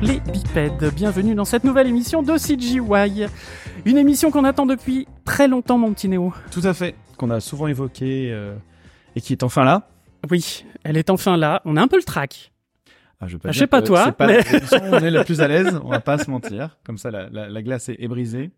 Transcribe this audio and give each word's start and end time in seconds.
les 0.00 0.20
bipèdes. 0.20 0.92
Bienvenue 0.94 1.34
dans 1.34 1.44
cette 1.44 1.64
nouvelle 1.64 1.86
émission 1.86 2.22
de 2.22 2.36
CGY. 2.36 3.26
Une 3.84 3.98
émission 3.98 4.30
qu'on 4.30 4.44
attend 4.44 4.66
depuis 4.66 5.06
très 5.24 5.48
longtemps, 5.48 5.78
mon 5.78 5.92
petit 5.92 6.08
Néo. 6.08 6.32
Tout 6.50 6.62
à 6.64 6.74
fait, 6.74 6.94
qu'on 7.16 7.30
a 7.30 7.40
souvent 7.40 7.66
évoqué 7.66 8.30
euh, 8.32 8.54
et 9.14 9.20
qui 9.20 9.32
est 9.32 9.42
enfin 9.42 9.64
là. 9.64 9.88
Oui, 10.30 10.64
elle 10.84 10.96
est 10.96 11.10
enfin 11.10 11.36
là. 11.36 11.60
On 11.64 11.76
a 11.76 11.82
un 11.82 11.88
peu 11.88 11.96
le 11.96 12.02
track. 12.02 12.52
Ah, 13.20 13.26
je, 13.26 13.36
je 13.44 13.52
sais 13.52 13.66
pas 13.66 13.82
toi, 13.82 14.12
pas 14.12 14.26
mais... 14.26 14.40
on 14.82 14.98
est 15.00 15.10
le 15.10 15.24
plus 15.24 15.42
à 15.42 15.48
l'aise, 15.48 15.78
on 15.84 15.90
va 15.90 16.00
pas 16.00 16.16
se 16.16 16.30
mentir. 16.30 16.78
Comme 16.84 16.96
ça, 16.96 17.10
la, 17.10 17.28
la, 17.28 17.50
la 17.50 17.62
glace 17.62 17.90
est, 17.90 17.96
est 17.98 18.08
brisée. 18.08 18.50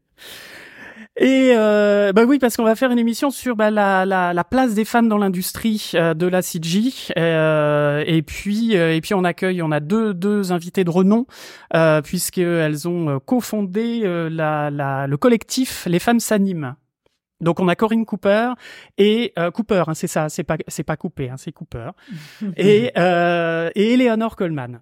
Et 1.17 1.53
euh, 1.55 2.13
bah 2.15 2.25
oui, 2.25 2.39
parce 2.39 2.57
qu'on 2.57 2.65
va 2.65 2.75
faire 2.75 2.91
une 2.91 2.99
émission 2.99 3.31
sur 3.31 3.55
bah, 3.55 3.71
la, 3.71 4.07
la, 4.07 4.33
la, 4.33 4.45
place 4.45 4.73
des 4.73 4.87
femmes 4.87 5.09
dans 5.09 5.19
l'industrie 5.19 5.91
euh, 5.95 6.15
de 6.15 6.27
la 6.27 6.41
CG. 6.41 6.91
Euh, 7.19 8.03
et 8.07 8.23
puis 8.23 8.77
euh, 8.77 8.95
et 8.95 9.01
puis 9.03 9.13
on 9.13 9.23
accueille, 9.23 9.61
on 9.61 9.71
a 9.73 9.81
deux 9.81 10.15
deux 10.15 10.53
invités 10.53 10.85
de 10.85 10.91
renom 10.91 11.27
euh, 11.75 12.01
puisqu'elles 12.01 12.89
ont 12.89 13.11
euh, 13.11 13.19
cofondé 13.19 14.01
la, 14.31 14.71
la, 14.71 15.07
le 15.07 15.17
collectif 15.19 15.85
Les 15.87 15.99
Femmes 15.99 16.21
s'animent. 16.21 16.77
Donc 17.43 17.61
on 17.61 17.69
a 17.69 17.75
Corinne 17.75 18.07
Cooper 18.07 18.53
et 18.97 19.35
Cooper, 19.53 19.85
hein, 19.89 19.95
c'est 19.95 20.07
ça, 20.07 20.29
c'est 20.29 20.45
pas 20.45 20.57
c'est 20.69 20.85
pas 20.85 20.97
coupé, 20.97 21.29
hein, 21.29 21.37
c'est 21.37 21.53
Cooper 21.53 21.91
et 22.57 22.93
et 22.95 23.93
Eleanor 23.93 24.37
Coleman. 24.37 24.81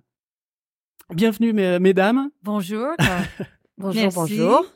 Bienvenue 1.13 1.53
mesdames. 1.53 2.31
Bonjour. 2.45 2.87
bonjour, 3.79 4.03
Merci. 4.03 4.15
bonjour. 4.17 4.67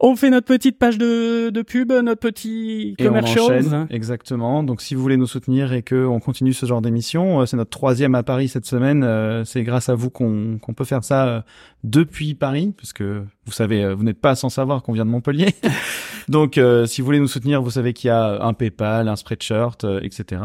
On 0.00 0.16
fait 0.16 0.30
notre 0.30 0.46
petite 0.46 0.78
page 0.78 0.98
de, 0.98 1.50
de 1.50 1.62
pub, 1.62 1.92
notre 1.92 2.20
petit 2.20 2.96
commercial. 2.98 3.86
Exactement. 3.90 4.62
Donc, 4.62 4.80
si 4.82 4.94
vous 4.94 5.02
voulez 5.02 5.16
nous 5.16 5.26
soutenir 5.26 5.72
et 5.72 5.82
que 5.82 6.04
on 6.06 6.20
continue 6.20 6.52
ce 6.52 6.66
genre 6.66 6.82
d'émission, 6.82 7.40
euh, 7.40 7.46
c'est 7.46 7.56
notre 7.56 7.70
troisième 7.70 8.14
à 8.14 8.22
Paris 8.22 8.48
cette 8.48 8.66
semaine. 8.66 9.04
Euh, 9.04 9.44
c'est 9.44 9.62
grâce 9.62 9.88
à 9.88 9.94
vous 9.94 10.10
qu'on 10.10 10.58
qu'on 10.60 10.74
peut 10.74 10.84
faire 10.84 11.04
ça 11.04 11.26
euh, 11.26 11.40
depuis 11.84 12.34
Paris, 12.34 12.74
puisque 12.76 13.02
vous 13.02 13.52
savez, 13.52 13.94
vous 13.94 14.02
n'êtes 14.02 14.20
pas 14.20 14.34
sans 14.34 14.48
savoir 14.48 14.82
qu'on 14.82 14.92
vient 14.92 15.04
de 15.04 15.10
Montpellier. 15.10 15.54
Donc, 16.28 16.58
si 16.86 17.00
vous 17.00 17.04
voulez 17.04 17.20
nous 17.20 17.28
soutenir, 17.28 17.62
vous 17.62 17.70
savez 17.70 17.92
qu'il 17.92 18.08
y 18.08 18.10
a 18.10 18.42
un 18.42 18.54
PayPal, 18.54 19.08
un 19.08 19.16
Spreadshirt, 19.16 19.84
etc. 20.00 20.42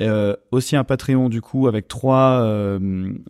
Euh, 0.00 0.34
aussi 0.50 0.74
un 0.74 0.82
Patreon 0.82 1.28
du 1.28 1.40
coup 1.40 1.68
avec 1.68 1.86
trois 1.86 2.44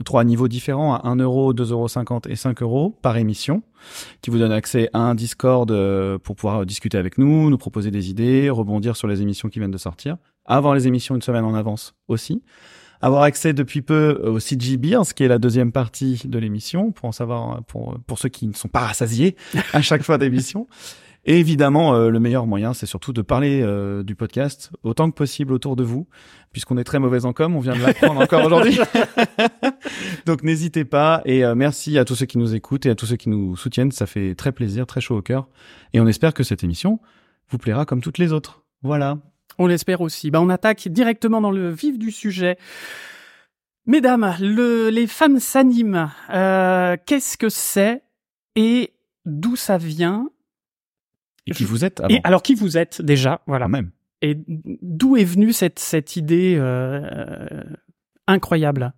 trois 0.05 0.25
niveaux 0.25 0.49
différents 0.49 0.95
à 0.95 1.07
1 1.07 1.17
euro, 1.17 1.53
2,50 1.53 1.73
euros 1.73 2.21
et 2.29 2.37
5 2.37 2.63
euros 2.63 2.99
par 3.03 3.19
émission 3.19 3.63
qui 4.23 4.31
vous 4.31 4.39
donne 4.39 4.53
accès 4.53 4.89
à 4.93 5.01
un 5.01 5.15
Discord 5.15 5.71
euh, 5.71 6.19
pour 6.19 6.37
pouvoir 6.37 6.67
discuter 6.67 6.99
avec 6.99 7.19
nous, 7.19 7.51
nous 7.51 7.59
proposer 7.59 7.91
des 7.91 8.11
idées, 8.11 8.51
rebondir 8.51 8.97
sur 8.97 9.09
les 9.09 9.23
émissions 9.23 9.49
qui 9.49 9.59
viennent 9.59 9.71
de 9.71 9.79
sortir, 9.79 10.17
avoir 10.45 10.75
les 10.75 10.87
émissions 10.87 11.15
une 11.15 11.23
semaine 11.23 11.45
en 11.45 11.55
avance 11.55 11.95
aussi, 12.09 12.43
avoir 13.01 13.23
accès 13.23 13.53
depuis 13.53 13.83
peu 13.83 14.21
au 14.25 14.39
CG 14.39 14.77
Beers, 14.77 15.15
qui 15.15 15.25
est 15.25 15.29
la 15.29 15.39
deuxième 15.39 15.73
partie 15.73 16.23
de 16.25 16.39
l'émission, 16.39 16.93
pour 16.93 17.09
en 17.09 17.13
savoir 17.13 17.63
pour 17.65 17.99
pour 18.07 18.19
ceux 18.19 18.29
qui 18.29 18.47
ne 18.47 18.55
sont 18.55 18.69
pas 18.69 18.81
rassasiés 18.81 19.37
à 19.73 19.83
chaque 19.83 20.03
fois 20.03 20.19
d'émission. 20.19 20.67
Et 21.27 21.39
évidemment, 21.41 21.95
euh, 21.95 22.11
le 22.11 22.21
meilleur 22.21 22.47
moyen, 22.47 22.75
c'est 22.75 22.87
surtout 22.87 23.13
de 23.13 23.23
parler 23.23 23.63
euh, 23.63 24.03
du 24.03 24.15
podcast 24.15 24.71
autant 24.83 25.11
que 25.11 25.15
possible 25.15 25.55
autour 25.55 25.75
de 25.75 25.83
vous, 25.83 26.07
puisqu'on 26.53 26.77
est 26.77 26.85
très 26.85 26.99
mauvais 26.99 27.25
en 27.25 27.33
com, 27.33 27.57
on 27.57 27.61
vient 27.61 27.75
de 27.75 27.81
l'apprendre 27.81 28.21
encore 28.21 28.45
aujourd'hui. 28.45 28.79
Donc 30.27 30.43
n'hésitez 30.43 30.85
pas 30.85 31.23
et 31.25 31.45
euh, 31.45 31.55
merci 31.55 31.99
à 31.99 32.05
tous 32.05 32.15
ceux 32.15 32.27
qui 32.27 32.37
nous 32.37 32.55
écoutent 32.55 32.85
et 32.85 32.91
à 32.91 32.95
tous 32.95 33.07
ceux 33.07 33.17
qui 33.17 33.31
nous 33.31 33.57
soutiennent, 33.57 33.91
ça 33.91 34.07
fait 34.07 34.35
très 34.35 34.53
plaisir, 34.53 34.87
très 34.87 35.01
chaud 35.01 35.17
au 35.17 35.23
cœur. 35.23 35.49
Et 35.95 36.01
on 36.01 36.07
espère 36.07 36.35
que 36.35 36.43
cette 36.43 36.63
émission 36.63 37.01
vous 37.49 37.59
plaira 37.59 37.87
comme 37.87 38.03
toutes 38.03 38.19
les 38.19 38.33
autres. 38.33 38.63
Voilà. 38.83 39.19
On 39.59 39.67
l'espère 39.67 40.01
aussi. 40.01 40.31
Bah, 40.31 40.41
on 40.41 40.49
attaque 40.49 40.89
directement 40.89 41.41
dans 41.41 41.51
le 41.51 41.71
vif 41.71 41.99
du 41.99 42.11
sujet. 42.11 42.59
Mesdames, 43.87 44.35
le, 44.41 44.89
les 44.89 45.07
femmes 45.07 45.39
s'animent. 45.39 46.11
Euh, 46.31 46.97
Qu'est-ce 47.07 47.37
que 47.37 47.49
c'est 47.49 48.03
et 48.57 48.93
d'où 49.27 49.57
ça 49.57 49.79
vient 49.79 50.29
et 51.47 51.53
qui 51.53 51.65
vous 51.65 51.85
êtes 51.85 52.03
Et 52.09 52.21
alors 52.25 52.43
qui 52.43 52.55
vous 52.55 52.79
êtes 52.79 53.03
déjà, 53.03 53.43
voilà. 53.47 53.67
Quand 53.67 53.71
même. 53.71 53.91
Et 54.23 54.39
d'où 54.47 55.17
est 55.17 55.25
venue 55.25 55.53
cette 55.53 55.79
cette 55.79 56.17
idée 56.17 56.57
euh, 56.59 57.63
incroyable? 58.27 58.95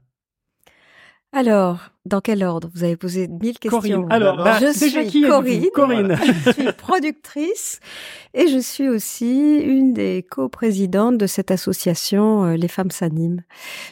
Alors, 1.32 1.90
dans 2.06 2.20
quel 2.20 2.42
ordre? 2.42 2.70
Vous 2.74 2.84
avez 2.84 2.96
posé 2.96 3.28
mille 3.28 3.58
questions. 3.58 3.80
Corinne. 3.80 4.06
Alors, 4.10 4.36
bah, 4.36 4.58
je 4.58 4.78
déjà 4.78 5.02
suis 5.02 5.10
qui 5.10 5.22
Corinne. 5.22 5.70
Corinne. 5.74 6.18
je 6.24 6.50
suis 6.52 6.72
productrice 6.72 7.80
et 8.32 8.48
je 8.48 8.58
suis 8.58 8.88
aussi 8.88 9.58
une 9.58 9.92
des 9.92 10.24
coprésidentes 10.28 11.18
de 11.18 11.26
cette 11.26 11.50
association 11.50 12.44
euh, 12.44 12.56
Les 12.56 12.68
Femmes 12.68 12.90
s'animent. 12.90 13.42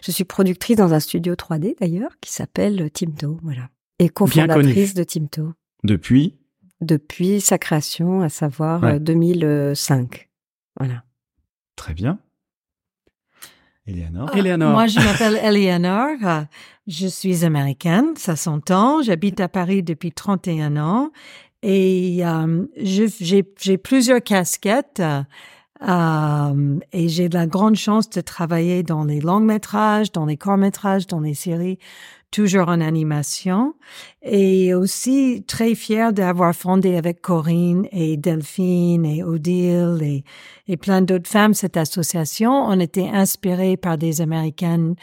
Je 0.02 0.10
suis 0.10 0.24
productrice 0.24 0.76
dans 0.76 0.94
un 0.94 1.00
studio 1.00 1.34
3D 1.34 1.76
d'ailleurs 1.78 2.12
qui 2.20 2.32
s'appelle 2.32 2.90
Timto, 2.90 3.38
voilà. 3.42 3.68
Et 3.98 4.08
cofondatrice 4.08 4.94
de 4.94 5.04
Timto. 5.04 5.52
Depuis? 5.82 6.38
Depuis 6.80 7.40
sa 7.40 7.58
création, 7.58 8.22
à 8.22 8.28
savoir 8.28 8.82
ouais. 8.82 9.00
2005. 9.00 10.30
Voilà. 10.78 11.04
Très 11.76 11.94
bien. 11.94 12.18
Eleanor. 13.86 14.30
Ah, 14.32 14.38
Eleanor. 14.38 14.72
Moi, 14.72 14.86
je 14.86 14.98
m'appelle 15.00 15.36
Eleanor. 15.42 16.16
Je 16.86 17.06
suis 17.06 17.44
américaine, 17.44 18.16
ça 18.16 18.36
s'entend. 18.36 19.02
J'habite 19.02 19.40
à 19.40 19.48
Paris 19.48 19.82
depuis 19.82 20.12
31 20.12 20.76
ans 20.76 21.10
et 21.62 22.20
euh, 22.24 22.66
j'ai 22.76 23.78
plusieurs 23.78 24.22
casquettes. 24.22 25.02
Euh, 25.86 26.78
et 26.92 27.08
j'ai 27.08 27.28
la 27.28 27.46
grande 27.46 27.76
chance 27.76 28.08
de 28.08 28.20
travailler 28.20 28.82
dans 28.82 29.04
les 29.04 29.20
longs 29.20 29.40
métrages, 29.40 30.12
dans 30.12 30.24
les 30.24 30.36
courts 30.36 30.56
métrages, 30.56 31.06
dans 31.06 31.20
les 31.20 31.34
séries 31.34 31.78
toujours 32.34 32.68
en 32.68 32.80
animation 32.80 33.74
et 34.20 34.74
aussi 34.74 35.44
très 35.46 35.76
fière 35.76 36.12
d'avoir 36.12 36.52
fondé 36.52 36.96
avec 36.96 37.22
Corinne 37.22 37.86
et 37.92 38.16
Delphine 38.16 39.06
et 39.06 39.22
Odile 39.22 40.00
et, 40.02 40.24
et 40.66 40.76
plein 40.76 41.00
d'autres 41.00 41.30
femmes 41.30 41.54
cette 41.54 41.76
association. 41.76 42.50
On 42.50 42.80
était 42.80 43.08
inspirés 43.08 43.76
par 43.76 43.98
des 43.98 44.20
Américaines, 44.20 44.96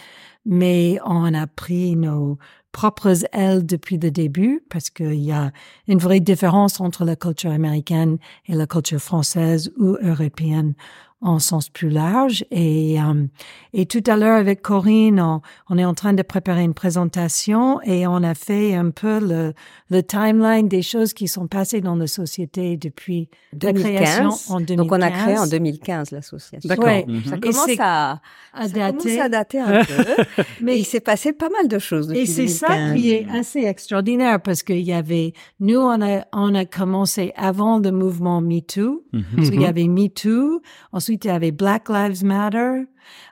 mais 0.46 1.00
on 1.06 1.34
a 1.34 1.48
pris 1.48 1.96
nos 1.96 2.38
propres 2.74 3.26
ailes 3.32 3.66
depuis 3.66 3.98
le 3.98 4.12
début 4.12 4.62
parce 4.70 4.90
qu'il 4.90 5.24
y 5.24 5.32
a 5.32 5.52
une 5.88 6.00
vraie 6.00 6.20
différence 6.20 6.82
entre 6.82 7.06
la 7.06 7.16
culture 7.16 7.52
américaine 7.52 8.18
et 8.48 8.56
la 8.56 8.68
culture 8.68 9.00
française 9.00 9.72
ou 9.78 9.98
européenne 10.02 10.74
en 11.22 11.38
sens 11.40 11.70
plus 11.70 11.90
large. 11.90 12.44
Et, 12.52 13.00
euh, 13.00 13.26
et 13.74 13.86
tout 13.86 14.04
à 14.08 14.18
l'heure 14.18 14.38
avec 14.38 14.62
Corinne, 14.62 15.20
on, 15.20 15.42
on, 15.70 15.78
est 15.78 15.86
en 15.86 15.94
train 15.94 16.14
de 16.14 16.22
préparer 16.24 16.64
une 16.64 16.74
présentation 16.74 17.80
et 17.84 18.08
on 18.08 18.24
a 18.24 18.34
fait 18.34 18.74
un 18.74 18.90
peu 18.90 19.20
le, 19.20 19.54
le 19.92 20.02
timeline 20.04 20.68
des 20.68 20.82
choses 20.82 21.14
qui 21.14 21.28
sont 21.28 21.48
passées 21.48 21.80
dans 21.82 21.96
la 21.96 22.08
société 22.08 22.76
depuis 22.76 23.30
2015. 23.54 23.84
la 23.84 23.90
création 24.02 24.30
en 24.54 24.60
2015. 24.62 24.76
Donc 24.78 24.92
on 24.92 25.02
a 25.02 25.12
créé 25.12 25.38
en 25.38 25.46
2015 25.48 26.12
l'association. 26.12 26.68
D'accord. 26.68 26.86
Ouais. 26.86 27.06
Ça 27.28 27.36
Et 27.36 27.40
commence 27.40 27.70
à, 27.80 28.20
à 28.54 28.68
ça 28.68 28.74
dater. 28.74 28.98
commence 28.98 29.20
à 29.20 29.30
dater 29.30 29.60
un 29.60 29.84
peu. 29.86 30.44
Mais 30.62 30.80
il 30.80 30.86
s'est 30.86 31.00
passé 31.02 31.34
pas 31.34 31.50
mal 31.50 31.68
de 31.68 31.78
choses 31.78 32.08
depuis 32.08 32.22
Et 32.22 32.26
c'est 32.26 32.48
ça 32.48 32.68
2015. 32.70 32.96
qui 33.00 33.12
est 33.12 33.28
assez 33.30 33.60
extraordinaire 33.66 34.42
parce 34.42 34.64
qu'il 34.64 34.80
y 34.82 34.94
avait, 34.94 35.34
nous, 35.60 35.80
on 35.80 36.02
a, 36.02 36.26
on 36.34 36.56
a 36.56 36.66
commencé 36.66 37.32
avant 37.36 37.78
le 37.78 37.92
mouvement 37.92 38.42
MeToo. 38.42 39.04
Mhm. 39.14 39.24
Parce 39.36 39.50
qu'il 39.52 39.62
y 39.62 39.66
avait 39.66 39.88
MeToo. 39.88 40.62
Ensuite, 40.94 41.11
il 41.24 41.28
y 41.28 41.32
avait 41.32 41.52
Black 41.52 41.90
Lives 41.90 42.24
Matter. 42.24 42.84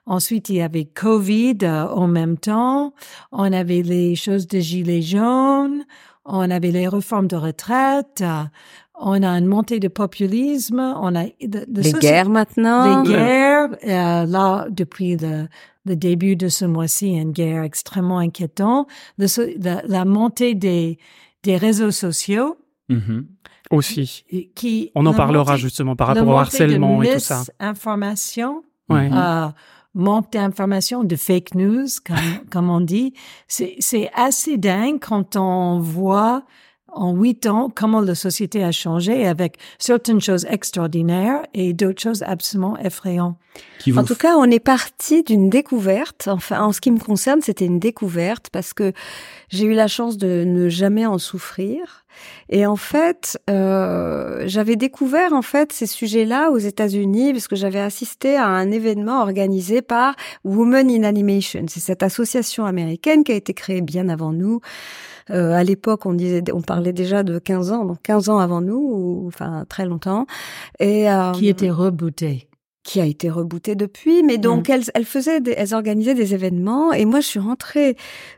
Ensuite, 0.05 0.49
il 0.49 0.55
y 0.55 0.61
avait 0.61 0.85
Covid 0.85 1.57
euh, 1.63 1.87
en 1.87 2.07
même 2.07 2.37
temps. 2.37 2.93
On 3.31 3.51
avait 3.51 3.81
les 3.81 4.15
choses 4.15 4.47
de 4.47 4.59
gilets 4.59 5.01
jaunes. 5.01 5.83
On 6.25 6.49
avait 6.51 6.71
les 6.71 6.87
réformes 6.87 7.27
de 7.27 7.35
retraite. 7.35 8.21
euh, 8.21 8.43
On 8.99 9.21
a 9.23 9.29
une 9.37 9.45
montée 9.45 9.79
de 9.79 9.87
populisme. 9.87 10.79
On 10.79 11.15
a 11.15 11.25
de, 11.25 11.65
de 11.67 11.81
Les 11.81 11.93
guerres 11.93 12.29
maintenant? 12.29 13.03
les 13.03 13.09
guerres, 13.11 13.69
euh, 13.87 14.25
là, 14.25 14.67
depuis 14.69 15.15
le, 15.17 15.47
le 15.85 15.95
début 15.95 16.35
de 16.35 16.47
ce 16.49 16.65
mois-ci, 16.65 17.07
une 17.15 17.31
guerre 17.31 17.63
extrêmement 17.63 18.19
inquiétante. 18.19 18.87
Le 19.17 19.27
la, 19.63 19.81
la 19.87 20.05
montée 20.05 20.53
des, 20.55 20.97
des 21.43 21.57
réseaux 21.57 21.91
sociaux 21.91 22.57
Mhm. 22.91 23.27
Aussi. 23.71 24.25
qui... 24.55 24.91
On 24.95 25.05
en 25.05 25.13
parlera 25.13 25.51
montée- 25.53 25.61
justement 25.61 25.95
par 25.95 26.07
rapport 26.07 26.27
au 26.27 26.31
harcèlement 26.37 26.99
de 26.99 27.05
et 27.05 27.13
tout 27.13 27.19
ça. 27.19 27.43
misinformation, 27.59 28.63
Ouais. 28.89 29.09
euh, 29.13 29.47
manque 29.93 30.31
d'information, 30.31 31.03
de 31.03 31.15
fake 31.15 31.55
news, 31.55 31.85
comme, 32.05 32.15
comme 32.51 32.69
on 32.69 32.81
dit. 32.81 33.13
C'est, 33.47 33.75
c'est 33.79 34.09
assez 34.15 34.57
dingue 34.57 34.99
quand 34.99 35.35
on 35.35 35.79
voit 35.79 36.43
en 36.91 37.13
huit 37.13 37.45
ans, 37.45 37.69
comment 37.73 38.01
la 38.01 38.15
société 38.15 38.63
a 38.63 38.71
changé 38.71 39.27
avec 39.27 39.57
certaines 39.77 40.19
choses 40.19 40.45
extraordinaires 40.49 41.43
et 41.53 41.73
d'autres 41.73 42.01
choses 42.01 42.23
absolument 42.23 42.79
effrayantes. 42.79 43.37
En 43.95 44.03
tout 44.03 44.15
cas, 44.15 44.35
on 44.37 44.45
est 44.49 44.59
parti 44.59 45.21
d'une 45.21 45.51
découverte. 45.51 46.27
Enfin, 46.27 46.63
en 46.63 46.71
ce 46.71 46.81
qui 46.81 46.89
me 46.89 46.97
concerne, 46.97 47.41
c'était 47.41 47.65
une 47.67 47.77
découverte 47.77 48.49
parce 48.51 48.73
que 48.73 48.91
j'ai 49.49 49.65
eu 49.65 49.73
la 49.75 49.87
chance 49.87 50.17
de 50.17 50.43
ne 50.47 50.67
jamais 50.67 51.05
en 51.05 51.19
souffrir. 51.19 52.05
Et 52.49 52.65
en 52.65 52.75
fait, 52.75 53.39
euh, 53.49 54.43
j'avais 54.45 54.75
découvert 54.75 55.33
en 55.33 55.41
fait 55.41 55.71
ces 55.71 55.85
sujets-là 55.85 56.51
aux 56.51 56.57
États-Unis 56.57 57.33
parce 57.33 57.47
que 57.47 57.55
j'avais 57.55 57.79
assisté 57.79 58.35
à 58.35 58.47
un 58.47 58.71
événement 58.71 59.21
organisé 59.21 59.81
par 59.81 60.15
Women 60.43 60.89
in 60.89 61.03
Animation. 61.03 61.65
C'est 61.67 61.79
cette 61.79 62.03
association 62.03 62.65
américaine 62.65 63.23
qui 63.23 63.31
a 63.31 63.35
été 63.35 63.53
créée 63.53 63.81
bien 63.81 64.09
avant 64.09 64.33
nous. 64.33 64.61
Euh, 65.29 65.53
à 65.53 65.63
l'époque, 65.63 66.05
on 66.05 66.13
disait, 66.13 66.43
on 66.51 66.61
parlait 66.61 66.93
déjà 66.93 67.23
de 67.23 67.37
15 67.37 67.71
ans, 67.71 67.85
donc 67.85 68.01
15 68.03 68.29
ans 68.29 68.39
avant 68.39 68.61
nous, 68.61 68.77
ou, 68.77 69.27
enfin 69.27 69.65
très 69.69 69.85
longtemps. 69.85 70.25
Et 70.79 71.09
euh, 71.09 71.31
Qui 71.33 71.49
était 71.49 71.69
rebooté. 71.69 72.48
Qui 72.89 72.99
a 72.99 73.05
été 73.05 73.29
rebooté 73.29 73.75
depuis, 73.75 74.23
mais 74.23 74.39
donc 74.39 74.67
elles, 74.67 74.85
elles 74.95 75.05
faisaient, 75.05 75.41
des- 75.41 75.53
elles 75.55 75.75
organisaient 75.75 76.15
des 76.15 76.33
événements. 76.33 76.91
Et 76.91 77.05
moi, 77.05 77.19
je 77.19 77.27
suis 77.27 77.39
rentrée 77.39 77.95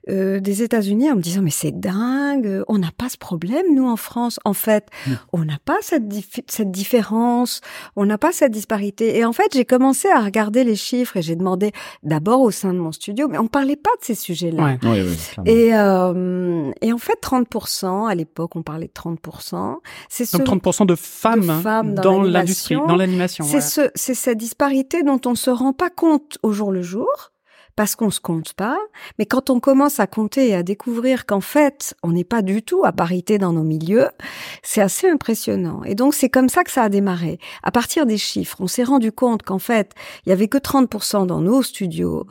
euh, 0.10 0.42
des 0.42 0.62
États-Unis 0.62 1.10
en 1.10 1.16
me 1.16 1.22
disant 1.22 1.42
mais 1.42 1.52
c'est 1.52 1.72
dingue, 1.72 2.46
euh, 2.48 2.64
on 2.68 2.78
n'a 2.78 2.92
pas 2.98 3.08
ce 3.08 3.16
problème 3.18 3.66
nous 3.74 3.88
en 3.88 3.96
France. 3.96 4.42
En 4.44 4.52
fait, 4.54 4.88
Mm. 5.08 5.12
on 5.32 5.46
n'a 5.46 5.58
pas 5.64 5.78
cette 5.82 6.10
dif- 6.10 6.44
cette 6.48 6.70
différence, 6.70 7.62
on 7.96 8.06
n'a 8.06 8.18
pas 8.18 8.34
cette 8.34 8.52
disparité. 8.52 9.18
Et 9.18 9.24
en 9.24 9.32
fait, 9.32 9.48
j'ai 9.54 9.64
commencé 9.64 10.10
à 10.10 10.20
regarder 10.20 10.66
les 10.66 10.76
chiffres 10.76 11.16
et 11.16 11.22
j'ai 11.22 11.38
demandé 11.38 11.72
d'abord 12.04 12.42
au 12.42 12.52
sein 12.52 12.74
de 12.74 12.80
mon 12.80 12.92
studio, 12.92 13.30
mais 13.30 13.38
on 13.38 13.48
parlait 13.48 13.78
pas 13.78 13.92
de 14.02 14.04
ces 14.06 14.16
sujets-là. 14.16 14.64
Ouais. 14.66 14.80
Oui, 14.84 15.02
oui, 15.08 15.16
clairement. 15.16 15.50
Et, 15.50 15.74
euh, 15.74 16.72
et 16.82 16.92
en 16.92 16.98
fait, 16.98 17.18
30%, 17.22 18.06
à 18.08 18.16
l'époque, 18.16 18.56
on 18.58 18.64
parlait 18.64 18.88
de 18.88 18.92
30%. 18.94 19.78
C'est 20.10 20.26
ce, 20.26 20.36
Donc 20.38 20.46
30% 20.62 20.86
de 20.86 20.96
femmes, 20.96 21.40
de 21.42 21.62
femmes 21.62 21.94
dans 21.96 22.22
l'industrie, 22.22 22.76
dans 22.76 22.98
l'animation. 22.98 23.46
c'est 23.46 23.56
ouais. 23.56 23.62
ce, 23.62 23.82
c'est 23.96 24.14
cette 24.14 24.41
disparité 24.42 25.04
dont 25.04 25.22
on 25.28 25.36
se 25.36 25.52
rend 25.52 25.72
pas 25.72 25.92
compte 25.92 26.40
au 26.42 26.52
jour 26.52 26.72
le 26.72 26.82
jour 26.82 27.32
parce 27.76 27.96
qu'on 27.96 28.12
se 28.12 28.20
compte 28.20 28.54
pas. 28.54 28.78
Mais 29.18 29.26
quand 29.26 29.50
on 29.50 29.60
commence 29.60 30.00
à 30.00 30.08
compter 30.08 30.50
et 30.50 30.56
à 30.56 30.64
découvrir 30.64 31.26
qu'en 31.26 31.42
fait, 31.42 31.96
on 32.04 32.12
n'est 32.12 32.24
pas 32.24 32.42
du 32.42 32.64
tout 32.64 32.84
à 32.86 32.92
parité 32.92 33.38
dans 33.38 33.54
nos 33.54 33.64
milieux, 33.64 34.10
c'est 34.64 34.82
assez 34.82 35.10
impressionnant. 35.10 35.84
Et 35.86 35.96
donc, 35.96 36.14
c'est 36.14 36.30
comme 36.30 36.50
ça 36.50 36.64
que 36.64 36.72
ça 36.72 36.84
a 36.84 36.90
démarré. 36.90 37.40
À 37.64 37.72
partir 37.72 38.06
des 38.06 38.18
chiffres, 38.18 38.58
on 38.60 38.68
s'est 38.68 38.84
rendu 38.84 39.12
compte 39.12 39.44
qu'en 39.44 39.60
fait, 39.60 39.94
il 40.26 40.30
y 40.30 40.32
avait 40.32 40.48
que 40.48 40.58
30% 40.58 41.26
dans 41.28 41.42
nos 41.42 41.62
studios. 41.62 42.26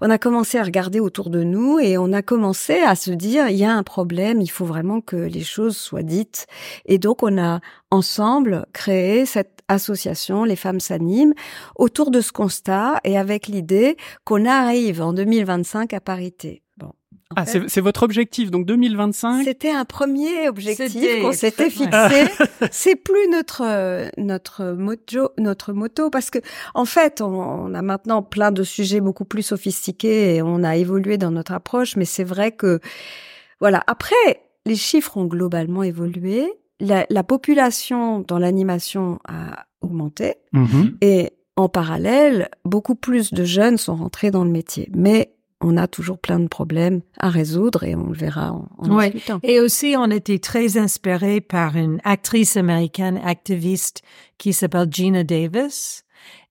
On 0.00 0.10
a 0.10 0.18
commencé 0.18 0.58
à 0.58 0.62
regarder 0.62 1.00
autour 1.00 1.30
de 1.30 1.42
nous 1.42 1.78
et 1.78 1.98
on 1.98 2.12
a 2.12 2.22
commencé 2.22 2.80
à 2.80 2.94
se 2.94 3.10
dire, 3.10 3.48
il 3.48 3.56
y 3.56 3.64
a 3.64 3.72
un 3.72 3.82
problème, 3.82 4.40
il 4.40 4.50
faut 4.50 4.64
vraiment 4.64 5.00
que 5.00 5.16
les 5.16 5.44
choses 5.44 5.76
soient 5.76 6.02
dites. 6.02 6.46
Et 6.86 6.98
donc, 6.98 7.22
on 7.22 7.38
a 7.38 7.60
ensemble 7.90 8.66
créé 8.72 9.26
cette 9.26 9.55
association, 9.68 10.44
les 10.44 10.56
femmes 10.56 10.80
s'animent, 10.80 11.34
autour 11.76 12.10
de 12.10 12.20
ce 12.20 12.32
constat 12.32 13.00
et 13.04 13.18
avec 13.18 13.46
l'idée 13.48 13.96
qu'on 14.24 14.44
arrive 14.44 15.02
en 15.02 15.12
2025 15.12 15.92
à 15.92 16.00
parité. 16.00 16.62
Bon. 16.76 16.92
Ah, 17.34 17.44
fait, 17.44 17.60
c'est 17.60 17.68
c'est 17.68 17.80
votre 17.80 18.02
objectif, 18.02 18.50
donc 18.50 18.66
2025. 18.66 19.44
c'était 19.44 19.70
un 19.70 19.84
premier 19.84 20.48
objectif 20.48 20.92
C'était 20.92 21.20
qu'on 21.20 21.32
s'était 21.32 21.70
fixé. 21.70 22.26
C'est 22.70 22.96
plus 22.96 23.28
notre 23.30 24.10
notre 24.18 24.72
mojo, 24.72 25.30
notre 25.38 25.72
moto 25.72 26.10
parce 26.10 26.30
que 26.30 26.38
en 26.74 26.84
fait, 26.84 27.20
on, 27.20 27.26
on 27.26 27.74
a 27.74 27.82
maintenant 27.82 28.22
plein 28.22 28.52
de 28.52 28.62
sujets 28.62 29.00
beaucoup 29.00 29.24
plus 29.24 29.42
sophistiqués 29.42 30.36
et 30.36 30.42
on 30.42 30.62
a 30.62 30.76
évolué 30.76 31.18
dans 31.18 31.30
notre 31.30 31.52
approche. 31.52 31.96
Mais 31.96 32.04
c'est 32.04 32.24
vrai 32.24 32.52
que 32.52 32.80
voilà. 33.60 33.82
Après, 33.86 34.42
les 34.66 34.76
chiffres 34.76 35.16
ont 35.16 35.24
globalement 35.24 35.82
évolué. 35.82 36.52
La, 36.80 37.06
la 37.10 37.22
population 37.24 38.20
dans 38.20 38.38
l'animation 38.38 39.18
a 39.26 39.64
augmenté 39.80 40.34
Mhm. 40.52 40.98
et 41.00 41.30
en 41.56 41.68
parallèle, 41.70 42.50
beaucoup 42.66 42.94
plus 42.94 43.32
de 43.32 43.44
jeunes 43.44 43.78
sont 43.78 43.96
rentrés 43.96 44.30
dans 44.30 44.44
le 44.44 44.50
métier. 44.50 44.90
Mais 44.94 45.32
on 45.62 45.78
a 45.78 45.86
toujours 45.86 46.18
plein 46.18 46.38
de 46.38 46.48
problèmes 46.48 47.00
à 47.18 47.30
résoudre 47.30 47.84
et 47.84 47.94
on 47.94 48.08
le 48.08 48.14
verra 48.14 48.52
en, 48.52 48.68
en 48.76 48.94
Ouais. 48.94 49.10
discutant. 49.10 49.40
Et 49.42 49.58
aussi, 49.60 49.94
on 49.98 50.10
était 50.10 50.38
très 50.38 50.76
inspiré 50.76 51.40
par 51.40 51.76
une 51.76 51.98
actrice 52.04 52.58
américaine 52.58 53.18
activiste 53.24 54.02
qui 54.36 54.52
s'appelle 54.52 54.88
Gina 54.90 55.24
Davis. 55.24 56.04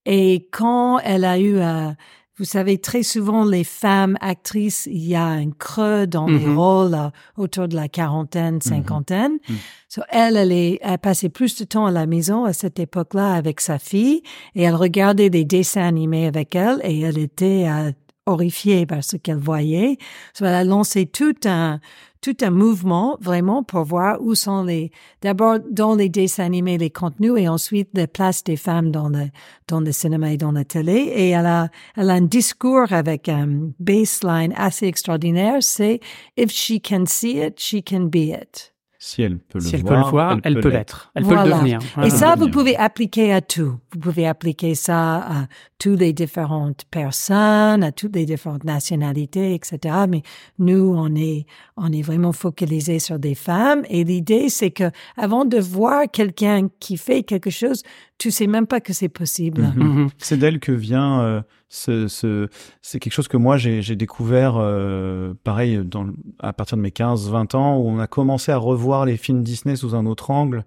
Et 0.07 0.48
quand 0.51 0.98
elle 1.00 1.24
a 1.25 1.38
eu, 1.38 1.57
euh, 1.60 1.92
vous 2.38 2.44
savez, 2.46 2.78
très 2.80 3.02
souvent, 3.04 3.46
les 3.46 3.64
femmes 3.64 4.18
actrices, 4.20 4.88
il 4.92 5.06
y 5.06 5.16
a 5.16 5.26
un 5.26 5.52
creux 5.52 6.06
dans 6.06 6.28
les 6.28 6.46
Mhm. 6.46 6.58
rôles 6.58 6.94
euh, 6.94 7.10
autour 7.38 7.68
de 7.70 7.76
la 7.76 7.88
quarantaine, 7.88 8.62
cinquantaine. 8.62 9.38
Mhm. 9.48 9.56
So, 9.88 10.02
elle, 10.10 10.36
elle, 10.36 10.52
est, 10.52 10.80
elle 10.82 10.98
passait 10.98 11.30
plus 11.30 11.56
de 11.58 11.64
temps 11.64 11.86
à 11.86 11.92
la 11.92 12.06
maison 12.06 12.44
à 12.44 12.52
cette 12.52 12.80
époque-là 12.80 13.34
avec 13.36 13.62
sa 13.62 13.80
fille 13.80 14.22
et 14.56 14.64
elle 14.64 14.76
regardait 14.76 15.30
des 15.30 15.46
dessins 15.46 15.84
animés 15.88 16.28
avec 16.28 16.56
elle 16.56 16.82
et 16.84 17.00
elle 17.02 17.18
était 17.18 17.66
euh, 17.70 17.92
horrifiée 18.25 18.86
par 18.86 19.04
ce 19.04 19.18
qu'elle 19.18 19.38
voyait. 19.38 19.98
So, 20.33 20.45
elle 20.45 20.54
a 20.54 20.63
lancé 20.63 21.06
tout 21.06 21.36
un, 21.45 21.80
tout 22.22 22.36
un 22.42 22.50
mouvement 22.50 23.18
vraiment 23.22 23.63
pour 23.63 23.83
voir 23.83 24.22
où 24.22 24.36
sont 24.36 24.63
les, 24.63 24.92
d'abord 25.22 25.60
dans 25.69 25.95
les 25.95 26.10
dessins 26.10 26.45
animés, 26.45 26.77
les 26.77 26.89
contenus 26.89 27.33
et 27.38 27.48
ensuite 27.48 27.89
la 27.94 28.07
place 28.07 28.44
des 28.44 28.57
femmes 28.57 28.92
dans 28.92 29.10
le, 29.10 29.30
dans 29.68 29.80
le 29.80 29.92
cinéma 29.92 30.33
et 30.33 30.38
dans 30.38 30.51
la 30.51 30.66
télé. 30.66 30.94
Et 30.94 31.30
elle 31.30 31.45
a, 31.45 31.69
elle 31.95 32.10
a 32.10 32.13
un 32.13 32.22
discours 32.22 32.92
avec 32.92 33.30
un 33.30 33.69
baseline 33.80 34.54
assez 34.57 34.88
extraordinaire, 34.88 35.62
c'est 35.62 36.00
if 36.38 36.51
she 36.51 36.81
can 36.81 37.06
see 37.06 37.39
it, 37.39 37.60
she 37.60 37.83
can 37.83 38.06
be 38.06 38.33
it. 38.33 38.75
Si 39.07 39.22
elle 39.22 39.38
peut 39.38 39.60
le 39.60 39.63
Si 39.63 39.75
elle 39.75 39.81
voir, 39.84 40.00
peut 40.00 40.06
le 40.06 40.10
voir, 40.10 40.38
elle, 40.44 40.60
peut 40.60 40.69
l'être. 40.69 41.12
Elle 41.13 41.25
peut 41.25 41.36
le 41.36 41.44
devenir. 41.44 41.80
Et 42.04 42.10
ça, 42.10 42.34
vous 42.34 42.50
pouvez 42.50 42.75
appliquer 42.75 43.31
à 43.34 43.40
tout. 43.40 43.78
Vous 43.94 44.00
pouvez 44.00 44.25
appliquer 44.25 44.74
ça 44.74 45.18
à 45.18 45.48
toutes 45.78 46.00
les 46.00 46.12
différentes 46.12 46.86
personnes, 46.90 47.84
à 47.84 47.92
toutes 47.92 48.16
les 48.16 48.25
différentes 48.25 48.63
nationalités, 48.63 49.54
etc. 49.54 50.06
Mais 50.10 50.24
nous, 50.57 50.96
on 50.98 51.13
est, 51.13 51.46
on 51.78 51.92
est 51.92 52.02
vraiment 52.02 52.31
focalisé 52.31 52.98
sur 52.98 53.19
des 53.19 53.36
femmes. 53.36 53.84
Et 53.92 54.04
l'idée, 54.04 54.50
c'est 54.50 54.72
que 54.72 54.90
avant 55.18 55.46
de 55.46 55.60
voir 55.60 56.06
quelqu'un 56.12 56.68
qui 56.80 56.98
fait 56.98 57.22
quelque 57.22 57.51
chose, 57.51 57.84
tu 58.18 58.31
sais 58.31 58.48
même 58.48 58.66
pas 58.66 58.81
que 58.81 58.92
c'est 58.92 59.10
possible. 59.10 59.72
Mhm. 59.75 59.84
Mhm. 59.84 60.10
C'est 60.18 60.38
d'elle 60.38 60.60
que 60.60 60.72
vient 60.72 61.22
euh, 61.22 61.42
ce, 61.68 62.08
ce 62.08 62.48
c'est 62.82 63.00
quelque 63.00 63.14
chose 63.14 63.28
que 63.28 63.38
moi 63.38 63.58
j'ai 63.58 63.96
découvert 63.96 64.56
euh, 64.58 65.34
pareil 65.44 65.82
dans 65.84 66.08
à 66.40 66.54
partir 66.54 66.78
de 66.78 66.82
mes 66.82 66.92
15 66.92 67.30
20 67.30 67.56
ans 67.56 67.78
où 67.78 67.88
on 67.88 68.00
a 68.00 68.08
commencé 68.08 68.52
à 68.52 68.58
revoir 68.58 69.06
les 69.06 69.18
films 69.18 69.44
Disney 69.44 69.76
sous 69.76 69.96
un 69.96 70.06
autre 70.06 70.32
angle. 70.32 70.66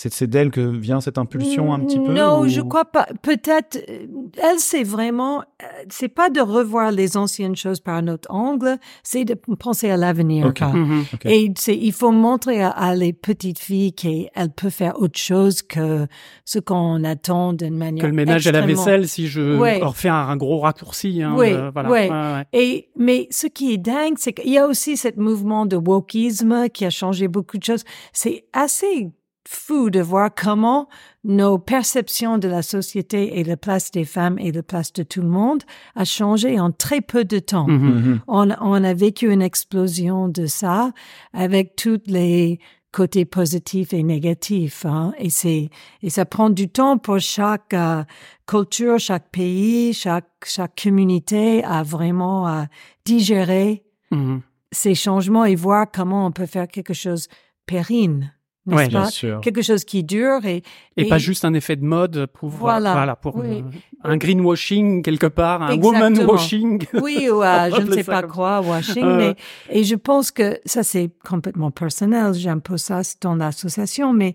C'est 0.00 0.12
c'est 0.14 0.28
d'elle 0.28 0.52
que 0.52 0.60
vient 0.60 1.00
cette 1.00 1.18
impulsion 1.18 1.74
un 1.74 1.80
petit 1.80 1.98
peu 1.98 2.12
Non, 2.12 2.42
ou- 2.42 2.48
je 2.48 2.60
crois 2.60 2.84
pas. 2.84 3.08
Peut-être, 3.20 3.78
euh, 3.88 4.06
elle, 4.40 4.60
c'est 4.60 4.84
vraiment, 4.84 5.40
euh, 5.40 5.64
c'est 5.88 6.06
pas 6.06 6.30
de 6.30 6.40
revoir 6.40 6.92
les 6.92 7.16
anciennes 7.16 7.56
choses 7.56 7.80
par 7.80 7.96
un 7.96 8.06
autre 8.06 8.30
angle, 8.30 8.78
c'est 9.02 9.24
de 9.24 9.34
penser 9.34 9.90
à 9.90 9.96
l'avenir. 9.96 10.46
Mhm. 10.46 11.04
Ok. 11.14 11.26
Et 11.26 11.52
c'est, 11.58 11.76
il 11.76 11.90
faut 11.92 12.12
montrer 12.12 12.62
à, 12.62 12.68
à 12.70 12.94
les 12.94 13.12
petites 13.12 13.58
filles 13.58 13.92
qu'elles 13.92 14.52
peuvent 14.54 14.70
faire 14.70 15.00
autre 15.02 15.18
chose 15.18 15.62
que 15.62 16.06
ce 16.44 16.60
qu'on 16.60 17.02
attend 17.02 17.52
d'une 17.52 17.76
manière. 17.76 18.02
Que 18.02 18.06
le 18.06 18.12
ménage 18.14 18.46
à 18.46 18.52
la 18.52 18.58
extrêmement- 18.60 18.84
vaisselle, 18.84 19.08
si 19.08 19.26
je 19.26 19.58
Ouais. 19.58 19.80
leur 19.80 19.96
fais 19.96 20.10
un, 20.10 20.14
un 20.14 20.36
gros 20.36 20.60
raccourci. 20.60 21.24
Hein, 21.24 21.34
Oui, 21.36 21.48
euh, 21.52 21.72
voilà. 21.72 21.90
ouais. 21.90 22.08
Ouais, 22.08 22.16
ouais. 22.16 22.44
Et, 22.52 22.88
mais 22.96 23.26
ce 23.32 23.48
qui 23.48 23.72
est 23.72 23.78
dingue, 23.78 24.14
c'est 24.16 24.32
qu'il 24.32 24.52
y 24.52 24.58
a 24.58 24.68
aussi 24.68 24.96
ce 24.96 25.08
mouvement 25.16 25.66
de 25.66 25.74
wokisme 25.76 26.68
qui 26.68 26.84
a 26.84 26.90
changé 26.90 27.26
beaucoup 27.26 27.58
de 27.58 27.64
choses. 27.64 27.82
C'est 28.12 28.44
assez 28.52 29.10
fou 29.50 29.88
de 29.88 30.00
voir 30.00 30.28
comment 30.34 30.88
nos 31.24 31.58
perceptions 31.58 32.36
de 32.36 32.48
la 32.48 32.60
société 32.60 33.38
et 33.38 33.44
la 33.44 33.56
place 33.56 33.90
des 33.90 34.04
femmes 34.04 34.38
et 34.38 34.52
la 34.52 34.62
place 34.62 34.92
de 34.92 35.02
tout 35.02 35.22
le 35.22 35.28
monde 35.28 35.62
a 35.94 36.04
changé 36.04 36.60
en 36.60 36.70
très 36.70 37.00
peu 37.00 37.24
de 37.24 37.38
temps. 37.38 37.66
Mhm. 37.66 37.88
Mhm. 37.88 38.20
On, 38.28 38.50
on 38.60 38.84
a 38.84 38.92
vécu 38.92 39.32
une 39.32 39.40
explosion 39.40 40.28
de 40.28 40.44
ça 40.44 40.92
avec 41.32 41.76
tous 41.76 42.00
les 42.06 42.60
côtés 42.92 43.24
positifs 43.24 43.94
et 43.94 44.02
négatifs. 44.02 44.84
Hein? 44.84 45.14
Et 45.18 45.30
c'est 45.30 45.70
et 46.02 46.10
ça 46.10 46.26
prend 46.26 46.50
du 46.50 46.68
temps 46.68 46.98
pour 46.98 47.18
chaque 47.18 47.72
euh, 47.72 48.04
culture, 48.46 48.98
chaque 48.98 49.30
pays, 49.30 49.94
chaque 49.94 50.28
chaque 50.44 50.78
communauté 50.82 51.64
à 51.64 51.82
vraiment 51.82 52.46
euh, 52.48 52.64
digérer 53.06 53.82
Mhm. 54.10 54.40
ces 54.72 54.94
changements 54.94 55.44
et 55.46 55.54
voir 55.54 55.86
comment 55.90 56.26
on 56.26 56.32
peut 56.32 56.46
faire 56.46 56.66
quelque 56.68 56.94
chose 56.94 57.28
pérenne, 57.66 58.32
n'est-ce 58.68 58.82
Ouais, 58.82 58.88
Bien 58.88 59.02
pas 59.02 59.10
sûr. 59.10 59.40
Quelque 59.40 59.62
chose 59.62 59.84
qui 59.84 60.04
dure 60.04 60.44
et 60.44 60.62
Et, 60.96 61.08
pas 61.08 61.18
juste 61.18 61.44
un 61.44 61.54
effet 61.54 61.76
de 61.76 61.84
mode 61.84 62.26
pour 62.32 62.48
Voilà. 62.48 62.92
voilà 62.92 63.16
pour 63.16 63.36
Oui. 63.36 63.64
euh, 63.64 63.78
un 64.04 64.16
greenwashing 64.16 65.02
quelque 65.02 65.26
part, 65.26 65.62
un 65.62 65.70
Exactement. 65.70 66.04
woman 66.08 66.26
washing. 66.30 66.84
Oui, 67.02 67.28
ou 67.30 67.40
à 67.42 67.70
je 67.70 67.80
ne 67.82 67.92
sais 67.92 68.04
pas 68.04 68.22
quoi, 68.22 68.60
washing, 68.60 69.04
Euh. 69.04 69.16
mais 69.18 69.34
et 69.70 69.84
je 69.84 69.94
pense 69.96 70.30
que 70.30 70.58
ça 70.64 70.82
c'est 70.82 71.10
complètement 71.28 71.70
personnel. 71.70 72.34
J'impose 72.34 72.82
ça 72.82 73.00
dans 73.20 73.34
l'association, 73.34 74.12
mais 74.12 74.34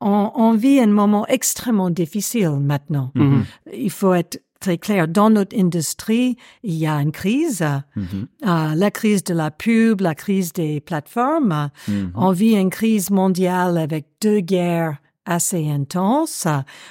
on, 0.00 0.30
on 0.34 0.52
vit 0.54 0.80
un 0.80 0.86
moment 0.88 1.26
extrêmement 1.28 1.90
difficile 1.90 2.50
maintenant. 2.60 3.12
Mhm. 3.14 3.44
Il 3.72 3.90
faut 3.90 4.14
être 4.14 4.40
très 4.62 4.78
clair. 4.78 5.08
Dans 5.08 5.30
notre 5.30 5.56
industrie, 5.58 6.36
il 6.62 6.74
y 6.74 6.86
a 6.86 6.94
une 7.04 7.12
crise, 7.12 7.64
Mhm. 7.96 8.26
euh, 8.46 8.74
la 8.74 8.90
crise 8.90 9.22
de 9.24 9.34
la 9.34 9.50
pub, 9.50 10.00
la 10.00 10.14
crise 10.14 10.52
des 10.52 10.80
plateformes. 10.80 11.70
Mhm. 11.88 12.12
On 12.14 12.30
vit 12.32 12.54
une 12.56 12.70
crise 12.70 13.10
mondiale 13.10 13.76
avec 13.76 14.06
deux 14.22 14.40
guerres 14.40 14.96
assez 15.26 15.68
intenses. 15.70 16.46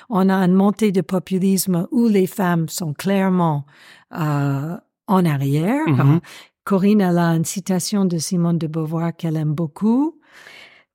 On 0.10 0.30
a 0.30 0.36
une 0.48 0.54
montée 0.54 0.92
de 0.92 1.02
populisme 1.02 1.88
où 1.92 2.08
les 2.08 2.28
femmes 2.28 2.68
sont 2.70 2.94
clairement 2.94 3.66
euh, 4.14 4.78
en 5.08 5.26
arrière. 5.26 5.88
Mhm. 5.88 6.20
Corinne, 6.64 7.02
elle 7.02 7.18
a 7.18 7.30
une 7.36 7.46
citation 7.46 8.06
de 8.06 8.18
Simone 8.18 8.58
de 8.58 8.68
Beauvoir 8.68 9.16
qu'elle 9.18 9.36
aime 9.38 9.54
beaucoup. 9.54 10.20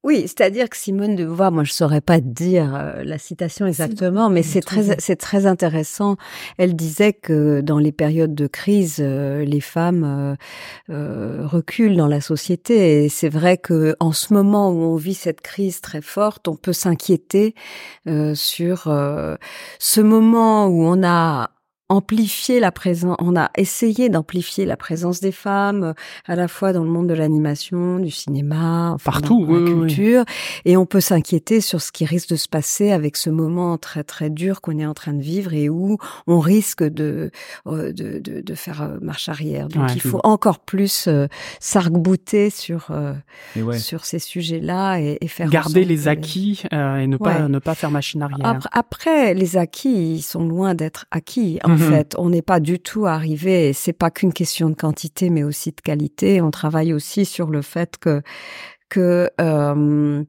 Oui, 0.06 0.22
c'est-à-dire 0.28 0.70
que 0.70 0.76
Simone 0.76 1.16
de 1.16 1.24
Beauvoir, 1.24 1.50
moi 1.50 1.64
je 1.64 1.72
saurais 1.72 2.00
pas 2.00 2.20
dire 2.20 2.76
euh, 2.76 3.02
la 3.02 3.18
citation 3.18 3.66
exactement, 3.66 4.30
mais 4.30 4.44
c'est 4.44 4.60
très 4.60 4.94
c'est 5.00 5.16
très 5.16 5.46
intéressant. 5.46 6.14
Elle 6.58 6.76
disait 6.76 7.12
que 7.12 7.60
dans 7.60 7.78
les 7.80 7.90
périodes 7.90 8.32
de 8.32 8.46
crise, 8.46 8.98
euh, 9.00 9.44
les 9.44 9.60
femmes 9.60 10.04
euh, 10.04 10.36
euh, 10.94 11.44
reculent 11.44 11.96
dans 11.96 12.06
la 12.06 12.20
société 12.20 13.04
et 13.04 13.08
c'est 13.08 13.28
vrai 13.28 13.58
que 13.58 13.96
en 13.98 14.12
ce 14.12 14.32
moment 14.32 14.70
où 14.70 14.76
on 14.76 14.94
vit 14.94 15.14
cette 15.14 15.40
crise 15.40 15.80
très 15.80 16.02
forte, 16.02 16.46
on 16.46 16.54
peut 16.54 16.72
s'inquiéter 16.72 17.56
euh, 18.06 18.36
sur 18.36 18.86
euh, 18.86 19.34
ce 19.80 20.00
moment 20.00 20.68
où 20.68 20.84
on 20.84 21.02
a 21.02 21.50
amplifié 21.88 22.58
la 22.60 22.72
présence, 22.72 23.16
on 23.20 23.36
a 23.36 23.50
essayé 23.56 24.08
d'amplifier 24.08 24.66
la 24.66 24.76
présence 24.76 25.20
des 25.20 25.32
femmes 25.32 25.84
euh, 25.84 25.92
à 26.26 26.34
la 26.34 26.48
fois 26.48 26.72
dans 26.72 26.82
le 26.84 26.90
monde 26.90 27.06
de 27.08 27.14
l'animation, 27.14 27.98
du 28.00 28.10
cinéma, 28.10 28.92
enfin, 28.94 29.12
Partout, 29.12 29.46
dans 29.46 29.52
la 29.52 29.60
oui, 29.60 29.86
culture, 29.86 30.24
et 30.64 30.76
on 30.76 30.84
peut 30.86 31.00
s'inquiéter 31.00 31.60
sur 31.60 31.80
ce 31.80 31.92
qui 31.92 32.04
risque 32.04 32.30
de 32.30 32.36
se 32.36 32.48
passer 32.48 32.90
avec 32.90 33.16
ce 33.16 33.30
moment 33.30 33.78
très 33.78 34.02
très 34.04 34.30
dur 34.30 34.60
qu'on 34.60 34.78
est 34.78 34.86
en 34.86 34.94
train 34.94 35.12
de 35.12 35.22
vivre 35.22 35.54
et 35.54 35.68
où 35.68 35.96
on 36.26 36.40
risque 36.40 36.82
de 36.82 37.30
euh, 37.66 37.92
de, 37.92 38.18
de, 38.18 38.40
de 38.40 38.54
faire 38.54 38.82
euh, 38.82 38.98
marche 39.00 39.28
arrière. 39.28 39.68
Donc 39.68 39.84
Ouais. 39.86 39.92
il 39.94 40.00
faut 40.00 40.20
encore 40.24 40.58
plus 40.58 41.06
euh, 41.06 41.26
s'arc-bouter 41.60 42.50
sur 42.50 42.86
euh, 42.90 43.12
ouais. 43.56 43.78
sur 43.78 44.04
ces 44.04 44.18
sujets-là 44.18 44.98
et, 44.98 45.18
et 45.20 45.28
faire 45.28 45.48
Garder 45.50 45.84
les 45.84 46.08
acquis 46.08 46.62
euh, 46.72 46.96
et 46.98 47.06
ne 47.06 47.16
pas 47.16 47.46
ne 47.48 47.58
pas 47.58 47.74
faire 47.74 47.90
machine 47.90 48.22
arrière. 48.22 48.44
après, 48.46 48.68
après, 48.72 49.34
les 49.34 49.56
acquis, 49.56 50.14
ils 50.16 50.22
sont 50.22 50.44
loin 50.46 50.74
d'être 50.74 51.06
acquis. 51.10 51.58
En 51.64 51.75
Mhm. 51.76 51.90
fait, 51.90 52.14
on 52.18 52.30
n'est 52.30 52.42
pas 52.42 52.60
du 52.60 52.78
tout 52.78 53.06
arrivé. 53.06 53.72
C'est 53.72 53.92
pas 53.92 54.10
qu'une 54.10 54.32
question 54.32 54.68
de 54.70 54.74
quantité, 54.74 55.30
mais 55.30 55.42
aussi 55.44 55.70
de 55.70 55.80
qualité. 55.80 56.40
On 56.40 56.50
travaille 56.50 56.92
aussi 56.92 57.24
sur 57.24 57.48
le 57.50 57.62
fait 57.62 57.96
que 57.98 58.22
que 58.88 59.28
euh, 59.40 60.22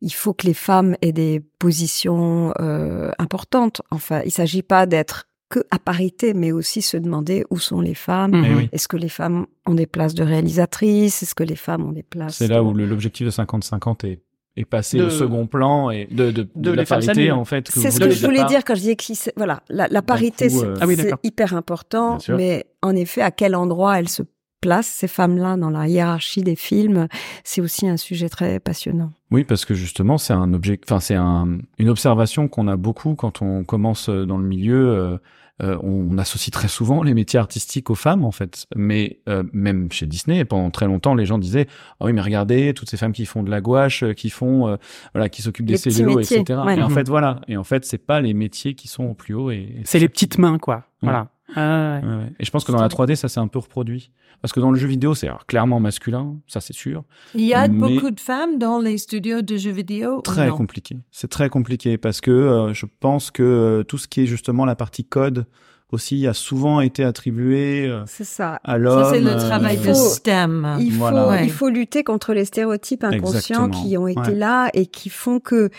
il 0.00 0.10
faut 0.12 0.34
que 0.34 0.46
les 0.46 0.54
femmes 0.54 0.96
aient 1.00 1.12
des 1.12 1.40
positions 1.60 2.52
euh, 2.60 3.10
importantes. 3.18 3.82
Enfin, 3.90 4.20
il 4.24 4.30
s'agit 4.32 4.62
pas 4.62 4.86
d'être 4.86 5.28
que 5.50 5.60
à 5.70 5.78
parité, 5.78 6.34
mais 6.34 6.50
aussi 6.52 6.82
se 6.82 6.96
demander 6.96 7.44
où 7.50 7.58
sont 7.58 7.80
les 7.80 7.94
femmes. 7.94 8.44
Eh 8.44 8.54
oui. 8.54 8.68
Est-ce 8.72 8.88
que 8.88 8.96
les 8.96 9.08
femmes 9.08 9.46
ont 9.66 9.74
des 9.74 9.86
places 9.86 10.14
de 10.14 10.24
réalisatrices 10.24 11.22
Est-ce 11.22 11.34
que 11.34 11.44
les 11.44 11.54
femmes 11.56 11.84
ont 11.86 11.92
des 11.92 12.02
places 12.02 12.36
C'est 12.38 12.48
là 12.48 12.56
de- 12.56 12.62
où 12.62 12.74
l'objectif 12.74 13.26
de 13.26 13.30
50-50 13.30 14.04
est, 14.04 14.20
est 14.56 14.64
passé 14.64 14.98
De- 14.98 15.04
au 15.04 15.10
second 15.10 15.46
plan 15.46 15.90
et 15.90 16.06
de, 16.10 16.26
de, 16.30 16.42
de, 16.42 16.48
de 16.54 16.70
la 16.70 16.84
parité, 16.84 17.30
en 17.32 17.44
fait. 17.44 17.68
C'est 17.68 17.90
ce 17.90 17.98
que 17.98 18.10
je 18.10 18.24
voulais 18.24 18.44
dire 18.44 18.64
quand 18.64 18.74
je 18.74 18.80
disais 18.80 18.96
que 18.96 19.04
si 19.04 19.14
c'est- 19.14 19.32
voilà, 19.36 19.62
la, 19.68 19.88
la 19.88 20.02
parité, 20.02 20.48
c'est 20.48 20.64
euh, 20.66 20.74
Ah 20.80 20.86
oui, 20.86 20.96
hyper 21.24 21.54
important, 21.54 22.18
mais 22.36 22.66
en 22.82 22.94
effet, 22.94 23.20
à 23.22 23.30
quel 23.30 23.54
endroit 23.56 23.98
elles 23.98 24.08
se 24.08 24.22
placent, 24.60 24.86
ces 24.86 25.08
femmes-là, 25.08 25.56
dans 25.56 25.70
la 25.70 25.88
hiérarchie 25.88 26.42
des 26.42 26.56
films, 26.56 27.08
c'est 27.42 27.60
aussi 27.60 27.86
un 27.88 27.96
sujet 27.98 28.28
très 28.28 28.60
passionnant. 28.60 29.10
Oui, 29.30 29.44
parce 29.44 29.64
que 29.64 29.74
justement, 29.74 30.16
c'est 30.18 30.32
un 30.32 30.54
objet, 30.54 30.80
enfin, 30.86 31.00
c'est 31.00 31.16
un, 31.16 31.58
une 31.78 31.88
observation 31.88 32.48
qu'on 32.48 32.68
a 32.68 32.76
beaucoup 32.76 33.14
quand 33.14 33.42
on 33.42 33.64
commence 33.64 34.08
euh, 34.08 34.24
dans 34.24 34.38
le 34.38 34.46
milieu. 34.46 34.88
euh, 34.88 35.18
euh, 35.62 35.78
on 35.82 36.18
associe 36.18 36.50
très 36.50 36.66
souvent 36.68 37.02
les 37.02 37.14
métiers 37.14 37.38
artistiques 37.38 37.88
aux 37.90 37.94
femmes, 37.94 38.24
en 38.24 38.32
fait. 38.32 38.66
Mais 38.74 39.20
euh, 39.28 39.44
même 39.52 39.90
chez 39.92 40.06
Disney, 40.06 40.44
pendant 40.44 40.70
très 40.70 40.86
longtemps, 40.86 41.14
les 41.14 41.26
gens 41.26 41.38
disaient 41.38 41.66
ah 42.00 42.06
oui, 42.06 42.12
mais 42.12 42.20
regardez 42.20 42.74
toutes 42.74 42.90
ces 42.90 42.96
femmes 42.96 43.12
qui 43.12 43.24
font 43.26 43.42
de 43.42 43.50
la 43.50 43.60
gouache, 43.60 44.02
euh, 44.02 44.12
qui 44.14 44.30
font, 44.30 44.66
euh, 44.68 44.76
voilà, 45.14 45.28
qui 45.28 45.42
s'occupent 45.42 45.66
des 45.66 45.76
cellulos, 45.76 46.18
etc. 46.20 46.60
ouais. 46.66 46.76
Et 46.78 46.82
en 46.82 46.88
Mhm. 46.88 46.94
fait, 46.94 47.08
voilà. 47.08 47.40
Et 47.48 47.56
en 47.56 47.64
fait, 47.64 47.84
c'est 47.84 47.98
pas 47.98 48.20
les 48.20 48.34
métiers 48.34 48.74
qui 48.74 48.88
sont 48.88 49.04
au 49.04 49.14
plus 49.14 49.34
haut. 49.34 49.50
Et 49.50 49.80
C'est 49.84 49.98
les 50.00 50.08
petites 50.08 50.38
mains, 50.38 50.58
quoi. 50.58 50.84
Voilà. 51.02 51.28
Ah, 51.56 52.00
ouais. 52.02 52.08
Ouais, 52.08 52.16
ouais. 52.16 52.32
Et 52.38 52.44
je 52.44 52.50
pense 52.50 52.64
que 52.64 52.72
dans 52.72 52.80
la 52.80 52.88
3D, 52.88 53.14
ça 53.16 53.28
s'est 53.28 53.40
un 53.40 53.48
peu 53.48 53.58
reproduit. 53.58 54.10
Parce 54.42 54.52
que 54.52 54.60
dans 54.60 54.70
le 54.70 54.78
jeu 54.78 54.88
vidéo, 54.88 55.14
c'est 55.14 55.28
clairement 55.46 55.80
masculin, 55.80 56.36
ça 56.46 56.60
c'est 56.60 56.72
sûr. 56.74 57.04
Il 57.34 57.42
y 57.42 57.54
a 57.54 57.66
Mais- 57.68 57.78
beaucoup 57.78 58.10
de 58.10 58.20
femmes 58.20 58.58
dans 58.58 58.78
les 58.78 58.98
studios 58.98 59.40
de 59.42 59.56
jeux 59.56 59.70
vidéo. 59.70 60.20
Très 60.20 60.48
non? 60.48 60.56
compliqué. 60.56 60.98
C'est 61.10 61.30
très 61.30 61.48
compliqué 61.48 61.96
parce 61.96 62.20
que 62.20 62.30
euh, 62.30 62.74
je 62.74 62.84
pense 63.00 63.30
que 63.30 63.42
euh, 63.42 63.82
tout 63.84 63.96
ce 63.96 64.06
qui 64.08 64.22
est 64.22 64.26
justement 64.26 64.64
la 64.66 64.76
partie 64.76 65.04
code 65.04 65.46
aussi 65.92 66.26
a 66.26 66.34
souvent 66.34 66.80
été 66.80 67.04
attribué 67.04 67.86
euh, 67.86 68.02
C'est 68.06 68.24
ça. 68.24 68.58
à 68.64 68.78
l'homme. 68.78 69.04
Ça, 69.04 69.10
c'est 69.12 69.20
le 69.20 69.30
euh, 69.30 69.38
travail 69.38 69.76
il 69.80 69.86
de 69.86 69.92
faut- 69.94 70.08
STEM. 70.08 70.76
Il 70.80 70.90
faut, 70.90 70.98
Voilà. 70.98 71.28
Ouais. 71.28 71.44
il 71.44 71.50
faut 71.52 71.68
lutter 71.68 72.02
contre 72.02 72.32
les 72.34 72.44
stéréotypes 72.44 73.04
inconscients 73.04 73.66
Exactement. 73.66 73.68
qui 73.88 73.96
ont 73.96 74.08
été 74.08 74.20
Ouais. 74.20 74.34
là 74.34 74.70
et 74.74 74.86
qui 74.86 75.08
font 75.08 75.38
que 75.38 75.70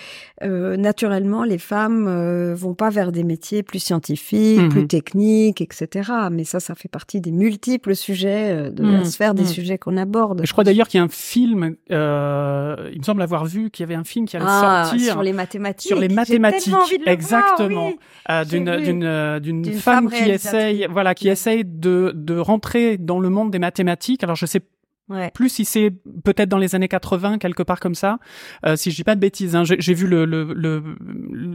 euh, 0.43 0.77
naturellement 0.77 1.43
les 1.43 1.57
femmes 1.57 2.07
euh, 2.07 2.55
vont 2.55 2.75
pas 2.75 2.89
vers 2.89 3.11
des 3.11 3.23
métiers 3.25 3.61
plus 3.63 3.79
scientifiques, 3.79 4.59
Mhm. 4.61 4.69
plus 4.69 4.87
techniques, 4.87 5.59
etc. 5.59 6.09
Mais 6.31 6.45
ça, 6.45 6.59
ça 6.61 6.75
fait 6.75 6.87
partie 6.87 7.19
des 7.19 7.31
multiples 7.31 7.95
sujets 7.95 8.71
de 8.71 8.83
la 8.83 8.99
Mhm. 8.99 9.05
sphère 9.05 9.33
des 9.33 9.41
Mhm. 9.43 9.47
sujets 9.49 9.77
qu'on 9.77 9.97
aborde. 9.97 10.41
Je 10.45 10.51
crois 10.53 10.63
d'ailleurs 10.63 10.87
qu'il 10.87 10.99
y 10.99 11.01
a 11.01 11.05
un 11.05 11.09
film, 11.09 11.75
euh, 11.91 12.89
il 12.93 12.99
me 12.99 13.03
semble 13.03 13.21
avoir 13.21 13.45
vu 13.45 13.69
qu'il 13.69 13.83
y 13.83 13.85
avait 13.87 13.95
un 13.99 14.03
film 14.05 14.25
qui 14.27 14.37
allait 14.37 14.45
Ah, 14.47 14.83
sortir 14.85 15.11
sur 15.13 15.23
les 15.23 15.33
mathématiques. 15.33 15.87
sur 15.89 15.99
les 15.99 16.07
mathématiques, 16.09 16.63
tellement 16.65 16.79
envie 16.83 16.97
de 16.99 16.99
le 16.99 17.03
voir, 17.05 17.13
exactement, 17.13 17.87
oui. 17.87 18.45
d'une 18.47 19.39
D'une 19.39 19.73
femme, 19.73 19.94
femme 19.95 20.09
qui 20.09 20.29
essaye, 20.29 20.87
voilà, 20.89 21.15
qui 21.15 21.29
essaye 21.29 21.63
de 21.65 22.11
de 22.15 22.37
rentrer 22.37 22.97
dans 22.97 23.19
le 23.19 23.29
monde 23.29 23.51
des 23.51 23.59
mathématiques. 23.59 24.23
Alors 24.23 24.35
je 24.35 24.45
sais 24.45 24.61
Ouais. 25.07 25.29
plus 25.35 25.49
si 25.49 25.65
c'est 25.65 25.91
peut-être 26.23 26.49
dans 26.49 26.57
les 26.57 26.73
années 26.73 26.87
80 26.87 27.37
quelque 27.37 27.61
part 27.61 27.79
comme 27.79 27.93
ça 27.93 28.17
euh, 28.65 28.75
si 28.75 28.89
je 28.89 28.95
dis 28.95 29.03
pas 29.03 29.13
de 29.13 29.19
bêtises 29.19 29.55
hein, 29.55 29.61
j'ai 29.63 29.93
vu 29.93 30.07
le, 30.07 30.25
le, 30.25 30.51
le 30.55 30.81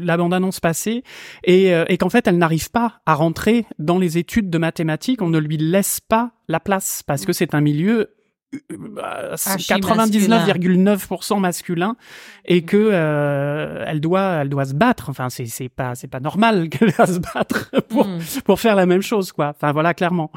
la 0.05 0.17
bande 0.17 0.33
annonce 0.33 0.61
passer 0.61 1.03
et, 1.43 1.75
euh, 1.75 1.85
et 1.89 1.99
qu'en 1.99 2.11
fait 2.11 2.29
elle 2.29 2.39
n'arrive 2.39 2.71
pas 2.71 3.01
à 3.07 3.15
rentrer 3.15 3.67
dans 3.81 3.99
les 3.99 4.19
études 4.19 4.51
de 4.51 4.59
mathématiques. 4.59 5.21
On 5.21 5.31
ne 5.31 5.39
lui 5.41 5.57
laisse 5.57 5.99
pas 5.99 6.31
la 6.47 6.61
place 6.61 7.03
parce 7.05 7.27
que 7.27 7.33
c'est 7.33 7.53
un 7.53 7.61
milieu 7.61 8.11
99,9% 8.53 11.41
masculin 11.41 11.97
et 12.45 12.63
que 12.63 12.77
euh, 12.77 13.85
elle 13.87 14.01
doit 14.01 14.43
elle 14.43 14.49
doit 14.49 14.65
se 14.65 14.75
battre 14.75 15.09
enfin 15.09 15.31
c'est 15.31 15.47
c'est 15.47 15.69
pas 15.69 15.95
c'est 15.95 16.09
pas 16.09 16.21
normal 16.21 16.69
qu'elle 16.69 16.93
doit 16.93 17.07
se 17.07 17.21
battre 17.21 17.71
pour 17.89 18.07
Mm. 18.07 18.19
pour 18.45 18.61
faire 18.61 18.75
la 18.75 18.87
même 18.87 19.03
chose 19.03 19.33
quoi 19.33 19.49
enfin 19.49 19.73
voilà 19.73 19.95
clairement 19.95 20.31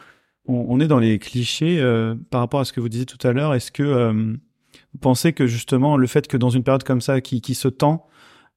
on, 0.45 0.65
on 0.69 0.79
est 0.79 0.87
dans 0.87 0.99
les 0.99 1.19
clichés 1.19 1.79
euh, 1.79 2.15
par 2.29 2.41
rapport 2.41 2.59
à 2.59 2.65
ce 2.65 2.73
que 2.73 2.81
vous 2.81 2.89
disiez 2.89 3.05
tout 3.05 3.25
à 3.25 3.31
l'heure. 3.31 3.53
Est-ce 3.53 3.71
que 3.71 3.83
euh, 3.83 4.11
vous 4.11 4.99
pensez 4.99 5.33
que 5.33 5.47
justement 5.47 5.95
le 5.95 6.07
fait 6.07 6.27
que 6.27 6.37
dans 6.37 6.49
une 6.49 6.63
période 6.63 6.83
comme 6.83 7.01
ça 7.01 7.21
qui, 7.21 7.39
qui 7.39 7.55
se 7.55 7.69
tend, 7.69 8.07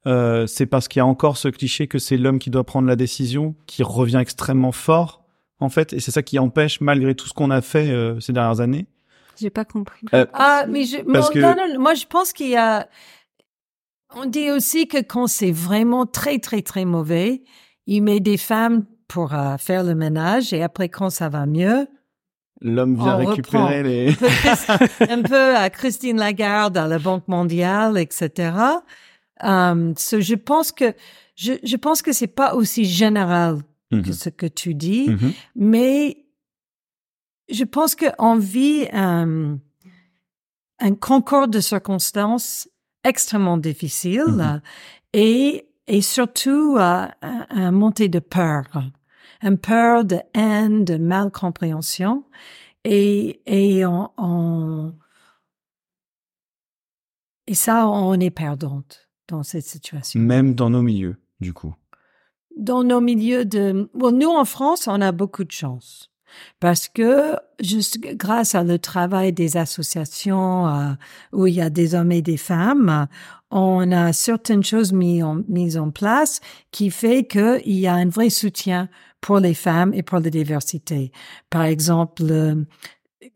euh, 0.06 0.46
c'est 0.46 0.66
parce 0.66 0.88
qu'il 0.88 0.98
y 0.98 1.00
a 1.00 1.06
encore 1.06 1.36
ce 1.36 1.48
cliché 1.48 1.86
que 1.86 1.98
c'est 1.98 2.16
l'homme 2.16 2.38
qui 2.38 2.50
doit 2.50 2.64
prendre 2.64 2.88
la 2.88 2.96
décision 2.96 3.54
qui 3.66 3.82
revient 3.82 4.18
extrêmement 4.18 4.72
fort 4.72 5.24
en 5.58 5.68
fait, 5.68 5.94
et 5.94 6.00
c'est 6.00 6.10
ça 6.10 6.22
qui 6.22 6.38
empêche 6.38 6.80
malgré 6.80 7.14
tout 7.14 7.26
ce 7.26 7.32
qu'on 7.32 7.50
a 7.50 7.62
fait 7.62 7.90
euh, 7.90 8.20
ces 8.20 8.32
dernières 8.32 8.60
années. 8.60 8.86
J'ai 9.38 9.50
pas 9.50 9.64
compris. 9.64 10.06
Euh, 10.14 10.26
Ah, 10.32 10.64
mais 10.68 10.84
je, 10.84 10.98
Parce 10.98 11.30
que- 11.30 11.38
non, 11.38 11.54
non, 11.56 11.78
moi, 11.80 11.94
je 11.94 12.06
pense 12.06 12.32
qu'il 12.32 12.48
y 12.48 12.56
a, 12.56 12.88
on 14.14 14.24
dit 14.26 14.50
aussi 14.50 14.86
que 14.88 14.98
quand 14.98 15.26
c'est 15.26 15.50
vraiment 15.52 16.06
très, 16.06 16.38
très, 16.38 16.62
très 16.62 16.84
mauvais, 16.84 17.42
il 17.86 18.02
met 18.02 18.20
des 18.20 18.36
femmes 18.36 18.84
pour 19.08 19.34
euh, 19.34 19.56
faire 19.58 19.84
le 19.84 19.94
ménage 19.94 20.52
et 20.52 20.62
après, 20.62 20.88
quand 20.88 21.10
ça 21.10 21.28
va 21.28 21.46
mieux, 21.46 21.86
L'homme 22.62 22.94
vient 22.96 23.18
On 23.20 23.26
récupérer 23.26 23.82
reprend. 23.82 23.82
les. 23.82 24.08
un 24.08 24.14
peu, 24.14 24.26
Chris- 24.28 25.10
un 25.10 25.22
peu 25.22 25.56
à 25.56 25.68
Christine 25.68 26.16
Lagarde, 26.16 26.78
à 26.78 26.86
la 26.86 26.98
Banque 26.98 27.28
mondiale, 27.28 27.98
etc. 27.98 28.50
Um, 29.42 29.92
so 29.98 30.20
je 30.20 30.34
pense 30.36 30.72
que, 30.72 30.94
je, 31.34 31.52
je 31.62 31.76
pense 31.76 32.00
que 32.00 32.12
c'est 32.14 32.26
pas 32.26 32.54
aussi 32.54 32.86
général 32.86 33.58
que 33.92 33.96
Mhm. 33.96 34.12
ce 34.12 34.30
que 34.30 34.46
tu 34.46 34.72
dis. 34.74 35.10
Mhm. 35.10 35.32
Mais 35.54 36.16
je 37.48 37.64
pense 37.64 37.94
qu'on 37.96 38.36
vit 38.36 38.86
un, 38.92 39.58
un 40.78 40.94
concours 40.94 41.48
de 41.48 41.60
circonstances 41.60 42.68
extrêmement 43.04 43.56
difficile 43.58 44.24
Mhm. 44.26 44.62
et, 45.12 45.68
et 45.86 46.00
surtout 46.02 46.76
euh, 46.78 47.06
un, 47.22 47.46
un 47.50 47.70
montée 47.70 48.08
de 48.08 48.18
peur, 48.18 48.64
une 49.42 49.58
peur 49.58 50.04
de 50.04 50.18
haine, 50.34 50.84
de 50.84 50.96
malcompréhension 50.96 52.24
et, 52.84 53.40
et 53.46 53.86
on, 53.86 54.10
on- 54.18 54.94
et 57.46 57.54
ça, 57.54 57.86
on 57.88 58.14
est 58.18 58.30
perdante 58.30 59.08
dans 59.28 59.42
cette 59.44 59.64
situation 59.66 60.18
Même 60.20 60.54
dans 60.54 60.70
nos 60.70 60.82
milieux, 60.82 61.16
du 61.40 61.52
coup. 61.52 61.74
dans 62.56 62.82
nos 62.82 63.00
milieux 63.00 63.44
de... 63.44 63.88
Bon, 63.94 64.10
nous, 64.10 64.28
en 64.30 64.44
France, 64.44 64.88
on 64.88 65.00
a 65.00 65.12
beaucoup 65.12 65.44
de 65.44 65.52
chance. 65.52 66.10
Parce 66.60 66.88
que 66.88 67.36
juste 67.60 67.98
grâce 68.00 68.54
à 68.54 68.62
le 68.62 68.78
travail 68.78 69.32
des 69.32 69.56
associations 69.56 70.68
euh, 70.68 70.92
où 71.32 71.46
il 71.46 71.54
y 71.54 71.60
a 71.60 71.70
des 71.70 71.94
hommes 71.94 72.12
et 72.12 72.22
des 72.22 72.36
femmes, 72.36 73.06
on 73.50 73.92
a 73.92 74.12
certaines 74.12 74.64
choses 74.64 74.92
mises 74.92 75.76
en, 75.76 75.86
en 75.86 75.90
place 75.90 76.40
qui 76.72 76.90
fait 76.90 77.26
qu'il 77.26 77.60
y 77.78 77.86
a 77.86 77.94
un 77.94 78.08
vrai 78.08 78.30
soutien 78.30 78.88
pour 79.20 79.40
les 79.40 79.54
femmes 79.54 79.92
et 79.94 80.02
pour 80.02 80.20
la 80.20 80.30
diversité. 80.30 81.10
Par 81.50 81.62
exemple, 81.62 82.22
euh, 82.30 82.54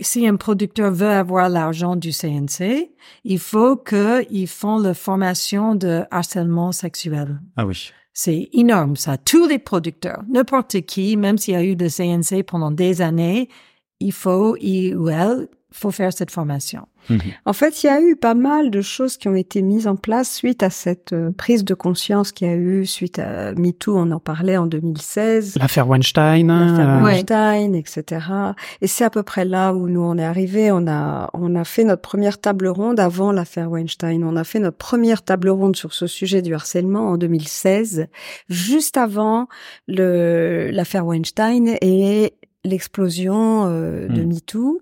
si 0.01 0.27
un 0.27 0.37
producteur 0.37 0.93
veut 0.93 1.09
avoir 1.09 1.49
l'argent 1.49 1.97
du 1.97 2.13
CNC, 2.13 2.91
il 3.25 3.39
faut 3.39 3.77
qu'ils 3.77 4.49
font 4.49 4.79
la 4.79 4.95
formation 4.95 5.75
de 5.75 6.03
harcèlement 6.11 6.73
sexuel. 6.73 7.41
Ah 7.57 7.67
oui. 7.67 7.91
C'est 8.13 8.49
énorme, 8.53 8.97
ça. 8.97 9.17
Tous 9.17 9.47
les 9.47 9.59
producteurs, 9.59 10.23
n'importe 10.29 10.81
qui, 10.83 11.17
même 11.17 11.39
s'il 11.39 11.55
y 11.55 11.57
a 11.57 11.63
eu 11.63 11.77
le 11.77 11.89
CNC 11.89 12.43
pendant 12.43 12.71
des 12.71 13.03
années, 13.03 13.49
il 14.01 14.13
faut, 14.13 14.57
il 14.61 14.97
ou 14.97 15.09
elle, 15.09 15.49
faut 15.73 15.91
faire 15.91 16.13
cette 16.13 16.31
formation. 16.31 16.87
Mhm. 17.09 17.21
En 17.47 17.53
fait, 17.53 17.83
il 17.83 17.87
y 17.87 17.91
a 17.91 18.01
eu 18.01 18.15
pas 18.17 18.35
mal 18.35 18.71
de 18.71 18.81
choses 18.83 19.17
qui 19.17 19.29
ont 19.29 19.35
été 19.35 19.63
mises 19.63 19.87
en 19.87 19.97
place 19.97 20.33
suite 20.33 20.63
à 20.63 20.71
cette 20.71 21.13
euh, 21.13 21.31
prise 21.31 21.65
de 21.65 21.75
conscience 21.75 22.31
qu'il 22.33 22.47
y 22.49 22.51
a 22.51 22.57
eu 22.57 22.85
suite 22.87 23.19
à 23.19 23.53
MeToo, 23.55 23.97
on 23.97 24.11
en 24.11 24.21
parlait 24.21 24.57
en 24.57 24.67
2016. 24.67 25.57
L'affaire 25.59 25.89
Weinstein. 25.89 26.47
l'affaire 26.49 26.89
euh, 26.89 26.97
Ouais. 27.01 27.13
Weinstein, 27.15 27.75
etc. 27.75 28.27
Et 28.81 28.87
c'est 28.87 29.05
à 29.05 29.11
peu 29.11 29.23
près 29.23 29.45
là 29.45 29.73
où 29.75 29.89
nous 29.89 30.03
on 30.03 30.19
est 30.19 30.25
arrivé. 30.25 30.71
On 30.73 30.87
a 30.87 31.31
on 31.33 31.55
a 31.55 31.65
fait 31.65 31.85
notre 31.85 32.03
première 32.03 32.39
table 32.41 32.69
ronde 32.69 33.01
avant 33.01 33.33
l'affaire 33.33 33.71
Weinstein. 33.71 34.23
On 34.25 34.37
a 34.37 34.45
fait 34.45 34.59
notre 34.59 34.77
première 34.77 35.23
table 35.23 35.49
ronde 35.49 35.77
sur 35.77 35.93
ce 35.95 36.07
sujet 36.07 36.43
du 36.43 36.55
harcèlement 36.55 37.11
en 37.11 37.17
2016, 37.17 38.07
juste 38.49 38.97
avant 38.97 39.49
le 39.89 40.71
l'affaire 40.73 41.07
Weinstein 41.07 41.77
et 41.81 42.35
l'explosion 42.65 43.65
euh, 43.67 44.09
de 44.09 44.23
Mm. 44.23 44.29
MeToo. 44.29 44.81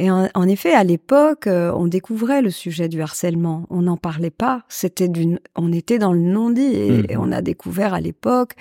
Et 0.00 0.12
en, 0.12 0.28
en 0.32 0.46
effet, 0.46 0.72
à 0.72 0.84
l'époque, 0.84 1.48
euh, 1.48 1.72
on 1.74 1.88
découvrait 1.88 2.40
le 2.40 2.50
sujet 2.50 2.88
du 2.88 3.02
harcèlement. 3.02 3.66
On 3.68 3.82
n'en 3.82 3.96
parlait 3.96 4.30
pas. 4.30 4.62
C'était 4.68 5.08
d'une, 5.08 5.40
on 5.56 5.72
était 5.72 5.98
dans 5.98 6.12
le 6.12 6.20
non-dit 6.20 6.72
et, 6.72 7.12
et 7.12 7.16
on 7.16 7.32
a 7.32 7.42
découvert 7.42 7.94
à 7.94 8.00
l'époque 8.00 8.52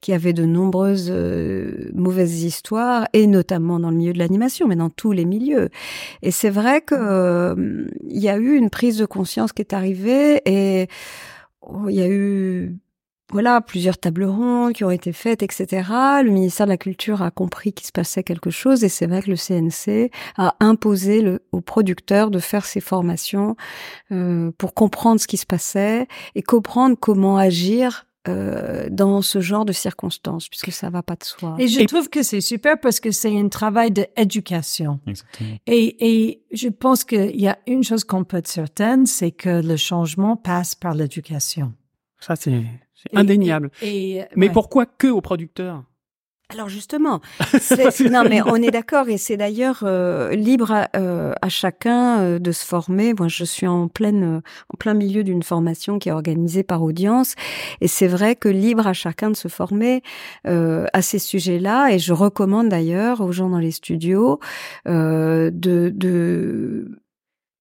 qu'il 0.00 0.12
y 0.12 0.14
avait 0.14 0.32
de 0.32 0.44
nombreuses 0.44 1.10
euh, 1.10 1.90
mauvaises 1.92 2.44
histoires 2.44 3.08
et 3.14 3.26
notamment 3.26 3.80
dans 3.80 3.90
le 3.90 3.96
milieu 3.96 4.12
de 4.12 4.18
l'animation, 4.18 4.68
mais 4.68 4.76
dans 4.76 4.90
tous 4.90 5.10
les 5.10 5.24
milieux. 5.24 5.70
Et 6.22 6.30
c'est 6.30 6.50
vrai 6.50 6.82
que 6.82 6.94
euh, 6.96 7.86
il 8.08 8.20
y 8.22 8.28
a 8.28 8.36
eu 8.36 8.54
une 8.54 8.70
prise 8.70 8.98
de 8.98 9.06
conscience 9.06 9.52
qui 9.52 9.62
est 9.62 9.72
arrivée 9.72 10.40
et 10.44 10.86
oh, 11.62 11.88
il 11.88 11.96
y 11.96 12.02
a 12.02 12.08
eu 12.08 12.76
voilà, 13.32 13.60
plusieurs 13.60 13.98
tables 13.98 14.24
rondes 14.24 14.72
qui 14.72 14.84
ont 14.84 14.90
été 14.90 15.12
faites, 15.12 15.42
etc. 15.42 15.66
Le 16.22 16.30
ministère 16.30 16.66
de 16.66 16.70
la 16.72 16.76
Culture 16.76 17.22
a 17.22 17.30
compris 17.30 17.72
qu'il 17.72 17.86
se 17.86 17.92
passait 17.92 18.22
quelque 18.22 18.50
chose 18.50 18.84
et 18.84 18.88
c'est 18.88 19.06
vrai 19.06 19.20
que 19.22 19.30
le 19.30 19.36
CNC 19.36 20.10
a 20.36 20.54
imposé 20.60 21.22
le, 21.22 21.40
aux 21.52 21.60
producteurs 21.60 22.30
de 22.30 22.38
faire 22.38 22.64
ces 22.64 22.80
formations 22.80 23.56
euh, 24.12 24.52
pour 24.58 24.74
comprendre 24.74 25.20
ce 25.20 25.26
qui 25.26 25.36
se 25.38 25.46
passait 25.46 26.06
et 26.36 26.42
comprendre 26.42 26.96
comment 26.98 27.36
agir 27.36 28.06
euh, 28.28 28.88
dans 28.90 29.22
ce 29.22 29.40
genre 29.40 29.64
de 29.64 29.72
circonstances, 29.72 30.48
puisque 30.48 30.72
ça 30.72 30.90
va 30.90 31.02
pas 31.02 31.14
de 31.14 31.22
soi. 31.22 31.54
Et 31.60 31.68
je 31.68 31.80
Et- 31.80 31.86
trouve 31.86 32.08
que 32.08 32.22
c'est 32.24 32.40
super 32.40 32.78
parce 32.80 32.98
que 33.00 33.12
c'est 33.12 33.36
un 33.38 33.48
travail 33.48 33.92
d'éducation. 33.92 34.98
Exactement. 35.06 35.56
Et, 35.66 35.96
et 36.28 36.42
je 36.52 36.68
pense 36.68 37.04
qu'il 37.04 37.40
y 37.40 37.46
a 37.48 37.58
une 37.68 37.84
chose 37.84 38.02
qu'on 38.04 38.24
peut 38.24 38.38
être 38.38 38.48
certaine, 38.48 39.06
c'est 39.06 39.30
que 39.30 39.62
le 39.62 39.76
changement 39.76 40.36
passe 40.36 40.74
par 40.74 40.94
l'éducation. 40.94 41.72
Ça, 42.18 42.34
c'est 42.34 42.62
c'est 42.96 43.16
indéniable. 43.16 43.70
Et, 43.82 44.22
Mais 44.36 44.46
ouais. 44.46 44.52
pourquoi 44.52 44.86
que 44.86 45.06
aux 45.08 45.20
producteurs 45.20 45.84
Alors 46.48 46.68
justement, 46.70 47.20
non 48.10 48.24
mais 48.28 48.40
on 48.42 48.56
est 48.56 48.70
d'accord 48.78 49.08
et 49.08 49.18
c'est 49.18 49.36
d'ailleurs 49.36 49.80
euh, 49.82 50.30
libre 50.34 50.72
à, 50.72 50.88
euh, 50.96 51.32
à 51.42 51.48
chacun 51.50 52.20
euh, 52.20 52.38
de 52.38 52.52
se 52.52 52.64
former. 52.64 53.12
Moi, 53.14 53.28
je 53.28 53.44
suis 53.44 53.66
en 53.66 53.88
pleine, 53.88 54.36
euh, 54.36 54.40
en 54.72 54.76
plein 54.78 54.94
milieu 54.94 55.24
d'une 55.24 55.42
formation 55.42 55.98
qui 55.98 56.08
est 56.08 56.12
organisée 56.12 56.62
par 56.62 56.82
Audience 56.82 57.34
et 57.82 57.88
c'est 57.88 58.06
vrai 58.08 58.34
que 58.34 58.48
libre 58.48 58.86
à 58.86 58.92
chacun 58.94 59.30
de 59.30 59.36
se 59.36 59.48
former 59.48 60.02
euh, 60.46 60.86
à 60.94 61.02
ces 61.02 61.18
sujets-là. 61.18 61.90
Et 61.92 61.98
je 61.98 62.12
recommande 62.14 62.68
d'ailleurs 62.70 63.20
aux 63.20 63.32
gens 63.32 63.50
dans 63.50 63.58
les 63.58 63.72
studios 63.72 64.40
euh, 64.88 65.50
de, 65.52 65.92
de 65.94 66.98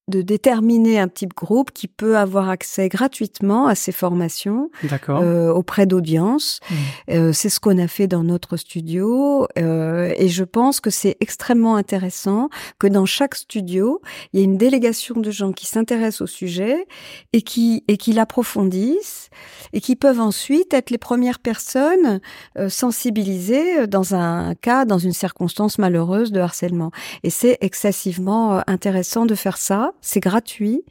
de 0.08 0.22
déterminer 0.22 1.00
un 1.00 1.08
petit 1.08 1.26
groupe 1.26 1.72
qui 1.72 1.88
peut 1.88 2.18
avoir 2.18 2.50
accès 2.50 2.90
gratuitement 2.90 3.68
à 3.68 3.76
ces 3.76 3.92
formations 3.92 4.70
euh, 5.10 5.52
auprès 5.52 5.86
d'audience. 5.86 6.60
Mm. 6.70 6.76
Euh, 7.12 7.34
c'est 7.34 7.50
ce 7.50 7.60
qu'on 7.60 7.78
a 7.80 7.88
fait 7.88 8.08
dans 8.08 8.24
notre 8.24 8.58
studio 8.58 9.48
euh, 9.58 10.14
et 10.18 10.30
je 10.30 10.44
pense 10.44 10.80
que 10.80 10.90
c'est 10.90 11.18
extrêmement 11.22 11.76
intéressant 11.76 12.50
que 12.78 12.88
dans 12.88 13.06
chaque 13.06 13.36
studio, 13.36 14.02
il 14.32 14.40
y 14.40 14.42
ait 14.44 14.46
une 14.46 14.58
délégation 14.58 15.16
de 15.16 15.32
gens 15.32 15.52
qui 15.54 15.66
s'intéressent 15.66 16.22
au 16.22 16.28
sujet 16.28 16.86
et 17.34 17.42
qui 17.42 17.84
et 17.88 17.98
qui 17.98 18.14
l'approfondissent 18.14 19.30
et 19.74 19.82
qui 19.82 19.96
peuvent 19.96 20.22
ensuite 20.22 20.74
être 20.74 20.90
les 20.90 20.98
premières 20.98 21.40
personnes 21.40 22.20
euh, 22.58 22.70
sensibilisées 22.70 23.88
dans 23.88 24.16
un 24.16 24.56
cas, 24.56 24.86
dans 24.86 24.98
une 24.98 25.14
circonstance 25.14 25.78
malheureuse 25.78 26.32
de 26.32 26.40
harcèlement. 26.40 26.92
Et 27.24 27.30
c'est 27.30 27.58
excessivement 27.62 28.58
euh, 28.58 28.62
intéressant 28.68 29.26
de 29.26 29.36
faire 29.36 29.58
ça. 29.58 29.92
C'est 30.08 30.20
gratuit 30.20 30.84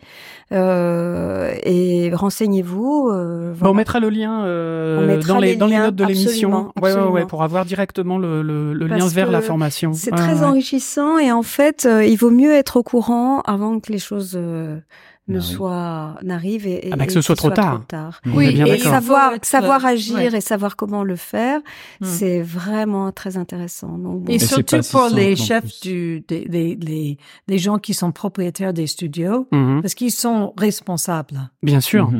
euh, 0.51 1.55
et 1.63 2.11
renseignez-vous. 2.13 3.11
euh, 3.13 3.55
Bah, 3.55 3.69
on 3.71 3.75
mettra 3.75 4.01
le 4.01 4.09
lien 4.11 4.45
euh, 4.45 5.07
mettra 5.07 5.35
dans 5.35 5.39
les 5.39 5.51
les 5.51 5.57
dans 5.57 5.67
les 5.67 5.75
liens, 5.75 5.85
notes 5.85 5.95
de 5.95 6.05
l'émission. 6.05 6.73
Ouais, 6.83 6.93
ouais, 6.93 7.01
ouais, 7.09 7.25
pour 7.25 7.45
avoir 7.45 7.65
directement 7.65 8.19
le, 8.19 8.43
le, 8.43 8.73
le 8.73 8.87
lien 8.89 9.07
vers 9.07 9.31
la 9.31 9.41
formation. 9.41 9.93
C'est 9.93 10.11
Ouais, 10.11 10.19
très 10.19 10.41
ouais. 10.41 10.45
enrichissant 10.45 11.19
et 11.19 11.31
en 11.31 11.43
fait, 11.45 11.87
euh, 11.87 12.05
il 12.05 12.17
vaut 12.17 12.31
mieux 12.31 12.53
être 12.53 12.77
au 12.77 12.83
courant 12.83 13.41
avant 13.43 13.79
que 13.79 13.93
les 13.93 13.99
choses 14.01 14.33
euh, 14.37 14.79
ne 15.27 15.41
soient 15.41 16.17
n'arrivent 16.23 16.67
et, 16.67 16.89
et- 16.89 16.93
Ah 16.93 16.97
bah, 16.97 17.07
que 17.07 17.11
et 17.13 17.15
ce 17.15 17.23
soit 17.23 17.35
trop 17.37 17.51
tard. 17.51 17.83
On 18.27 18.37
Oui, 18.37 18.53
bien 18.53 18.67
et 18.67 18.79
savoir 18.79 19.33
savoir 19.43 19.85
agir 19.87 20.17
ouais. 20.17 20.37
et 20.37 20.41
savoir 20.43 20.77
comment 20.77 21.03
le 21.03 21.17
faire, 21.17 21.61
Mm. 22.01 22.05
c'est 22.05 22.43
vraiment 22.43 23.11
très 23.13 23.37
intéressant. 23.39 23.97
Donc, 23.97 24.25
bon. 24.25 24.33
Et 24.33 24.39
surtout 24.39 24.81
pour 24.91 25.09
les 25.09 25.35
chefs 25.37 25.81
du, 25.81 26.21
des, 26.29 26.45
des, 26.47 26.77
des, 26.77 27.19
des 27.49 27.59
gens 27.59 27.79
qui 27.79 27.95
sont 27.95 28.13
propriétaires 28.13 28.75
des 28.75 28.87
studios, 28.87 29.49
Mhm. 29.51 29.81
parce 29.81 29.95
qu'ils 29.95 30.11
sont 30.13 30.53
responsables. 30.59 31.51
Bien 31.63 31.81
sûr. 31.81 32.11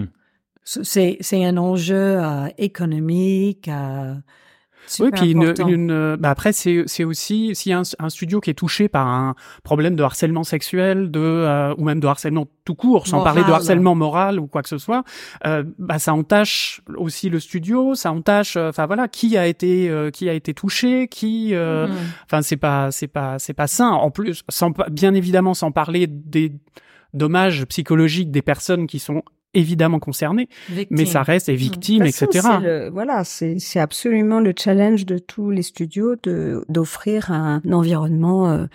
C'est, 0.65 1.19
c'est 1.21 1.45
un 1.45 1.59
enjeu 1.59 1.95
euh, 2.23 2.47
économique. 2.57 3.69
Euh, 3.69 4.15
Oui, 5.01 5.11
puis 5.13 5.31
une, 5.33 5.55
une, 5.69 5.91
euh, 5.91 6.17
bah 6.19 6.31
après 6.31 6.53
c'est 6.53 6.85
c'est 6.87 7.05
aussi 7.05 7.55
s'il 7.55 7.71
y 7.71 7.73
a 7.73 7.79
un, 7.79 7.83
un 7.99 8.09
studio 8.11 8.41
qui 8.41 8.51
est 8.51 8.55
touché 8.55 8.89
par 8.89 9.07
un 9.07 9.35
problème 9.63 9.97
de 9.97 10.03
harcèlement 10.03 10.45
sexuel, 10.45 11.11
de 11.11 11.21
euh, 11.21 11.75
ou 11.79 11.85
même 11.85 12.01
de 12.01 12.07
harcèlement 12.07 12.47
tout 12.65 12.75
court, 12.75 13.07
sans 13.07 13.19
Moral. 13.19 13.35
parler 13.35 13.49
de 13.49 13.53
harcèlement 13.55 13.95
moral 13.95 14.39
ou 14.41 14.47
quoi 14.47 14.63
que 14.63 14.69
ce 14.69 14.79
soit, 14.79 15.05
euh, 15.47 15.65
bah 15.79 15.99
ça 15.99 16.15
entache 16.15 16.83
aussi 16.97 17.29
le 17.31 17.41
studio, 17.41 17.95
ça 17.95 18.13
entache, 18.13 18.57
euh, 18.57 18.69
enfin 18.71 18.87
voilà, 18.87 19.09
qui 19.09 19.37
a 19.37 19.47
été 19.47 19.89
euh, 19.91 20.11
qui 20.11 20.29
a 20.29 20.33
été 20.35 20.55
touché, 20.55 21.09
qui, 21.09 21.55
euh, 21.55 21.87
Mhm. 21.87 21.95
enfin 22.27 22.43
c'est 22.43 22.57
pas 22.57 22.91
c'est 22.91 23.09
pas 23.09 23.39
c'est 23.39 23.55
pas 23.55 23.67
sain. 23.67 23.91
En 23.91 24.11
plus, 24.11 24.43
sans 24.49 24.73
bien 24.91 25.15
évidemment 25.15 25.55
sans 25.55 25.73
parler 25.73 26.07
des 26.07 26.53
dommages 27.13 27.65
psychologiques 27.67 28.31
des 28.31 28.43
personnes 28.43 28.87
qui 28.87 28.99
sont 28.99 29.23
évidemment 29.55 29.99
concernées, 29.99 30.49
mais 30.91 31.07
ça 31.07 31.23
reste 31.23 31.47
des 31.47 31.57
victimes, 31.57 32.05
De 32.05 32.11
toute 32.11 32.33
façon, 32.35 32.49
etc. 32.49 32.59
le- 32.63 32.89
voilà, 32.91 33.25
c'est 33.25 33.59
c'est 33.59 33.81
absolument 33.81 34.41
le 34.41 34.53
challenge 34.59 35.07
de 35.07 35.19
tous 35.19 35.51
les 35.51 35.63
studios 35.63 36.17
de 36.23 36.65
d'offrir 36.69 37.31
un 37.31 37.61
environnement 37.71 38.51
euh, 38.51 38.67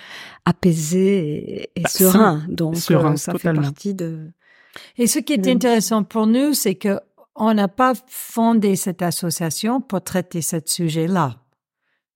apaisé 0.46 1.18
et, 1.28 1.70
et 1.76 1.82
Bah, 1.84 1.90
serein. 1.90 2.44
Donc 2.48 2.76
serein, 2.78 3.14
euh, 3.14 3.16
ça 3.18 3.32
totalement. 3.34 3.62
fait 3.62 3.68
partie 3.68 3.94
de. 3.94 4.32
Et 4.98 5.08
ce 5.08 5.20
qui 5.20 5.34
est 5.34 5.48
intéressant 5.48 6.04
pour 6.04 6.28
nous, 6.28 6.54
c'est 6.54 6.76
que 6.76 7.00
on 7.36 7.54
n'a 7.54 7.68
pas 7.68 7.94
fondé 8.08 8.76
cette 8.76 9.02
association 9.02 9.80
pour 9.82 10.02
traiter 10.04 10.42
ce 10.42 10.58
sujet-là. 10.66 11.38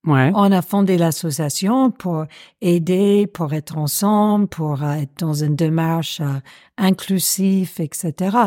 On 0.05 0.51
a 0.51 0.61
fondé 0.61 0.97
l'association 0.97 1.89
pour 1.89 2.25
aider, 2.61 3.25
pour 3.25 3.53
être 3.53 3.77
ensemble, 3.77 4.47
pour 4.47 4.83
euh, 4.83 4.93
être 4.93 5.17
dans 5.19 5.33
une 5.33 5.55
démarche 5.55 6.19
euh, 6.19 6.39
inclusive, 6.77 7.71
etc. 7.79 8.37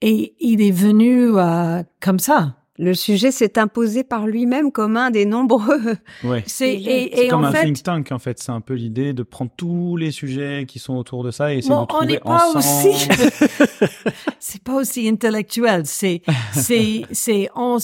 Et 0.00 0.34
il 0.40 0.60
est 0.60 0.72
venu 0.72 1.36
euh, 1.36 1.82
comme 2.00 2.18
ça. 2.18 2.57
Le 2.80 2.94
sujet 2.94 3.32
s'est 3.32 3.58
imposé 3.58 4.04
par 4.04 4.26
lui-même 4.28 4.70
comme 4.70 4.96
un 4.96 5.10
des 5.10 5.24
nombreux. 5.24 5.96
Ouais. 6.22 6.44
C'est 6.46 6.74
Et 6.74 7.24
et, 7.24 7.28
comme 7.28 7.42
en 7.44 7.48
un 7.48 7.52
fait, 7.52 7.64
think 7.64 7.82
tank 7.82 8.12
en 8.12 8.20
fait. 8.20 8.38
C'est 8.38 8.52
un 8.52 8.60
peu 8.60 8.74
l'idée 8.74 9.12
de 9.12 9.24
prendre 9.24 9.50
tous 9.56 9.96
les 9.96 10.12
sujets 10.12 10.64
qui 10.68 10.78
sont 10.78 10.94
autour 10.96 11.24
de 11.24 11.32
ça 11.32 11.52
et 11.52 11.58
essayer 11.58 11.74
Bon, 11.74 11.82
de 11.86 11.94
on 11.94 12.04
n'est 12.04 12.20
pas 12.20 12.48
ensemble. 12.54 12.88
aussi- 12.94 13.08
c'est 14.38 14.62
pas 14.62 14.74
aussi 14.76 15.08
intellectuel. 15.08 15.82
C'est 15.86 16.22
c'est 16.52 17.02
c'est 17.10 17.48
on 17.56 17.78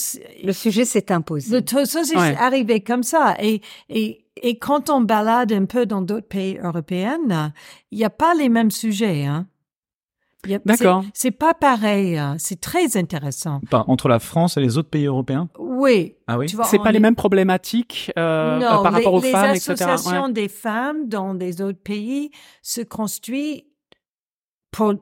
Le 0.45 0.53
sujet 0.53 0.85
s'est 0.85 1.11
imposé. 1.11 1.53
Le 1.57 1.65
tout 1.65 1.85
ça, 1.85 2.05
c'est 2.05 2.17
Ouais. 2.17 2.37
arrivé 2.39 2.81
comme 2.81 3.03
ça. 3.03 3.35
Et, 3.43 3.61
et, 3.89 4.25
et 4.43 4.59
quand 4.59 4.91
on 4.91 5.01
balade 5.01 5.53
un 5.53 5.65
peu 5.65 5.87
dans 5.87 6.03
d'autres 6.03 6.29
pays 6.29 6.59
européens, 6.63 7.19
il 7.91 7.99
n'y 7.99 8.05
a 8.05 8.11
pas 8.11 8.35
les 8.35 8.49
mêmes 8.49 8.71
sujets. 8.71 9.25
Hein. 9.25 9.47
D'accord. 10.65 11.05
c'est- 11.15 11.31
pas 11.31 11.55
pareil. 11.55 12.17
hein. 12.19 12.37
C'est 12.39 12.61
très 12.61 12.97
intéressant. 12.97 13.61
Entre 13.73 14.09
la 14.09 14.19
France 14.19 14.57
et 14.57 14.61
les 14.61 14.79
autres 14.79 14.91
pays 14.91 15.07
européens? 15.07 15.49
Oui. 15.59 16.15
Ah 16.27 16.39
oui? 16.39 16.49
C'est 16.49 16.79
on 16.79 16.83
pas 16.83 16.93
les 16.93 17.01
mêmes 17.01 17.15
problématiques 17.17 18.13
euh, 18.19 18.59
non, 18.59 18.67
euh, 18.67 18.83
par 18.83 18.91
les, 18.93 18.97
rapport 18.99 19.15
aux 19.15 19.21
les 19.21 19.31
femmes, 19.31 19.51
etc. 19.55 19.73
associations 19.73 20.25
Ouais. 20.27 20.33
des 20.33 20.49
femmes 20.49 21.09
dans 21.09 21.35
des 21.35 21.61
autres 21.61 21.83
pays 21.83 22.31
se 22.63 22.81
construisent 22.81 23.63
pour, 24.71 24.95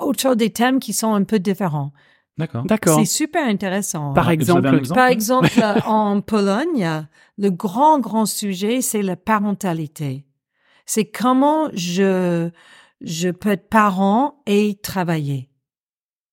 autour 0.00 0.36
des 0.36 0.50
thèmes 0.50 0.80
qui 0.80 0.92
sont 0.92 1.14
un 1.14 1.24
peu 1.24 1.38
différents. 1.38 1.92
D'accord. 2.38 2.64
D'accord. 2.64 2.98
C'est 2.98 3.06
super 3.06 3.46
intéressant. 3.46 4.12
Par 4.12 4.28
exemple, 4.30 4.82
Par 4.92 5.06
exemple, 5.08 5.48
en 5.86 6.20
Pologne, 6.20 7.06
le 7.38 7.50
grand, 7.50 7.98
grand 7.98 8.26
sujet, 8.26 8.82
c'est 8.82 9.00
la 9.02 9.16
parentalité. 9.16 10.26
C'est 10.84 11.06
comment 11.06 11.68
je, 11.72 12.50
je 13.00 13.28
peux 13.30 13.50
être 13.50 13.68
parent 13.68 14.42
et 14.46 14.76
travailler. 14.82 15.50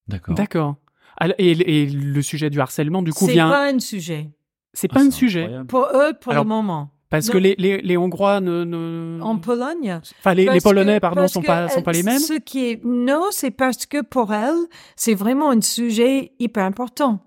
D'accord. 0.08 0.36
D'accord. 0.36 0.76
Alors, 1.18 1.36
Et, 1.38 1.52
et 1.52 1.86
le 1.86 2.22
sujet 2.22 2.50
du 2.50 2.60
harcèlement, 2.60 3.02
du 3.02 3.14
coup, 3.14 3.26
C'est 3.26 3.34
vient. 3.34 3.50
pas 3.50 3.72
un 3.72 3.80
sujet. 3.80 4.32
C'est 4.74 4.88
Ah, 4.92 4.96
pas 4.96 5.02
un 5.02 5.06
c'est 5.06 5.18
sujet. 5.18 5.42
incroyable. 5.42 5.68
Pour 5.68 5.88
eux, 5.94 6.14
pour 6.20 6.32
Alors, 6.32 6.44
le 6.44 6.50
moment. 6.50 6.90
Parce 7.10 7.30
que 7.30 7.38
les, 7.38 7.54
les, 7.60 7.80
les 7.80 7.96
Hongrois 7.96 8.42
ne. 8.42 8.64
ne... 8.64 9.20
En 9.22 9.38
Pologne. 9.38 10.00
Enfin, 10.20 10.34
les, 10.34 10.60
Polonais, 10.62 10.96
que- 10.96 11.02
pardon, 11.02 11.28
sont 11.28 11.42
que, 11.42 11.46
pas, 11.46 11.70
sont 11.70 11.84
pas 11.84 11.92
les 11.92 12.02
mêmes. 12.02 12.18
Ce 12.18 12.40
qui 12.40 12.72
est, 12.72 12.84
non, 12.84 13.26
c'est 13.30 13.52
parce 13.52 13.86
que 13.86 14.02
pour 14.02 14.34
elles, 14.34 14.56
c'est 14.96 15.14
vraiment 15.14 15.52
un 15.52 15.62
sujet 15.62 16.32
hyper 16.40 16.66
important. 16.66 17.24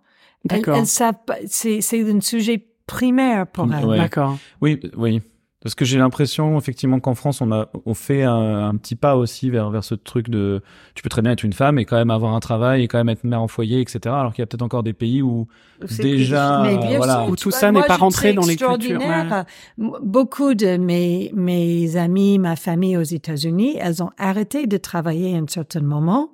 Elles, 0.51 0.59
D'accord. 0.59 0.77
elles 0.79 0.87
savent 0.89 1.23
pas, 1.25 1.37
c'est, 1.47 1.81
c'est 1.83 2.03
un 2.11 2.21
sujet 2.21 2.67
primaire 2.89 3.47
pour 3.47 3.73
elles. 3.73 3.85
Ouais. 3.85 3.97
D'accord. 3.99 4.37
Oui, 4.61 4.81
oui. 4.97 5.23
Parce 5.67 5.75
que 5.75 5.85
j'ai 5.85 5.99
l'impression, 5.99 6.57
effectivement, 6.59 7.01
qu'en 7.01 7.17
France, 7.17 7.41
on 7.41 7.51
a, 7.51 7.69
on 7.87 7.95
fait 7.95 8.23
un, 8.23 8.69
un 8.69 8.77
petit 8.77 8.95
pas 8.95 9.17
aussi 9.17 9.51
vers, 9.51 9.69
vers 9.71 9.83
ce 9.83 9.97
truc 9.97 10.29
de, 10.31 10.63
tu 10.95 11.03
peux 11.03 11.09
très 11.09 11.23
bien 11.23 11.33
être 11.33 11.43
une 11.43 11.53
femme 11.53 11.81
et 11.81 11.85
quand 11.85 11.97
même 11.97 12.11
avoir 12.11 12.35
un 12.37 12.39
travail 12.41 12.85
et 12.85 12.87
quand 12.87 12.99
même 12.99 13.09
être 13.09 13.25
mère 13.25 13.43
en 13.43 13.49
foyer, 13.49 13.81
etc. 13.81 13.99
Alors 14.15 14.33
qu'il 14.33 14.43
y 14.43 14.45
a 14.45 14.47
peut-être 14.47 14.63
encore 14.63 14.85
des 14.85 14.93
pays 14.93 15.23
où 15.23 15.49
déjà, 16.05 16.63
voilà. 16.99 17.27
Où 17.27 17.35
tout 17.35 17.51
vois, 17.51 17.59
ça 17.59 17.73
n'est 17.73 17.83
pas 17.83 17.97
rentré 17.97 18.33
dans 18.33 18.47
les 18.47 18.55
cultures. 18.57 19.01
M- 19.77 19.91
Beaucoup 20.03 20.55
de 20.55 20.77
mes, 20.77 21.33
mes 21.35 21.97
amis, 21.97 22.39
ma 22.39 22.55
famille 22.55 22.97
aux 22.97 23.03
États-Unis, 23.03 23.77
elles 23.81 24.05
ont 24.05 24.11
arrêté 24.19 24.69
de 24.69 24.77
travailler 24.77 25.35
à 25.35 25.39
un 25.39 25.47
certain 25.49 25.81
moment 25.81 26.31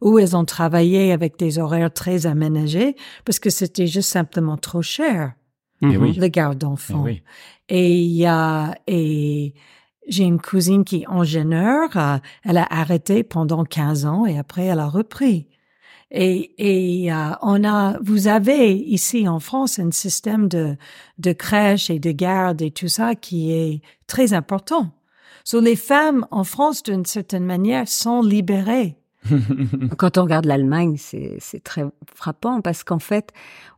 ou 0.00 0.20
elles 0.20 0.36
ont 0.36 0.44
travaillé 0.44 1.10
avec 1.10 1.38
des 1.40 1.58
horaires 1.58 1.92
très 1.92 2.26
aménagés 2.26 2.94
parce 3.24 3.40
que 3.40 3.50
c'était 3.50 3.88
juste 3.88 4.10
simplement 4.10 4.56
trop 4.56 4.82
cher, 4.82 5.32
Eh 5.82 5.96
oui. 5.96 6.12
le 6.16 6.28
garde 6.28 6.54
Eh 6.54 6.58
d'enfants. 6.58 7.02
oui. 7.02 7.22
Et 7.70 8.02
il 8.02 8.16
y 8.16 8.26
a, 8.26 8.74
et 8.86 9.54
j'ai 10.08 10.24
une 10.24 10.40
cousine 10.40 10.84
qui 10.84 11.02
est 11.02 11.08
ingénieure, 11.08 11.96
euh, 11.96 12.18
elle 12.44 12.58
a 12.58 12.66
arrêté 12.68 13.22
pendant 13.22 13.64
15 13.64 14.06
ans 14.06 14.26
et 14.26 14.38
après 14.38 14.66
elle 14.66 14.80
a 14.80 14.88
repris. 14.88 15.46
Et, 16.10 16.54
et 16.58 17.12
euh, 17.12 17.30
on 17.42 17.62
a, 17.62 17.96
vous 18.02 18.26
avez 18.26 18.74
ici 18.74 19.28
en 19.28 19.38
France 19.38 19.78
un 19.78 19.92
système 19.92 20.48
de, 20.48 20.76
de 21.18 21.32
crèche 21.32 21.88
et 21.88 22.00
de 22.00 22.10
garde 22.10 22.60
et 22.60 22.72
tout 22.72 22.88
ça 22.88 23.14
qui 23.14 23.52
est 23.52 23.82
très 24.08 24.32
important. 24.32 24.90
So, 25.44 25.60
les 25.60 25.76
femmes 25.76 26.26
en 26.30 26.44
France, 26.44 26.82
d'une 26.82 27.06
certaine 27.06 27.44
manière, 27.44 27.88
sont 27.88 28.22
libérées. 28.22 28.99
Quand 29.98 30.18
on 30.18 30.22
regarde 30.22 30.46
l'Allemagne, 30.46 30.96
c'est 30.98 31.36
c'est 31.40 31.62
très 31.62 31.84
frappant 32.14 32.60
parce 32.60 32.84
qu'en 32.84 32.98
fait, 32.98 33.30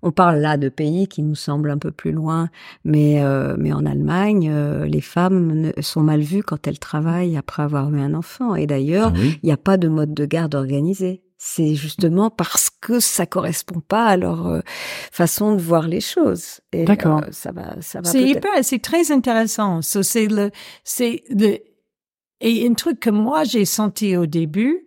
on 0.03 0.13
parle 0.13 0.39
là 0.39 0.57
de 0.57 0.69
pays 0.69 1.09
qui 1.09 1.23
nous 1.23 1.35
semblent 1.35 1.71
un 1.71 1.79
peu 1.79 1.91
plus 1.91 2.13
loin, 2.13 2.49
mais 2.85 3.23
euh, 3.23 3.57
mais 3.59 3.73
en 3.73 3.85
Allemagne, 3.85 4.49
euh, 4.51 4.85
les 4.87 5.01
femmes 5.01 5.53
ne- 5.53 5.83
sont 5.83 6.03
mal 6.03 6.21
vues 6.21 6.43
quand 6.43 6.67
elles 6.67 6.79
travaillent 6.79 7.37
après 7.37 7.63
avoir 7.65 7.93
eu 7.93 8.01
un 8.01 8.15
enfant. 8.15 8.55
Et 8.55 8.67
d'ailleurs, 8.67 9.13
Ah 9.15 9.19
oui. 9.19 9.39
il 9.43 9.47
n'y 9.47 9.53
a 9.53 9.57
pas 9.57 9.77
de 9.77 9.89
mode 9.89 10.15
de 10.15 10.25
garde 10.27 10.55
organisé. 10.55 11.23
C'est 11.45 11.75
justement 11.75 12.31
parce 12.31 12.71
que 12.71 13.01
ça 13.01 13.27
correspond 13.27 13.81
pas 13.81 14.05
à 14.07 14.17
leur 14.17 14.47
euh, 14.47 14.61
façon 15.11 15.57
de 15.57 15.61
voir 15.61 15.89
les 15.89 16.01
choses. 16.01 16.61
D'accord. 16.73 17.19
euh, 17.19 17.33
ça 17.33 17.51
va, 17.51 17.75
ça 17.81 18.01
va. 18.01 18.09
C'est 18.09 18.23
hyper, 18.23 18.51
c'est 18.63 18.79
très 18.81 19.11
intéressant. 19.11 19.83
So, 19.83 20.05
c'est 20.05 20.29
le, 20.29 20.53
c'est 20.85 21.25
le, 21.31 21.59
et 22.45 22.67
un 22.69 22.75
truc 22.75 23.01
que 23.01 23.11
moi 23.11 23.43
j'ai 23.45 23.65
senti 23.65 24.17
au 24.17 24.27
début, 24.27 24.87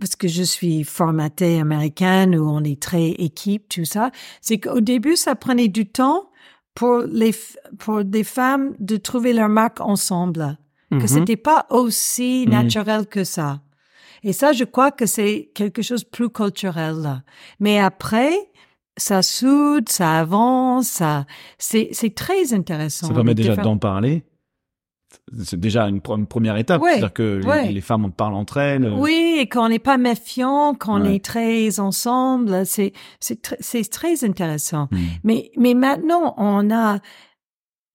parce 0.00 0.16
que 0.16 0.28
je 0.28 0.42
suis 0.42 0.84
formatée 0.84 1.60
américaine 1.60 2.36
où 2.36 2.48
on 2.48 2.62
est 2.64 2.80
très 2.80 3.08
équipe, 3.10 3.68
tout 3.68 3.84
ça, 3.84 4.10
c'est 4.40 4.58
qu'au 4.58 4.80
début 4.80 5.16
ça 5.16 5.34
prenait 5.34 5.68
du 5.68 5.86
temps 5.86 6.30
pour 6.74 7.00
les, 7.10 7.34
pour 7.78 8.04
des 8.04 8.24
femmes 8.24 8.74
de 8.78 8.96
trouver 8.96 9.32
leur 9.32 9.48
marque 9.48 9.80
ensemble. 9.80 10.58
Que 10.90 10.96
Mhm. 10.96 11.06
c'était 11.06 11.36
pas 11.36 11.66
aussi 11.70 12.44
Mhm. 12.46 12.52
naturel 12.52 13.06
que 13.06 13.24
ça. 13.24 13.60
Et 14.22 14.32
ça, 14.32 14.52
je 14.52 14.64
crois 14.64 14.90
que 14.90 15.04
c'est 15.06 15.50
quelque 15.54 15.82
chose 15.82 16.02
de 16.04 16.08
plus 16.08 16.30
culturel. 16.30 17.22
Mais 17.60 17.78
après, 17.78 18.32
ça 18.96 19.22
soude, 19.22 19.88
ça 19.88 20.18
avance, 20.18 20.86
ça, 20.88 21.26
c'est, 21.58 21.90
c'est 21.92 22.14
très 22.14 22.52
intéressant. 22.54 23.08
Ça 23.08 23.14
permet 23.14 23.34
déjà 23.34 23.54
d'en 23.56 23.76
parler. 23.78 24.24
C'est 25.44 25.58
déjà 25.60 25.88
une, 25.88 25.98
pre- 26.00 26.18
une 26.18 26.26
première 26.26 26.56
étape. 26.56 26.80
Ouais, 26.82 26.90
C'est-à-dire 26.92 27.12
que 27.12 27.40
les- 27.42 27.46
ouais. 27.46 27.72
les, 27.72 27.80
femmes 27.80 28.04
en 28.04 28.10
parlent 28.10 28.34
entre 28.34 28.56
elles. 28.58 28.88
Oui, 28.96 29.36
et 29.40 29.48
qu'on 29.48 29.68
n'est 29.68 29.78
pas 29.78 29.98
méfiant, 29.98 30.74
qu'on 30.74 31.02
Ouais. 31.02 31.16
est 31.16 31.24
très 31.24 31.80
ensemble, 31.80 32.64
c'est, 32.66 32.92
c'est, 33.20 33.42
tr- 33.44 33.56
c'est 33.60 33.88
très 33.90 34.24
intéressant. 34.24 34.88
Hmm. 34.90 34.98
Mais, 35.24 35.50
mais 35.56 35.74
maintenant, 35.74 36.34
on 36.38 36.70
a, 36.70 36.98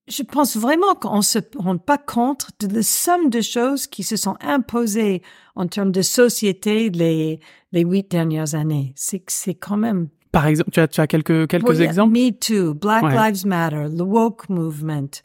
je 0.07 0.23
pense 0.23 0.57
vraiment 0.57 0.95
qu'on 0.95 1.21
se 1.21 1.39
rend 1.57 1.77
pas 1.77 1.97
compte 1.97 2.49
de 2.59 2.75
la 2.75 2.83
somme 2.83 3.29
de 3.29 3.41
choses 3.41 3.87
qui 3.87 4.03
se 4.03 4.15
sont 4.17 4.35
imposées 4.41 5.21
en 5.55 5.67
termes 5.67 5.91
de 5.91 6.01
société 6.01 6.89
les, 6.89 7.39
les 7.71 7.81
huit 7.81 8.11
dernières 8.11 8.53
années. 8.55 8.93
C'est, 8.95 9.23
quand 9.55 9.77
même 9.77 10.09
Par 10.33 10.47
exemple, 10.47 10.71
tu 10.71 10.79
as, 10.81 10.87
tu 10.89 10.99
as 10.99 11.07
quelques, 11.07 11.47
quelques 11.47 11.69
Oui, 11.69 11.81
exemples? 11.81 12.11
Me 12.13 12.31
Too, 12.31 12.73
Black 12.73 13.03
Ouais. 13.03 13.15
Lives 13.31 13.45
Matter, 13.47 13.87
le 13.95 14.03
woke 14.03 14.49
movement, 14.49 15.21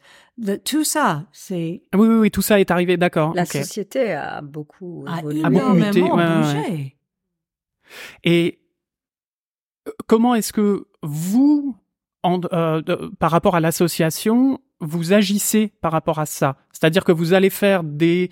tout 0.63 0.83
ça, 0.83 1.25
c'est 1.31 1.83
Oui, 1.93 2.07
oui, 2.07 2.15
oui, 2.15 2.31
tout 2.31 2.41
ça 2.41 2.59
est 2.59 2.71
arrivé, 2.71 2.97
d'accord. 2.97 3.33
La 3.33 3.45
société 3.45 4.11
a 4.13 4.41
beaucoup 4.41 5.05
a 5.07 5.19
évolué. 5.19 5.41
Ah, 5.43 5.49
beaucoup 5.49 5.73
muté, 5.73 5.99
énormément 5.99 6.15
ouais, 6.15 6.23
ouais, 6.23 6.69
bougé. 6.71 6.97
Et 8.23 8.59
euh, 9.87 9.91
comment 10.07 10.35
est-ce 10.35 10.53
que 10.53 10.87
vous, 11.03 11.75
en- 12.23 12.41
euh, 12.53 12.81
de- 12.81 13.11
par 13.19 13.31
rapport 13.31 13.55
à 13.55 13.59
l'association, 13.59 14.59
vous 14.79 15.13
agissez 15.13 15.73
par 15.81 15.91
rapport 15.91 16.19
à 16.19 16.25
ça? 16.25 16.57
C'est-à-dire 16.71 17.03
que 17.03 17.11
vous 17.11 17.33
allez 17.33 17.49
faire 17.49 17.83
des, 17.83 18.29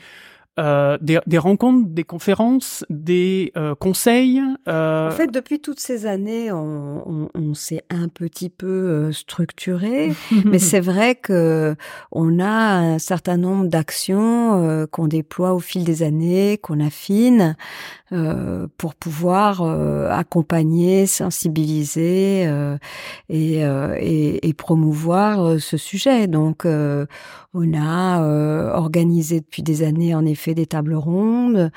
euh, 0.59 0.97
des, 1.01 1.19
des 1.27 1.37
rencontres, 1.37 1.87
des 1.89 2.03
conférences, 2.03 2.85
des 2.89 3.51
euh, 3.57 3.75
conseils 3.75 4.41
euh, 4.67 5.09
En 5.09 5.11
fait, 5.11 5.27
depuis 5.31 5.59
toutes 5.59 5.79
ces 5.79 6.05
années, 6.05 6.51
on, 6.51 7.03
on- 7.07 7.29
on 7.35 7.53
s'est 7.53 7.83
un 7.89 8.07
petit 8.07 8.49
peu 8.49 8.67
euh, 8.67 9.11
structuré, 9.11 10.11
mais 10.45 10.59
c'est 10.59 10.79
vrai 10.79 11.15
que 11.15 11.75
on 12.11 12.39
a 12.39 12.47
un 12.79 12.99
certain 12.99 13.37
nombre 13.37 13.67
d'actions 13.67 14.63
euh, 14.63 14.85
qu'on 14.87 15.07
déploie 15.07 15.53
au 15.53 15.59
fil 15.59 15.83
des 15.83 16.03
années, 16.03 16.57
qu'on 16.61 16.79
affine 16.79 17.55
euh, 18.13 18.67
pour 18.77 18.95
pouvoir 18.95 19.61
euh, 19.61 20.09
accompagner, 20.09 21.05
sensibiliser 21.05 22.45
euh, 22.47 22.77
et, 23.29 23.63
euh, 23.65 23.95
et, 23.99 24.47
et 24.47 24.53
promouvoir 24.53 25.59
ce 25.59 25.77
sujet. 25.77 26.27
Donc, 26.27 26.65
euh, 26.65 27.05
on 27.53 27.73
a 27.73 28.23
euh, 28.23 28.71
organisé 28.73 29.39
depuis 29.39 29.63
des 29.63 29.81
années, 29.83 30.13
en 30.13 30.25
effet, 30.25 30.46
des 30.53 30.65
tables 30.65 30.95
rondes. 30.95 31.71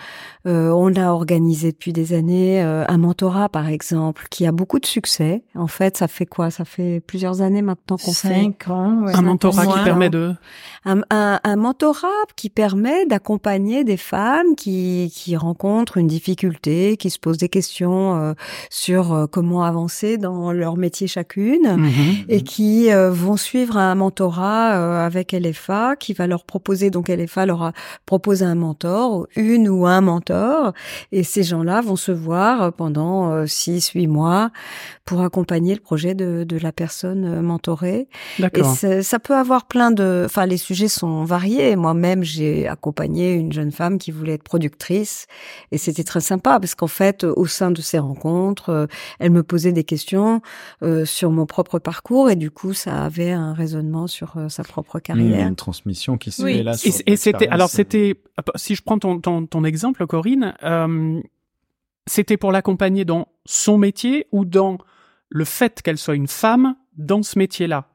Euh, 0.46 0.70
on 0.70 0.94
a 0.94 1.11
organisé 1.11 1.72
depuis 1.72 1.92
des 1.92 2.12
années 2.12 2.62
euh, 2.62 2.85
un 2.88 2.98
mentorat, 2.98 3.48
par 3.48 3.68
exemple, 3.68 4.26
qui 4.30 4.46
a 4.46 4.52
beaucoup 4.52 4.78
de 4.78 4.87
succès. 4.87 5.42
En 5.54 5.66
fait, 5.66 5.96
ça 5.96 6.09
fait 6.09 6.26
quoi? 6.26 6.50
Ça 6.50 6.64
fait 6.64 7.00
plusieurs 7.06 7.42
années 7.42 7.62
maintenant 7.62 7.96
qu'on 7.96 8.12
fait 8.12 8.28
Cinq 8.28 8.68
ans. 8.68 9.02
ouais. 9.04 9.14
un 9.14 9.22
mentorat 9.22 9.66
qui 9.66 9.85
permet 9.85 10.11
de... 10.11 10.35
un, 10.85 11.00
un, 11.11 11.40
un 11.42 11.56
mentorat 11.56 12.09
qui 12.37 12.50
permet 12.50 13.06
d'accompagner 13.06 13.85
des 13.85 13.96
femmes 13.96 14.54
qui, 14.56 15.12
qui 15.14 15.37
rencontrent 15.37 15.96
une 15.96 16.06
difficulté, 16.06 16.96
qui 16.96 17.11
se 17.11 17.18
posent 17.18 17.38
des 17.38 17.48
questions 17.48 18.16
euh, 18.16 18.35
sur 18.70 19.12
euh, 19.12 19.26
comment 19.26 19.62
avancer 19.64 20.18
dans 20.18 20.52
leur 20.52 20.76
métier 20.76 21.06
chacune. 21.06 21.76
Mhm. 21.76 21.90
Et 22.28 22.42
qui 22.42 22.92
euh, 22.92 23.11
vont 23.11 23.37
suivre 23.37 23.76
un 23.76 23.94
mentorat 23.94 24.74
euh, 24.76 25.04
avec 25.06 25.33
LFA, 25.33 25.96
qui 25.96 26.12
va 26.12 26.26
leur 26.26 26.44
proposer, 26.44 26.90
donc 26.90 27.09
LFA 27.09 27.46
leur 27.46 27.62
a 27.62 27.72
proposé 28.06 28.44
un 28.44 28.54
mentor, 28.61 29.27
une 29.37 29.68
ou 29.68 29.87
un 29.87 30.01
mentor, 30.01 30.73
et 31.12 31.23
ces 31.25 31.42
gens-là 31.42 31.81
vont 31.81 31.96
se 31.96 32.12
voir 32.12 32.62
euh, 32.62 32.70
pendant 32.70 33.31
euh, 33.33 33.46
six, 33.46 33.88
huit 33.90 34.07
mois 34.07 34.51
pour 35.05 35.23
accompagner 35.23 35.75
le 35.75 35.81
projet 35.81 36.14
de, 36.14 36.44
de 36.44 36.59
la 36.59 36.73
personne 36.73 37.25
euh, 37.25 37.42
mentorée. 37.42 38.09
Et 38.38 38.42
D'accord. 38.42 38.75
c'est- 38.77 39.03
ça 39.03 39.18
peut 39.18 39.35
avoir 39.35 39.66
plein 39.66 39.90
de, 39.90 40.23
enfin 40.27 40.46
les 40.46 40.57
sujets 40.57 40.88
sont 40.88 41.25
variés. 41.25 41.75
Moi-même, 41.77 42.23
j'ai 42.23 42.68
accompagné 42.68 43.33
une 43.35 43.53
jeune 43.53 43.73
femme 43.73 43.99
qui 43.99 44.11
voulait 44.12 44.35
être 44.35 44.42
productrice, 44.44 45.27
et 45.73 45.79
c'était 45.79 46.05
très 46.05 46.20
sympa 46.20 46.61
parce 46.61 46.75
qu'en 46.75 46.87
fait, 46.87 47.25
au 47.25 47.46
sein 47.46 47.70
de 47.70 47.81
ces 47.81 47.99
rencontres, 47.99 48.68
euh, 48.70 48.87
elle 49.18 49.31
me 49.31 49.42
posait 49.42 49.73
des 49.73 49.85
questions 49.85 50.40
euh, 50.83 51.05
sur 51.05 51.31
mon 51.31 51.46
propre 51.46 51.79
parcours, 51.79 52.31
et 52.31 52.37
du 52.37 52.51
coup, 52.51 52.73
ça 52.75 53.05
avait 53.05 53.33
un 53.33 53.53
raisonnement 53.55 54.07
sur 54.07 54.35
euh, 54.37 54.49
sa 54.49 54.62
propre 54.62 54.99
Il 55.09 55.09
y 55.09 55.12
a 55.12 55.16
carrière. 55.31 55.49
une 55.49 55.57
transmission 55.57 56.18
qui 56.18 56.31
se 56.31 56.42
Oui. 56.42 56.59
fait 56.59 56.62
là. 56.62 56.73
Et, 56.73 56.90
sur 56.92 57.03
et 57.07 57.16
c'était 57.16 57.49
alors 57.49 57.68
c'était 57.70 58.14
si 58.54 58.74
je 58.74 58.82
prends 58.82 58.98
ton 58.98 59.64
exemple 59.64 60.06
Corinne, 60.06 60.54
euh, 60.62 61.20
c'était 62.06 62.36
pour 62.36 62.52
l'accompagner 62.52 63.04
dans 63.04 63.28
son 63.44 63.78
métier 63.78 64.26
ou 64.32 64.44
dans 64.44 64.78
le 65.28 65.44
fait 65.44 65.82
qu'elle 65.82 65.98
soit 65.98 66.16
une 66.16 66.28
femme 66.28 66.76
dans 66.96 67.22
ce 67.22 67.38
métier-là? 67.38 67.89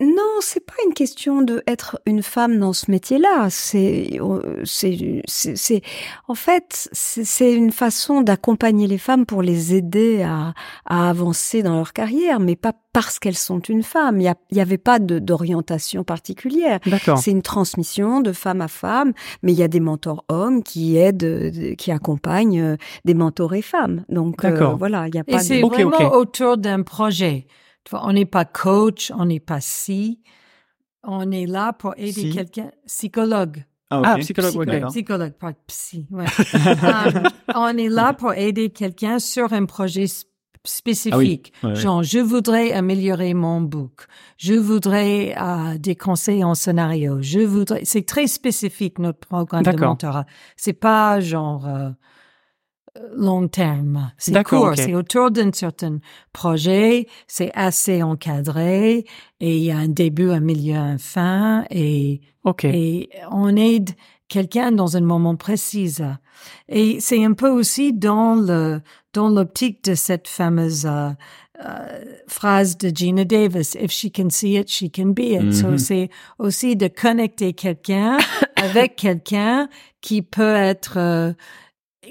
Non, 0.00 0.40
c'est 0.40 0.64
pas 0.64 0.74
une 0.86 0.94
question 0.94 1.42
de 1.42 1.62
être 1.66 2.00
une 2.06 2.22
femme 2.22 2.58
dans 2.58 2.72
ce 2.72 2.90
métier-là. 2.90 3.48
C'est, 3.50 4.18
c'est, 4.64 5.22
c'est, 5.26 5.82
en 6.26 6.34
fait, 6.34 6.88
c'est 6.92 7.52
une 7.52 7.70
façon 7.70 8.22
d'accompagner 8.22 8.86
les 8.86 8.98
femmes 8.98 9.26
pour 9.26 9.42
les 9.42 9.74
aider 9.74 10.22
à, 10.22 10.54
à 10.86 11.10
avancer 11.10 11.62
dans 11.62 11.76
leur 11.76 11.92
carrière, 11.92 12.40
mais 12.40 12.56
pas 12.56 12.72
parce 12.92 13.18
qu'elles 13.18 13.36
sont 13.36 13.60
une 13.60 13.82
femme. 13.82 14.20
Il 14.20 14.34
y, 14.52 14.60
avait 14.60 14.78
pas 14.78 14.98
d'orientation 14.98 16.02
particulière. 16.02 16.80
C'est 17.16 17.30
une 17.30 17.42
transmission 17.42 18.20
de 18.20 18.32
femme 18.32 18.62
à 18.62 18.68
femme, 18.68 19.12
mais 19.42 19.52
il 19.52 19.58
y 19.58 19.62
a 19.62 19.68
des 19.68 19.80
mentors 19.80 20.24
hommes 20.28 20.62
qui 20.62 20.96
aident, 20.96 21.74
qui 21.76 21.92
accompagnent 21.92 22.60
euh, 22.60 22.76
des 23.04 23.14
mentorés 23.14 23.62
femmes. 23.62 24.04
Donc 24.08 24.44
euh, 24.44 24.74
voilà, 24.78 25.08
il 25.08 25.14
y 25.14 25.18
a 25.18 25.24
pas. 25.24 25.36
Et 25.36 25.38
c'est 25.38 25.60
vraiment 25.60 26.12
autour 26.12 26.56
d'un 26.56 26.82
projet. 26.82 27.46
On 27.92 28.12
n'est 28.12 28.26
pas 28.26 28.44
coach, 28.44 29.12
on 29.16 29.26
n'est 29.26 29.40
pas 29.40 29.60
si. 29.60 30.20
On 31.02 31.30
est 31.30 31.46
là 31.46 31.72
pour 31.72 31.94
aider 31.96 32.30
quelqu'un, 32.30 32.70
psychologue. 32.86 33.64
Ah, 33.92 34.02
ah 34.04 34.18
psychologue, 34.18 34.50
psychologue, 34.50 34.88
psychologue, 34.90 35.32
pas 35.32 35.52
psy. 35.66 36.06
Ouais. 36.10 36.24
um, 36.54 37.22
on 37.54 37.76
est 37.76 37.88
là 37.88 38.12
pour 38.12 38.34
aider 38.34 38.70
quelqu'un 38.70 39.18
sur 39.18 39.52
un 39.52 39.64
projet 39.64 40.06
spécifique. 40.64 41.52
Ah 41.62 41.74
Genre, 41.74 42.02
je 42.02 42.18
voudrais 42.20 42.72
améliorer 42.72 43.34
mon 43.34 43.60
book. 43.60 44.06
Je 44.36 44.54
voudrais 44.54 45.34
uh, 45.36 45.78
des 45.78 45.96
conseils 45.96 46.44
en 46.44 46.54
scénario. 46.54 47.18
Je 47.20 47.40
voudrais. 47.40 47.84
C'est 47.84 48.06
très 48.06 48.28
spécifique 48.28 48.98
notre 49.00 49.20
programme 49.20 49.64
de 49.64 49.76
mentorat. 49.76 50.26
C'est 50.56 50.72
pas 50.74 51.18
genre. 51.20 51.66
Euh, 51.66 51.90
long 53.14 53.48
terme. 53.48 54.12
C'est 54.18 54.42
court, 54.44 54.72
c'est 54.76 54.94
autour 54.94 55.30
d'un 55.30 55.52
certain 55.52 55.98
projet, 56.32 57.06
c'est 57.26 57.50
assez 57.54 58.02
encadré 58.02 59.04
et 59.40 59.56
il 59.56 59.62
y 59.62 59.70
a 59.70 59.78
un 59.78 59.88
début, 59.88 60.30
un 60.30 60.40
milieu, 60.40 60.76
un 60.76 60.98
fin 60.98 61.64
et, 61.70 62.20
et 62.64 63.10
on 63.30 63.56
aide 63.56 63.90
quelqu'un 64.28 64.72
dans 64.72 64.96
un 64.96 65.00
moment 65.00 65.36
précis. 65.36 65.96
Et 66.68 67.00
c'est 67.00 67.24
un 67.24 67.32
peu 67.34 67.48
aussi 67.48 67.92
dans 67.92 68.34
le 68.34 68.80
dans 69.12 69.28
l'optique 69.28 69.82
de 69.84 69.94
cette 69.94 70.28
fameuse 70.28 70.86
euh, 70.86 71.10
euh, 71.64 72.04
phrase 72.28 72.78
de 72.78 72.88
Gina 72.94 73.24
Davis, 73.24 73.74
if 73.74 73.90
she 73.90 74.10
can 74.10 74.30
see 74.30 74.56
it, 74.56 74.70
she 74.70 74.90
can 74.90 75.12
be 75.12 75.32
it. 75.32 75.52
So 75.52 75.66
mm-hmm. 75.66 75.78
c'est 75.78 76.10
aussi 76.38 76.76
de 76.76 76.88
connecter 76.88 77.52
quelqu'un 77.52 78.18
avec 78.56 78.96
quelqu'un 78.96 79.68
qui 80.00 80.22
peut 80.22 80.54
être 80.54 80.96
euh, 80.96 81.32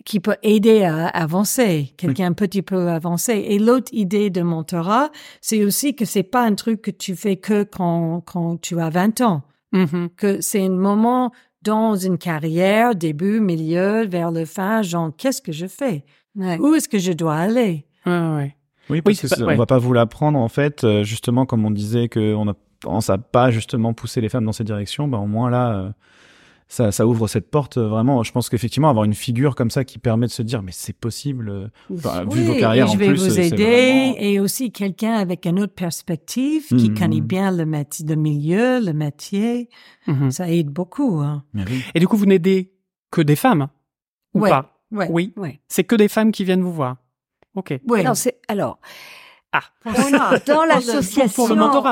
qui 0.06 0.20
peut 0.20 0.36
aider 0.44 0.84
à 0.84 1.08
avancer, 1.08 1.94
quelqu'un 1.98 2.28
un 2.28 2.34
petit 2.34 2.62
peu 2.62 2.90
avancé. 2.90 3.34
Et 3.34 3.60
l'autre 3.60 3.92
idée 3.94 4.30
de 4.30 4.42
mentorat, 4.42 5.12
c'est 5.42 5.64
aussi 5.64 5.96
que 5.96 6.06
c'est 6.06 6.24
pas 6.24 6.44
un 6.44 6.56
truc 6.56 6.82
que 6.82 6.92
tu 6.92 7.16
fais 7.16 7.38
que 7.38 7.64
quand, 7.64 8.22
quand 8.26 8.62
tu 8.62 8.80
as 8.80 8.90
20 8.90 9.22
ans. 9.22 9.44
Mm-hmm. 9.74 10.10
Que 10.16 10.42
c'est 10.42 10.66
un 10.66 10.70
moment 10.70 11.32
dans 11.62 11.96
une 11.96 12.18
carrière, 12.18 12.96
début, 12.96 13.40
milieu, 13.40 14.06
vers 14.06 14.32
le 14.32 14.46
fin, 14.46 14.82
genre, 14.82 15.12
qu'est-ce 15.18 15.42
que 15.42 15.52
je 15.52 15.68
fais? 15.68 16.06
Où 16.36 16.74
est-ce 16.74 16.88
que 16.88 17.00
je 17.00 17.12
dois 17.12 17.36
aller? 17.36 17.86
Ouais, 18.06 18.56
Oui, 18.90 19.02
parce 19.02 19.22
qu'on 19.22 19.46
que 19.46 19.56
va 19.56 19.66
pas 19.66 19.78
vous 19.78 19.94
l'apprendre, 19.94 20.40
en 20.40 20.48
fait, 20.48 20.84
euh, 20.84 21.04
justement, 21.04 21.46
comme 21.46 21.66
on 21.66 21.72
disait 21.72 22.08
qu'on 22.08 22.50
a, 22.50 22.54
on 22.86 23.00
n'a 23.08 23.18
pas 23.18 23.52
justement 23.52 23.94
poussé 23.94 24.22
les 24.22 24.30
femmes 24.30 24.46
dans 24.46 24.54
cette 24.54 24.68
direction, 24.68 25.08
ben, 25.08 25.18
au 25.18 25.28
moins 25.28 25.50
là, 25.50 25.74
euh, 25.74 25.90
ça, 26.69 26.91
ça 26.91 27.08
ouvre 27.08 27.27
cette 27.27 27.49
porte 27.49 27.77
euh, 27.77 27.88
vraiment. 27.88 28.21
Je 28.21 28.32
pense 28.32 28.47
qu'effectivement, 28.47 28.89
avoir 28.89 29.03
une 29.03 29.15
figure 29.15 29.55
comme 29.55 29.71
ça 29.71 29.84
qui 29.84 29.97
permet 29.97 30.27
de 30.27 30.32
se 30.32 30.43
dire, 30.43 30.62
mais 30.62 30.71
c'est 30.71 30.93
possible, 30.93 31.49
euh, 31.49 31.67
vu 31.89 32.43
vos 32.43 32.55
carrières 32.55 32.88
je 32.88 32.97
vais 32.97 33.12
vous 33.12 33.39
aider 33.39 34.15
et 34.19 34.39
aussi 34.39 34.71
quelqu'un 34.71 35.13
avec 35.15 35.47
une 35.47 35.60
autre 35.60 35.73
perspective 35.73 36.67
qui 36.67 36.91
mmh. 36.91 36.93
connaît 36.93 37.21
bien 37.21 37.51
le 37.51 37.65
métier, 37.65 38.05
le 38.05 38.15
milieu, 38.15 38.79
le 38.79 38.93
métier. 38.93 39.69
Mmh. 40.05 40.29
Ça 40.29 40.49
aide 40.49 40.69
beaucoup. 40.69 41.19
Hein. 41.19 41.43
Et 41.95 41.99
du 41.99 42.08
coup, 42.08 42.17
vous 42.17 42.27
n'aidez 42.27 42.71
que 43.12 43.21
des 43.21 43.36
femmes 43.36 43.67
ou 44.36 44.41
pas? 44.41 44.79
Oui. 44.91 45.34
C'est 45.67 45.84
que 45.84 45.95
des 45.95 46.08
femmes 46.08 46.32
qui 46.32 46.43
viennent 46.43 46.62
vous 46.62 46.73
voir. 46.73 46.97
Ok. 47.55 47.79
C'est 48.13 48.39
alors. 48.47 48.79
Ah, 49.52 49.64
dans 50.46 50.64
l'association, 50.64 51.46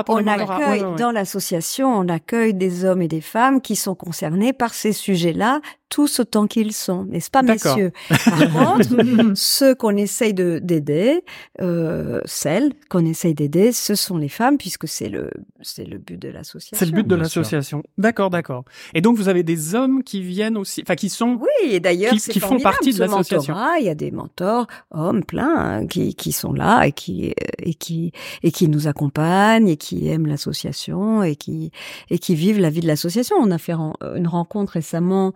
on 0.08 0.28
accueille 0.28 0.86
dans 0.98 1.12
l'association, 1.12 1.88
on 1.88 2.08
accueille 2.08 2.54
des 2.54 2.86
hommes 2.86 3.02
et 3.02 3.08
des 3.08 3.22
femmes 3.22 3.62
qui 3.62 3.76
sont 3.76 3.96
concernés 3.96 4.54
par 4.54 4.76
ces 4.76 4.94
sujets-là 4.94 5.62
tous 5.90 6.20
autant 6.20 6.48
qu'ils 6.48 6.74
sont, 6.74 7.06
n'est-ce 7.06 7.32
pas, 7.32 7.42
messieurs? 7.44 7.92
Par 8.10 8.52
contre, 8.54 8.90
ceux 9.36 9.74
qu'on 9.74 9.96
essaye 9.96 10.34
de 10.34 10.60
d'aider, 10.62 11.24
euh, 11.62 12.20
celles 12.26 12.74
qu'on 12.90 13.06
essaye 13.06 13.34
d'aider, 13.34 13.72
ce 13.72 13.96
sont 13.96 14.18
les 14.18 14.30
femmes, 14.30 14.58
puisque 14.58 14.88
c'est 14.88 15.10
le 15.10 15.32
c'est 15.62 15.86
le 15.86 15.98
but 15.98 16.20
de 16.20 16.30
l'association. 16.30 16.78
C'est 16.78 16.86
le 16.86 16.92
but 16.92 17.08
de 17.08 17.16
l'association. 17.16 17.84
D'accord, 17.98 18.30
d'accord. 18.30 18.66
Et 18.94 19.02
donc 19.02 19.18
vous 19.18 19.30
avez 19.30 19.44
des 19.44 19.76
hommes 19.76 20.04
qui 20.04 20.22
viennent 20.22 20.58
aussi, 20.58 20.82
enfin 20.82 20.96
qui 20.96 21.10
sont, 21.10 21.40
oui, 21.40 21.72
et 21.72 21.80
d'ailleurs 21.80 22.14
qui, 22.14 22.40
font 22.40 22.60
partie 22.60 22.94
de 22.94 23.00
l'association. 23.00 23.56
Il 23.80 23.86
y 23.86 23.90
a 23.90 23.96
des 23.96 24.12
mentors 24.12 24.68
hommes 24.92 25.24
plein 25.24 25.56
hein, 25.56 25.88
qui 25.88 26.16
qui 26.16 26.32
sont 26.32 26.54
là 26.54 26.86
et 26.86 26.92
qui 26.92 27.34
et 27.60 27.74
qui 27.74 28.12
et 28.44 28.52
qui 28.52 28.68
nous 28.68 28.88
accompagnent 28.88 29.68
et 29.68 29.78
qui 29.78 30.08
aiment 30.10 30.28
l'association 30.28 31.24
et 31.24 31.36
qui 31.36 31.72
et 32.10 32.20
qui 32.20 32.36
vivent 32.36 32.60
la 32.60 32.70
vie 32.70 32.82
de 32.82 32.88
l'association. 32.88 33.36
On 33.40 33.52
a 33.52 33.58
fait 33.58 33.74
une 33.74 34.28
rencontre 34.28 34.74
récemment 34.74 35.34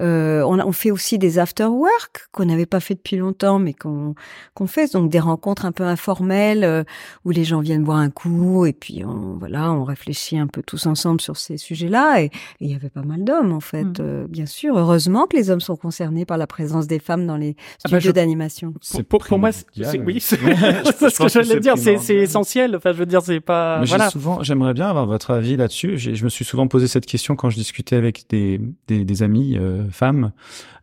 euh, 0.00 0.42
on, 0.42 0.58
on, 0.60 0.72
fait 0.72 0.90
aussi 0.90 1.18
des 1.18 1.38
after 1.38 1.64
work 1.64 2.28
qu'on 2.32 2.44
n'avait 2.44 2.66
pas 2.66 2.80
fait 2.80 2.94
depuis 2.94 3.16
longtemps, 3.16 3.58
mais 3.58 3.72
qu'on 3.72 4.14
qu'on 4.54 4.66
fait 4.66 4.92
donc 4.92 5.10
des 5.10 5.20
rencontres 5.20 5.64
un 5.64 5.72
peu 5.72 5.84
informelles 5.84 6.64
euh, 6.64 6.84
où 7.24 7.30
les 7.30 7.44
gens 7.44 7.60
viennent 7.60 7.84
boire 7.84 7.98
un 7.98 8.10
coup 8.10 8.66
et 8.66 8.72
puis 8.72 9.04
on, 9.04 9.36
voilà, 9.38 9.72
on 9.72 9.84
réfléchit 9.84 10.38
un 10.38 10.46
peu 10.46 10.62
tous 10.62 10.86
ensemble 10.86 11.20
sur 11.20 11.36
ces 11.36 11.56
sujets-là. 11.56 12.22
Et 12.22 12.30
il 12.60 12.70
y 12.70 12.74
avait 12.74 12.90
pas 12.90 13.02
mal 13.02 13.24
d'hommes 13.24 13.52
en 13.52 13.60
fait, 13.60 13.84
mmh. 13.84 13.94
euh, 14.00 14.26
bien 14.28 14.46
sûr. 14.46 14.76
Heureusement 14.76 15.26
que 15.26 15.36
les 15.36 15.50
hommes 15.50 15.60
sont 15.60 15.76
concernés 15.76 16.26
par 16.26 16.36
la 16.36 16.46
présence 16.46 16.86
des 16.86 16.98
femmes 16.98 17.26
dans 17.26 17.36
les 17.36 17.56
ah 17.58 17.88
bah, 17.90 17.98
studios 17.98 18.12
d'animation. 18.12 18.74
C'est 18.82 19.02
pour, 19.02 19.24
pour 19.24 19.38
moi, 19.38 19.52
c'est 19.52 19.98
oui, 20.00 20.20
c'est 20.20 20.36
ce 20.36 21.18
que 21.22 21.28
j'allais 21.46 21.60
dire. 21.60 21.78
C'est 21.78 22.16
essentiel. 22.16 22.76
Enfin, 22.76 22.92
je 22.92 22.98
veux 22.98 23.06
dire, 23.06 23.22
c'est 23.22 23.40
pas. 23.40 23.82
voilà. 23.84 24.10
Souvent, 24.10 24.42
j'aimerais 24.42 24.74
bien 24.74 24.88
avoir 24.88 25.06
votre 25.06 25.30
avis 25.30 25.56
là-dessus. 25.56 25.98
Je 25.98 26.24
me 26.24 26.28
suis 26.28 26.44
souvent 26.44 26.68
posé 26.68 26.88
cette 26.88 27.06
question 27.06 27.36
quand 27.36 27.50
je 27.50 27.56
discutais 27.56 27.96
avec 27.96 28.24
des 28.28 28.60
des, 28.88 29.04
des 29.04 29.22
amis 29.22 29.58
femmes. 29.90 30.32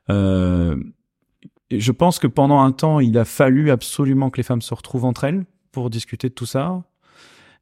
Euh, 0.09 0.75
je 1.71 1.91
pense 1.91 2.19
que 2.19 2.27
pendant 2.27 2.61
un 2.61 2.71
temps, 2.71 2.99
il 2.99 3.17
a 3.17 3.25
fallu 3.25 3.71
absolument 3.71 4.29
que 4.29 4.37
les 4.37 4.43
femmes 4.43 4.61
se 4.61 4.73
retrouvent 4.73 5.05
entre 5.05 5.23
elles 5.23 5.45
pour 5.71 5.89
discuter 5.89 6.29
de 6.29 6.33
tout 6.33 6.45
ça. 6.45 6.83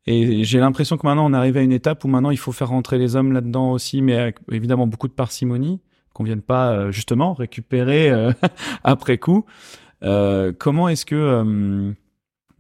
Et 0.08 0.44
j'ai 0.44 0.60
l'impression 0.60 0.98
que 0.98 1.06
maintenant, 1.06 1.30
on 1.30 1.34
arrive 1.34 1.58
à 1.58 1.62
une 1.62 1.72
étape 1.72 2.04
où 2.04 2.08
maintenant, 2.08 2.32
il 2.32 2.38
faut 2.38 2.52
faire 2.52 2.70
rentrer 2.70 2.98
les 2.98 3.16
hommes 3.16 3.32
là-dedans 3.32 3.72
aussi, 3.72 4.02
mais 4.02 4.16
avec 4.16 4.38
évidemment 4.52 4.88
beaucoup 4.88 5.08
de 5.08 5.14
parcimonie, 5.14 5.80
qu'on 6.14 6.24
vienne 6.24 6.42
pas 6.42 6.72
euh, 6.72 6.92
justement 6.92 7.34
récupérer 7.34 8.10
euh, 8.10 8.32
après 8.84 9.18
coup. 9.18 9.46
comment 10.02 10.90
est-ce 10.90 11.06
que 11.06 11.94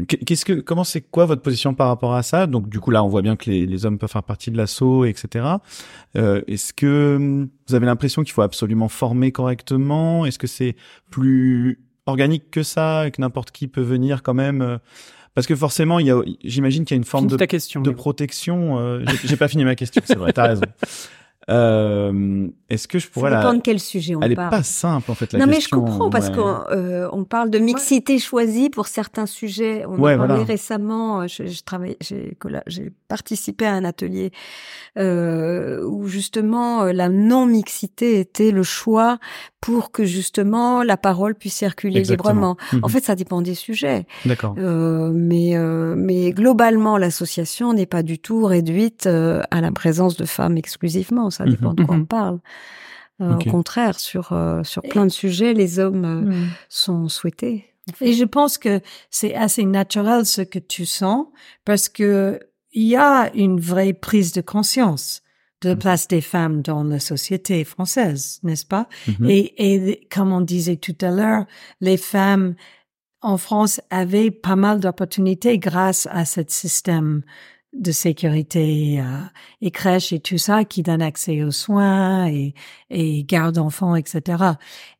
Qu'est-ce 0.05 0.45
que, 0.45 0.53
comment 0.53 0.83
c'est 0.83 1.01
quoi 1.01 1.25
votre 1.25 1.41
position 1.41 1.73
par 1.73 1.87
rapport 1.87 2.13
à 2.13 2.23
ça? 2.23 2.47
Donc 2.47 2.69
du 2.69 2.79
coup 2.79 2.91
là, 2.91 3.03
on 3.03 3.07
voit 3.07 3.21
bien 3.21 3.35
que 3.35 3.49
les, 3.49 3.65
les 3.65 3.85
hommes 3.85 3.97
peuvent 3.97 4.11
faire 4.11 4.23
partie 4.23 4.51
de 4.51 4.57
l'assaut, 4.57 5.05
etc. 5.05 5.45
Euh, 6.15 6.41
est-ce 6.47 6.73
que 6.73 7.15
hum, 7.17 7.49
vous 7.67 7.75
avez 7.75 7.85
l'impression 7.85 8.23
qu'il 8.23 8.33
faut 8.33 8.41
absolument 8.41 8.89
former 8.89 9.31
correctement? 9.31 10.25
Est-ce 10.25 10.39
que 10.39 10.47
c'est 10.47 10.75
plus 11.09 11.79
organique 12.05 12.51
que 12.51 12.63
ça 12.63 13.07
et 13.07 13.11
que 13.11 13.21
n'importe 13.21 13.51
qui 13.51 13.67
peut 13.67 13.81
venir 13.81 14.23
quand 14.23 14.33
même 14.33 14.61
euh? 14.61 14.77
parce 15.33 15.47
que 15.47 15.55
forcément, 15.55 15.99
il 15.99 16.07
y 16.07 16.11
a, 16.11 16.21
j'imagine 16.43 16.83
qu'il 16.83 16.95
y 16.95 16.97
a 16.97 16.99
une 16.99 17.05
forme 17.05 17.27
de, 17.27 17.37
de 17.37 17.91
protection. 17.91 18.79
Euh, 18.79 19.05
j'ai 19.23 19.37
pas 19.37 19.47
fini 19.47 19.63
ma 19.63 19.75
question, 19.75 20.01
c'est 20.05 20.17
vrai, 20.17 20.33
t'as 20.33 20.47
raison. 20.47 20.63
Euh, 21.49 22.47
Est-ce 22.69 22.87
que 22.87 22.99
je 22.99 23.09
pourrais 23.09 23.31
Ça 23.31 23.37
dépend 23.37 23.53
de 23.55 23.61
quel 23.61 23.79
sujet 23.79 24.15
on 24.15 24.21
Elle 24.21 24.35
parle. 24.35 24.49
Elle 24.53 24.57
est 24.57 24.59
pas 24.59 24.63
simple 24.63 25.09
en 25.11 25.15
fait 25.15 25.33
la 25.33 25.39
non, 25.39 25.51
question. 25.51 25.77
Non 25.77 25.83
mais 25.83 25.89
je 25.89 25.91
comprends 25.91 26.09
parce 26.09 26.29
qu'on 26.29 26.63
euh, 26.71 27.09
on 27.11 27.23
parle 27.23 27.49
de 27.49 27.57
mixité 27.57 28.19
choisie 28.19 28.69
pour 28.69 28.87
certains 28.87 29.25
sujets. 29.25 29.83
On 29.87 29.97
ouais, 29.99 30.13
a 30.13 30.17
parlé 30.17 30.43
récemment. 30.43 31.21
Euh, 31.21 31.27
je, 31.27 31.47
je 31.47 31.63
travaille, 31.63 31.97
j'ai 31.99 32.91
participé 33.07 33.65
à 33.65 33.73
un 33.73 33.83
atelier 33.83 34.31
euh, 34.97 35.83
où 35.83 36.07
justement 36.07 36.85
la 36.85 37.09
non 37.09 37.45
mixité 37.45 38.19
était 38.19 38.51
le 38.51 38.63
choix 38.63 39.17
pour 39.61 39.91
que 39.91 40.03
justement 40.03 40.81
la 40.81 40.97
parole 40.97 41.35
puisse 41.35 41.53
circuler 41.53 42.01
librement. 42.01 42.57
En 42.73 42.77
mhm. 42.77 42.89
fait, 42.89 43.03
ça 43.03 43.15
dépend 43.15 43.41
des 43.43 43.53
sujets. 43.53 44.05
D'accord. 44.25 44.55
Euh, 44.57 45.11
mais 45.13 45.55
euh, 45.55 45.93
mais 45.95 46.31
globalement, 46.31 46.97
l'association 46.97 47.73
n'est 47.73 47.85
pas 47.85 48.01
du 48.01 48.17
tout 48.17 48.43
réduite 48.43 49.05
euh, 49.05 49.43
à 49.51 49.61
la 49.61 49.71
présence 49.71 50.17
de 50.17 50.25
femmes 50.25 50.57
exclusivement. 50.57 51.29
Ça 51.31 51.45
dépend 51.45 51.69
mhm. 51.69 51.75
de 51.75 51.83
quoi 51.83 51.95
on 51.95 51.99
mhm. 51.99 52.07
parle. 52.07 52.39
Au 53.19 53.37
contraire, 53.51 53.99
sur 53.99 54.35
sur 54.63 54.81
plein 54.81 55.05
de 55.05 55.11
sujets, 55.11 55.53
les 55.53 55.77
hommes 55.77 56.49
sont 56.69 57.07
souhaités. 57.07 57.71
Et 57.99 58.13
je 58.13 58.25
pense 58.25 58.57
que 58.57 58.81
c'est 59.09 59.35
assez 59.35 59.65
naturel 59.65 60.25
ce 60.25 60.41
que 60.41 60.59
tu 60.59 60.85
sens 60.85 61.27
parce 61.65 61.89
que 61.89 62.39
il 62.73 62.83
y 62.83 62.95
a 62.95 63.31
une 63.35 63.59
vraie 63.59 63.93
prise 63.93 64.31
de 64.31 64.41
conscience 64.41 65.21
de 65.61 65.69
la 65.69 65.75
place 65.75 66.07
des 66.07 66.21
femmes 66.21 66.61
dans 66.61 66.83
la 66.83 66.99
société 66.99 67.63
française, 67.63 68.39
n'est-ce 68.43 68.65
pas? 68.65 68.87
Et, 69.27 69.53
et 69.57 70.07
comme 70.11 70.31
on 70.31 70.41
disait 70.41 70.77
tout 70.77 70.95
à 71.01 71.11
l'heure, 71.11 71.45
les 71.81 71.97
femmes 71.97 72.55
en 73.21 73.37
France 73.37 73.79
avait 73.91 74.31
pas 74.31 74.55
mal 74.55 74.79
d'opportunités 74.79 75.59
grâce 75.59 76.07
à 76.11 76.25
ce 76.25 76.41
système 76.47 77.21
de 77.73 77.91
sécurité 77.93 78.99
euh, 78.99 79.03
et 79.61 79.71
crèche 79.71 80.11
et 80.11 80.19
tout 80.19 80.37
ça 80.37 80.65
qui 80.65 80.83
donne 80.83 81.01
accès 81.01 81.41
aux 81.41 81.51
soins 81.51 82.27
et, 82.27 82.53
et 82.89 83.23
garde 83.23 83.57
enfants, 83.57 83.95
etc. 83.95 84.43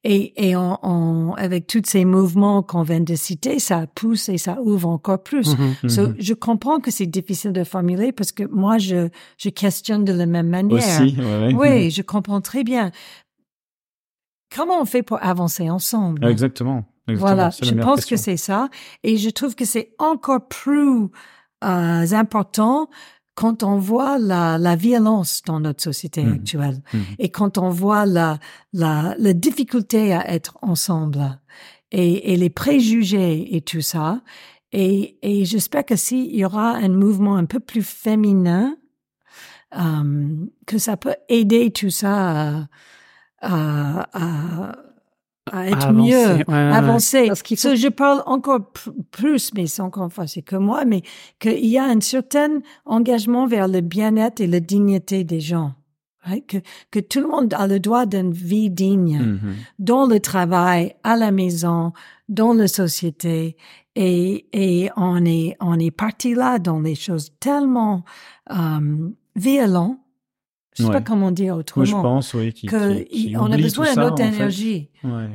Et, 0.06 0.48
et 0.50 0.56
on, 0.56 1.34
avec 1.34 1.68
tous 1.68 1.82
ces 1.86 2.06
mouvements 2.06 2.64
qu'on 2.64 2.84
vient 2.84 3.02
de 3.02 3.16
citer, 3.16 3.60
ça 3.60 3.88
pousse 3.94 4.30
et 4.30 4.38
ça 4.38 4.62
ouvre 4.62 4.88
encore 4.88 5.22
plus. 5.22 5.58
Mhm, 5.84 6.16
je 6.18 6.34
comprends 6.34 6.80
que 6.80 6.92
c'est 6.92 7.08
difficile 7.08 7.52
de 7.52 7.66
formuler 7.66 8.14
parce 8.14 8.32
que 8.32 8.44
moi, 8.44 8.78
je, 8.78 9.10
je 9.38 9.50
questionne 9.50 10.06
de 10.06 10.14
la 10.14 10.26
même 10.26 10.48
manière. 10.48 10.78
Aussi, 10.78 11.16
ouais, 11.20 11.54
ouais. 11.54 11.54
Oui, 11.54 11.92
je 11.92 12.02
comprends 12.02 12.40
très 12.40 12.64
bien. 12.64 12.92
Comment 14.56 14.82
on 14.82 14.86
fait 14.86 15.04
pour 15.04 15.22
avancer 15.22 15.70
ensemble? 15.70 16.26
Exactement. 16.26 16.86
exactement. 17.08 17.18
Voilà, 17.20 17.50
je 17.62 17.74
pense 17.74 18.06
que 18.06 18.16
c'est 18.16 18.38
ça. 18.38 18.70
Et 19.04 19.18
je 19.18 19.30
trouve 19.30 19.56
que 19.56 19.66
c'est 19.66 19.94
encore 20.00 20.48
plus 20.48 21.10
euh, 21.64 22.06
important 22.14 22.90
quand 23.36 23.64
on 23.64 23.78
voit 23.78 24.20
la, 24.20 24.58
la 24.58 24.76
violence 24.76 25.42
dans 25.46 25.60
notre 25.60 25.82
société 25.82 26.24
Mhm. 26.24 26.34
actuelle 26.34 26.82
Mhm. 26.94 27.04
et 27.20 27.30
quand 27.30 27.58
on 27.58 27.70
voit 27.70 28.06
la, 28.06 28.40
la, 28.74 29.16
la 29.18 29.34
difficulté 29.34 30.14
à 30.14 30.30
être 30.32 30.58
ensemble 30.62 31.40
et, 31.92 32.34
et 32.34 32.38
les 32.38 32.50
préjugés 32.50 33.56
et 33.56 33.62
tout 33.62 33.82
ça. 33.82 34.22
Et, 34.74 35.18
et 35.22 35.44
j'espère 35.46 35.86
que 35.86 35.96
s'il 35.96 36.34
y 36.36 36.46
aura 36.46 36.72
un 36.76 36.90
mouvement 36.90 37.36
un 37.36 37.46
peu 37.46 37.60
plus 37.60 37.84
féminin, 37.84 38.76
euh, 39.78 40.46
que 40.68 40.78
ça 40.78 40.98
peut 40.98 41.16
aider 41.30 41.72
tout 41.72 41.90
ça 41.90 42.60
à, 42.60 42.68
à, 43.42 44.10
à, 44.14 44.76
à 45.52 45.68
être 45.68 45.88
avancer, 45.88 46.12
mieux, 46.12 46.36
ouais, 46.48 46.54
avancer. 46.54 47.28
Parce 47.28 47.42
qu'il 47.42 47.58
faut- 47.58 47.70
So, 47.70 47.76
je 47.76 47.88
parle 47.88 48.22
encore 48.26 48.72
plus, 49.12 49.52
mais 49.56 49.66
c'est 49.68 49.82
encore 49.82 50.04
une 50.06 50.10
fois, 50.12 50.28
c'est 50.28 50.42
que 50.44 50.56
moi, 50.56 50.86
mais 50.86 51.02
qu'il 51.40 51.66
y 51.66 51.78
a 51.78 51.86
un 51.86 52.00
certain 52.00 52.60
engagement 52.86 53.48
vers 53.48 53.68
le 53.68 53.82
bien-être 53.82 54.40
et 54.42 54.48
la 54.48 54.60
dignité 54.60 55.24
des 55.24 55.40
gens. 55.40 55.74
right? 56.24 56.46
Que, 56.46 56.58
que 56.92 57.00
tout 57.00 57.20
le 57.20 57.28
monde 57.28 57.52
a 57.56 57.66
le 57.66 57.80
droit 57.80 58.06
d'une 58.06 58.32
vie 58.32 58.70
digne 58.70 59.18
Mhm. 59.20 59.54
dans 59.80 60.06
le 60.06 60.20
travail, 60.20 60.94
à 61.04 61.16
la 61.18 61.32
maison, 61.32 61.94
dans 62.30 62.54
la 62.54 62.68
société. 62.68 63.58
Et, 63.96 64.46
et 64.54 64.92
on 64.96 65.26
est, 65.26 65.58
on 65.60 65.80
est 65.80 65.90
parti 65.90 66.36
là 66.36 66.60
dans 66.60 66.80
des 66.80 66.94
choses 66.94 67.32
tellement 67.40 68.04
euh, 68.52 69.10
violentes. 69.36 69.98
Je 70.78 70.84
sais 70.84 70.88
Ouais. 70.90 70.94
pas 70.96 71.02
comment 71.02 71.32
dire 71.32 71.54
Moi, 71.56 71.60
autrement. 71.62 71.86
je 71.86 71.92
pense, 71.92 72.34
oui, 72.34 72.54
qui, 72.54 72.66
que 72.68 73.04
qui- 73.04 73.36
on 73.38 73.52
a 73.52 73.58
besoin 73.58 73.92
d'une 73.94 74.04
autre 74.04 74.14
en 74.14 74.18
fait. 74.18 74.28
énergie. 74.28 74.90
Ouais. 75.04 75.30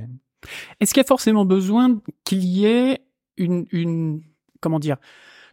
Est-ce 0.81 0.95
qu'il 0.95 1.01
y 1.01 1.05
a 1.05 1.07
forcément 1.07 1.45
besoin 1.45 2.01
qu'il 2.25 2.45
y 2.45 2.65
ait 2.67 3.01
une, 3.37 3.67
une 3.73 4.23
comment 4.61 4.79
dire 4.79 4.97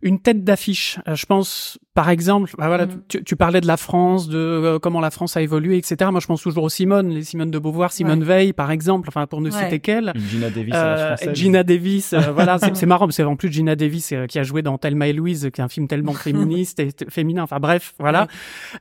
une 0.03 0.19
tête 0.19 0.43
d'affiche 0.43 0.99
Euh, 1.07 1.15
Je 1.15 1.25
pense, 1.25 1.79
par 1.95 2.09
exemple, 2.09 2.51
bah 2.57 2.67
voilà, 2.67 2.85
Mm. 2.85 3.01
tu, 3.07 3.23
tu 3.23 3.35
parlais 3.35 3.61
de 3.61 3.67
la 3.67 3.77
France, 3.77 4.27
de 4.27 4.37
euh, 4.37 4.79
comment 4.79 4.99
la 4.99 5.09
France 5.11 5.37
a 5.37 5.41
évolué, 5.41 5.77
etc. 5.77 6.11
Moi, 6.11 6.19
je 6.19 6.27
pense 6.27 6.41
toujours 6.43 6.63
aux 6.65 6.69
Simone, 6.69 7.09
les 7.09 7.23
Simone 7.23 7.49
de 7.51 7.57
Beauvoir, 7.59 7.91
Simone 7.91 8.19
Ouais. 8.19 8.25
Veil, 8.25 8.53
par 8.53 8.69
exemple, 8.71 9.07
enfin 9.09 9.25
pour 9.27 9.41
ne 9.41 9.49
Ouais. 9.49 9.63
citer 9.63 9.79
qu'elle. 9.79 10.11
Gina 10.29 10.49
Davis 10.49 10.73
à 10.73 10.83
la 10.83 10.91
Euh, 10.91 11.07
française. 11.15 11.35
Gina 11.35 11.63
Davis, 11.63 12.13
euh, 12.13 12.19
voilà, 12.33 12.57
c'est 12.59 12.85
marrant, 12.85 13.05
parce 13.07 13.17
que 13.17 13.23
en 13.23 13.35
plus 13.35 13.51
Gina 13.51 13.75
Davis 13.75 14.11
euh, 14.11 14.25
qui 14.27 14.37
a 14.39 14.43
joué 14.43 14.61
dans 14.61 14.77
Thelma 14.77 15.07
et 15.07 15.13
Louise, 15.13 15.49
qui 15.53 15.61
est 15.61 15.63
un 15.63 15.69
film 15.69 15.87
tellement 15.87 16.13
féministe 16.13 16.79
et 16.79 16.89
féminin. 17.09 17.43
Enfin 17.43 17.59
bref, 17.59 17.93
voilà, 17.99 18.27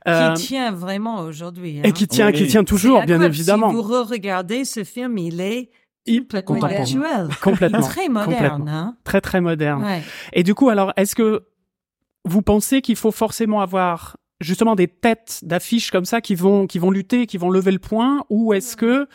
Euh, 0.07 0.33
Qui 0.33 0.47
tient 0.47 0.71
vraiment 0.71 1.21
aujourd'hui. 1.21 1.79
et 1.83 1.87
hein. 1.87 1.91
qui 1.91 2.07
tient, 2.07 2.27
Oui. 2.27 2.33
qui 2.33 2.47
tient 2.47 2.63
toujours, 2.63 3.03
bien 3.03 3.21
évidemment, 3.21 3.69
Si 3.69 3.75
vous 3.75 3.81
re-regardez 3.83 4.65
ce 4.65 4.83
film, 4.83 5.17
il 5.17 5.39
est 5.41 5.69
complètement 6.05 6.59
contemporain. 6.83 7.29
complètement, 7.41 7.81
Très 7.81 8.09
moderne. 8.09 8.33
complètement. 8.33 8.67
Hein? 8.71 8.97
très 9.03 9.21
très 9.21 9.41
moderne. 9.41 9.83
Ouais. 9.83 10.01
Et 10.33 10.43
du 10.43 10.53
coup, 10.55 10.69
alors, 10.69 10.91
est-ce 10.97 11.15
que 11.15 11.45
vous 12.25 12.41
pensez 12.41 12.81
qu'il 12.81 12.95
faut 12.95 13.11
forcément 13.11 13.61
avoir 13.61 14.17
justement 14.41 14.75
des 14.75 14.87
têtes 14.87 15.39
d'affiches 15.43 15.91
comme 15.91 16.05
ça 16.05 16.19
qui 16.21 16.35
vont 16.35 16.67
qui 16.67 16.79
vont 16.79 16.91
lutter, 16.91 17.25
qui 17.27 17.37
vont 17.37 17.49
lever 17.49 17.71
le 17.71 17.79
poing, 17.79 18.23
ou 18.29 18.53
est-ce 18.53 18.75
que 18.75 19.07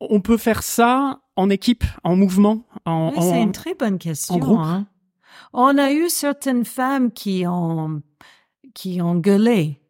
on 0.00 0.20
peut 0.20 0.36
faire 0.36 0.62
ça 0.62 1.20
en 1.36 1.48
équipe, 1.50 1.84
en 2.02 2.16
mouvement, 2.16 2.64
en, 2.84 3.10
Oui, 3.10 3.18
en- 3.18 3.30
c'est 3.30 3.42
une 3.42 3.52
très 3.52 3.74
bonne 3.74 3.98
question. 3.98 4.36
groupe? 4.38 4.58
hein. 4.60 4.86
On 5.52 5.78
a 5.78 5.92
eu 5.92 6.08
certaines 6.08 6.64
femmes 6.64 7.10
qui 7.12 7.44
ont, 7.46 8.02
qui 8.74 9.00
ont 9.00 9.14
gueulé. 9.16 9.80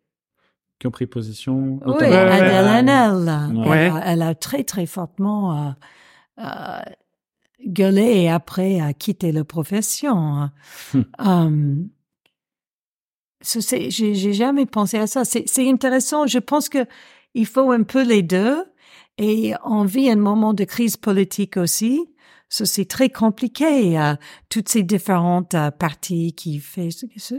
Qui 0.85 0.89
ont 0.89 0.91
pris 0.91 1.07
position. 1.07 1.81
Oui, 1.87 1.95
ouais, 1.99 2.15
Adèle 2.15 2.65
ouais. 2.67 2.91
Haenel, 2.93 3.57
Ouais. 3.67 3.87
Elle, 3.87 3.91
a, 3.91 4.03
elle 4.05 4.23
a 4.23 4.35
très, 4.35 4.65
très 4.65 4.85
fortement 4.85 5.69
euh, 5.69 5.71
euh, 6.41 6.83
gueulé 7.67 8.03
et 8.03 8.29
après 8.29 8.81
a 8.81 8.93
quitté 8.93 9.33
la 9.33 9.45
profession. 9.45 10.51
Hmm. 10.93 11.03
Um, 11.19 11.89
j'ai 13.41 14.33
jamais 14.35 14.67
pensé 14.67 14.99
à 14.99 15.07
ça. 15.07 15.25
C'est 15.25 15.71
intéressant. 15.71 16.27
Je 16.27 16.39
pense 16.39 16.69
que 16.69 16.85
il 17.33 17.47
faut 17.47 17.71
un 17.71 17.85
peu 17.85 18.05
les 18.05 18.21
deux. 18.23 18.63
Et 19.17 19.55
on 19.65 19.85
vit 19.85 20.11
un 20.11 20.17
moment 20.17 20.53
de 20.53 20.65
crise 20.65 20.99
politique 20.99 21.57
aussi. 21.57 21.99
C'est 22.51 22.89
très 22.91 23.09
compliqué. 23.09 23.99
euh, 23.99 24.17
toutes 24.51 24.69
ces 24.69 24.83
différentes 24.83 25.55
euh, 25.55 25.71
parties 25.71 26.35
qui 26.35 26.59
fait 26.59 26.91
ce 26.91 27.07
que 27.07 27.19
ce. 27.19 27.37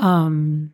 Um, 0.00 0.70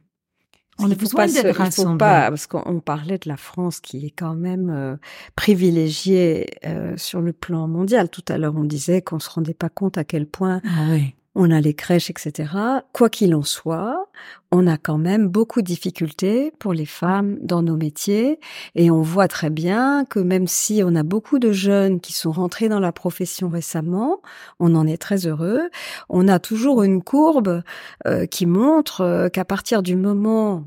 on 0.78 0.88
faut 0.94 1.00
besoin 1.00 1.20
pas 1.22 1.28
se- 1.42 1.46
il 1.48 1.52
faut 1.72 1.82
pas, 1.98 2.28
parce 2.30 2.46
qu'on 2.46 2.62
on 2.66 2.80
parlait 2.80 3.18
de 3.18 3.28
la 3.28 3.36
France 3.36 3.80
qui 3.80 4.06
est 4.06 4.10
quand 4.10 4.34
même 4.34 4.70
euh, 4.70 4.96
privilégiée 5.36 6.46
euh, 6.66 6.96
sur 6.96 7.20
le 7.20 7.32
plan 7.32 7.68
mondial. 7.68 8.08
Tout 8.08 8.24
à 8.28 8.38
l'heure, 8.38 8.54
on 8.56 8.64
disait 8.64 9.02
qu'on 9.02 9.18
se 9.20 9.30
rendait 9.30 9.54
pas 9.54 9.68
compte 9.68 9.98
à 9.98 10.04
quel 10.04 10.26
point 10.26 10.60
Ah 10.64 10.88
oui. 10.90 11.14
On 11.34 11.50
a 11.50 11.60
les 11.60 11.74
crèches, 11.74 12.10
etc. 12.10 12.50
Quoi 12.92 13.10
qu'il 13.10 13.34
en 13.34 13.42
soit, 13.42 14.08
on 14.52 14.66
a 14.66 14.76
quand 14.76 14.98
même 14.98 15.26
beaucoup 15.28 15.62
de 15.62 15.66
difficultés 15.66 16.52
pour 16.58 16.72
les 16.72 16.86
femmes 16.86 17.38
dans 17.40 17.62
nos 17.62 17.76
métiers 17.76 18.38
et 18.76 18.90
on 18.90 19.02
voit 19.02 19.26
très 19.26 19.50
bien 19.50 20.04
que 20.04 20.20
même 20.20 20.46
si 20.46 20.82
on 20.84 20.94
a 20.94 21.02
beaucoup 21.02 21.38
de 21.38 21.50
jeunes 21.50 22.00
qui 22.00 22.12
sont 22.12 22.30
rentrés 22.30 22.68
dans 22.68 22.80
la 22.80 22.92
profession 22.92 23.48
récemment, 23.48 24.20
on 24.60 24.74
en 24.76 24.86
est 24.86 25.00
très 25.00 25.26
heureux, 25.26 25.70
on 26.08 26.28
a 26.28 26.38
toujours 26.38 26.82
une 26.84 27.02
courbe 27.02 27.62
euh, 28.06 28.26
qui 28.26 28.46
montre 28.46 29.00
euh, 29.00 29.28
qu'à 29.28 29.44
partir 29.44 29.82
du 29.82 29.96
moment 29.96 30.64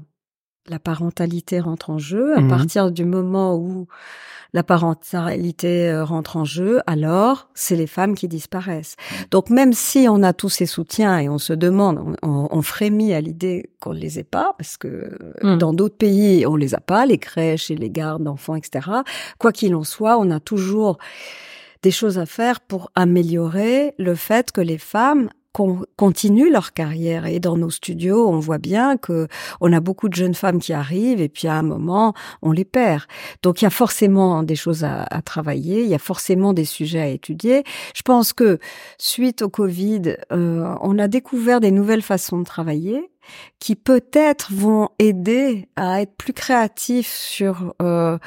la 0.69 0.79
parentalité 0.79 1.59
rentre 1.59 1.89
en 1.89 1.97
jeu, 1.97 2.35
à 2.37 2.41
Mhm. 2.41 2.49
partir 2.49 2.91
du 2.91 3.05
moment 3.05 3.55
où 3.55 3.87
la 4.53 4.63
parentalité 4.63 5.89
euh, 5.89 6.03
rentre 6.05 6.37
en 6.37 6.45
jeu, 6.45 6.79
alors 6.87 7.49
c'est 7.53 7.75
les 7.75 7.85
femmes 7.87 8.15
qui 8.15 8.27
disparaissent. 8.27 8.95
Donc 9.31 9.49
même 9.49 9.73
si 9.73 10.07
on 10.09 10.23
a 10.23 10.33
tous 10.33 10.49
ces 10.49 10.65
soutiens 10.65 11.19
et 11.19 11.27
on 11.29 11.37
se 11.37 11.53
demande, 11.53 12.15
on, 12.23 12.61
frémit 12.61 13.13
à 13.13 13.21
l'idée 13.21 13.69
qu'on 13.79 13.93
ne 13.93 13.99
les 13.99 14.19
ait 14.19 14.23
pas, 14.23 14.53
parce 14.57 14.77
que 14.77 14.87
euh, 14.87 15.33
Mm. 15.43 15.57
dans 15.57 15.73
d'autres 15.73 15.97
pays 15.97 16.45
on 16.47 16.55
les 16.55 16.73
a 16.75 16.79
pas, 16.79 17.05
les 17.05 17.17
crèches 17.17 17.69
et 17.71 17.75
les 17.75 17.89
gardes 17.89 18.23
d'enfants, 18.23 18.55
etc. 18.55 18.87
Quoi 19.37 19.51
qu'il 19.51 19.75
en 19.75 19.83
soit, 19.83 20.17
on 20.17 20.31
a 20.31 20.39
toujours 20.39 20.97
des 21.83 21.91
choses 21.91 22.17
à 22.17 22.25
faire 22.25 22.59
pour 22.61 22.89
améliorer 22.95 23.93
le 23.99 24.15
fait 24.15 24.51
que 24.51 24.61
les 24.61 24.77
femmes 24.79 25.29
con- 25.57 25.85
continuent 25.95 26.51
leur 26.51 26.73
carrière. 26.73 27.25
Et 27.25 27.39
dans 27.39 27.57
nos 27.57 27.71
studios 27.71 28.27
on 28.29 28.39
voit 28.39 28.59
bien 28.59 28.95
que 28.97 29.27
on 29.59 29.73
a 29.73 29.79
beaucoup 29.79 30.07
de 30.09 30.13
jeunes 30.13 30.35
femmes 30.35 30.59
qui 30.59 30.71
arrivent 30.73 31.21
et 31.21 31.29
puis 31.29 31.47
à 31.47 31.55
un 31.55 31.63
moment 31.63 32.13
on 32.43 32.51
les 32.51 32.65
perd. 32.65 33.03
Donc 33.41 33.61
il 33.61 33.65
y 33.65 33.67
a 33.67 33.71
forcément 33.71 34.43
des 34.43 34.55
choses 34.55 34.83
à, 34.83 35.03
à 35.03 35.21
travailler 35.23 35.81
il 35.81 35.89
y 35.89 35.95
a 35.95 35.99
forcément 35.99 36.53
des 36.53 36.65
sujets 36.65 37.01
à 37.01 37.07
étudier. 37.07 37.63
Je 37.95 38.03
pense 38.03 38.33
que 38.33 38.59
suite 38.99 39.41
au 39.41 39.49
Covid 39.49 40.17
euh, 40.31 40.75
on 40.81 40.99
a 40.99 41.07
découvert 41.07 41.59
des 41.59 41.71
nouvelles 41.71 42.03
façons 42.03 42.37
de 42.39 42.43
travailler 42.45 43.09
qui 43.59 43.75
peut-être 43.75 44.51
vont 44.53 44.89
aider 44.99 45.67
à 45.75 46.01
être 46.01 46.15
plus 46.15 46.33
créatifs 46.33 47.11
sur 47.13 47.73
euh, 47.81 48.17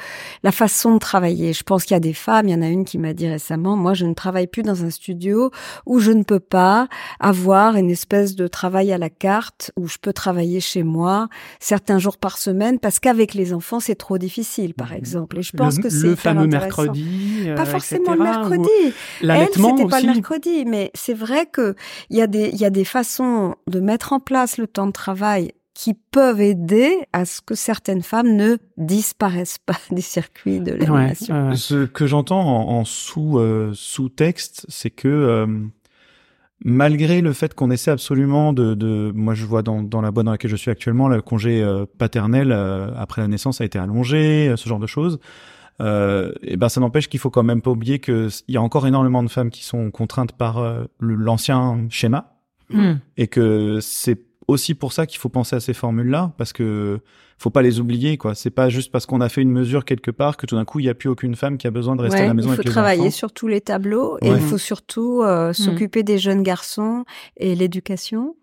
la 0.43 0.51
façon 0.51 0.93
de 0.95 0.99
travailler. 0.99 1.53
Je 1.53 1.63
pense 1.63 1.85
qu'il 1.85 1.95
y 1.95 1.97
a 1.97 2.01
des 2.01 2.13
femmes, 2.13 2.47
il 2.47 2.51
y 2.51 2.55
en 2.55 2.61
a 2.61 2.67
une 2.67 2.85
qui 2.85 2.97
m'a 2.97 3.13
dit 3.13 3.27
récemment, 3.27 3.75
moi 3.77 3.93
je 3.93 4.05
ne 4.05 4.13
travaille 4.13 4.47
plus 4.47 4.63
dans 4.63 4.83
un 4.83 4.89
studio 4.89 5.51
où 5.85 5.99
je 5.99 6.11
ne 6.11 6.23
peux 6.23 6.39
pas 6.39 6.87
avoir 7.19 7.75
une 7.75 7.89
espèce 7.89 8.35
de 8.35 8.47
travail 8.47 8.91
à 8.91 8.97
la 8.97 9.09
carte 9.09 9.71
où 9.77 9.87
je 9.87 9.97
peux 10.01 10.13
travailler 10.13 10.59
chez 10.59 10.83
moi 10.83 11.29
certains 11.59 11.97
jours 11.99 12.17
par 12.17 12.37
semaine 12.37 12.79
parce 12.79 12.99
qu'avec 12.99 13.33
les 13.33 13.53
enfants 13.53 13.79
c'est 13.79 13.95
trop 13.95 14.17
difficile 14.17 14.73
par 14.73 14.89
Mhm. 14.91 14.97
exemple. 14.97 15.39
Et 15.39 15.41
je 15.43 15.51
pense 15.55 15.77
le, 15.77 15.83
que 15.83 15.89
c'est 15.89 16.07
le 16.07 16.15
fameux 16.15 16.47
mercredi, 16.47 17.43
euh, 17.47 17.55
Pas 17.55 17.65
forcément 17.65 18.13
etc., 18.13 18.17
le 18.17 18.23
mercredi. 18.23 18.93
Elle, 19.21 19.47
c'était 19.53 19.87
pas 19.87 20.01
le 20.01 20.07
mercredi, 20.07 20.65
mais 20.65 20.91
c'est 20.93 21.13
vrai 21.13 21.45
que 21.45 21.75
il 22.09 22.17
y 22.17 22.21
a 22.21 22.27
des 22.27 22.49
il 22.49 22.59
y 22.59 22.65
a 22.65 22.69
des 22.69 22.83
façons 22.85 23.55
de 23.67 23.79
mettre 23.79 24.13
en 24.13 24.19
place 24.19 24.57
le 24.57 24.67
temps 24.67 24.90
de 24.91 24.93
travail 24.93 25.51
qui 25.73 25.93
peuvent 25.93 26.41
aider 26.41 26.91
à 27.13 27.25
ce 27.25 27.41
que 27.41 27.55
certaines 27.55 28.01
femmes 28.03 28.35
ne 28.35 28.57
disparaissent 28.77 29.57
pas 29.57 29.77
des 29.91 30.01
circuits 30.01 30.59
de 30.59 30.73
Ouais, 30.73 30.77
l'animation. 30.79 31.49
ouais. 31.49 31.55
Ce 31.55 31.85
que 31.85 32.05
j'entends 32.07 32.41
en, 32.41 32.79
en 32.79 32.85
sous 32.85 33.39
euh, 33.39 33.71
sous-texte, 33.73 34.65
c'est 34.69 34.89
que 34.91 35.07
euh, 35.07 35.47
malgré 36.63 37.21
le 37.21 37.33
fait 37.33 37.53
qu'on 37.55 37.71
essaie 37.71 37.91
absolument 37.91 38.53
de, 38.53 38.73
de 38.75 39.11
moi 39.15 39.33
je 39.33 39.45
vois 39.45 39.63
dans, 39.63 39.81
dans 39.81 40.01
la 40.01 40.11
boîte 40.11 40.25
dans 40.25 40.31
laquelle 40.31 40.51
je 40.51 40.55
suis 40.55 40.69
actuellement, 40.71 41.07
le 41.07 41.21
congé 41.21 41.61
euh, 41.63 41.85
paternel 41.97 42.51
euh, 42.51 42.91
après 42.97 43.21
la 43.21 43.27
naissance 43.27 43.61
a 43.61 43.65
été 43.65 43.79
allongé, 43.79 44.53
ce 44.57 44.67
genre 44.69 44.79
de 44.79 44.87
choses. 44.87 45.19
Euh, 45.79 46.31
et 46.43 46.57
ben 46.57 46.69
ça 46.69 46.79
n'empêche 46.79 47.07
qu'il 47.09 47.19
faut 47.19 47.31
quand 47.31 47.41
même 47.43 47.61
pas 47.61 47.71
oublier 47.71 47.97
que 47.99 48.27
il 48.47 48.53
y 48.53 48.57
a 48.57 48.61
encore 48.61 48.85
énormément 48.85 49.23
de 49.23 49.29
femmes 49.29 49.49
qui 49.49 49.63
sont 49.63 49.89
contraintes 49.89 50.33
par 50.33 50.59
euh, 50.59 50.83
l'ancien 50.99 51.87
schéma 51.89 52.27
Hmm. 52.73 52.99
et 53.17 53.27
que 53.27 53.79
c'est 53.81 54.17
aussi 54.51 54.75
pour 54.75 54.93
ça 54.93 55.05
qu'il 55.05 55.19
faut 55.19 55.29
penser 55.29 55.55
à 55.55 55.59
ces 55.59 55.73
formules-là 55.73 56.31
parce 56.37 56.53
que 56.53 56.99
faut 57.37 57.49
pas 57.49 57.63
les 57.63 57.79
oublier 57.79 58.17
quoi. 58.17 58.35
C'est 58.35 58.51
pas 58.51 58.69
juste 58.69 58.91
parce 58.91 59.07
qu'on 59.07 59.19
a 59.19 59.27
fait 59.27 59.41
une 59.41 59.51
mesure 59.51 59.83
quelque 59.83 60.11
part 60.11 60.37
que 60.37 60.45
tout 60.45 60.55
d'un 60.55 60.63
coup 60.65 60.79
il 60.79 60.85
y 60.85 60.89
a 60.89 60.93
plus 60.93 61.09
aucune 61.09 61.35
femme 61.35 61.57
qui 61.57 61.65
a 61.65 61.71
besoin 61.71 61.95
de 61.95 62.01
rester 62.03 62.19
Ouais, 62.19 62.25
à 62.25 62.27
la 62.27 62.33
maison 62.35 62.49
il 62.49 62.55
faut 62.55 62.61
avec 62.61 62.71
travailler 62.71 63.09
sur 63.09 63.31
tous 63.31 63.47
les 63.47 63.61
tableaux 63.61 64.17
et 64.21 64.29
Ouais. 64.29 64.35
il 64.37 64.41
faut 64.43 64.59
surtout 64.59 65.23
euh, 65.23 65.51
s'occuper 65.53 66.03
des 66.03 66.19
jeunes 66.19 66.43
garçons 66.43 67.03
et 67.37 67.55
l'éducation 67.55 68.35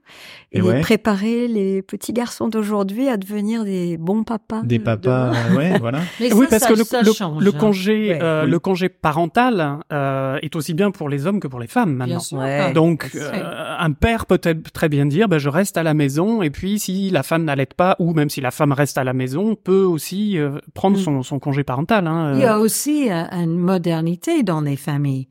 et, 0.52 0.59
Et 0.59 0.62
ouais. 0.62 0.80
préparer 0.80 1.46
les 1.48 1.82
petits 1.82 2.12
garçons 2.12 2.48
d'aujourd'hui 2.48 3.09
à 3.09 3.16
devenir 3.16 3.64
des 3.64 3.96
bons 3.98 4.24
papas. 4.24 4.62
Des 4.62 4.78
de 4.78 4.82
papas, 4.84 5.30
demain. 5.50 5.56
ouais, 5.56 5.78
voilà. 5.80 6.00
Mais 6.20 6.32
oui, 6.32 6.44
ça, 6.44 6.50
parce 6.59 6.62
ça- 6.62 6.68
que 6.70 6.78
le, 6.78 6.84
ça 6.84 7.02
le- 7.02 7.12
change, 7.12 7.42
le 7.42 7.50
hein. 7.54 7.59
congé, 7.59 8.09
Ouais. 8.11 8.18
euh, 8.22 8.44
Oui. 8.44 8.50
le 8.50 8.59
congé 8.59 8.88
parental 8.88 9.78
euh, 9.92 10.38
est 10.42 10.56
aussi 10.56 10.72
bien 10.74 10.90
pour 10.90 11.09
les 11.09 11.26
hommes 11.26 11.40
que 11.40 11.48
pour 11.48 11.61
les 11.61 11.66
femmes 11.66 11.92
maintenant. 11.94 12.06
Bien 12.16 12.18
sûr. 12.20 12.38
Ouais. 12.38 12.72
Donc, 12.72 13.11
euh, 13.14 13.76
un 13.78 13.92
père 13.92 14.24
peut 14.26 14.40
être 14.42 14.72
très 14.72 14.88
bien 14.88 15.04
dire, 15.06 15.28
ben, 15.28 15.38
je 15.38 15.48
reste 15.48 15.76
à 15.76 15.82
la 15.82 15.94
maison, 15.94 16.40
et 16.42 16.50
puis 16.50 16.78
si 16.78 17.11
la 17.11 17.22
femme 17.22 17.44
n'allait 17.44 17.66
pas, 17.66 17.96
ou 17.98 18.14
même 18.14 18.30
si 18.30 18.40
la 18.40 18.50
femme 18.50 18.72
reste 18.72 18.96
à 18.98 19.04
la 19.04 19.12
maison, 19.12 19.54
peut 19.54 19.82
aussi 19.82 20.38
euh, 20.38 20.59
prendre 20.74 20.96
Mm. 20.98 21.02
son, 21.02 21.22
son 21.22 21.38
congé 21.38 21.64
parental. 21.64 22.06
Hein, 22.06 22.32
Il 22.34 22.40
y 22.40 22.44
euh. 22.44 22.54
a 22.54 22.59
aussi 22.59 23.11
euh, 23.11 23.24
une 23.32 23.59
modernité 23.59 24.42
dans 24.42 24.61
les 24.62 24.76
familles. 24.76 25.28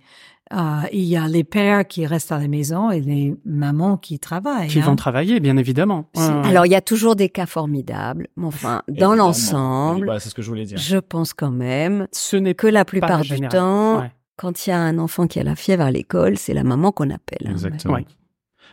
Euh, 0.54 0.82
il 0.94 1.04
y 1.04 1.18
a 1.18 1.28
les 1.28 1.44
pères 1.44 1.86
qui 1.86 2.06
restent 2.06 2.32
à 2.32 2.40
la 2.40 2.48
maison 2.48 2.90
et 2.90 3.02
les 3.02 3.36
mamans 3.46 3.98
qui 3.98 4.18
travaillent. 4.20 4.70
qui 4.70 4.80
hein. 4.80 4.84
vont 4.86 4.96
travailler, 4.96 5.40
bien 5.42 5.58
évidemment. 5.58 6.10
C'est- 6.14 6.22
Ouais, 6.30 6.36
ouais. 6.42 6.48
Alors 6.48 6.66
il 6.66 6.72
y 6.72 6.76
a 6.76 6.82
toujours 6.82 7.16
des 7.18 7.28
cas 7.30 7.46
formidables, 7.46 8.28
mais 8.38 8.46
enfin 8.48 8.82
dans 8.88 9.14
l'ensemble, 9.14 10.06
Voilà, 10.06 10.20
c'est 10.22 10.30
ce 10.30 10.36
que 10.36 10.42
je 10.42 10.48
voulais 10.50 10.64
dire. 10.66 10.78
je 10.78 10.98
pense 10.98 11.34
quand 11.34 11.52
même 11.52 12.08
ce 12.14 12.38
n'est 12.38 12.54
que 12.56 12.68
la 12.68 12.86
plupart 12.86 13.22
du 13.22 13.28
général. 13.28 13.52
temps, 13.52 14.00
Ouais. 14.00 14.12
quand 14.38 14.66
il 14.66 14.70
y 14.70 14.74
a 14.74 14.80
un 14.80 14.98
enfant 15.00 15.28
qui 15.28 15.40
a 15.40 15.44
la 15.44 15.56
fièvre 15.56 15.84
à 15.84 15.92
l'école, 15.92 16.38
c'est 16.38 16.54
la 16.54 16.64
maman 16.64 16.92
qu'on 16.94 17.10
appelle. 17.10 17.46
hein. 17.46 17.52
Exactement. 17.52 17.96
Ouais. 17.96 18.06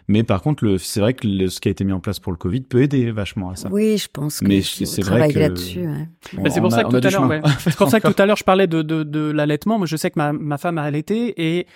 Mais 0.09 0.23
par 0.23 0.43
contre, 0.43 0.65
le, 0.65 0.77
c'est 0.79 1.01
vrai 1.01 1.15
que 1.15 1.27
le- 1.27 1.49
ce 1.49 1.61
qui 1.61 1.69
a 1.69 1.71
été 1.71 1.83
mis 1.85 1.93
en 1.93 2.01
place 2.01 2.19
pour 2.21 2.31
le 2.33 2.37
Covid 2.39 2.61
peut 2.61 2.83
aider 2.83 3.11
vachement 3.11 3.51
à 3.51 3.57
ça. 3.57 3.69
Oui, 3.73 3.97
je 3.97 4.09
pense 4.13 4.41
que 4.41 4.47
Mais 4.47 4.61
c'est 4.61 5.01
vrai 5.03 5.33
que- 5.33 5.39
là-dessus. 5.39 5.87
ouais. 5.87 6.09
Bah, 6.35 6.51
c'est 6.51 6.59
On 6.61 6.63
pour 6.65 6.73
a- 6.75 6.77
ça 6.77 6.85
que 6.85 6.89
tout 6.91 7.07
à 7.07 7.11
l'heure, 7.11 7.27
ouais. 7.29 7.43
c'est 7.59 7.77
pour 7.77 7.89
ça 7.89 8.01
que 8.01 8.09
tout 8.09 8.23
à 8.23 8.27
l'heure 8.27 8.37
je 8.37 8.45
parlais 8.45 8.67
de, 8.67 8.83
de, 8.83 9.03
de 9.03 9.31
l'allaitement. 9.31 9.79
Moi, 9.79 9.87
je 9.87 9.97
sais 9.97 10.11
que 10.11 10.19
ma, 10.19 10.33
ma 10.33 10.59
femme 10.59 10.77
a 10.79 10.83
allaité 10.83 11.35
et 11.59 11.67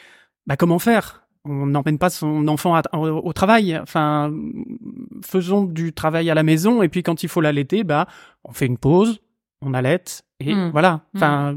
bah 0.46 0.56
comment 0.56 0.78
faire? 0.78 1.24
On 1.44 1.66
n'emmène 1.66 1.98
pas 1.98 2.10
son 2.10 2.46
enfant 2.48 2.74
à- 2.74 2.82
au, 2.94 3.06
au 3.26 3.32
travail. 3.32 3.78
Enfin, 3.82 4.30
faisons 5.24 5.64
du 5.64 5.92
travail 5.92 6.30
à 6.30 6.34
la 6.34 6.42
maison 6.42 6.82
et 6.82 6.88
puis 6.88 7.02
quand 7.02 7.22
il 7.22 7.28
faut 7.28 7.40
l'allaiter, 7.40 7.84
bah 7.84 8.06
on 8.44 8.52
fait 8.52 8.66
une 8.66 8.78
pause, 8.78 9.20
on 9.62 9.74
allaite 9.74 10.22
et 10.40 10.54
Mm. 10.54 10.70
voilà. 10.70 11.00
Enfin, 11.16 11.56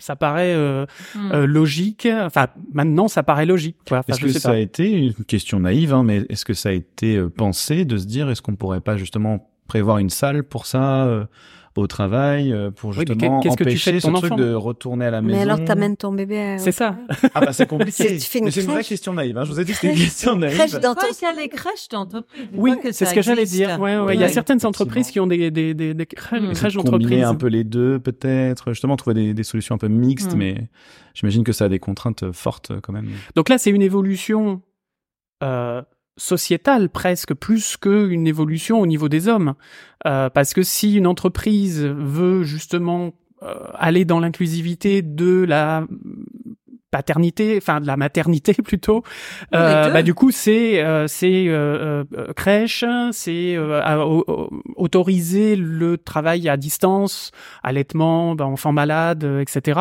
ça 0.00 0.16
paraît 0.16 0.52
euh, 0.54 0.84
Hmm. 1.14 1.30
euh, 1.32 1.46
logique. 1.46 2.08
Enfin, 2.10 2.48
maintenant, 2.72 3.06
ça 3.08 3.22
paraît 3.22 3.46
logique. 3.46 3.76
quoi. 3.88 3.98
Enfin, 3.98 4.12
Est-ce 4.12 4.20
que 4.20 4.28
sais 4.28 4.40
ça 4.40 4.48
pas. 4.50 4.56
a 4.56 4.58
été 4.58 4.90
une 4.90 5.14
question 5.14 5.60
naïve, 5.60 5.94
hein, 5.94 6.02
mais 6.02 6.24
est-ce 6.28 6.44
que 6.44 6.54
ça 6.54 6.70
a 6.70 6.72
été 6.72 7.16
euh, 7.16 7.28
pensé 7.30 7.84
de 7.84 7.96
se 7.96 8.06
dire, 8.06 8.28
est-ce 8.30 8.42
qu'on 8.42 8.56
pourrait 8.56 8.80
pas 8.80 8.96
justement 8.96 9.48
prévoir 9.68 9.98
une 9.98 10.10
salle 10.10 10.42
pour 10.42 10.66
ça 10.66 11.04
euh, 11.06 11.24
au 11.82 11.86
travail, 11.86 12.52
euh, 12.52 12.70
pour 12.70 12.90
Oui, 12.90 12.96
justement 13.08 13.40
qu'est-ce 13.40 13.56
que 13.56 13.64
tu 13.64 13.70
fais 13.76 13.90
empêcher 13.90 13.92
de 13.92 13.98
ce 14.00 14.06
ton 14.06 14.12
truc 14.14 14.32
enfant 14.32 14.42
de 14.42 14.52
retourner 14.54 15.06
à 15.06 15.10
la 15.10 15.22
maison 15.22 15.36
Mais 15.36 15.42
alors 15.42 15.64
t'amènes 15.64 15.96
ton 15.96 16.12
bébé. 16.12 16.38
à- 16.40 16.58
C'est 16.58 16.72
ça. 16.72 16.96
Ah 17.34 17.40
bah 17.40 17.52
c'est 17.52 17.66
compliqué. 17.66 17.92
C'est- 18.08 18.16
tu 18.18 18.26
fais 18.26 18.38
une 18.38 18.46
Mais 18.46 18.50
c'est 18.50 18.62
une 18.62 18.66
vraie 18.70 18.84
question 18.84 19.12
naïve. 19.12 19.36
Hein. 19.38 19.44
Je 19.44 19.52
vous 19.52 19.60
ai 19.60 19.64
dit 19.64 19.72
que 19.72 19.78
c'était 19.78 19.92
une 19.94 19.98
question 20.00 20.36
naïve. 20.36 20.56
Crèche 20.56 20.72
dans 20.72 20.90
Ouais, 20.90 20.94
ton- 20.94 21.06
il 21.20 21.22
y 21.22 21.26
a 21.26 21.32
les 21.42 21.48
crèches 21.48 21.88
d'entreprise. 21.90 22.46
Oui, 22.54 22.72
c'est 22.92 23.04
ce 23.06 23.14
que 23.14 23.22
j'allais 23.22 23.44
dire. 23.44 23.80
Ouais, 23.80 23.98
ouais, 23.98 24.14
Il 24.14 24.20
y 24.20 24.24
a 24.24 24.28
certaines 24.28 24.64
entreprises 24.64 25.10
qui 25.10 25.20
ont 25.20 25.26
des, 25.26 25.50
des, 25.50 25.74
des, 25.74 25.94
des 25.94 26.06
crèches, 26.06 26.42
Mm. 26.42 26.52
crèches 26.52 26.74
Combiner 26.76 26.90
d'entreprise. 26.98 27.24
un 27.24 27.34
peu 27.34 27.46
les 27.48 27.64
deux, 27.64 27.98
peut-être. 27.98 28.70
Justement, 28.72 28.96
trouver 28.96 29.14
des, 29.14 29.34
des 29.34 29.42
solutions 29.44 29.74
un 29.74 29.78
peu 29.78 29.88
mixtes, 29.88 30.34
Mm. 30.34 30.38
mais 30.38 30.68
j'imagine 31.14 31.44
que 31.44 31.52
ça 31.52 31.66
a 31.66 31.68
des 31.68 31.78
contraintes 31.78 32.30
fortes 32.32 32.72
quand 32.82 32.92
même. 32.92 33.08
Donc 33.34 33.48
là, 33.48 33.58
c'est 33.58 33.70
une 33.70 33.82
évolution 33.82 34.62
euh, 35.42 35.82
sociétale 36.16 36.88
presque 36.88 37.34
plus 37.34 37.76
qu'une 37.76 38.26
évolution 38.26 38.80
au 38.80 38.86
niveau 38.86 39.08
des 39.08 39.28
hommes. 39.28 39.54
Euh, 40.06 40.30
parce 40.30 40.54
que 40.54 40.62
si 40.62 40.94
une 40.94 41.06
entreprise 41.06 41.84
veut 41.84 42.42
justement 42.42 43.12
euh, 43.42 43.54
aller 43.74 44.04
dans 44.04 44.20
l'inclusivité 44.20 45.02
de 45.02 45.44
la 45.44 45.84
paternité, 46.90 47.58
enfin 47.58 47.80
de 47.80 47.86
la 47.86 47.96
maternité 47.96 48.54
plutôt, 48.64 49.02
euh, 49.54 49.90
bah 49.90 50.02
du 50.02 50.14
coup 50.14 50.30
c'est 50.30 50.82
euh, 50.82 51.06
c'est 51.06 51.48
euh, 51.48 52.04
euh, 52.16 52.32
crèche, 52.32 52.84
c'est 53.12 53.56
euh, 53.56 53.82
autoriser 54.76 55.56
le 55.56 55.98
travail 55.98 56.48
à 56.48 56.56
distance, 56.56 57.32
allaitement, 57.62 58.34
bah, 58.34 58.46
enfants 58.46 58.72
malades, 58.72 59.24
euh, 59.24 59.40
etc. 59.40 59.80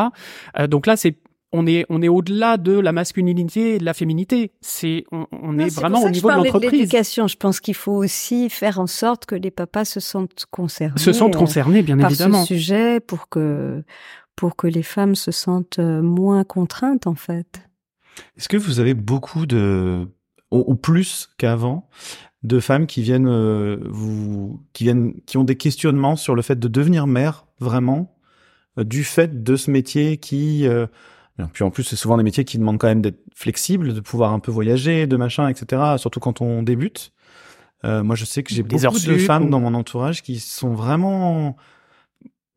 Euh, 0.59 0.67
donc 0.67 0.87
là 0.87 0.97
c'est 0.97 1.15
on 1.55 1.65
est 1.67 1.85
on 1.89 2.01
est 2.01 2.07
au-delà 2.07 2.57
de 2.57 2.73
la 2.73 2.91
masculinité 2.91 3.75
et 3.75 3.77
de 3.79 3.85
la 3.85 3.93
féminité. 3.93 4.51
C'est 4.61 5.05
on, 5.11 5.25
on 5.31 5.53
Non, 5.53 5.65
est 5.65 5.73
vraiment 5.75 6.03
au 6.03 6.07
je 6.07 6.11
niveau 6.11 6.29
de 6.29 6.35
l'entreprise. 6.35 6.71
l'éducation. 6.71 7.27
Je 7.27 7.37
pense 7.37 7.59
qu'il 7.59 7.75
faut 7.75 7.93
aussi 7.93 8.49
faire 8.49 8.79
en 8.79 8.87
sorte 8.87 9.25
que 9.25 9.35
les 9.35 9.51
papas 9.51 9.85
se 9.85 9.99
sentent 9.99 10.45
concernés. 10.51 10.99
Se 10.99 11.13
sentent 11.13 11.35
euh, 11.35 11.39
concernés 11.39 11.81
bien 11.81 11.97
par 11.97 12.09
évidemment. 12.09 12.41
ce 12.41 12.47
sujet 12.53 12.99
pour 12.99 13.29
que 13.29 13.83
pour 14.35 14.55
que 14.55 14.67
les 14.67 14.83
femmes 14.83 15.15
se 15.15 15.31
sentent 15.31 15.79
euh, 15.79 16.01
moins 16.01 16.43
contraintes 16.43 17.07
en 17.07 17.15
fait. 17.15 17.61
Est-ce 18.37 18.49
que 18.49 18.57
vous 18.57 18.79
avez 18.79 18.93
beaucoup 18.93 19.45
de, 19.45 20.07
ou, 20.51 20.63
ou 20.67 20.75
plus 20.75 21.29
qu'avant, 21.37 21.89
de 22.43 22.59
femmes 22.59 22.85
qui 22.85 23.01
viennent 23.01 23.27
euh, 23.27 23.77
vous, 23.89 24.61
qui 24.73 24.83
viennent, 24.85 25.13
qui 25.25 25.37
ont 25.37 25.43
des 25.43 25.55
questionnements 25.57 26.15
sur 26.15 26.35
le 26.35 26.41
fait 26.41 26.59
de 26.59 26.67
devenir 26.67 27.07
mère 27.07 27.45
vraiment, 27.59 28.15
euh, 28.77 28.83
du 28.83 29.03
fait 29.03 29.43
de 29.43 29.55
ce 29.55 29.71
métier 29.71 30.17
qui, 30.17 30.67
euh, 30.67 30.85
puis 31.53 31.63
en 31.63 31.69
plus 31.71 31.83
c'est 31.83 31.95
souvent 31.95 32.17
des 32.17 32.23
métiers 32.23 32.45
qui 32.45 32.57
demandent 32.57 32.77
quand 32.77 32.87
même 32.87 33.01
d'être 33.01 33.19
flexibles, 33.35 33.93
de 33.93 33.99
pouvoir 33.99 34.31
un 34.33 34.39
peu 34.39 34.51
voyager, 34.51 35.05
de 35.07 35.17
machin, 35.17 35.47
etc. 35.49 35.81
Surtout 35.97 36.19
quand 36.19 36.41
on 36.41 36.63
débute. 36.63 37.11
Euh, 37.83 38.03
moi, 38.03 38.15
je 38.15 38.25
sais 38.25 38.41
que 38.41 38.53
j'ai 38.53 38.63
beaucoup 38.63 38.99
de 38.99 39.17
femmes 39.25 39.45
ou- 39.45 39.49
dans 39.49 39.59
mon 39.59 39.73
entourage 39.73 40.23
qui 40.23 40.39
sont 40.39 40.73
vraiment 40.73 41.55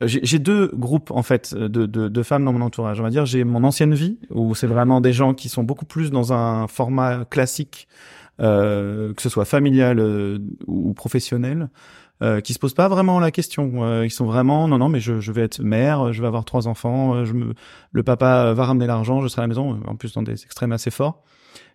j'ai 0.01 0.21
j'ai 0.23 0.39
deux 0.39 0.71
groupes 0.75 1.11
en 1.11 1.23
fait 1.25 1.55
de, 1.57 1.67
de, 1.87 2.09
de 2.09 2.23
femmes 2.23 2.45
dans 2.45 2.53
mon 2.53 2.61
entourage. 2.61 3.01
On 3.01 3.03
va 3.03 3.11
dire 3.11 3.27
j'ai 3.27 3.43
mon 3.45 3.65
ancienne 3.65 3.95
vie 3.95 4.19
où 4.31 4.55
c'est 4.55 4.69
vraiment 4.69 5.01
des 5.01 5.13
gens 5.13 5.35
qui 5.35 5.49
sont 5.49 5.65
beaucoup 5.65 5.87
plus 5.87 6.11
dans 6.13 6.33
un 6.33 6.69
format 6.69 7.25
classique, 7.25 7.89
euh, 8.41 9.13
que 9.13 9.21
ce 9.23 9.29
soit 9.29 9.45
familial 9.45 9.99
euh, 9.99 10.39
ou 10.69 10.95
professionnel, 10.95 11.69
euh, 12.23 12.41
qui 12.41 12.53
se 12.53 12.59
posent 12.59 12.75
pas 12.75 12.89
vraiment 12.89 13.21
la 13.21 13.31
question. 13.31 13.85
Euh, 13.85 14.05
ils 14.07 14.11
sont 14.11 14.27
vraiment 14.27 14.67
non 14.69 14.79
non 14.79 14.89
mais 14.89 15.01
je, 15.01 15.21
je 15.21 15.33
vais 15.33 15.43
être 15.43 15.61
mère, 15.61 16.13
je 16.13 16.21
vais 16.21 16.27
avoir 16.27 16.45
trois 16.45 16.67
enfants, 16.69 17.15
euh, 17.15 17.25
je 17.25 17.33
me 17.33 17.55
le 17.93 18.03
papa 18.03 18.53
va 18.55 18.65
ramener 18.65 18.87
l'argent, 18.87 19.21
je 19.21 19.29
serai 19.29 19.41
à 19.41 19.45
la 19.45 19.49
maison. 19.49 19.81
En 19.87 19.97
plus 19.97 20.13
dans 20.15 20.23
des 20.23 20.33
extrêmes 20.45 20.73
assez 20.73 20.91
forts. 20.91 21.23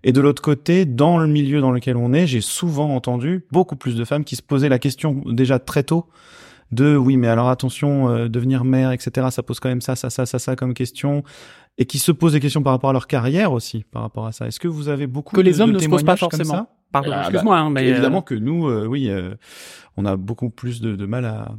Et 0.03 0.11
de 0.11 0.19
l'autre 0.21 0.41
côté, 0.41 0.85
dans 0.85 1.17
le 1.17 1.27
milieu 1.27 1.61
dans 1.61 1.71
lequel 1.71 1.95
on 1.97 2.11
est, 2.13 2.27
j'ai 2.27 2.41
souvent 2.41 2.93
entendu 2.93 3.45
beaucoup 3.51 3.75
plus 3.77 3.95
de 3.95 4.03
femmes 4.05 4.23
qui 4.25 4.35
se 4.35 4.41
posaient 4.41 4.69
la 4.69 4.79
question 4.79 5.21
déjà 5.25 5.59
très 5.59 5.83
tôt 5.83 6.07
de 6.71 6.95
oui 6.95 7.17
mais 7.17 7.27
alors 7.27 7.49
attention 7.49 8.09
euh, 8.09 8.27
devenir 8.29 8.63
mère 8.63 8.91
etc 8.91 9.27
ça 9.29 9.43
pose 9.43 9.59
quand 9.59 9.69
même 9.69 9.81
ça 9.81 9.95
ça 9.95 10.09
ça 10.09 10.25
ça 10.25 10.39
ça 10.39 10.55
comme 10.55 10.73
question 10.73 11.23
et 11.77 11.85
qui 11.85 11.99
se 11.99 12.11
posent 12.11 12.33
des 12.33 12.39
questions 12.39 12.63
par 12.63 12.73
rapport 12.73 12.89
à 12.89 12.93
leur 12.93 13.05
carrière 13.05 13.51
aussi 13.51 13.83
par 13.91 14.01
rapport 14.01 14.25
à 14.25 14.31
ça 14.31 14.47
est-ce 14.47 14.59
que 14.59 14.67
vous 14.67 14.87
avez 14.89 15.05
beaucoup 15.05 15.35
Que 15.35 15.41
de- 15.41 15.45
les 15.45 15.61
hommes 15.61 15.69
de 15.71 15.75
ne 15.75 15.79
se 15.81 15.87
posent 15.87 16.03
pas 16.03 16.15
forcément. 16.17 16.67
Pardon, 16.93 17.09
Ah, 17.11 17.15
bah, 17.17 17.21
excuse-moi, 17.23 17.57
hein, 17.57 17.69
mais 17.69 17.85
évidemment 17.87 18.19
euh, 18.19 18.21
que 18.21 18.35
nous 18.35 18.67
euh, 18.69 18.85
oui 18.87 19.09
euh, 19.09 19.35
on 19.97 20.05
a 20.05 20.15
beaucoup 20.15 20.49
plus 20.49 20.79
de, 20.79 20.95
de 20.95 21.05
mal 21.05 21.25
à 21.25 21.51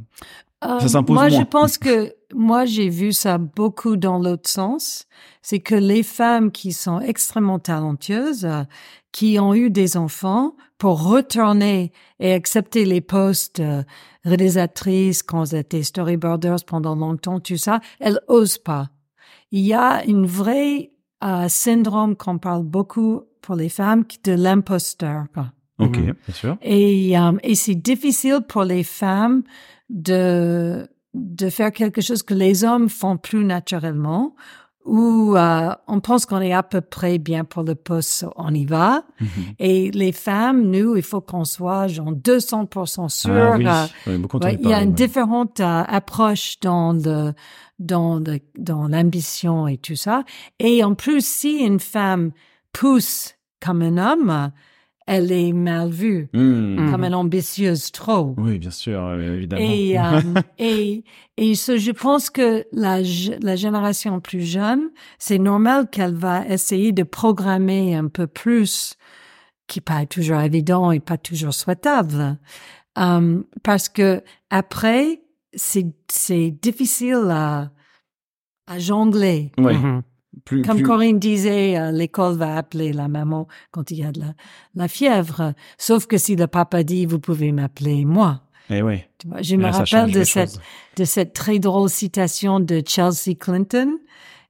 Euh, 0.63 0.79
Ça 0.79 0.87
s'impose 0.87 1.13
Moi, 1.15 1.29
moins. 1.29 1.39
je 1.39 1.45
pense 1.45 1.77
que 1.77 2.13
moi, 2.33 2.65
j'ai 2.65 2.89
vu 2.89 3.13
ça 3.13 3.37
beaucoup 3.37 3.97
dans 3.97 4.17
l'autre 4.17 4.49
sens. 4.49 5.05
C'est 5.43 5.59
que 5.59 5.75
les 5.75 6.01
femmes 6.01 6.49
qui 6.51 6.73
sont 6.73 6.99
extrêmement 7.01 7.59
talentueuses, 7.59 8.45
euh, 8.45 8.63
qui 9.11 9.37
ont 9.39 9.53
eu 9.53 9.69
des 9.69 9.95
enfants, 9.95 10.55
pour 10.79 11.03
retourner 11.03 11.91
et 12.19 12.33
accepter 12.33 12.83
les 12.85 13.01
postes 13.01 13.59
euh, 13.59 13.83
réalisatrices, 14.23 15.23
quand 15.23 15.53
elles 15.53 15.59
étaient 15.59 15.83
storyboarders 15.83 16.63
pendant 16.65 16.95
longtemps, 16.95 17.39
tout 17.39 17.57
ça, 17.57 17.79
elles 17.99 18.19
osent 18.27 18.57
pas. 18.57 18.89
Il 19.51 19.61
y 19.61 19.73
a 19.73 20.03
une 20.05 20.25
vraie 20.25 20.91
euh, 21.23 21.47
syndrome 21.47 22.15
qu'on 22.15 22.39
parle 22.39 22.63
beaucoup 22.63 23.23
pour 23.45 23.55
les 23.55 23.69
femmes 23.69 24.03
de 24.23 24.33
l'imposteur. 24.33 25.25
quoi. 25.33 25.47
ok 25.79 25.97
Mhm. 25.97 26.13
bien 26.25 26.33
sûr 26.41 26.57
Et, 26.61 27.17
euh, 27.19 27.31
et 27.43 27.55
c'est 27.55 27.75
difficile 27.91 28.39
pour 28.47 28.63
les 28.63 28.83
femmes 28.83 29.43
de, 29.89 30.87
de 31.13 31.49
faire 31.49 31.71
quelque 31.71 32.01
chose 32.01 32.23
que 32.23 32.33
les 32.33 32.63
hommes 32.63 32.89
font 32.89 33.17
plus 33.17 33.43
naturellement, 33.45 34.35
où 34.85 35.35
euh, 35.35 35.71
on 35.87 35.99
pense 35.99 36.27
qu'on 36.27 36.41
est 36.41 36.53
à 36.53 36.61
peu 36.61 36.79
près 36.79 37.17
bien 37.17 37.43
pour 37.43 37.63
le 37.63 37.73
poste, 37.73 38.25
on 38.35 38.53
y 38.53 38.65
va. 38.65 39.03
Mhm. 39.19 39.27
Et 39.57 39.89
les 39.91 40.11
femmes, 40.11 40.61
nous, 40.69 40.95
il 40.95 41.01
faut 41.01 41.21
qu'on 41.21 41.43
soit 41.45 41.87
genre 41.87 42.11
200% 42.13 43.09
sûr. 43.09 43.31
ah, 43.33 43.57
oui. 43.57 43.65
euh, 43.67 43.85
Oui, 44.07 44.25
Ouais, 44.43 44.57
il 44.61 44.69
y 44.69 44.73
a 44.73 44.83
une 44.83 44.89
ouais. 44.89 44.95
différente 44.95 45.59
approche 45.59 46.59
dans 46.61 46.93
le 46.93 47.33
dans 47.79 48.19
le 48.19 48.39
dans 48.57 48.87
l'ambition 48.87 49.67
et 49.67 49.77
tout 49.77 49.95
ça. 49.95 50.23
Et 50.59 50.83
en 50.83 50.93
plus, 50.93 51.25
si 51.25 51.57
une 51.57 51.79
femme 51.79 52.31
pousse 52.79 53.35
comme 53.63 53.81
un 53.81 53.97
homme, 53.97 54.51
elle 55.07 55.31
est 55.31 55.53
mal 55.53 55.89
vue, 55.91 56.29
Hmm. 56.33 56.89
comme 56.91 57.03
une 57.03 57.13
ambitieuse 57.13 57.91
trop. 57.91 58.33
Oui, 58.37 58.57
bien 58.59 58.71
sûr, 58.71 58.99
euh, 59.01 59.35
évidemment. 59.37 59.61
Et, 59.63 59.99
euh, 59.99 60.21
et, 60.57 61.03
et 61.37 61.55
ce, 61.55 61.77
je 61.77 61.91
pense 61.91 62.29
que 62.29 62.65
la, 62.71 62.99
la 63.41 63.55
génération 63.55 64.19
plus 64.19 64.41
jeune, 64.41 64.89
c'est 65.19 65.37
normal 65.37 65.89
qu'elle 65.91 66.15
va 66.15 66.45
essayer 66.47 66.91
de 66.91 67.03
programmer 67.03 67.95
un 67.95 68.07
peu 68.07 68.25
plus, 68.27 68.95
qui 69.67 69.79
pas 69.79 70.05
toujours 70.05 70.41
évident 70.41 70.91
et 70.91 70.99
pas 70.99 71.17
toujours 71.17 71.53
souhaitable. 71.53 72.37
Euh, 72.97 73.43
parce 73.63 73.89
que 73.89 74.21
après, 74.49 75.21
c'est, 75.53 75.85
c'est 76.09 76.49
difficile 76.61 77.27
à, 77.29 77.69
à 78.67 78.79
jongler. 78.79 79.51
Ouais. 79.57 79.73
Mhm. 79.77 80.01
Plus, 80.45 80.61
Comme 80.61 80.77
plus- 80.77 80.85
Corinne 80.85 81.17
disait, 81.19 81.77
euh, 81.77 81.91
l'école 81.91 82.37
va 82.37 82.55
appeler 82.57 82.93
la 82.93 83.07
maman 83.07 83.47
quand 83.71 83.89
il 83.91 83.97
y 83.97 84.03
a 84.03 84.11
de 84.11 84.19
la, 84.19 84.33
la 84.75 84.87
fièvre. 84.87 85.53
Sauf 85.77 86.05
que 86.05 86.17
si 86.17 86.35
le 86.35 86.45
papa 86.47 86.83
dit, 86.83 87.05
vous 87.07 87.19
pouvez 87.19 87.51
m'appeler 87.51 88.05
moi. 88.05 88.41
Eh 88.69 88.81
ouais. 88.83 89.07
Tu 89.17 89.27
vois, 89.27 89.41
je 89.41 89.55
me 89.55 89.63
Là, 89.63 89.71
rappelle 89.71 90.11
de 90.11 90.23
cette, 90.23 90.49
choses. 90.51 90.61
de 90.97 91.03
cette 91.03 91.33
très 91.33 91.57
drôle 91.59 91.89
citation 91.89 92.59
de 92.59 92.81
Chelsea 92.87 93.35
Clinton. 93.39 93.97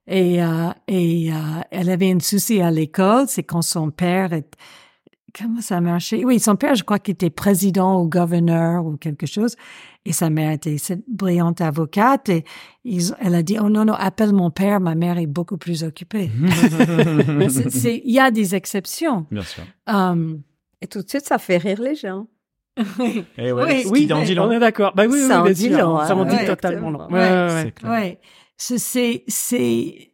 Et, 0.06 0.42
euh, 0.42 0.68
et 0.86 1.32
euh, 1.32 1.36
elle 1.70 1.90
avait 1.90 2.12
un 2.12 2.20
souci 2.20 2.60
à 2.60 2.70
l'école, 2.70 3.24
c'est 3.28 3.42
quand 3.42 3.62
son 3.62 3.90
père 3.90 4.32
est... 4.32 4.54
Comment 5.38 5.60
ça 5.60 5.80
marchait? 5.82 6.24
Oui, 6.24 6.40
son 6.40 6.56
père, 6.56 6.74
je 6.76 6.82
crois 6.82 6.98
qu'il 6.98 7.12
était 7.12 7.28
président 7.30 8.00
ou 8.00 8.08
gouverneur 8.08 8.86
ou 8.86 8.96
quelque 8.96 9.26
chose. 9.26 9.54
Et 10.06 10.12
sa 10.12 10.30
mère 10.30 10.52
était 10.52 10.78
cette 10.78 11.02
brillante 11.08 11.60
avocate. 11.60 12.28
Et 12.30 12.44
ils- 12.84 13.14
elle 13.20 13.34
a 13.34 13.42
dit, 13.42 13.58
oh 13.60 13.68
non, 13.68 13.84
non, 13.84 13.92
appelle 13.92 14.32
mon 14.32 14.50
père, 14.50 14.80
ma 14.80 14.94
mère 14.94 15.18
est 15.18 15.26
beaucoup 15.26 15.58
plus 15.58 15.84
occupée. 15.84 16.30
Il 17.28 18.00
y 18.12 18.18
a 18.18 18.30
des 18.30 18.54
exceptions. 18.54 19.26
Bien 19.30 19.42
sûr. 19.42 19.62
Um, 19.86 20.40
Et 20.80 20.86
tout 20.86 21.02
de 21.02 21.08
suite, 21.08 21.26
ça 21.26 21.38
fait 21.38 21.56
rire 21.58 21.80
les 21.82 21.94
gens. 21.96 22.26
Eh 23.38 23.52
ouais, 23.52 23.64
Oui, 23.64 23.84
Oui, 23.90 24.06
qui 24.06 24.12
en 24.12 24.22
dit 24.22 24.34
long. 24.34 24.44
on 24.44 24.50
est 24.52 24.58
d'accord. 24.58 24.92
Bah 24.94 25.04
oui, 25.06 25.18
oui, 25.20 25.26
Ça 25.28 25.40
en 25.40 25.44
bien 25.44 25.52
dit 25.52 25.68
long, 25.70 25.98
Ça 26.06 26.14
en 26.16 26.22
hein. 26.22 26.24
dit 26.26 26.36
Ouais, 26.36 26.46
totalement 26.46 26.90
long. 26.90 27.06
Ouais, 27.08 27.14
ouais, 27.20 27.46
ouais. 27.46 27.62
C'est 27.64 27.72
clair. 27.72 27.90
Ouais, 27.92 28.20
c'est 28.56 29.56
et, 29.60 30.12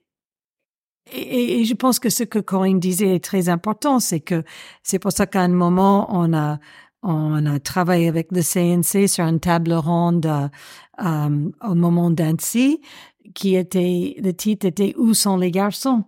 et- 1.15 1.61
et 1.61 1.65
je 1.65 1.75
pense 1.75 1.99
que 1.99 2.11
ce 2.11 2.25
que 2.25 2.39
Corinne 2.39 2.81
disait 2.81 3.15
est 3.17 3.25
très 3.25 3.49
important, 3.49 4.01
c'est 4.01 4.21
que 4.21 4.43
c'est 4.83 4.99
pour 4.99 5.13
ça 5.13 5.27
qu'à 5.27 5.43
un 5.43 5.49
moment 5.49 6.07
on 6.11 6.33
a 6.35 6.59
on 7.05 7.47
a 7.47 7.59
travaillé 7.59 8.07
avec 8.09 8.29
le 8.33 8.43
CNC 8.43 9.09
sur 9.09 9.25
une 9.27 9.41
table 9.41 9.73
ronde 9.73 10.25
euh, 10.27 10.49
euh, 11.05 11.51
au 11.69 11.75
moment 11.75 12.11
d'Annecy 12.11 12.81
qui 13.35 13.57
était 13.57 14.17
le 14.23 14.33
titre 14.33 14.67
était 14.67 14.95
où 14.97 15.15
sont 15.15 15.37
les 15.37 15.51
garçons? 15.51 16.05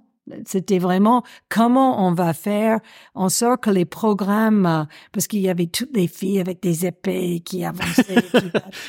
C'était 0.46 0.78
vraiment 0.78 1.22
comment 1.50 2.06
on 2.06 2.12
va 2.14 2.32
faire 2.32 2.80
en 3.14 3.28
sorte 3.28 3.64
que 3.64 3.70
les 3.70 3.84
programmes, 3.84 4.86
parce 5.12 5.26
qu'il 5.26 5.40
y 5.40 5.50
avait 5.50 5.66
toutes 5.66 5.94
les 5.94 6.06
filles 6.08 6.40
avec 6.40 6.62
des 6.62 6.86
épées 6.86 7.40
qui 7.44 7.62
avançaient, 7.64 8.22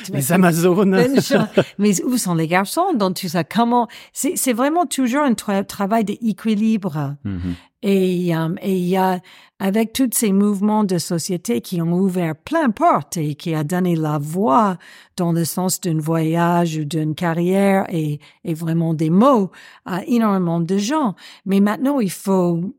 qui- 0.04 0.12
Les 0.12 0.32
Amazones. 0.32 1.20
choses. 1.20 1.46
Mais 1.78 2.02
où 2.04 2.16
sont 2.16 2.34
les 2.34 2.48
garçons? 2.48 2.94
Dans 2.94 3.12
tout 3.12 3.28
ça 3.28 3.44
Comment? 3.44 3.86
C'est 4.12 4.52
vraiment 4.54 4.86
toujours 4.86 5.22
un 5.24 5.32
tra- 5.32 5.64
travail 5.64 6.04
d'équilibre. 6.04 7.16
Mhm. 7.24 7.54
Et 7.88 8.34
euh, 8.34 8.48
et 8.62 8.76
il 8.76 8.88
y 8.88 8.96
a 8.96 9.20
avec 9.60 9.92
tous 9.92 10.10
ces 10.12 10.32
mouvements 10.32 10.82
de 10.82 10.98
société 10.98 11.60
qui 11.60 11.80
ont 11.80 11.92
ouvert 11.92 12.34
plein 12.34 12.70
portes 12.70 13.16
et 13.16 13.36
qui 13.36 13.54
a 13.54 13.62
donné 13.62 13.94
la 13.94 14.18
voix 14.18 14.76
dans 15.16 15.30
le 15.30 15.44
sens 15.44 15.80
d'un 15.80 15.98
voyage 15.98 16.78
ou 16.78 16.84
d'une 16.84 17.14
carrière 17.14 17.86
et, 17.88 18.18
et 18.42 18.54
vraiment 18.54 18.92
des 18.92 19.08
mots 19.08 19.52
à 19.84 20.04
énormément 20.04 20.58
de 20.60 20.76
gens. 20.78 21.14
Mais 21.44 21.60
maintenant, 21.60 22.00
il 22.00 22.10
faut 22.10 22.74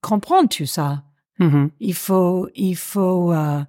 comprendre 0.00 0.48
tout 0.48 0.64
ça. 0.64 1.02
Mhm. 1.38 1.70
Il 1.80 1.94
faut, 1.94 2.48
il 2.54 2.76
faut, 2.76 3.32
euh, 3.32 3.62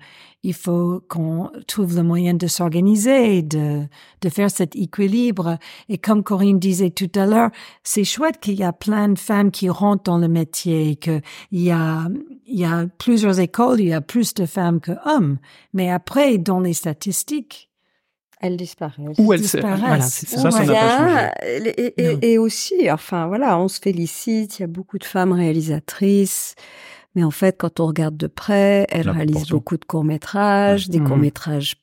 il 0.43 0.53
faut 0.53 1.01
qu'on 1.09 1.49
trouve 1.67 1.95
le 1.97 2.03
moyen 2.03 2.33
de 2.33 2.47
s'organiser, 2.47 3.41
de, 3.41 3.83
de 4.21 4.29
faire 4.29 4.49
cet 4.49 4.75
équilibre. 4.75 5.57
Et 5.89 5.97
comme 5.97 6.23
Corinne 6.23 6.59
disait 6.59 6.91
tout 6.91 7.11
à 7.15 7.25
l'heure, 7.25 7.49
c'est 7.83 8.05
chouette 8.05 8.39
qu'il 8.39 8.53
y 8.55 8.63
a 8.63 8.71
plein 8.71 9.09
de 9.09 9.19
femmes 9.19 9.51
qui 9.51 9.69
rentrent 9.69 10.03
dans 10.03 10.17
le 10.17 10.29
métier, 10.29 10.95
qu'il 10.95 11.21
y 11.51 11.69
a, 11.71 12.07
il 12.45 12.59
y 12.59 12.63
a 12.65 12.85
plusieurs 12.99 13.39
écoles, 13.41 13.81
il 13.81 13.87
y 13.89 13.93
a 13.93 13.99
plus 14.01 14.33
de 14.33 14.45
femmes 14.45 14.79
que 14.79 14.93
hommes. 15.05 15.37
Mais 15.73 15.89
après, 15.91 16.37
dans 16.37 16.61
les 16.61 16.73
statistiques, 16.73 17.69
Elles 18.39 18.55
disparaissent. 18.55 19.17
Ou 19.17 19.33
elle 19.33 19.39
se... 19.43 19.57
disparaissent. 19.57 19.79
Voilà, 19.81 20.01
c'est 20.01 20.27
ça. 20.29 20.51
Ça, 20.51 20.51
changé. 20.51 21.71
et, 21.77 21.93
et- 21.97 22.31
et 22.33 22.37
aussi, 22.37 22.89
enfin 22.91 23.27
voilà, 23.27 23.57
on 23.59 23.67
se 23.67 23.79
félicite, 23.81 24.59
il 24.59 24.61
y 24.61 24.63
a 24.63 24.67
beaucoup 24.67 24.99
de 24.99 25.03
femmes 25.05 25.31
réalisatrices, 25.33 26.53
mais 27.17 27.23
en 27.23 27.31
fait, 27.31 27.57
quand 27.57 27.79
on 27.79 27.87
regarde 27.87 28.15
de 28.15 28.27
près, 28.27 28.85
réalisent 29.09 29.31
proportion. 29.31 29.55
beaucoup 29.57 29.77
de 29.77 29.85
courts-métrages, 29.85 30.87
des 30.87 30.99
Mhm. 30.99 31.07
courts-métrages 31.07 31.75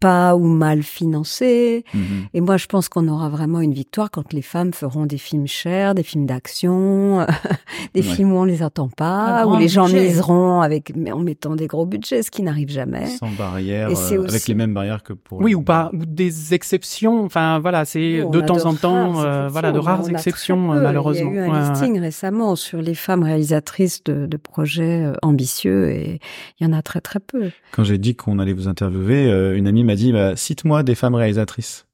pas 0.00 0.34
ou 0.36 0.44
mal 0.46 0.82
financés. 0.82 1.84
Mhm. 1.94 2.02
Et 2.34 2.40
moi, 2.40 2.56
je 2.56 2.66
pense 2.66 2.88
qu'on 2.88 3.06
aura 3.08 3.28
vraiment 3.28 3.60
une 3.60 3.72
victoire 3.72 4.10
quand 4.10 4.32
les 4.32 4.42
femmes 4.42 4.72
feront 4.72 5.06
des 5.06 5.18
films 5.18 5.46
chers, 5.46 5.94
des 5.94 6.02
films 6.02 6.26
d'action, 6.26 7.26
des 7.94 8.00
Ouais. 8.00 8.14
films 8.16 8.32
où 8.32 8.36
on 8.36 8.44
les 8.44 8.62
attend 8.62 8.88
pas, 8.88 9.46
où 9.46 9.56
les 9.56 9.68
gens 9.68 9.84
budget. 9.86 10.08
miseront 10.08 10.60
avec, 10.60 10.92
mais 10.96 11.12
en 11.12 11.20
mettant 11.20 11.54
des 11.54 11.66
gros 11.66 11.86
budgets, 11.86 12.22
ce 12.22 12.30
qui 12.30 12.42
n'arrive 12.42 12.70
jamais. 12.70 13.06
Sans 13.06 13.30
barrière, 13.30 13.90
Et 13.90 13.94
c'est 13.94 14.18
euh, 14.18 14.26
avec 14.28 14.46
les 14.48 14.54
mêmes 14.54 14.74
barrières 14.74 15.02
que 15.02 15.12
pour. 15.12 15.40
Oui, 15.40 15.54
ou 15.54 15.62
pas, 15.62 15.90
ou 15.92 16.04
des 16.04 16.54
exceptions. 16.54 17.24
Enfin, 17.24 17.58
voilà, 17.60 17.84
c'est 17.84 18.22
de 18.30 18.40
a 18.40 18.42
temps 18.42 18.64
en 18.66 18.74
temps, 18.74 19.20
euh, 19.22 19.48
voilà, 19.48 19.72
de 19.72 19.78
rares 19.78 20.08
exceptions, 20.08 20.56
malheureusement. 20.58 21.30
Il 21.30 21.36
y 21.36 21.38
a 21.38 21.42
eu 21.42 21.48
un 21.48 21.52
Ouais, 21.52 21.58
ouais. 21.60 21.70
listing 21.70 22.00
récemment 22.00 22.56
sur 22.56 22.80
les 22.82 22.94
femmes 22.94 23.22
réalisatrices 23.22 24.02
de, 24.04 24.26
de 24.26 24.36
projets 24.36 25.04
euh, 25.04 25.12
ambitieux 25.22 25.90
et 25.90 26.20
il 26.58 26.66
y 26.66 26.68
en 26.68 26.72
a 26.72 26.82
très 26.82 27.00
très 27.00 27.20
peu. 27.20 27.50
Quand 27.72 27.84
j'ai 27.84 27.98
dit 27.98 28.14
qu'on 28.16 28.38
allait 28.38 28.52
vous 28.52 28.68
interviewer, 28.68 29.26
euh, 29.30 29.56
une 29.60 29.68
amie 29.68 29.84
m'a 29.84 29.94
dit 29.94 30.12
bah, 30.12 30.34
cite-moi 30.36 30.82
des 30.82 30.94
femmes 30.96 31.14
réalisatrices. 31.14 31.86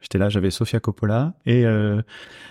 J'étais 0.00 0.18
là, 0.18 0.28
j'avais 0.28 0.50
Sofia 0.50 0.80
Coppola 0.80 1.32
et 1.46 1.64
euh, 1.64 2.02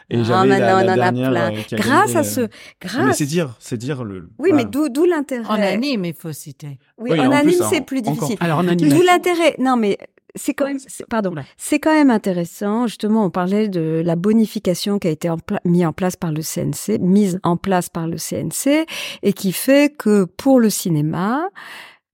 et 0.09 0.17
Ah, 0.19 0.23
j'avais 0.23 0.59
la, 0.59 0.75
on 0.75 0.77
la 0.79 0.85
en 0.85 0.87
a 0.87 0.95
dernière 0.95 1.29
plein. 1.31 1.51
euh, 1.53 1.61
qui 1.61 1.75
Grâce 1.75 2.13
gagné, 2.13 2.15
à 2.17 2.19
euh, 2.19 2.23
ce, 2.23 2.41
Mais 2.41 2.49
grâce. 2.81 3.17
c'est 3.17 3.25
dire, 3.25 3.55
c'est 3.59 3.77
dire 3.77 4.03
le. 4.03 4.29
Oui, 4.39 4.49
voilà. 4.49 4.55
mais 4.55 4.65
d'où 4.65 4.89
d'où 4.89 5.05
l'intérêt? 5.05 5.45
en 5.47 5.61
anime, 5.61 6.05
il 6.05 6.13
faut 6.15 6.31
citer. 6.33 6.79
Oui, 6.97 7.11
Oui, 7.11 7.19
en, 7.19 7.31
anime, 7.31 7.61
en- 7.61 7.69
c'est 7.69 7.81
plus 7.81 7.99
encore. 7.99 8.13
difficile. 8.13 8.37
Alors, 8.39 8.59
en 8.59 8.63
D'où 8.63 8.69
animation. 8.71 9.03
l'intérêt? 9.05 9.55
Non, 9.59 9.77
mais 9.77 9.99
c'est 10.35 10.55
quand 10.55 10.65
même, 10.65 10.79
pardon, 11.11 11.35
c'est 11.57 11.77
quand 11.77 11.93
même 11.93 12.09
intéressant. 12.09 12.87
Justement, 12.87 13.23
on 13.25 13.29
parlait 13.29 13.67
de 13.69 14.01
la 14.03 14.15
bonification 14.15 14.97
qui 14.97 15.07
a 15.07 15.11
été 15.11 15.29
en 15.29 15.37
pla- 15.37 15.61
mis 15.63 15.85
en 15.85 15.93
place 15.93 16.15
par 16.15 16.31
le 16.31 16.41
CNC, 16.41 16.97
mise 16.99 17.39
en 17.43 17.55
place 17.55 17.87
par 17.87 18.07
le 18.07 18.17
CNC, 18.17 18.87
et 19.21 19.33
qui 19.33 19.51
fait 19.51 19.95
que 19.95 20.23
pour 20.23 20.59
le 20.59 20.71
cinéma, 20.71 21.43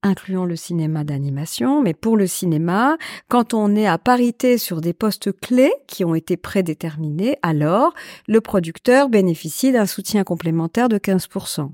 incluant 0.04 0.46
le 0.46 0.56
cinéma 0.56 1.04
d'animation, 1.04 1.82
mais 1.82 1.94
pour 1.94 2.18
le 2.18 2.28
cinéma, 2.28 2.98
quand 3.28 3.54
on 3.54 3.76
est 3.76 3.88
à 3.88 3.98
parité 3.98 4.58
sur 4.58 4.82
des 4.82 4.94
postes 4.94 5.32
clés 5.40 5.74
qui 5.88 6.06
ont 6.06 6.16
été 6.16 6.38
prédéterminés, 6.38 7.38
alors 7.42 7.94
le 8.28 8.42
producteur 8.42 9.10
bénéficie 9.10 9.72
d'un 9.72 9.86
soutien 9.86 10.24
complémentaire 10.24 10.90
de 10.90 10.98
15%. 10.98 11.72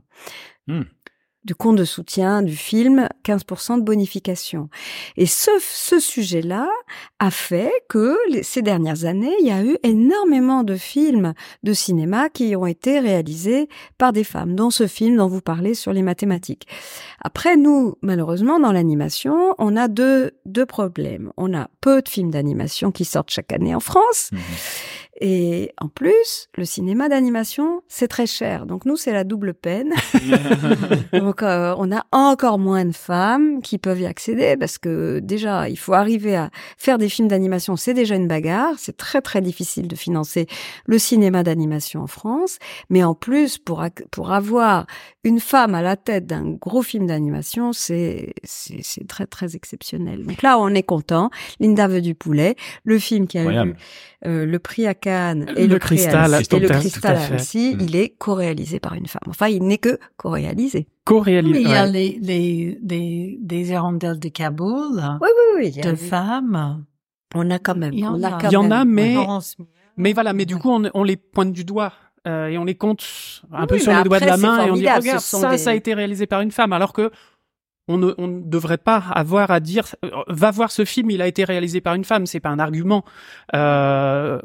Hmm. 0.68 0.82
Du 1.46 1.56
compte 1.56 1.76
de 1.76 1.86
soutien 1.86 2.42
du 2.42 2.56
film, 2.56 3.08
15% 3.24 3.78
de 3.78 3.84
bonification. 3.84 4.70
Et 5.16 5.28
ce, 5.28 5.52
ce 5.60 6.00
sujet-là 6.00 6.68
a 7.20 7.32
fait 7.32 7.72
que 7.88 8.18
ces 8.42 8.64
dernières 8.64 9.06
années, 9.06 9.34
il 9.40 9.48
y 9.48 9.52
a 9.52 9.64
eu 9.64 9.78
énormément 9.84 10.64
de 10.64 10.76
films 10.76 11.34
de 11.64 11.74
cinéma 11.74 12.30
qui 12.30 12.56
ont 12.56 12.66
été 12.66 13.00
réalisés 13.00 13.70
par 14.00 14.12
des 14.12 14.24
femmes, 14.24 14.56
dont 14.56 14.72
ce 14.72 14.88
film 14.88 15.18
dont 15.18 15.28
vous 15.28 15.42
parlez 15.42 15.76
sur 15.76 15.94
les 15.94 16.02
mathématiques. 16.02 16.68
Après, 17.22 17.58
nous, 17.58 17.96
malheureusement, 18.02 18.60
dans 18.60 18.72
l'animation, 18.72 19.54
on 19.60 19.76
a 19.76 19.88
deux, 19.88 20.32
deux 20.46 20.66
problèmes. 20.66 21.32
On 21.38 21.54
a 21.54 21.70
peu 21.80 22.02
de 22.02 22.10
films 22.10 22.32
d'animation 22.32 22.92
qui 22.92 23.06
sortent 23.06 23.30
chaque 23.30 23.52
année 23.52 23.76
en 23.76 23.80
France. 23.80 24.30
Mhm. 24.32 24.40
Et 25.22 25.72
en 25.80 25.88
plus, 25.88 26.50
le 26.58 26.66
cinéma 26.66 27.08
d'animation, 27.08 27.82
c'est 27.88 28.10
très 28.10 28.28
cher. 28.28 28.66
Donc 28.66 28.86
nous, 28.86 28.98
c'est 28.98 29.14
la 29.14 29.24
double 29.24 29.54
peine. 29.54 29.94
Donc 31.14 31.42
euh, 31.42 31.74
on 31.78 31.90
a 31.96 32.06
encore 32.12 32.60
moins 32.60 32.84
de 32.84 32.92
femmes 32.92 33.62
qui 33.62 33.78
peuvent 33.78 34.02
y 34.02 34.06
accéder 34.06 34.58
parce 34.58 34.78
que 34.78 35.20
déjà, 35.20 35.70
il 35.70 35.78
faut 35.78 35.94
arriver 35.94 36.36
à 36.36 36.50
faire 36.78 36.98
des 36.98 37.08
films 37.08 37.30
d'animation, 37.30 37.78
c'est 37.78 37.94
déjà 37.94 38.16
une 38.16 38.28
bagarre. 38.28 38.74
C'est 38.78 38.98
très 38.98 39.22
très 39.22 39.42
difficile 39.42 39.88
de 39.88 39.96
financer 39.96 40.48
le 40.86 41.00
cinéma 41.00 41.44
d'animation 41.44 42.02
en 42.02 42.08
France. 42.08 42.60
Mais 42.90 43.04
en 43.04 43.16
plus, 43.16 43.58
pour, 43.58 43.86
pour 44.12 44.34
avoir 44.34 44.86
une 45.24 45.40
femme 45.40 45.76
à 45.76 45.82
la 45.82 45.96
tête 45.96 46.26
d'un 46.26 46.52
gros 46.52 46.82
film 46.82 47.08
d'animation, 47.08 47.72
c'est 47.72 48.34
c'est 48.44 49.08
très 49.08 49.28
très 49.28 49.56
exceptionnel. 49.56 50.26
Donc 50.26 50.42
là, 50.42 50.60
on 50.60 50.70
est 50.70 50.84
content. 50.84 51.30
Linda 51.62 51.88
veut 51.88 52.02
du 52.02 52.16
poulet, 52.16 52.56
le 52.84 53.00
film 53.00 53.28
qui 53.28 53.38
a 53.38 53.66
eu 53.66 53.74
euh, 54.26 54.46
le 54.46 54.60
prix 54.60 54.88
à 54.88 54.94
Et 55.06 55.68
Le 55.68 55.74
le, 55.74 55.80
Cristal 55.80 56.34
Annecy, 56.34 56.56
et 56.56 56.60
le 56.60 56.68
cristal. 56.70 57.18
Annecy, 57.18 57.76
Mm. 57.76 57.82
il 57.82 57.96
est 57.96 58.10
co-réalisé 58.18 58.80
par 58.80 58.94
une 58.94 59.06
femme. 59.08 59.22
Enfin, 59.28 59.48
il 59.48 59.64
n'est 59.64 59.78
que 59.78 59.98
co-réalisé. 60.18 60.88
Co-réalisé. 61.06 61.62
Il 61.62 61.68
y 61.70 61.74
a 61.74 61.86
ouais. 61.86 61.92
les, 61.92 62.20
les, 63.42 63.70
hirondelles 63.70 64.20
de 64.20 64.30
Kaboul, 64.30 65.02
Oui, 65.58 65.72
de 65.72 65.96
femmes. 65.96 66.84
on 67.36 67.50
a 67.52 67.60
quand 67.60 67.76
même. 67.76 67.94
Il 67.94 68.00
y 68.00 68.08
en 68.08 68.20
on 68.20 68.24
a. 68.24 68.28
a 68.36 68.42
quand 68.42 68.50
Il 68.50 68.54
y 68.54 68.58
en 68.58 68.64
même. 68.64 68.72
a, 68.72 68.86
mais- 69.98 70.14
voilà, 70.14 70.34
mais 70.34 70.46
du 70.46 70.58
coup, 70.58 70.70
on, 70.72 70.84
on 70.94 71.04
les 71.04 71.16
pointe 71.18 71.52
du 71.54 71.64
doigt. 71.64 71.94
euh, 72.28 72.48
et 72.48 72.58
on 72.58 72.66
les 72.66 72.74
compte 72.74 73.04
un 73.54 73.68
peu 73.68 73.78
sur 73.78 73.92
mais 73.92 74.00
les 74.00 74.04
doigts 74.06 74.20
de 74.20 74.26
la 74.26 74.38
main 74.38 74.66
et 74.66 74.72
on 74.72 74.74
dit 74.74 74.80
regarde 74.80 75.20
ça 75.20 75.52
des- 75.52 75.58
ça 75.60 75.70
a 75.70 75.74
été 75.76 75.94
réalisé 75.94 76.26
par 76.26 76.42
une 76.42 76.50
femme 76.50 76.74
alors 76.74 76.92
que 76.92 77.12
on 77.88 77.98
ne, 78.00 78.14
on 78.18 78.28
ne 78.28 78.42
devrait 78.42 78.78
pas 78.80 78.98
avoir 79.14 79.52
à 79.52 79.60
dire 79.60 79.86
euh, 80.04 80.10
va 80.28 80.50
voir 80.52 80.72
ce 80.72 80.86
film 80.86 81.12
il 81.12 81.22
a 81.22 81.28
été 81.28 81.44
réalisé 81.44 81.82
par 81.82 81.94
une 81.96 82.04
femme 82.04 82.26
c'est 82.26 82.40
pas 82.40 82.50
un 82.50 82.58
argument 82.60 83.04
euh, 83.54 84.40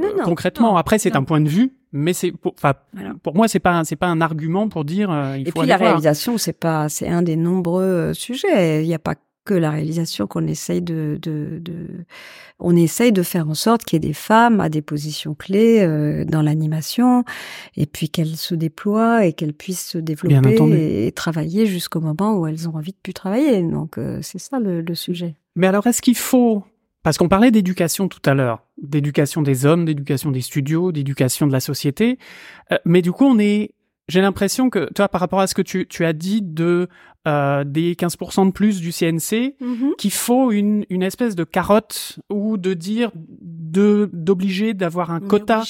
Non, 0.00 0.08
non, 0.18 0.24
concrètement 0.24 0.72
non, 0.72 0.76
après 0.76 0.98
c'est 0.98 1.16
un 1.16 1.24
point 1.24 1.40
de 1.40 1.48
vue 1.48 1.72
mais 1.92 2.12
c'est 2.12 2.32
pour, 2.32 2.52
enfin 2.58 2.74
Voilà. 2.92 3.12
pour 3.22 3.34
moi 3.36 3.48
c'est 3.48 3.58
pas 3.60 3.84
c'est 3.84 3.96
pas 3.96 4.08
un 4.08 4.20
argument 4.20 4.68
pour 4.68 4.84
dire 4.84 5.10
euh, 5.10 5.36
il 5.38 5.48
Et 5.48 5.50
faut 5.50 5.60
puis 5.60 5.68
la 5.68 5.76
voir. 5.76 5.88
réalisation, 5.90 6.38
c'est 6.38 6.52
pas, 6.52 6.88
c'est 6.88 7.08
un 7.08 7.22
des 7.22 7.36
nombreux 7.36 7.84
euh, 7.84 8.14
sujets. 8.14 8.82
Il 8.82 8.88
n'y 8.88 8.94
a 8.94 8.98
pas 8.98 9.14
que 9.44 9.54
la 9.54 9.70
réalisation 9.70 10.26
qu'on 10.26 10.46
essaye 10.46 10.80
de, 10.80 11.18
de, 11.20 11.58
de, 11.60 11.74
on 12.58 12.74
essaye 12.74 13.12
de 13.12 13.22
faire 13.22 13.48
en 13.48 13.54
sorte 13.54 13.84
qu'il 13.84 13.96
y 13.96 14.04
ait 14.04 14.08
des 14.08 14.14
femmes 14.14 14.60
à 14.60 14.68
des 14.68 14.80
positions 14.80 15.34
clés 15.34 15.82
euh, 15.82 16.24
dans 16.24 16.40
l'animation, 16.40 17.24
et 17.76 17.86
puis 17.86 18.08
qu'elles 18.08 18.36
se 18.36 18.54
déploient 18.54 19.26
et 19.26 19.34
qu'elles 19.34 19.52
puissent 19.52 19.86
se 19.86 19.98
développer 19.98 20.56
et, 20.72 21.06
et 21.06 21.12
travailler 21.12 21.66
jusqu'au 21.66 22.00
moment 22.00 22.38
où 22.38 22.46
elles 22.46 22.68
ont 22.68 22.74
envie 22.76 22.92
de 22.92 22.98
plus 23.02 23.12
travailler. 23.12 23.62
Donc 23.62 23.98
euh, 23.98 24.20
c'est 24.22 24.38
ça 24.38 24.58
le, 24.58 24.80
le 24.80 24.94
sujet. 24.94 25.34
Mais 25.56 25.66
alors, 25.66 25.86
est-ce 25.86 26.00
qu'il 26.00 26.16
faut... 26.16 26.64
Parce 27.02 27.18
qu'on 27.18 27.28
parlait 27.28 27.50
d'éducation 27.50 28.08
tout 28.08 28.22
à 28.24 28.32
l'heure, 28.32 28.62
d'éducation 28.82 29.42
des 29.42 29.66
hommes, 29.66 29.84
d'éducation 29.84 30.30
des 30.30 30.40
studios, 30.40 30.90
d'éducation 30.90 31.46
de 31.46 31.52
la 31.52 31.60
société. 31.60 32.18
Euh, 32.72 32.78
mais 32.86 33.02
du 33.02 33.12
coup, 33.12 33.26
on 33.26 33.38
est... 33.38 33.74
J'ai 34.08 34.20
l'impression 34.20 34.68
que, 34.70 34.92
toi, 34.92 35.08
par 35.08 35.20
rapport 35.20 35.40
à 35.40 35.46
ce 35.46 35.54
que 35.54 35.62
tu, 35.62 35.86
tu 35.86 36.04
as 36.04 36.12
dit 36.12 36.42
de 36.42 36.88
euh, 37.26 37.64
des 37.64 37.94
15% 37.94 38.46
de 38.46 38.52
plus 38.52 38.80
du 38.80 38.92
CNC, 38.92 39.56
qu'il 39.96 40.12
faut 40.12 40.52
une, 40.52 40.84
une 40.90 41.02
espèce 41.02 41.34
de 41.34 41.44
carotte 41.44 42.18
ou 42.30 42.58
de 42.58 42.74
dire 42.74 43.10
de 43.14 44.10
d'obliger 44.12 44.74
d'avoir 44.74 45.10
un 45.10 45.20
quota 45.20 45.62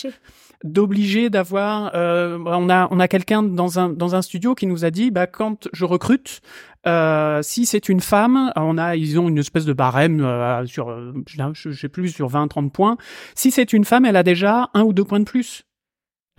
d'obliger 0.64 1.28
d'avoir 1.28 1.94
euh, 1.94 2.38
on 2.46 2.70
a 2.70 2.88
on 2.90 2.98
a 2.98 3.06
quelqu'un 3.06 3.42
dans 3.42 3.78
un 3.78 3.90
dans 3.90 4.14
un 4.14 4.22
studio 4.22 4.54
qui 4.54 4.66
nous 4.66 4.84
a 4.86 4.90
dit 4.90 5.10
bah 5.10 5.26
quand 5.26 5.68
je 5.74 5.84
recrute 5.84 6.40
euh, 6.86 7.42
si 7.42 7.66
c'est 7.66 7.88
une 7.90 8.00
femme 8.00 8.50
on 8.56 8.78
a 8.78 8.96
ils 8.96 9.20
ont 9.20 9.28
une 9.28 9.38
espèce 9.38 9.66
de 9.66 9.74
barème 9.74 10.24
euh, 10.24 10.64
sur 10.66 10.88
je 11.26 11.42
je 11.54 11.70
sais 11.72 11.88
plus 11.88 12.08
sur 12.08 12.28
20 12.28 12.48
30 12.48 12.72
points. 12.72 12.96
Si 13.34 13.50
c'est 13.50 13.72
une 13.74 13.84
femme 13.84 14.06
elle 14.06 14.16
a 14.16 14.22
déjà 14.22 14.70
un 14.72 14.82
ou 14.82 14.92
deux 14.92 15.04
points 15.04 15.20
de 15.20 15.24
plus. 15.24 15.64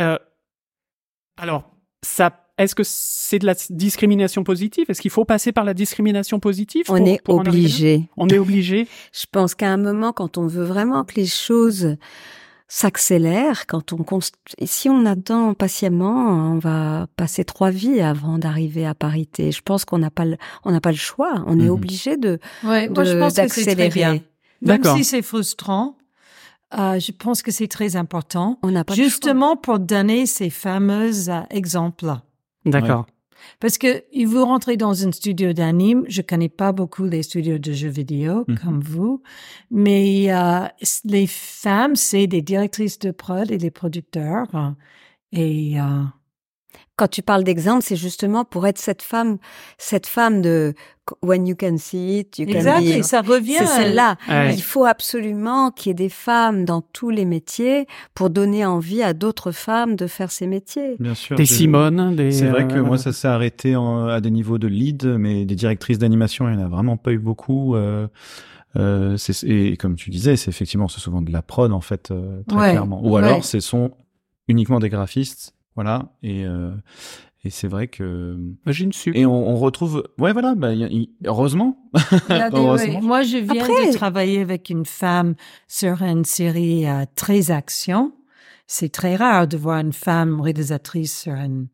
Euh, 0.01 0.17
alors 1.37 1.74
ça 2.05 2.41
est-ce 2.57 2.73
que 2.73 2.83
c'est 2.85 3.37
de 3.37 3.45
la 3.45 3.53
discrimination 3.69 4.45
positive? 4.45 4.85
Est-ce 4.87 5.01
qu'il 5.01 5.11
faut 5.11 5.25
passer 5.25 5.51
par 5.51 5.65
la 5.65 5.73
discrimination 5.73 6.39
positive 6.39 6.85
On 6.87 6.97
pour- 6.99 7.07
est 7.09 7.21
pour 7.21 7.35
obligé. 7.35 8.07
On 8.15 8.29
est 8.29 8.37
obligé? 8.37 8.87
Je 9.11 9.25
pense 9.29 9.55
qu'à 9.55 9.67
un 9.69 9.75
moment, 9.75 10.13
quand 10.13 10.37
on 10.37 10.47
veut 10.47 10.63
vraiment 10.63 11.03
que 11.03 11.15
les 11.15 11.25
choses 11.25 11.97
s'accélèrent, 12.67 13.67
quand 13.67 13.93
on 13.93 13.97
const... 13.97 14.35
si 14.63 14.89
on 14.89 15.05
attend 15.05 15.53
patiemment, 15.53 16.53
on 16.53 16.57
va 16.59 17.07
passer 17.15 17.43
trois 17.45 17.69
vies 17.71 18.01
avant 18.01 18.37
d'arriver 18.37 18.85
à 18.85 18.95
parité. 18.95 19.51
Je 19.51 19.61
pense 19.61 19.85
qu'on 19.85 19.99
n'a 19.99 20.09
pas 20.09 20.25
le, 20.25 20.37
on 20.63 20.71
n'a 20.71 20.81
pas 20.81 20.91
le 20.91 20.97
choix. 20.97 21.43
On 21.47 21.59
est 21.59 21.63
Mhm. 21.63 21.69
obligé 21.69 22.17
de, 22.17 22.39
Ouais, 22.63 22.89
moi, 22.89 23.03
je 23.03 23.17
pense 23.19 23.33
que 23.35 23.47
c'est 23.49 23.63
très 23.63 23.75
d'accélérer. 23.75 23.89
bien. 23.89 24.11
Même 24.61 24.81
D'accord. 24.81 24.97
si 24.97 25.03
c'est 25.03 25.21
frustrant, 25.21 25.97
euh, 26.77 26.99
je 26.99 27.11
pense 27.11 27.41
que 27.41 27.51
c'est 27.51 27.67
très 27.67 27.95
important. 27.95 28.59
On 28.63 28.71
n'a 28.71 28.83
pas. 28.83 28.93
Justement 28.93 29.55
pour 29.55 29.79
donner 29.79 30.25
ces 30.25 30.49
fameux 30.49 31.29
euh, 31.29 31.41
exemples. 31.49 32.13
D'accord. 32.65 33.05
Parce 33.59 33.77
que 33.77 34.03
vous 34.25 34.43
rentrez 34.43 34.75
dans 34.75 35.05
un 35.07 35.11
studio 35.11 35.53
d'anime, 35.53 36.03
je 36.07 36.21
connais 36.21 36.49
pas 36.49 36.71
beaucoup 36.71 37.05
les 37.05 37.23
studios 37.23 37.57
de 37.59 37.73
jeux 37.73 37.89
vidéo 37.89 38.43
Mhm. 38.47 38.57
comme 38.57 38.81
vous, 38.81 39.21
mais 39.69 40.33
euh, 40.33 40.65
les 41.03 41.27
femmes, 41.27 41.95
c'est 41.95 42.27
des 42.27 42.41
directrices 42.41 42.97
de 42.99 43.11
prod 43.11 43.51
et 43.51 43.57
des 43.57 43.71
producteurs. 43.71 44.47
Et 45.31 45.79
euh, 45.79 46.03
Quand 46.97 47.09
tu 47.09 47.21
parles 47.21 47.43
d'exemple, 47.43 47.83
c'est 47.83 47.97
justement 47.97 48.45
pour 48.45 48.65
être 48.67 48.77
cette 48.77 49.01
femme, 49.01 49.37
cette 49.77 50.07
femme 50.07 50.41
de 50.41 50.73
when 51.21 51.45
you 51.45 51.53
can 51.59 51.77
see 51.77 52.19
it, 52.19 52.39
you 52.39 52.45
exact, 52.47 52.79
can 52.79 52.85
be. 52.85 52.87
et 52.97 53.03
ça 53.03 53.21
revient. 53.21 53.57
C'est 53.59 53.65
celle-là. 53.65 54.15
Ouais. 54.29 54.53
Il 54.55 54.61
faut 54.61 54.85
absolument 54.85 55.71
qu'il 55.71 55.89
y 55.89 55.91
ait 55.91 55.93
des 55.93 56.07
femmes 56.09 56.63
dans 56.63 56.81
tous 56.81 57.09
les 57.09 57.25
métiers 57.25 57.85
pour 58.13 58.29
donner 58.29 58.65
envie 58.65 59.03
à 59.03 59.13
d'autres 59.13 59.51
femmes 59.51 59.95
de 59.97 60.07
faire 60.07 60.31
ces 60.31 60.47
métiers. 60.47 60.95
Bien 60.99 61.15
sûr. 61.15 61.35
Des 61.35 61.45
Simone, 61.45 62.15
des. 62.15 62.31
C'est 62.31 62.47
vrai 62.47 62.65
que 62.67 62.75
euh, 62.75 62.83
moi, 62.83 62.97
ça 62.97 63.11
s'est 63.11 63.27
arrêté 63.27 63.75
en- 63.75 64.07
à 64.07 64.21
des 64.21 64.31
niveaux 64.31 64.57
de 64.57 64.67
lead, 64.67 65.05
mais 65.05 65.45
des 65.45 65.55
directrices 65.55 65.97
d'animation, 65.99 66.47
il 66.49 66.55
n'y 66.55 66.63
en 66.63 66.65
a 66.65 66.69
vraiment 66.69 66.95
pas 66.97 67.11
eu 67.11 67.19
beaucoup. 67.19 67.75
Euh, 67.75 68.07
euh, 68.77 69.17
c'est- 69.17 69.43
et 69.43 69.75
comme 69.77 69.95
tu 69.95 70.09
disais, 70.09 70.35
c'est 70.37 70.49
effectivement, 70.49 70.87
c'est 70.87 70.99
souvent 71.01 71.21
de 71.21 71.31
la 71.31 71.41
prod, 71.41 71.71
en 71.73 71.81
fait, 71.81 72.11
euh, 72.11 72.41
très 72.47 72.57
Ouais, 72.57 72.69
clairement. 72.71 73.01
Ou 73.05 73.17
alors, 73.17 73.37
ouais. 73.37 73.41
ce 73.41 73.59
sont 73.59 73.91
uniquement 74.47 74.79
des 74.79 74.89
graphistes, 74.89 75.54
voilà. 75.75 76.09
Et, 76.23 76.45
euh, 76.45 76.71
et 77.43 77.49
c'est 77.49 77.67
vrai 77.67 77.87
que... 77.87 78.37
J'ai 78.67 78.85
une 78.85 78.93
sup. 78.93 79.15
Et 79.15 79.25
on, 79.25 79.49
on 79.49 79.55
retrouve... 79.57 80.03
Ouais, 80.17 80.33
voilà, 80.33 80.55
bah, 80.55 80.73
il 80.73 80.79
y 80.79 80.83
a- 80.83 80.87
il- 80.89 81.09
heureusement. 81.25 81.77
Heureusement. 82.29 83.01
Moi, 83.01 83.21
je 83.23 83.37
viens 83.37 83.63
Après- 83.63 83.87
de 83.91 83.93
travailler 83.93 84.41
avec 84.41 84.69
une 84.69 84.85
femme 84.85 85.35
sur 85.67 86.01
une 86.01 86.25
série 86.25 86.87
euh, 86.87 87.05
très 87.15 87.51
action. 87.51 88.13
C'est 88.67 88.89
très 88.91 89.15
rare 89.15 89.47
de 89.47 89.57
voir 89.57 89.79
une 89.79 89.93
femme 89.93 90.41
réalisatrice 90.41 91.21
sur 91.21 91.33
une, 91.33 91.67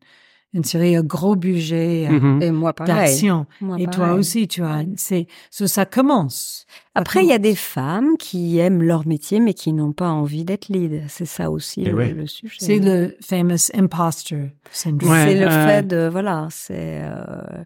une 0.54 0.64
série 0.64 0.96
à 0.96 1.02
gros 1.02 1.34
budget 1.34 2.08
Mhm. 2.10 2.42
Et 2.42 2.50
moi, 2.50 2.72
d'action. 2.78 3.46
Moi, 3.60 3.76
Et 3.78 3.86
toi 3.86 4.12
aussi, 4.12 4.48
tu 4.48 4.62
as. 4.62 4.84
C'est 4.96 5.26
so, 5.50 5.66
ça 5.66 5.86
commence. 5.86 6.66
Ça 6.68 6.76
Après, 6.94 7.24
il 7.24 7.28
y 7.28 7.32
a 7.32 7.38
des 7.38 7.54
femmes 7.54 8.16
qui 8.18 8.58
aiment 8.58 8.82
leur 8.82 9.06
métier, 9.06 9.40
mais 9.40 9.54
qui 9.54 9.72
n'ont 9.72 9.92
pas 9.92 10.08
envie 10.10 10.44
d'être 10.44 10.68
lead. 10.68 11.04
C'est 11.08 11.24
ça 11.24 11.50
aussi 11.50 11.82
Et 11.82 11.86
le, 11.86 11.94
ouais. 11.94 12.12
le 12.12 12.26
sujet. 12.26 12.56
C'est 12.58 12.78
le 12.78 13.16
famous 13.20 13.70
imposter 13.74 14.52
syndrome. 14.70 15.10
Ouais. 15.12 15.24
C'est 15.26 15.40
le 15.40 15.48
fait 15.50 15.82
de, 15.86 16.08
voilà, 16.10 16.48
c'est, 16.50 17.00
euh, 17.02 17.64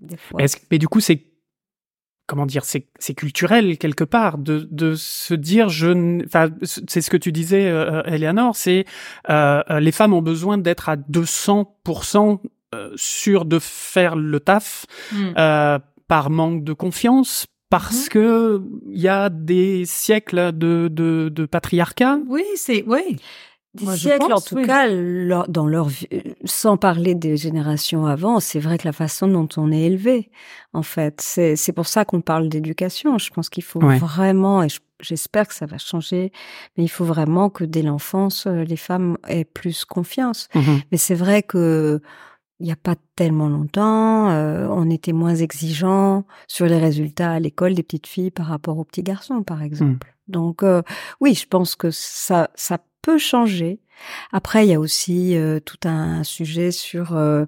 des 0.00 0.16
fois. 0.16 0.42
Est-ce 0.42 0.56
mais 0.70 0.78
du 0.78 0.88
coup, 0.88 1.00
c'est 1.00 1.22
comment 2.32 2.46
dire, 2.46 2.64
c'est 2.64 2.86
c'est 2.98 3.12
culturel 3.12 3.76
quelque 3.76 4.04
part 4.04 4.38
de 4.38 4.66
de 4.70 4.94
se 4.94 5.34
dire 5.34 5.68
je, 5.68 6.24
enfin, 6.24 6.48
c'est 6.62 7.02
ce 7.02 7.10
que 7.10 7.18
tu 7.18 7.30
disais, 7.30 7.68
euh, 7.68 8.02
Eleanor, 8.06 8.56
c'est 8.56 8.86
euh, 9.28 9.62
euh, 9.68 9.80
les 9.80 9.92
femmes 9.92 10.14
ont 10.14 10.22
besoin 10.22 10.56
d'être 10.56 10.88
à 10.88 10.96
200% 10.96 12.38
euh, 12.74 12.90
sûres 12.96 13.44
de 13.44 13.58
faire 13.58 14.16
le 14.16 14.40
taf 14.40 14.86
Mm. 15.12 15.16
euh, 15.36 15.78
par 16.08 16.30
manque 16.30 16.64
de 16.64 16.72
confiance. 16.72 17.44
Parce 17.68 18.08
que 18.10 18.62
il 18.90 19.00
y 19.00 19.08
a 19.08 19.28
des 19.30 19.84
siècles 19.86 20.52
de, 20.52 20.88
de, 20.90 21.30
de 21.30 21.46
patriarcat. 21.46 22.18
Oui, 22.28 22.44
c'est 22.54 22.84
oui. 22.86 23.16
Des 23.74 23.84
Moi, 23.86 23.96
siècles, 23.96 24.30
en 24.32 24.40
tout 24.40 24.56
oui. 24.56 24.66
cas, 24.66 24.86
leur- 24.86 25.48
dans 25.48 25.66
leur 25.66 25.88
vie, 25.88 26.06
euh, 26.12 26.20
sans 26.44 26.76
parler 26.76 27.14
des 27.14 27.38
générations 27.38 28.04
avant, 28.04 28.38
c'est 28.38 28.60
vrai 28.60 28.76
que 28.76 28.86
la 28.86 28.92
façon 28.92 29.26
dont 29.28 29.48
on 29.56 29.72
est 29.72 29.80
élevé, 29.84 30.30
en 30.74 30.82
fait, 30.82 31.22
c'est 31.22 31.56
c'est 31.56 31.72
pour 31.72 31.86
ça 31.86 32.04
qu'on 32.04 32.20
parle 32.20 32.50
d'éducation. 32.50 33.16
Je 33.16 33.30
pense 33.30 33.48
qu'il 33.48 33.62
faut 33.62 33.80
Ouais. 33.80 33.96
vraiment, 33.98 34.62
et 34.62 34.68
je- 34.68 34.80
j'espère 35.00 35.48
que 35.48 35.54
ça 35.54 35.64
va 35.64 35.78
changer, 35.78 36.32
mais 36.76 36.84
il 36.84 36.88
faut 36.88 37.06
vraiment 37.06 37.48
que 37.48 37.64
dès 37.64 37.80
l'enfance, 37.80 38.46
euh, 38.46 38.62
les 38.64 38.76
femmes 38.76 39.16
aient 39.26 39.46
plus 39.46 39.86
confiance. 39.86 40.48
Mais 40.90 40.98
c'est 40.98 41.14
vrai 41.14 41.42
que 41.42 42.00
il 42.60 42.66
n'y 42.66 42.72
a 42.72 42.76
pas 42.76 42.94
tellement 43.16 43.48
longtemps, 43.48 44.30
euh, 44.30 44.68
on 44.70 44.88
était 44.90 45.12
moins 45.14 45.34
exigeant 45.34 46.24
sur 46.46 46.66
les 46.66 46.78
résultats 46.78 47.32
à 47.32 47.40
l'école 47.40 47.74
des 47.74 47.82
petites 47.82 48.06
filles 48.06 48.30
par 48.30 48.46
rapport 48.46 48.78
aux 48.78 48.84
petits 48.84 49.02
garçons, 49.02 49.42
par 49.42 49.62
exemple. 49.62 50.14
Donc 50.28 50.62
euh, 50.62 50.82
oui, 51.20 51.34
je 51.34 51.46
pense 51.48 51.74
que 51.74 51.90
ça 51.90 52.50
ça 52.54 52.78
peut 53.02 53.18
changer. 53.18 53.80
Après, 54.32 54.66
il 54.66 54.70
y 54.70 54.74
a 54.74 54.80
aussi 54.80 55.36
euh, 55.36 55.60
tout 55.60 55.78
un 55.84 56.24
sujet 56.24 56.70
sur 56.70 57.16
euh, 57.16 57.44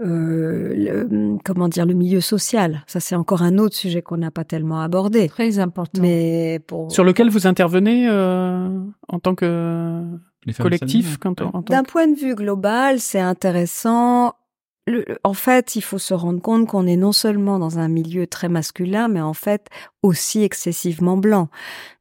euh, 0.00 0.74
le, 1.08 1.38
comment 1.44 1.68
dire 1.68 1.86
le 1.86 1.94
milieu 1.94 2.20
social. 2.20 2.82
Ça, 2.86 3.00
c'est 3.00 3.14
encore 3.14 3.42
un 3.42 3.56
autre 3.58 3.74
sujet 3.74 4.02
qu'on 4.02 4.18
n'a 4.18 4.30
pas 4.30 4.44
tellement 4.44 4.80
abordé. 4.80 5.28
Très 5.28 5.58
important. 5.58 6.02
Mais 6.02 6.60
pour 6.66 6.92
Sur 6.92 7.04
lequel 7.04 7.30
vous 7.30 7.46
intervenez 7.46 8.06
euh, 8.08 8.68
en 9.08 9.18
tant 9.18 9.34
que 9.34 10.02
collectif, 10.58 11.18
Ouais. 11.24 11.62
D'un 11.68 11.82
point 11.82 12.08
de 12.08 12.14
vue 12.14 12.34
global, 12.34 13.00
c'est 13.00 13.20
intéressant. 13.20 14.34
Le- 14.88 15.04
en 15.24 15.34
fait, 15.34 15.74
il 15.74 15.80
faut 15.82 15.98
se 15.98 16.14
rendre 16.14 16.40
compte 16.40 16.68
qu'on 16.68 16.86
est 16.86 16.96
non 16.96 17.10
seulement 17.10 17.58
dans 17.58 17.80
un 17.80 17.88
milieu 17.88 18.26
très 18.28 18.48
masculin, 18.48 19.08
mais 19.08 19.20
en 19.20 19.34
fait 19.34 19.66
aussi 20.04 20.44
excessivement 20.44 21.16
blanc. 21.16 21.48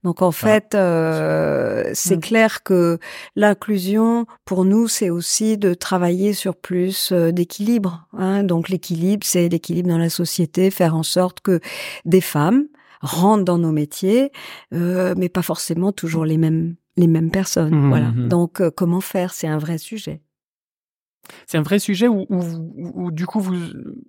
Donc 0.03 0.21
en 0.21 0.31
fait, 0.31 0.75
euh, 0.75 1.89
c'est 1.93 2.17
Mm. 2.17 2.19
clair 2.21 2.63
que 2.63 2.99
l'inclusion, 3.35 4.25
pour 4.45 4.65
nous, 4.65 4.87
c'est 4.87 5.09
aussi 5.09 5.57
de 5.57 5.73
travailler 5.73 6.33
sur 6.33 6.55
plus 6.55 7.11
euh, 7.11 7.31
d'équilibre. 7.31 8.07
Hein. 8.17 8.43
Donc 8.43 8.69
l'équilibre, 8.69 9.25
c'est 9.25 9.49
l'équilibre 9.49 9.89
dans 9.89 9.97
la 9.97 10.09
société, 10.09 10.69
faire 10.71 10.95
en 10.95 11.03
sorte 11.03 11.39
que 11.41 11.59
des 12.05 12.21
femmes 12.21 12.65
rentrent 13.01 13.45
dans 13.45 13.57
nos 13.57 13.71
métiers, 13.71 14.31
euh, 14.73 15.13
mais 15.17 15.29
pas 15.29 15.41
forcément 15.41 15.91
toujours 15.91 16.25
les 16.25 16.37
mêmes 16.37 16.75
les 16.97 17.07
mêmes 17.07 17.29
personnes. 17.29 17.75
Mhm. 17.75 17.89
Voilà. 17.89 18.11
Mhm. 18.11 18.29
Donc, 18.29 18.61
euh, 18.61 18.71
comment 18.73 19.01
faire? 19.01 19.33
C'est 19.33 19.47
un 19.47 19.57
vrai 19.57 19.77
sujet. 19.77 20.21
C'est 21.47 21.57
un 21.57 21.61
vrai 21.63 21.79
sujet 21.79 22.07
où, 22.07 22.25
où, 22.29 22.41
où, 22.93 23.11
du 23.11 23.25
coup 23.25 23.39
vous 23.39 23.55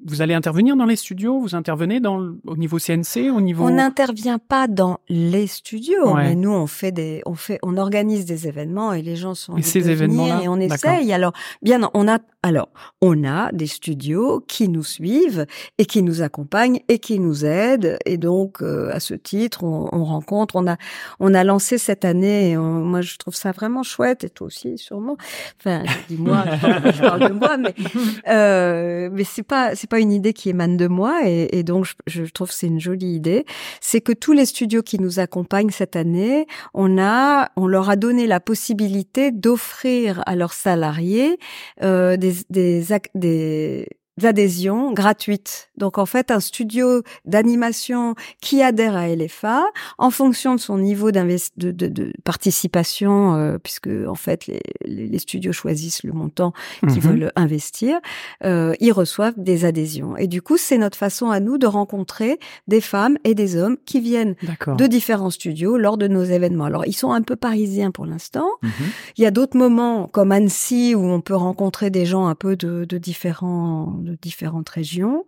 vous 0.07 0.23
allez 0.23 0.35
intervenir 0.35 0.77
dans 0.77 0.85
les 0.85 0.97
studios, 0.97 1.39
vous 1.41 1.55
intervenez 1.55 2.01
dans 2.01 2.19
au 2.47 2.57
niveau 2.57 2.79
CNC, 2.79 3.31
au 3.35 3.41
niveau 3.41 3.65
On 3.65 3.71
n'intervient 3.71 4.39
pas 4.39 4.69
dans 4.69 4.99
les 5.09 5.47
studios, 5.47 6.15
Ouais. 6.15 6.25
mais 6.29 6.35
nous 6.35 6.51
on 6.53 6.67
fait 6.67 6.93
des, 6.93 7.23
on 7.27 7.35
fait, 7.35 7.59
on 7.63 7.77
organise 7.77 8.25
des 8.27 8.49
événements 8.49 8.93
et 8.93 9.03
les 9.03 9.17
gens 9.17 9.35
sont 9.35 9.57
Et 9.57 9.63
ces 9.63 9.91
événements-là 9.91 10.43
et 10.43 10.49
on 10.49 10.59
essaye. 10.61 11.13
Alors 11.13 11.33
bien, 11.63 11.91
on 11.95 12.09
a, 12.09 12.19
alors 12.47 12.69
on 13.01 13.25
a 13.25 13.51
des 13.53 13.67
studios 13.67 14.41
qui 14.47 14.69
nous 14.69 14.85
suivent 14.85 15.47
et 15.79 15.85
qui 15.87 16.03
nous 16.03 16.23
accompagnent 16.23 16.81
et 16.89 16.99
qui 16.99 17.19
nous 17.19 17.45
aident 17.45 17.99
et 18.07 18.19
donc 18.19 18.63
euh, 18.63 18.91
à 18.93 19.01
ce 19.01 19.15
titre 19.15 19.65
on, 19.65 19.89
on 19.93 20.05
rencontre, 20.05 20.57
on 20.57 20.67
a, 20.67 20.77
on 21.21 21.35
a 21.35 21.43
lancé 21.45 21.77
cette 21.79 22.05
année. 22.05 22.51
et 22.53 22.57
on- 22.57 22.85
moi 22.85 23.01
je 23.01 23.17
trouve 23.17 23.35
ça 23.35 23.53
vraiment 23.53 23.83
chouette 23.83 24.23
et 24.25 24.31
toi 24.31 24.47
aussi 24.47 24.79
sûrement. 24.79 25.17
Enfin, 25.59 25.83
je 25.85 26.15
dis 26.15 26.21
moi, 26.23 26.45
je 26.63 27.01
parle 27.01 27.29
de 27.29 27.33
moi, 27.35 27.57
mais 27.57 27.75
euh, 28.29 29.09
mais 29.13 29.25
c'est 29.25 29.43
pas 29.43 29.75
c'est 29.75 29.89
pas 29.91 29.99
une 30.01 30.13
idée 30.13 30.33
qui 30.33 30.49
émane 30.51 30.77
de 30.77 30.87
moi 30.87 31.21
et, 31.27 31.59
et 31.59 31.63
donc 31.63 31.87
je, 32.07 32.25
je 32.25 32.31
trouve 32.31 32.49
que 32.49 32.55
c'est 32.55 32.67
une 32.69 32.81
jolie 32.81 33.15
idée. 33.15 33.45
C'est 33.81 34.01
que 34.01 34.13
tous 34.13 34.33
les 34.33 34.47
studios 34.47 34.83
qui 34.83 34.99
nous 35.01 35.19
accompagnent 35.21 35.71
cette 35.71 35.97
année, 35.97 36.47
on 36.75 36.99
a 36.99 37.51
on 37.57 37.67
leur 37.67 37.91
a 37.91 37.97
donné 37.97 38.27
la 38.27 38.41
possibilité 38.41 39.31
d'offrir 39.33 40.23
à 40.27 40.37
leurs 40.37 40.53
salariés 40.53 41.39
euh, 41.83 42.17
des 42.17 42.36
des 42.51 42.93
ac- 42.93 43.11
des 43.15 43.89
adhésions 44.23 44.93
gratuites. 44.93 45.69
Donc 45.77 45.99
en 45.99 46.07
fait, 46.07 46.31
un 46.31 46.41
studio 46.41 47.03
d'animation 47.25 48.15
qui 48.41 48.63
adhère 48.63 48.97
à 48.97 49.09
LFA, 49.09 49.63
en 49.99 50.11
fonction 50.11 50.55
de 50.55 50.61
son 50.61 50.79
niveau 50.79 51.11
de, 51.11 51.71
de, 51.71 51.71
de 51.89 52.13
participation, 52.25 53.35
euh, 53.35 53.59
puisque 53.63 53.89
en 54.09 54.15
fait 54.15 54.47
les, 54.47 54.61
les 54.87 55.19
studios 55.19 55.53
choisissent 55.53 56.03
le 56.03 56.13
montant 56.13 56.53
qui 56.89 56.97
Mhm. 56.97 57.01
veulent 57.01 57.33
investir, 57.37 57.99
euh, 58.45 58.75
ils 58.81 58.93
reçoivent 58.93 59.35
des 59.37 59.65
adhésions. 59.65 60.17
Et 60.17 60.27
du 60.27 60.41
coup, 60.43 60.57
c'est 60.57 60.79
notre 60.79 60.97
façon 60.97 61.31
à 61.31 61.41
nous 61.41 61.59
de 61.59 61.67
rencontrer 61.67 62.39
des 62.69 62.81
femmes 62.81 63.19
et 63.25 63.35
des 63.35 63.57
hommes 63.57 63.77
qui 63.85 64.01
viennent 64.01 64.35
de 64.77 64.87
différents 64.87 65.31
studios 65.31 65.77
lors 65.77 65.99
de 65.99 66.09
nos 66.09 66.23
événements. 66.25 66.65
Alors, 66.65 66.87
ils 66.87 66.93
sont 66.97 67.13
un 67.13 67.23
peu 67.23 67.37
parisiens 67.37 67.91
pour 67.91 68.07
l'instant. 68.07 68.49
Mhm. 68.63 68.71
Il 69.19 69.23
y 69.25 69.27
a 69.27 69.31
d'autres 69.31 69.57
moments, 69.59 70.07
comme 70.07 70.33
Annecy, 70.33 70.95
où 70.95 71.01
on 71.05 71.21
peut 71.21 71.35
rencontrer 71.37 71.91
des 71.91 72.07
gens 72.07 72.27
un 72.27 72.35
peu 72.35 72.57
de, 72.57 72.85
de 72.85 72.99
différents, 72.99 73.93
de 74.07 74.17
différentes 74.21 74.69
régions. 74.71 75.25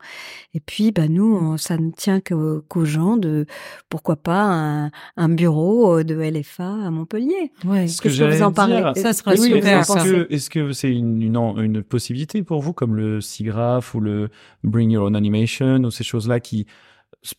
Et 0.55 0.61
puis, 0.61 0.93
bah, 0.93 1.09
nous, 1.09 1.37
on- 1.37 1.57
ça 1.57 1.77
ne 1.77 1.91
tient 1.91 2.21
qu'aux 2.21 2.85
gens 2.85 3.17
de, 3.17 3.45
pourquoi 3.91 4.17
pas, 4.17 4.43
un, 4.45 4.91
un 5.17 5.29
bureau 5.29 5.99
euh, 5.99 6.05
de 6.05 6.15
LFA 6.15 6.65
à 6.87 6.91
Montpellier. 6.91 7.53
Oui. 7.65 7.89
Ce 7.89 7.99
que 8.01 8.09
Qu'est-ce 8.09 8.21
que 8.21 8.37
vous 8.37 8.43
en 8.43 8.53
parlez 8.53 8.83
Ça 8.97 9.13
serait 9.13 9.39
Oui, 9.39 9.53
super, 9.53 9.81
Est-ce 9.81 10.05
que 10.05 10.27
est-ce 10.33 10.51
que 10.51 10.73
c'est 10.73 10.93
une, 10.93 11.21
une, 11.23 11.83
possibilité 11.83 12.43
pour 12.43 12.61
vous, 12.63 12.73
comme 12.73 12.95
le 12.97 13.21
SIGGRAPH 13.21 13.95
ou 13.95 14.01
le 14.01 14.29
Bring 14.65 14.91
Your 14.91 15.05
Own 15.07 15.17
Animation, 15.17 15.83
ou 15.85 15.91
ces 15.91 16.05
choses-là 16.05 16.41
qui 16.41 16.67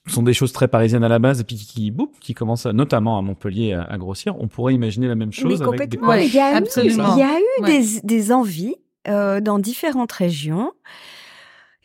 sont 0.08 0.24
des 0.24 0.34
choses 0.34 0.52
très 0.52 0.68
parisiennes 0.68 1.04
à 1.06 1.08
la 1.08 1.20
base 1.20 1.40
et 1.40 1.44
puis 1.46 1.56
qui, 1.56 1.66
qui, 1.66 1.92
boum, 1.92 2.10
qui 2.20 2.34
commencent 2.34 2.66
à- 2.66 2.74
notamment 2.74 3.18
à 3.18 3.22
Montpellier 3.22 3.74
à, 3.74 3.84
à 3.84 3.98
grossir? 3.98 4.36
On 4.40 4.48
pourrait 4.48 4.74
imaginer 4.74 5.08
la 5.08 5.16
même 5.16 5.32
chose 5.32 5.46
Mais 5.62 5.68
avec 5.68 5.90
des 5.90 5.98
complètement. 5.98 6.08
Ouais, 6.10 6.28
il 6.28 6.34
y 6.34 6.40
a 6.40 6.52
eu, 6.52 6.56
absolument. 6.56 7.16
il 7.16 7.20
y 7.20 7.24
a 7.24 7.40
eu 7.40 7.64
Ouais. 7.64 7.80
des, 7.80 8.02
des 8.04 8.32
envies 8.32 8.76
euh, 9.08 9.40
dans 9.40 9.58
différentes 9.60 10.12
régions. 10.12 10.74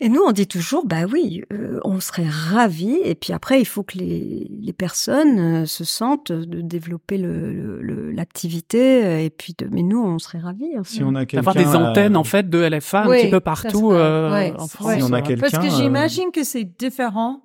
Et 0.01 0.09
nous, 0.09 0.21
on 0.27 0.33
dit 0.33 0.49
toujours, 0.49 0.85
bah 0.87 1.05
oui, 1.11 1.43
euh, 1.53 1.79
on 1.85 2.01
serait 2.01 2.27
ravis. 2.29 2.99
Et 3.05 3.15
puis 3.15 3.33
après, 3.33 3.61
il 3.61 3.65
faut 3.65 3.85
que 3.85 3.97
les, 3.97 4.49
les 4.51 4.73
personnes 4.73 5.39
euh, 5.39 5.67
se 5.67 5.85
sentent 5.85 6.33
de 6.33 6.61
développer 6.61 7.17
le- 7.17 7.53
le- 7.53 7.81
le- 7.81 8.11
l'activité. 8.11 9.05
euh, 9.05 9.21
et 9.25 9.31
puis, 9.31 9.55
de, 9.57 9.69
mais 9.71 9.83
nous, 9.83 10.03
on 10.03 10.19
serait 10.19 10.41
ravis. 10.41 10.77
hein. 10.77 10.83
Si 10.85 11.05
on 11.05 11.15
a 11.15 11.25
quelqu'un 11.27 11.45
D'avoir 11.53 11.55
des 11.55 11.77
antennes 11.77 12.17
en 12.17 12.25
fait 12.25 12.51
de 12.51 12.59
LFA 12.59 13.05
un 13.05 13.09
petit 13.09 13.31
peu 13.31 13.39
partout 13.41 13.91
serait- 13.93 14.01
euh, 14.01 14.33
ouais, 14.33 14.53
en 14.59 14.67
France. 14.67 14.95
Si 14.97 15.03
on 15.05 15.13
a 15.13 15.19
euh. 15.19 15.23
quelqu'un, 15.23 15.49
Parce 15.49 15.65
que 15.65 15.73
euh, 15.73 15.77
j'imagine 15.77 16.33
que 16.33 16.43
c'est 16.43 16.65
différent 16.65 17.45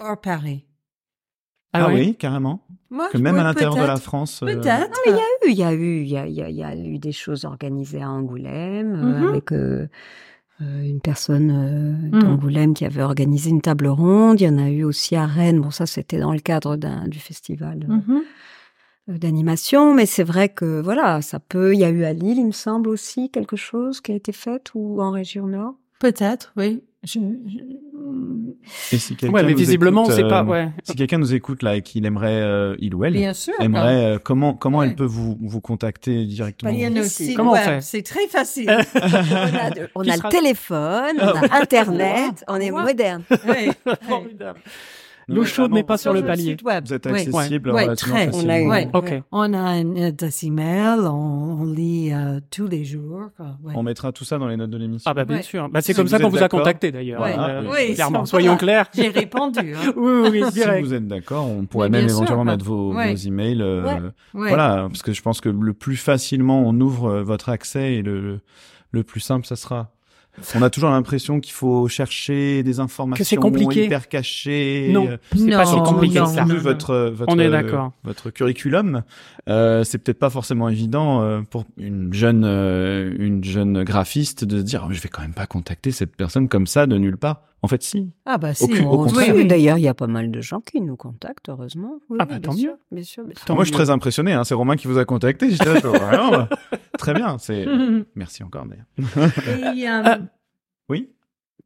hors 0.00 0.20
Paris. 0.20 0.66
Ah, 1.72 1.86
ouais. 1.86 1.94
oui, 1.94 2.14
carrément. 2.16 2.66
Moi, 2.90 3.08
Que 3.12 3.18
même 3.18 3.36
oui, 3.36 3.40
à 3.42 3.44
l'intérieur 3.44 3.76
de 3.76 3.80
la 3.82 3.86
peut-être. 3.92 4.02
France. 4.02 4.42
euh, 4.42 4.46
Peut-être. 4.46 4.90
Il 5.06 5.54
y 5.54 5.62
a 5.62 5.72
eu, 5.72 6.00
il 6.02 6.08
y 6.08 6.16
a, 6.16 6.26
il 6.26 6.34
y 6.34 6.42
a, 6.42 6.48
il 6.48 6.56
y 6.56 6.64
a 6.64 6.74
eu 6.74 6.98
des 6.98 7.12
choses 7.12 7.44
organisées 7.44 8.02
à 8.02 8.10
Angoulême 8.10 8.92
euh, 8.94 9.20
Mhm. 9.20 9.28
avec 9.28 9.52
euh, 9.52 9.56
euh, 9.56 9.88
une 10.60 11.00
personne 11.00 11.50
euh, 11.50 12.08
Mhm. 12.16 12.20
d'Angoulême 12.22 12.74
qui 12.74 12.84
avait 12.84 13.02
organisé 13.02 13.50
une 13.50 13.60
table 13.60 13.86
ronde. 13.88 14.40
Il 14.40 14.44
y 14.44 14.48
en 14.48 14.58
a 14.58 14.68
eu 14.70 14.84
aussi 14.84 15.16
à 15.16 15.26
Rennes. 15.26 15.60
Bon, 15.60 15.70
ça 15.70 15.86
c'était 15.86 16.18
dans 16.18 16.32
le 16.32 16.40
cadre 16.40 16.76
d'un 16.76 17.08
du 17.08 17.18
festival 17.18 17.86
euh, 17.88 18.20
euh, 19.08 19.18
d'animation, 19.18 19.94
mais 19.94 20.06
c'est 20.06 20.22
vrai 20.24 20.48
que 20.48 20.80
voilà, 20.80 21.22
ça 21.22 21.40
peut. 21.40 21.74
Il 21.74 21.80
y 21.80 21.84
a 21.84 21.90
eu 21.90 22.04
à 22.04 22.12
Lille, 22.12 22.38
il 22.38 22.46
me 22.46 22.52
semble 22.52 22.88
aussi 22.88 23.30
quelque 23.30 23.56
chose 23.56 24.00
qui 24.00 24.12
a 24.12 24.14
été 24.14 24.32
fait 24.32 24.70
ou 24.74 25.00
en 25.02 25.10
région 25.10 25.46
Nord? 25.46 25.74
Peut-être, 25.98 26.52
oui. 26.56 26.82
Je- 27.02 27.18
je- 27.18 28.94
Et 28.94 28.98
si 28.98 29.16
quelqu'un 29.16 29.34
Ouais, 29.34 29.42
mais 29.42 29.52
nous 29.52 29.58
visiblement 29.58 30.02
écoute, 30.04 30.14
c'est 30.16 30.28
pas 30.28 30.42
euh, 30.42 30.44
ouais. 30.44 30.68
Si 30.84 30.94
quelqu'un 30.94 31.16
nous 31.16 31.32
écoute 31.34 31.62
là 31.62 31.76
et 31.76 31.82
qu'il 31.82 32.04
aimerait, 32.04 32.42
euh, 32.42 32.76
il 32.78 32.94
ou 32.94 33.04
elle, 33.04 33.14
Bien 33.14 33.32
sûr. 33.32 33.54
aimerait, 33.58 34.04
euh, 34.16 34.18
comment 34.22 34.52
comment 34.52 34.78
Ouais. 34.78 34.88
elle 34.88 34.96
peut 34.96 35.06
vous 35.06 35.38
vous 35.40 35.60
contacter 35.62 36.26
directement 36.26 36.70
il 36.70 36.80
y 36.80 36.84
a 36.84 36.90
nos 36.90 37.02
Ici. 37.02 37.26
sites 37.28 37.36
Comment 37.36 37.52
on 37.52 37.54
web, 37.54 37.64
fait 37.64 37.80
C'est 37.80 38.02
très 38.02 38.26
facile. 38.26 38.68
On 38.94 38.98
a, 38.98 39.70
de- 39.70 39.88
on 39.94 40.00
a 40.02 40.12
sera- 40.16 40.28
le 40.28 40.34
téléphone, 40.34 41.16
on 41.20 41.26
a 41.26 41.60
Internet, 41.62 42.44
on 42.48 42.56
est 42.56 42.70
Ouais. 42.70 42.82
moderne. 42.82 43.22
Oui. 43.48 43.70
Formidable. 44.06 44.60
L'eau 45.28 45.44
chaude 45.44 45.70
mais 45.70 45.74
vraiment, 45.76 45.86
pas 45.86 45.98
sur 45.98 46.12
le 46.12 46.22
palier. 46.24 46.42
site 46.52 46.62
web. 46.62 46.84
Vous 46.86 46.94
êtes 46.94 47.06
accessible 47.06 47.70
Ouais, 47.70 47.82
relativement 47.84 48.14
très. 48.16 48.26
facilement. 48.26 48.88
On 48.92 49.04
a. 49.14 49.20
On 49.32 49.54
a 49.54 49.78
une 49.78 49.98
adresse 50.02 50.42
email, 50.42 50.98
on, 51.00 51.58
on 51.60 51.64
lit 51.66 52.12
euh, 52.12 52.40
tous 52.50 52.66
les 52.66 52.84
jours. 52.84 53.20
Ouais. 53.62 53.72
On 53.76 53.82
mettra 53.82 54.10
tout 54.12 54.24
ça 54.24 54.38
dans 54.38 54.48
les 54.48 54.56
notes 54.56 54.70
de 54.70 54.78
l'émission. 54.78 55.08
Ah 55.10 55.14
bah 55.14 55.24
bien 55.24 55.36
Ouais. 55.36 55.42
sûr. 55.42 55.68
Bah 55.68 55.80
c'est 55.80 55.92
Si 55.92 55.96
comme 55.96 56.08
ça 56.08 56.18
qu'on 56.18 56.28
vous 56.28 56.42
a 56.42 56.48
contacté 56.48 56.90
d'ailleurs. 56.90 57.22
Euh, 57.24 57.62
Oui, 57.70 57.94
clairement, 57.94 58.24
soyons 58.26 58.56
clairs. 58.56 58.86
J'ai 58.94 59.08
répondu. 59.08 59.74
Hein. 59.74 59.92
Oui, 59.96 60.42
si 60.52 60.60
vous 60.82 60.94
êtes 60.94 61.06
d'accord, 61.06 61.46
on 61.48 61.64
pourrait 61.66 61.88
Mais 61.90 61.98
même 62.00 62.08
sûr, 62.08 62.18
éventuellement 62.18 62.44
mettre 62.44 62.64
vos, 62.64 62.94
Ouais. 62.94 63.10
vos 63.12 63.16
emails. 63.16 63.62
euh, 63.62 63.82
Ouais. 63.84 63.90
Ouais. 64.34 64.48
Voilà, 64.48 64.86
parce 64.88 65.02
que 65.02 65.12
je 65.12 65.22
pense 65.22 65.40
que 65.40 65.48
le 65.48 65.72
plus 65.74 65.96
facilement 65.96 66.60
on 66.66 66.78
ouvre 66.80 67.20
votre 67.20 67.48
accès 67.48 67.94
et 67.94 68.02
le, 68.02 68.40
le 68.92 69.02
plus 69.04 69.20
simple, 69.20 69.46
ça 69.46 69.56
sera. 69.56 69.90
On 70.54 70.62
a 70.62 70.70
toujours 70.70 70.90
l'impression 70.90 71.40
qu'il 71.40 71.52
faut 71.52 71.88
chercher 71.88 72.62
des 72.62 72.80
informations 72.80 73.40
compliqué. 73.40 73.84
hyper 73.86 74.08
cachées. 74.08 74.88
Non, 74.92 75.06
euh, 75.06 75.16
c'est 75.32 75.38
Non, 75.44 75.56
pas 75.56 75.66
si 75.66 75.72
Surtout 75.72 75.84
non, 75.90 75.92
compliqué 75.94 76.20
que 76.20 76.26
ça. 76.26 76.44
non. 76.44 76.54
votre, 76.56 76.96
votre, 77.14 77.32
On 77.34 77.38
est 77.38 77.50
d'accord. 77.50 77.92
votre 78.04 78.30
curriculum, 78.30 79.02
euh, 79.48 79.84
c'est 79.84 79.98
peut-être 79.98 80.18
pas 80.18 80.30
forcément 80.30 80.68
évident 80.68 81.20
euh, 81.22 81.40
pour 81.42 81.64
une 81.76 82.12
jeune, 82.14 82.44
euh, 82.44 83.14
une 83.18 83.44
jeune 83.44 83.82
graphiste 83.84 84.44
de 84.44 84.58
se 84.58 84.62
dire, 84.62 84.84
Oh, 84.88 84.92
je 84.92 85.00
vais 85.00 85.08
quand 85.08 85.22
même 85.22 85.34
pas 85.34 85.46
contacter 85.46 85.90
cette 85.90 86.16
personne 86.16 86.48
comme 86.48 86.66
ça 86.66 86.86
de 86.86 86.96
nulle 86.96 87.16
part. 87.16 87.42
En 87.62 87.68
fait, 87.68 87.82
si. 87.82 88.10
Ah 88.24 88.38
bah 88.38 88.54
si. 88.54 88.64
Au- 88.64 88.88
au 88.88 88.94
on- 88.94 89.04
contraire. 89.04 89.34
oui, 89.34 89.42
oui. 89.42 89.46
D'ailleurs, 89.46 89.76
il 89.76 89.82
y 89.82 89.88
a 89.88 89.94
pas 89.94 90.06
mal 90.06 90.30
de 90.30 90.40
gens 90.40 90.60
qui 90.60 90.80
nous 90.80 90.96
contactent, 90.96 91.48
heureusement. 91.50 92.00
Oui, 92.08 92.16
Ah 92.20 92.24
bah, 92.24 92.38
bien 92.38 92.40
tant 92.40 92.52
sûr, 92.52 92.70
mieux. 92.72 92.78
Bien 92.90 93.04
sûr, 93.04 93.24
bien 93.24 93.34
sûr. 93.36 93.44
Tant 93.44 93.54
Moi, 93.54 93.64
je 93.64 93.68
suis 93.68 93.76
très 93.76 93.90
impressionné. 93.90 94.32
Hein, 94.32 94.44
c'est 94.44 94.54
Romain 94.54 94.76
qui 94.76 94.86
vous 94.86 94.96
a 94.98 95.04
contacté. 95.04 95.50
J'étais 95.50 95.66
là, 95.74 95.80
genre, 95.80 95.94
vraiment, 95.94 96.48
très 96.98 97.12
bien. 97.12 97.36
C'est 97.38 97.66
merci 98.14 98.42
encore 98.42 98.64
d'ailleurs. 98.66 98.86
Euh, 99.46 100.02
Ah. 100.04 100.18
Oui. 100.88 101.10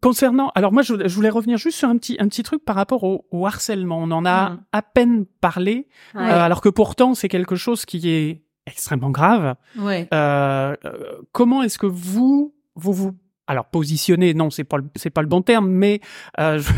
Concernant, 0.03 0.51
alors 0.55 0.71
moi 0.73 0.83
je, 0.83 1.09
je 1.09 1.15
voulais 1.15 1.31
revenir 1.31 1.57
juste 1.57 1.79
sur 1.79 1.89
un 1.89 1.97
petit 1.97 2.17
un 2.19 2.29
petit 2.29 2.43
truc 2.43 2.63
par 2.63 2.77
rapport 2.77 3.05
au, 3.05 3.25
au 3.31 3.47
harcèlement. 3.47 3.99
On 4.03 4.11
en 4.11 4.27
a 4.27 4.51
Mhm. 4.51 4.61
à 4.73 4.83
peine 4.83 5.25
parlé, 5.41 5.89
Ouais. 6.15 6.21
euh, 6.23 6.41
alors 6.41 6.61
que 6.61 6.69
pourtant 6.69 7.15
c'est 7.15 7.29
quelque 7.29 7.57
chose 7.57 7.87
qui 7.87 8.07
est 8.11 8.43
extrêmement 8.67 9.11
grave. 9.11 9.55
ouais. 9.79 10.07
Euh, 10.13 10.75
euh, 10.85 11.23
comment 11.33 11.63
est-ce 11.63 11.79
que 11.79 11.87
vous 11.87 12.53
vous 12.75 12.93
vous 12.93 13.17
alors 13.47 13.67
positionnez 13.67 14.35
Non, 14.35 14.51
c'est 14.51 14.65
pas 14.65 14.79
le, 14.79 14.85
c'est 14.97 15.11
pas 15.11 15.23
le 15.23 15.29
bon 15.29 15.43
terme, 15.43 15.69
mais 15.69 16.01
euh, 16.41 16.59
je, 16.59 16.73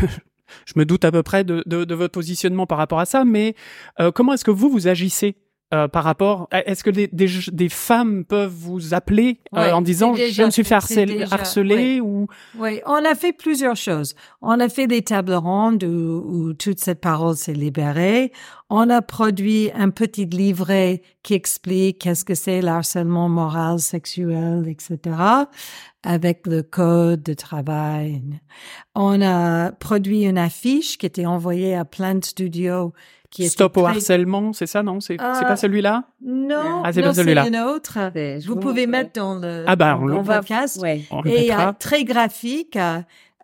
je 0.65 0.73
me 0.75 0.85
doute 0.85 1.05
à 1.05 1.11
peu 1.11 1.23
près 1.23 1.43
de, 1.43 1.63
de, 1.65 1.85
de 1.85 1.95
votre 1.95 2.13
positionnement 2.13 2.65
par 2.65 2.77
rapport 2.77 2.99
à 2.99 3.05
ça. 3.05 3.25
Mais 3.25 3.55
euh, 3.99 4.11
comment 4.11 4.33
est-ce 4.33 4.45
que 4.45 4.51
vous 4.51 4.69
vous 4.69 4.87
agissez 4.87 5.35
euh, 5.73 5.87
par 5.89 6.03
rapport 6.05 6.47
Est-ce 6.51 6.83
que 6.83 6.89
des, 6.89 7.07
des, 7.07 7.27
des 7.51 7.69
femmes 7.69 8.23
peuvent 8.23 8.53
vous 8.53 8.93
appeler 8.93 9.39
euh, 9.53 9.59
Ouais, 9.65 9.71
en 9.71 9.81
disant 9.81 10.15
je 10.15 10.43
me 10.43 10.49
suis 10.49 10.63
fait 10.63 10.75
harceler, 10.75 11.05
déjà- 11.05 11.33
harceler 11.35 11.99
ou 12.01 12.27
Oui, 12.57 12.79
on 12.85 13.03
a 13.03 13.15
fait 13.15 13.33
plusieurs 13.33 13.75
choses. 13.75 14.15
On 14.41 14.59
a 14.59 14.69
fait 14.69 14.87
des 14.87 15.01
tables 15.01 15.33
rondes 15.33 15.83
où, 15.83 16.23
où 16.25 16.53
toute 16.53 16.79
cette 16.79 17.01
parole 17.01 17.35
s'est 17.35 17.53
libérée. 17.53 18.31
On 18.69 18.89
a 18.89 19.01
produit 19.01 19.69
un 19.75 19.89
petit 19.89 20.25
livret 20.25 21.01
qui 21.23 21.33
explique 21.33 21.99
qu'est-ce 21.99 22.23
que 22.25 22.35
c'est 22.35 22.61
le 22.61 22.67
harcèlement 22.69 23.27
moral, 23.29 23.79
sexuel, 23.79 24.65
etc., 24.67 25.15
avec 26.03 26.47
le 26.47 26.63
code 26.63 27.23
de 27.23 27.33
travail. 27.33 28.21
On 28.95 29.21
a 29.21 29.71
produit 29.73 30.23
une 30.23 30.37
affiche 30.37 30.97
qui 30.97 31.05
était 31.05 31.25
envoyée 31.25 31.75
à 31.75 31.83
plein 31.85 32.15
de 32.15 32.23
studios. 32.23 32.93
Qui 33.29 33.43
était 33.43 33.51
stop 33.51 33.75
au 33.77 33.81
très- 33.83 33.91
harcèlement 33.91 34.53
C'est 34.53 34.67
ça 34.67 34.83
non? 34.83 34.99
C'est 35.01 35.17
c'est 35.19 35.23
Euh, 35.43 35.47
pas 35.47 35.55
celui-là? 35.57 36.03
Non, 36.23 36.81
Ah, 36.83 36.93
c'est 36.93 37.01
pas 37.01 37.13
celui-là. 37.13 37.43
C'est- 37.43 37.49
Vous 38.47 38.53
vous 38.53 38.59
pouvez 38.59 38.87
mettre 38.87 39.11
dans 39.19 39.35
le, 39.35 39.63
Ah 39.67 39.75
bah, 39.75 39.97
on 40.01 40.05
On 40.17 40.21
va 40.21 40.35
podcast. 40.37 40.79
Ouais. 40.81 41.01
On 41.11 41.21
le 41.21 41.31
Et 41.31 41.51
euh, 41.51 41.55
mettra. 41.57 41.73
très 41.73 42.03
graphique. 42.05 42.77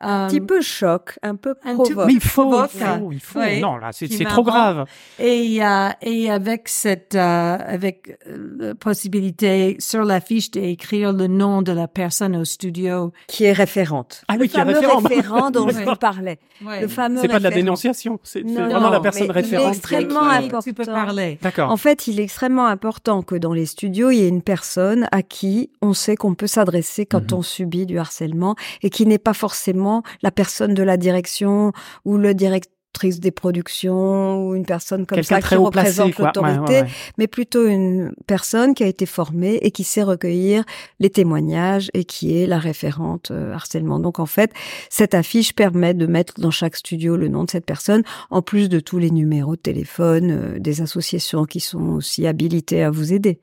Un 0.05 0.27
petit 0.27 0.41
peu 0.41 0.61
choc, 0.61 1.17
un 1.23 1.35
peu 1.35 1.53
provoque. 1.55 1.87
tout- 1.89 2.01
Mais 2.05 2.13
il 2.13 2.19
faut, 2.21 2.63
il 2.63 2.69
faut, 2.79 3.11
il 3.11 3.19
faut. 3.19 3.39
Oui. 3.39 3.61
Non, 3.61 3.77
là, 3.77 3.89
c'est 3.91 4.07
trop 4.25 4.43
grave. 4.43 4.85
Et, 5.19 5.63
euh, 5.63 5.89
et 6.01 6.29
avec 6.31 6.67
cette, 6.69 7.15
euh, 7.15 7.57
avec 7.65 8.17
euh, 8.27 8.47
la 8.59 8.75
possibilité 8.75 9.75
sur 9.79 10.03
la 10.03 10.19
fiche 10.21 10.51
d'écrire 10.51 11.13
le 11.13 11.27
nom 11.27 11.61
de 11.61 11.71
la 11.71 11.87
personne 11.87 12.35
au 12.35 12.45
studio. 12.45 13.11
qui 13.27 13.43
est 13.45 13.53
référente. 13.53 14.23
Ah 14.27 14.35
le 14.35 14.41
oui, 14.41 14.49
qui 14.49 14.55
est 14.55 14.59
fameux 14.59 14.77
référent. 14.79 15.51
dont 15.51 15.67
je 15.69 15.75
Ouais. 15.77 15.85
vous 15.85 15.95
parlais. 15.95 16.39
Le 16.81 16.87
fameux 16.87 17.19
C'est 17.21 17.27
pas 17.27 17.39
de 17.39 17.43
la 17.43 17.51
dénonciation, 17.51 18.19
c'est 18.23 18.41
c'est 18.47 18.53
Non, 18.53 18.65
vraiment 18.69 18.89
la 18.89 18.99
personne 18.99 19.23
mais 19.23 19.27
il 19.27 19.31
est 19.37 19.41
référente. 19.41 19.75
extrêmement 19.75 20.29
qui- 20.29 20.35
important. 20.35 20.59
Tu 20.61 20.73
peux 20.73 20.85
parler. 20.85 21.37
D'accord. 21.41 21.69
En 21.71 21.77
fait, 21.77 22.07
il 22.07 22.19
est 22.19 22.23
extrêmement 22.23 22.65
important 22.65 23.21
que 23.21 23.35
dans 23.35 23.53
les 23.53 23.65
studios, 23.65 24.09
il 24.11 24.17
y 24.19 24.23
ait 24.23 24.27
une 24.29 24.41
personne 24.41 25.07
à 25.11 25.21
qui 25.21 25.69
on 25.81 25.93
sait 25.93 26.15
qu'on 26.15 26.33
peut 26.35 26.47
s'adresser 26.47 27.05
quand 27.05 27.31
Mhm. 27.31 27.37
on 27.37 27.41
subit 27.41 27.85
du 27.85 27.99
harcèlement 27.99 28.55
et 28.81 28.89
qui 28.89 29.05
n'est 29.05 29.17
pas 29.19 29.33
forcément 29.33 29.92
la 30.23 30.31
personne 30.31 30.73
de 30.73 30.81
la 30.83 30.97
direction 30.97 31.71
ou 32.05 32.17
le 32.17 32.33
directrice 32.33 33.19
des 33.19 33.31
productions 33.31 34.45
ou 34.47 34.53
une 34.53 34.67
personne 34.67 35.07
comme 35.07 35.23
ça 35.23 35.39
très 35.39 35.55
qui 35.55 35.61
représente 35.63 36.15
l'autorité, 36.19 36.73
ouais, 36.73 36.81
ouais. 36.83 36.87
mais 37.17 37.25
plutôt 37.25 37.65
une 37.65 38.13
personne 38.27 38.75
qui 38.75 38.83
a 38.83 38.87
été 38.87 39.07
formée 39.07 39.55
et 39.63 39.71
qui 39.71 39.83
sait 39.83 40.03
recueillir 40.03 40.63
les 40.99 41.09
témoignages 41.09 41.89
et 41.95 42.03
qui 42.05 42.37
est 42.37 42.45
la 42.45 42.59
référente 42.59 43.31
euh, 43.31 43.51
harcèlement. 43.51 43.99
Donc 43.99 44.19
en 44.19 44.27
fait, 44.27 44.51
cette 44.91 45.15
affiche 45.15 45.53
permet 45.55 45.95
de 45.95 46.05
mettre 46.05 46.39
dans 46.39 46.51
chaque 46.51 46.75
studio 46.75 47.17
le 47.17 47.29
nom 47.29 47.43
de 47.45 47.49
cette 47.49 47.65
personne, 47.65 48.03
en 48.29 48.43
plus 48.43 48.69
de 48.69 48.79
tous 48.79 48.99
les 48.99 49.09
numéros 49.09 49.55
de 49.55 49.61
téléphone 49.61 50.29
euh, 50.29 50.59
des 50.59 50.81
associations 50.81 51.45
qui 51.45 51.61
sont 51.61 51.93
aussi 51.93 52.27
habilitées 52.27 52.83
à 52.83 52.91
vous 52.91 53.11
aider. 53.11 53.39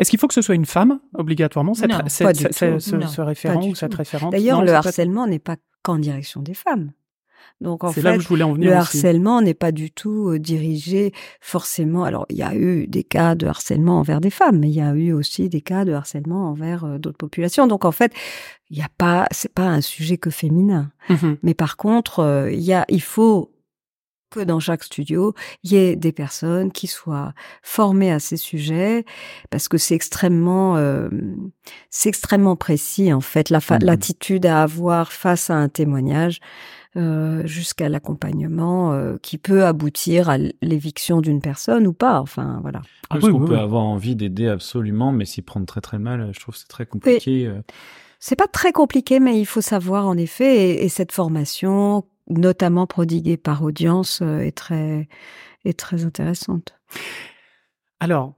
Est-ce 0.00 0.10
qu'il 0.10 0.18
faut 0.18 0.26
que 0.26 0.34
ce 0.34 0.42
soit 0.42 0.56
une 0.56 0.66
femme, 0.66 0.98
obligatoirement, 1.14 1.74
cette, 1.74 1.90
Non, 1.90 2.00
cette- 2.08 2.26
pas 2.26 2.32
du 2.32 2.40
cette- 2.50 2.74
tout. 2.74 2.80
ce, 2.80 2.96
Non, 2.96 3.06
ce 3.06 3.20
référent 3.20 3.60
pas 3.60 3.64
du 3.64 3.70
ou 3.70 3.74
cette 3.76 3.92
tout. 3.92 3.98
référente? 3.98 4.32
D'ailleurs, 4.32 4.62
le 4.62 4.72
harcèlement 4.72 5.28
n'est 5.28 5.38
pas 5.38 5.54
qu'en 5.88 5.98
direction 5.98 6.42
des 6.42 6.52
femmes. 6.52 6.92
Donc 7.62 7.82
en 7.82 7.90
fait, 7.90 8.02
là 8.02 8.16
où 8.16 8.20
je 8.20 8.28
voulais 8.28 8.44
en 8.44 8.52
venir 8.52 8.70
le 8.70 8.76
aussi. 8.76 8.98
harcèlement 8.98 9.40
n'est 9.40 9.54
pas 9.54 9.72
du 9.72 9.90
tout 9.90 10.28
euh, 10.28 10.38
dirigé 10.38 11.12
forcément. 11.40 12.04
Alors, 12.04 12.26
il 12.28 12.36
y 12.36 12.42
a 12.42 12.54
eu 12.54 12.86
des 12.86 13.04
cas 13.04 13.34
de 13.34 13.46
harcèlement 13.46 13.98
envers 13.98 14.20
des 14.20 14.30
femmes, 14.30 14.58
mais 14.58 14.68
il 14.68 14.74
y 14.74 14.82
a 14.82 14.92
eu 14.92 15.12
aussi 15.12 15.48
des 15.48 15.62
cas 15.62 15.84
de 15.84 15.92
harcèlement 15.92 16.50
envers 16.50 16.84
euh, 16.84 16.98
d'autres 16.98 17.16
populations. 17.16 17.66
Donc, 17.66 17.84
en 17.86 17.90
fait, 17.90 18.12
il 18.70 18.76
n'y 18.76 18.84
a 18.84 18.90
pas, 18.98 19.26
c'est 19.32 19.52
pas 19.52 19.66
un 19.66 19.80
sujet 19.80 20.18
que 20.18 20.30
féminin. 20.30 20.92
Mhm. 21.08 21.38
Mais 21.42 21.54
par 21.54 21.76
contre, 21.76 22.20
euh, 22.20 22.52
il 22.52 22.60
y 22.60 22.74
a, 22.74 22.84
il 22.88 23.02
faut 23.02 23.50
que 24.30 24.40
dans 24.40 24.60
chaque 24.60 24.84
studio, 24.84 25.34
il 25.64 25.72
y 25.72 25.76
ait 25.76 25.96
des 25.96 26.12
personnes 26.12 26.70
qui 26.72 26.86
soient 26.86 27.32
formées 27.62 28.12
à 28.12 28.18
ces 28.18 28.36
sujets, 28.36 29.04
parce 29.50 29.68
que 29.68 29.78
c'est 29.78 29.94
extrêmement, 29.94 30.76
euh, 30.76 31.08
c'est 31.90 32.08
extrêmement 32.08 32.56
précis 32.56 33.12
en 33.12 33.20
fait, 33.20 33.50
la 33.50 33.60
fa- 33.60 33.78
Mhm. 33.78 33.84
l'attitude 33.86 34.46
à 34.46 34.62
avoir 34.62 35.12
face 35.12 35.50
à 35.50 35.54
un 35.56 35.68
témoignage, 35.68 36.40
euh, 36.96 37.46
jusqu'à 37.46 37.88
l'accompagnement 37.88 38.92
euh, 38.92 39.16
qui 39.22 39.38
peut 39.38 39.64
aboutir 39.64 40.30
à 40.30 40.36
l'éviction 40.62 41.20
d'une 41.20 41.40
personne 41.40 41.86
ou 41.86 41.92
pas. 41.92 42.20
Enfin, 42.20 42.58
voilà. 42.62 42.80
Ah 43.10 43.14
Parce 43.14 43.24
oui, 43.24 43.30
qu'on 43.32 43.40
oui, 43.40 43.46
peut 43.48 43.54
oui. 43.54 43.60
avoir 43.60 43.84
envie 43.84 44.16
d'aider 44.16 44.48
absolument, 44.48 45.12
mais 45.12 45.24
s'y 45.24 45.42
prendre 45.42 45.66
très 45.66 45.80
très 45.80 45.98
mal, 45.98 46.30
je 46.34 46.40
trouve 46.40 46.54
que 46.54 46.60
c'est 46.60 46.68
très 46.68 46.86
compliqué. 46.86 47.46
euh. 47.46 47.60
C'est 48.20 48.34
pas 48.36 48.48
très 48.48 48.72
compliqué, 48.72 49.20
mais 49.20 49.38
il 49.38 49.44
faut 49.46 49.60
savoir 49.60 50.06
en 50.08 50.16
effet, 50.16 50.70
et, 50.70 50.84
et 50.84 50.88
cette 50.88 51.12
formation, 51.12 52.04
notamment 52.28 52.86
prodiguée 52.86 53.36
par 53.36 53.62
audience, 53.62 54.20
euh, 54.22 54.40
est 54.40 54.56
très, 54.56 55.08
est 55.64 55.78
très 55.78 56.04
intéressante. 56.04 56.78
Alors, 58.00 58.34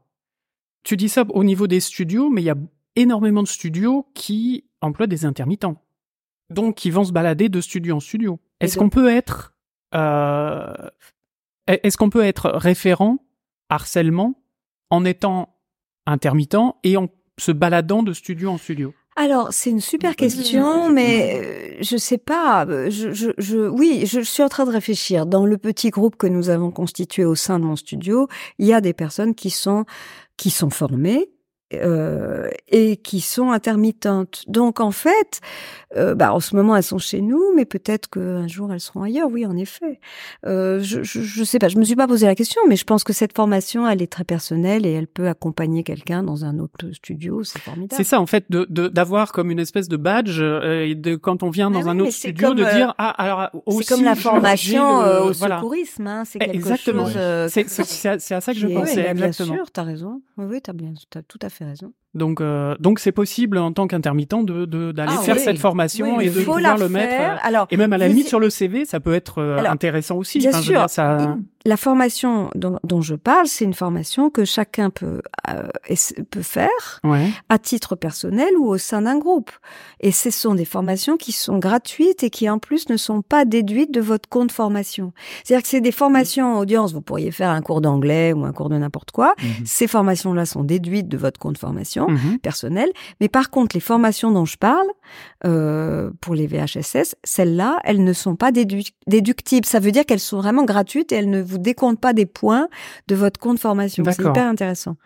tu 0.83 0.97
dis 0.97 1.09
ça 1.09 1.25
au 1.29 1.45
niveau 1.45 1.67
des 1.67 1.81
studios, 1.81 2.31
mais 2.31 2.43
il 2.43 2.47
y 2.47 2.51
a 2.51 2.57
énormément 2.97 3.43
de 3.43 3.49
studios 3.49 4.07
qui 4.15 4.65
emploient 4.81 5.07
des 5.07 5.25
intermittents. 5.25 5.83
Donc, 6.49 6.77
qui 6.77 6.91
vont 6.91 7.05
se 7.05 7.13
balader 7.13 7.49
de 7.49 7.61
studio 7.61 7.97
en 7.97 8.01
studio. 8.01 8.41
Est-ce 8.61 8.77
qu'on 8.77 8.89
peut 8.89 9.09
être, 9.09 9.55
euh, 9.95 10.73
est-ce 11.67 11.97
qu'on 11.97 12.11
peut 12.11 12.25
être 12.25 12.51
référent 12.51 13.25
harcèlement 13.69 14.43
en 14.91 15.05
étant 15.05 15.57
intermittent 16.07 16.75
et 16.83 16.97
en 16.97 17.09
se 17.39 17.53
baladant 17.53 18.03
de 18.03 18.13
studio 18.13 18.51
en 18.51 18.59
studio? 18.59 18.95
Alors, 19.17 19.49
c'est 19.53 19.71
une 19.71 19.81
super 19.81 20.17
question, 20.17 20.89
mais 20.89 21.41
euh, 21.43 21.83
je 21.83 21.97
sais 21.97 22.17
pas. 22.17 22.65
euh, 22.67 22.91
Je, 22.91 23.13
je, 23.13 23.31
je, 23.39 23.59
oui, 23.69 24.07
je 24.07 24.21
suis 24.21 24.43
en 24.43 24.49
train 24.49 24.65
de 24.65 24.71
réfléchir. 24.71 25.27
Dans 25.27 25.45
le 25.47 25.59
petit 25.59 25.91
groupe 25.91 26.17
que 26.17 26.27
nous 26.27 26.49
avons 26.49 26.71
constitué 26.71 27.25
au 27.25 27.35
sein 27.35 27.59
de 27.59 27.65
mon 27.65 27.77
studio, 27.77 28.29
il 28.59 28.67
y 28.67 28.73
a 28.73 28.81
des 28.81 28.95
personnes 28.95 29.35
qui 29.35 29.51
sont 29.51 29.85
qui 30.37 30.49
sont 30.51 30.71
formées. 30.71 31.29
Euh, 31.75 32.49
et 32.69 32.97
qui 32.97 33.21
sont 33.21 33.51
intermittentes. 33.51 34.45
Donc 34.49 34.81
en 34.81 34.91
fait, 34.91 35.41
euh, 35.97 36.15
bah, 36.15 36.33
en 36.35 36.41
ce 36.41 36.57
moment 36.57 36.75
elles 36.77 36.83
sont 36.83 36.99
chez 36.99 37.21
nous, 37.21 37.43
mais 37.55 37.65
peut-être 37.65 38.09
qu'un 38.11 38.49
jour 38.49 38.73
elles 38.73 38.81
seront 38.81 39.03
ailleurs. 39.03 39.29
Oui, 39.31 39.47
en 39.47 39.57
effet. 39.57 40.01
Euh, 40.47 40.81
je, 40.83 41.03
je, 41.03 41.21
je 41.21 41.45
sais 41.45 41.59
pas. 41.59 41.69
Je 41.69 41.79
me 41.79 41.85
suis 41.85 41.97
pas 41.97 42.07
posé 42.09 42.27
la 42.27 42.35
question, 42.35 42.61
mais 42.69 42.77
je 42.77 42.85
pense 42.85 43.05
que 43.05 43.13
cette 43.13 43.35
formation, 43.37 43.89
elle 43.89 44.03
est 44.03 44.11
très 44.11 44.25
personnelle 44.25 44.87
et 44.87 44.93
elle 44.93 45.07
peut 45.07 45.29
accompagner 45.29 45.83
quelqu'un 45.85 46.23
dans 46.23 46.45
un 46.45 46.59
autre 46.59 46.91
studio. 46.93 47.45
C'est 47.45 47.61
formidable. 47.61 47.95
C'est 47.97 48.05
ça, 48.09 48.21
en 48.21 48.27
fait, 48.27 48.47
de 48.51 48.67
de- 48.69 48.89
d'avoir 48.89 49.33
comme 49.33 49.51
une 49.51 49.59
espèce 49.61 49.89
de 49.89 49.97
badge 49.97 50.41
et 50.41 50.95
de 50.95 51.17
quand 51.17 51.43
on 51.43 51.51
vient 51.51 51.71
dans 51.71 51.87
Ah 51.87 51.91
un 51.91 51.97
oui, 51.97 52.03
autre 52.09 52.13
studio 52.13 52.49
comme, 52.49 52.57
de 52.59 52.65
dire 52.65 52.95
ah 52.99 53.11
alors 53.11 53.51
aussi 53.67 53.85
C'est 53.85 53.95
comme 53.95 54.05
la 54.05 54.15
formation 54.17 55.03
le- 55.03 55.23
au 55.23 55.33
voilà. 55.33 55.57
secourisme, 55.59 56.07
hein, 56.07 56.25
c'est 56.27 56.39
Eh, 56.41 56.47
quelque 56.47 56.57
Exactement. 56.57 57.07
chose. 57.07 57.49
C'est 57.49 58.35
à 58.35 58.41
ça 58.41 58.53
que 58.53 58.59
je 58.59 58.67
pensais 58.67 58.91
oui, 58.97 58.97
bah, 58.97 59.15
bien 59.15 59.27
exactement. 59.27 59.55
sûr, 59.57 59.71
t'as 59.71 59.83
raison. 59.83 60.23
Oui, 60.37 60.47
oui, 60.49 60.61
t'as 60.63 60.73
bien, 60.73 60.93
t'as 61.11 61.23
tout 61.23 61.39
à 61.43 61.49
fait 61.49 61.60
raison. 61.67 61.95
Donc, 62.13 62.41
euh, 62.41 62.75
donc 62.81 62.99
c'est 62.99 63.13
possible 63.13 63.57
en 63.59 63.73
tant 63.73 63.87
qu'intermittent 63.87 64.45
de 64.45 64.65
d'aller 64.91 65.13
Ah 65.17 65.23
faire 65.23 65.37
oui. 65.37 65.43
cette 65.43 65.59
formation 65.59 66.17
Oui, 66.17 66.27
et 66.27 66.31
de 66.31 66.41
pouvoir 66.43 66.77
le 66.77 66.89
mettre. 66.89 67.15
faire. 67.15 67.35
euh, 67.35 67.47
Alors, 67.49 67.67
Et 67.71 67.77
même 67.77 67.93
à 67.93 67.99
la 67.99 68.09
limite 68.09 68.27
sur 68.27 68.41
le 68.41 68.51
CV, 68.51 68.85
ça 68.85 68.99
peut 68.99 69.15
être 69.15 69.39
euh, 69.41 69.59
Alors, 69.59 69.73
intéressant 69.73 70.17
aussi. 70.17 70.39
bien 70.39 70.51
Enfin, 70.51 70.61
sûr. 70.63 70.79
dire, 70.81 70.91
ça. 70.91 71.37
la 71.65 71.77
formation 71.77 72.51
dont, 72.57 72.81
dont 72.83 73.01
je 73.01 73.15
parle, 73.15 73.47
c'est 73.47 73.65
une 73.65 73.75
formation 73.75 74.29
que 74.29 74.45
chacun 74.45 74.91
peut 74.91 75.23
euh, 75.49 75.63
peut 76.31 76.43
faire 76.43 77.01
Ouais. 77.05 77.29
à 77.49 77.59
titre 77.59 77.95
personnel 77.95 78.49
ou 78.59 78.67
au 78.67 78.79
sein 78.79 79.03
d'un 79.03 79.19
groupe. 79.19 79.53
Et 80.01 80.11
ce 80.11 80.31
sont 80.31 80.57
des 80.57 80.65
formations 80.65 81.17
qui 81.17 81.31
sont 81.31 81.59
gratuites 81.59 82.25
et 82.25 82.31
qui 82.31 82.51
en 82.51 82.59
plus 82.59 82.89
ne 82.89 82.97
sont 82.97 83.23
pas 83.23 83.45
déduites 83.45 83.93
de 83.95 84.01
votre 84.01 84.29
compte 84.29 84.51
formation. 84.51 85.13
C'est-à-dire 85.45 85.63
que 85.63 85.69
c'est 85.69 85.81
des 85.81 85.93
formations 85.93 86.57
en 86.57 86.59
audience. 86.59 86.93
Vous 86.93 87.03
pourriez 87.03 87.31
faire 87.31 87.51
un 87.51 87.63
cours 87.63 87.81
d'anglais 87.81 88.33
ou 88.33 88.45
un 88.45 88.53
cours 88.53 88.69
de 88.69 88.77
n'importe 88.79 89.13
quoi. 89.13 89.35
Mhm. 89.41 89.65
Ces 89.65 89.87
formations-là 89.87 90.45
sont 90.45 90.65
déduites 90.65 91.07
de 91.09 91.17
votre 91.17 91.39
compte 91.39 91.59
formation. 91.59 92.00
Mhm. 92.09 92.39
personnel. 92.39 92.89
Mais 93.21 93.29
par 93.29 93.51
contre, 93.51 93.77
les 93.77 93.81
formations 93.81 94.31
dont 94.33 94.45
je 94.45 94.57
parle, 94.57 94.87
euh, 95.45 96.11
pour 96.21 96.35
les 96.35 96.47
VHSS, 96.47 97.15
celles-là, 97.25 97.79
elles 97.85 98.03
ne 98.05 98.13
sont 98.13 98.37
pas 98.37 98.51
dédu- 98.53 98.93
déductibles. 99.07 99.67
Ça 99.67 99.81
veut 99.81 99.93
dire 99.93 100.05
qu'elles 100.07 100.21
sont 100.21 100.39
vraiment 100.39 100.65
gratuites 100.65 101.13
et 101.13 101.17
elles 101.17 101.31
ne 101.31 101.43
vous 101.43 101.59
décomptent 101.59 102.01
pas 102.01 102.13
des 102.13 102.27
points 102.27 102.69
de 103.09 103.15
votre 103.15 103.39
compte 103.41 103.59
formation. 103.59 104.03
C'est 104.05 104.23
hyper 104.31 104.47
intéressant. 104.47 104.97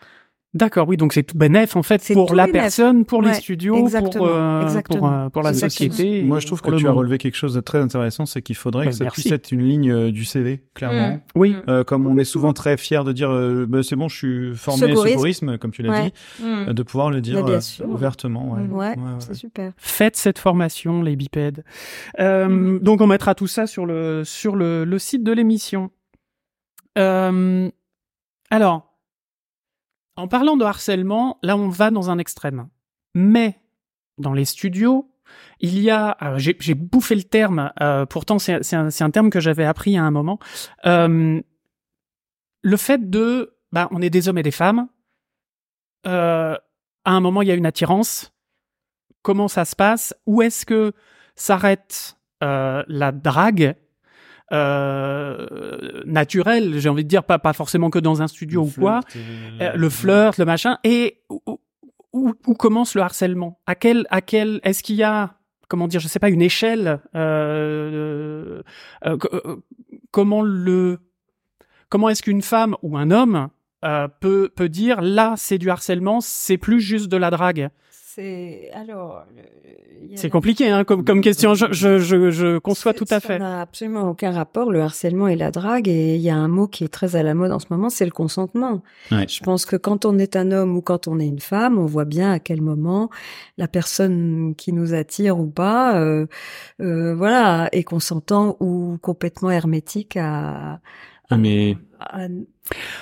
D'accord, 0.54 0.86
oui, 0.86 0.96
donc 0.96 1.12
c'est 1.12 1.24
tout 1.24 1.36
bénéf 1.36 1.74
en 1.74 1.82
fait 1.82 2.00
C'est 2.00 2.14
pour 2.14 2.32
la 2.32 2.46
bénef. 2.46 2.62
personne, 2.62 3.04
pour 3.04 3.22
les 3.22 3.34
studios, 3.34 3.76
exactement, 3.76 4.24
pour 4.24 4.36
euh, 4.36 4.62
exactement. 4.62 4.98
pour, 5.00 5.08
euh, 5.12 5.28
pour 5.28 5.42
la 5.42 5.50
Exactement. 5.50 5.90
société. 5.92 6.22
Moi, 6.22 6.38
je 6.38 6.46
trouve 6.46 6.62
que 6.62 6.70
tu 6.76 6.86
as 6.86 6.92
relevé 6.92 7.18
quelque 7.18 7.34
chose 7.34 7.54
de 7.54 7.60
très 7.60 7.78
intéressant, 7.80 8.24
c'est 8.24 8.40
qu'il 8.40 8.54
faudrait 8.54 8.84
Bah, 8.84 8.90
que 8.92 8.96
ça 8.96 9.04
merci. 9.04 9.22
puisse 9.22 9.32
être 9.32 9.50
une 9.50 9.62
ligne 9.66 9.90
euh, 9.90 10.12
du 10.12 10.24
CV, 10.24 10.62
clairement. 10.74 11.16
Mm. 11.16 11.20
Oui. 11.34 11.56
Euh, 11.68 11.82
comme 11.82 12.06
on 12.06 12.16
est 12.18 12.24
souvent 12.24 12.52
très 12.52 12.76
fier 12.76 13.02
de 13.02 13.12
dire, 13.12 13.30
euh, 13.30 13.66
bah, 13.68 13.82
c'est 13.82 13.96
bon, 13.96 14.08
je 14.08 14.16
suis 14.16 14.54
formé 14.54 14.86
Secourisme. 14.86 15.08
secourisme, 15.14 15.58
comme 15.58 15.72
tu 15.72 15.82
l'as 15.82 15.90
Ouais. 15.90 16.04
dit, 16.10 16.44
euh, 16.44 16.72
de 16.72 16.82
pouvoir 16.84 17.10
le 17.10 17.20
dire 17.20 17.44
euh, 17.44 17.60
sûr. 17.60 17.88
ouvertement. 17.88 18.52
Ouais. 18.52 18.60
Ouais, 18.60 18.68
Ouais, 18.70 18.88
ouais. 18.96 18.96
c'est 19.18 19.34
super. 19.34 19.72
Faites 19.76 20.14
cette 20.16 20.38
formation, 20.38 21.02
les 21.02 21.16
bipèdes. 21.16 21.64
Donc 22.18 23.00
on 23.00 23.06
mettra 23.08 23.34
tout 23.34 23.48
ça 23.48 23.66
sur 23.66 23.86
le 23.86 24.22
sur 24.24 24.54
le, 24.54 24.84
le 24.84 24.98
site 25.00 25.24
de 25.24 25.32
l'émission. 25.32 25.90
Euh, 26.96 27.68
alors, 28.50 28.93
en 30.16 30.28
parlant 30.28 30.56
de 30.56 30.64
harcèlement, 30.64 31.38
là 31.42 31.56
on 31.56 31.68
va 31.68 31.90
dans 31.90 32.10
un 32.10 32.18
extrême. 32.18 32.68
Mais 33.14 33.60
dans 34.18 34.32
les 34.32 34.44
studios, 34.44 35.10
il 35.60 35.78
y 35.78 35.90
a, 35.90 36.08
alors, 36.08 36.38
j'ai 36.38 36.74
bouffé 36.74 37.14
le 37.14 37.22
terme. 37.22 37.72
euh, 37.80 38.06
pourtant 38.06 38.38
c'est 38.38 38.74
un, 38.74 39.10
terme 39.10 39.30
que 39.30 39.40
j'avais 39.40 39.64
appris 39.64 39.96
à 39.96 40.02
un 40.04 40.10
moment. 40.10 40.38
Euh, 40.86 41.40
le 42.62 42.76
fait 42.76 43.10
de, 43.10 43.56
bah, 43.72 43.88
on 43.90 44.02
est 44.02 44.10
des 44.10 44.28
hommes 44.28 44.38
et 44.38 44.42
des 44.42 44.50
femmes. 44.50 44.88
Euh, 46.06 46.56
à 47.04 47.10
un 47.10 47.20
moment, 47.20 47.42
il 47.42 47.48
y 47.48 47.50
a 47.50 47.54
une 47.54 47.66
attirance. 47.66 48.32
Comment 49.22 49.48
ça 49.48 49.64
se 49.64 49.76
passe? 49.76 50.14
Où 50.26 50.42
est-ce 50.42 50.66
que 50.66 50.92
s'arrête 51.34 52.16
euh, 52.42 52.82
la 52.88 53.12
drague? 53.12 53.76
Euh, 54.52 56.02
naturelle 56.06 56.78
J'ai 56.78 56.88
envie 56.88 57.04
de 57.04 57.08
dire 57.08 57.24
pas 57.24 57.38
pas 57.38 57.52
forcément 57.52 57.90
que 57.90 57.98
dans 57.98 58.22
un 58.22 58.28
studio 58.28 58.62
ou 58.62 58.70
quoi. 58.80 59.00
Euh, 59.62 59.72
le 59.74 59.88
flirt, 59.88 60.38
le 60.38 60.44
machin, 60.44 60.78
et 60.84 61.20
où, 61.30 61.40
où- 62.12 62.32
où 62.46 62.54
commence 62.54 62.94
le 62.94 63.02
harcèlement? 63.02 63.60
À 63.66 63.74
quel, 63.74 64.06
à 64.10 64.20
quel, 64.20 64.60
est-ce 64.62 64.82
qu'il 64.82 64.96
y 64.96 65.02
a, 65.02 65.34
comment 65.68 65.88
dire, 65.88 66.00
je 66.00 66.08
sais 66.08 66.18
pas, 66.18 66.28
une 66.30 66.42
échelle 66.42 67.00
euh, 67.14 68.62
euh, 69.06 69.16
co- 69.16 69.28
euh, 69.32 69.56
Comment 70.10 70.42
le, 70.42 70.98
comment 71.88 72.08
est-ce 72.08 72.22
qu'une 72.22 72.42
femme 72.42 72.76
ou 72.82 72.96
un 72.96 73.10
homme 73.10 73.48
euh, 73.84 74.06
peut 74.20 74.48
peut 74.54 74.68
dire 74.68 75.00
là 75.02 75.34
c'est 75.36 75.58
du 75.58 75.70
harcèlement, 75.70 76.20
c'est 76.20 76.56
plus 76.58 76.80
juste 76.80 77.08
de 77.08 77.16
la 77.16 77.30
drague? 77.30 77.70
C'est 78.14 78.70
alors. 78.72 79.24
C'est 80.14 80.30
compliqué, 80.30 80.68
hein, 80.70 80.84
comme 80.84 81.04
comme 81.04 81.20
question. 81.20 81.54
Je 81.54 81.66
je 81.72 81.98
je, 81.98 82.30
je 82.30 82.58
conçois 82.58 82.94
tout 82.94 83.06
à 83.10 83.18
fait. 83.18 83.38
Ça 83.38 83.38
n'a 83.38 83.60
absolument 83.60 84.08
aucun 84.08 84.30
rapport 84.30 84.70
le 84.70 84.82
harcèlement 84.82 85.26
et 85.26 85.34
la 85.34 85.50
drague. 85.50 85.88
Et 85.88 86.14
il 86.14 86.20
y 86.20 86.30
a 86.30 86.36
un 86.36 86.46
mot 86.46 86.68
qui 86.68 86.84
est 86.84 86.88
très 86.88 87.16
à 87.16 87.24
la 87.24 87.34
mode 87.34 87.50
en 87.50 87.58
ce 87.58 87.66
moment, 87.70 87.90
c'est 87.90 88.04
le 88.04 88.12
consentement. 88.12 88.82
Ouais. 89.10 89.26
Je 89.28 89.42
pense 89.42 89.66
que 89.66 89.74
quand 89.74 90.04
on 90.04 90.16
est 90.18 90.36
un 90.36 90.52
homme 90.52 90.76
ou 90.76 90.80
quand 90.80 91.08
on 91.08 91.18
est 91.18 91.26
une 91.26 91.40
femme, 91.40 91.76
on 91.76 91.86
voit 91.86 92.04
bien 92.04 92.30
à 92.30 92.38
quel 92.38 92.60
moment 92.60 93.10
la 93.58 93.66
personne 93.66 94.54
qui 94.56 94.72
nous 94.72 94.94
attire 94.94 95.40
ou 95.40 95.46
pas, 95.48 95.98
euh, 95.98 96.26
euh, 96.80 97.16
voilà, 97.16 97.68
est 97.72 97.82
consentant 97.82 98.56
ou 98.60 98.96
complètement 99.02 99.50
hermétique 99.50 100.16
à. 100.16 100.78
Ah, 101.30 101.36
mais 101.38 101.76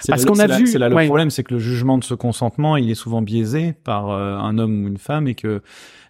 c'est 0.00 0.12
Parce 0.12 0.24
qu'on 0.24 0.38
a 0.38 0.46
vu- 0.46 0.66
c'est 0.66 0.78
là 0.78 0.88
le 0.88 0.94
ouais. 0.94 1.06
problème, 1.06 1.30
c'est 1.30 1.42
que 1.42 1.54
le 1.54 1.60
jugement 1.60 1.98
de 1.98 2.04
ce 2.04 2.14
consentement, 2.14 2.76
il 2.76 2.90
est 2.90 2.94
souvent 2.94 3.22
biaisé 3.22 3.72
par 3.72 4.10
euh, 4.10 4.36
un 4.36 4.58
homme 4.58 4.84
ou 4.84 4.88
une 4.88 4.98
femme 4.98 5.26
et 5.28 5.34
que 5.34 5.62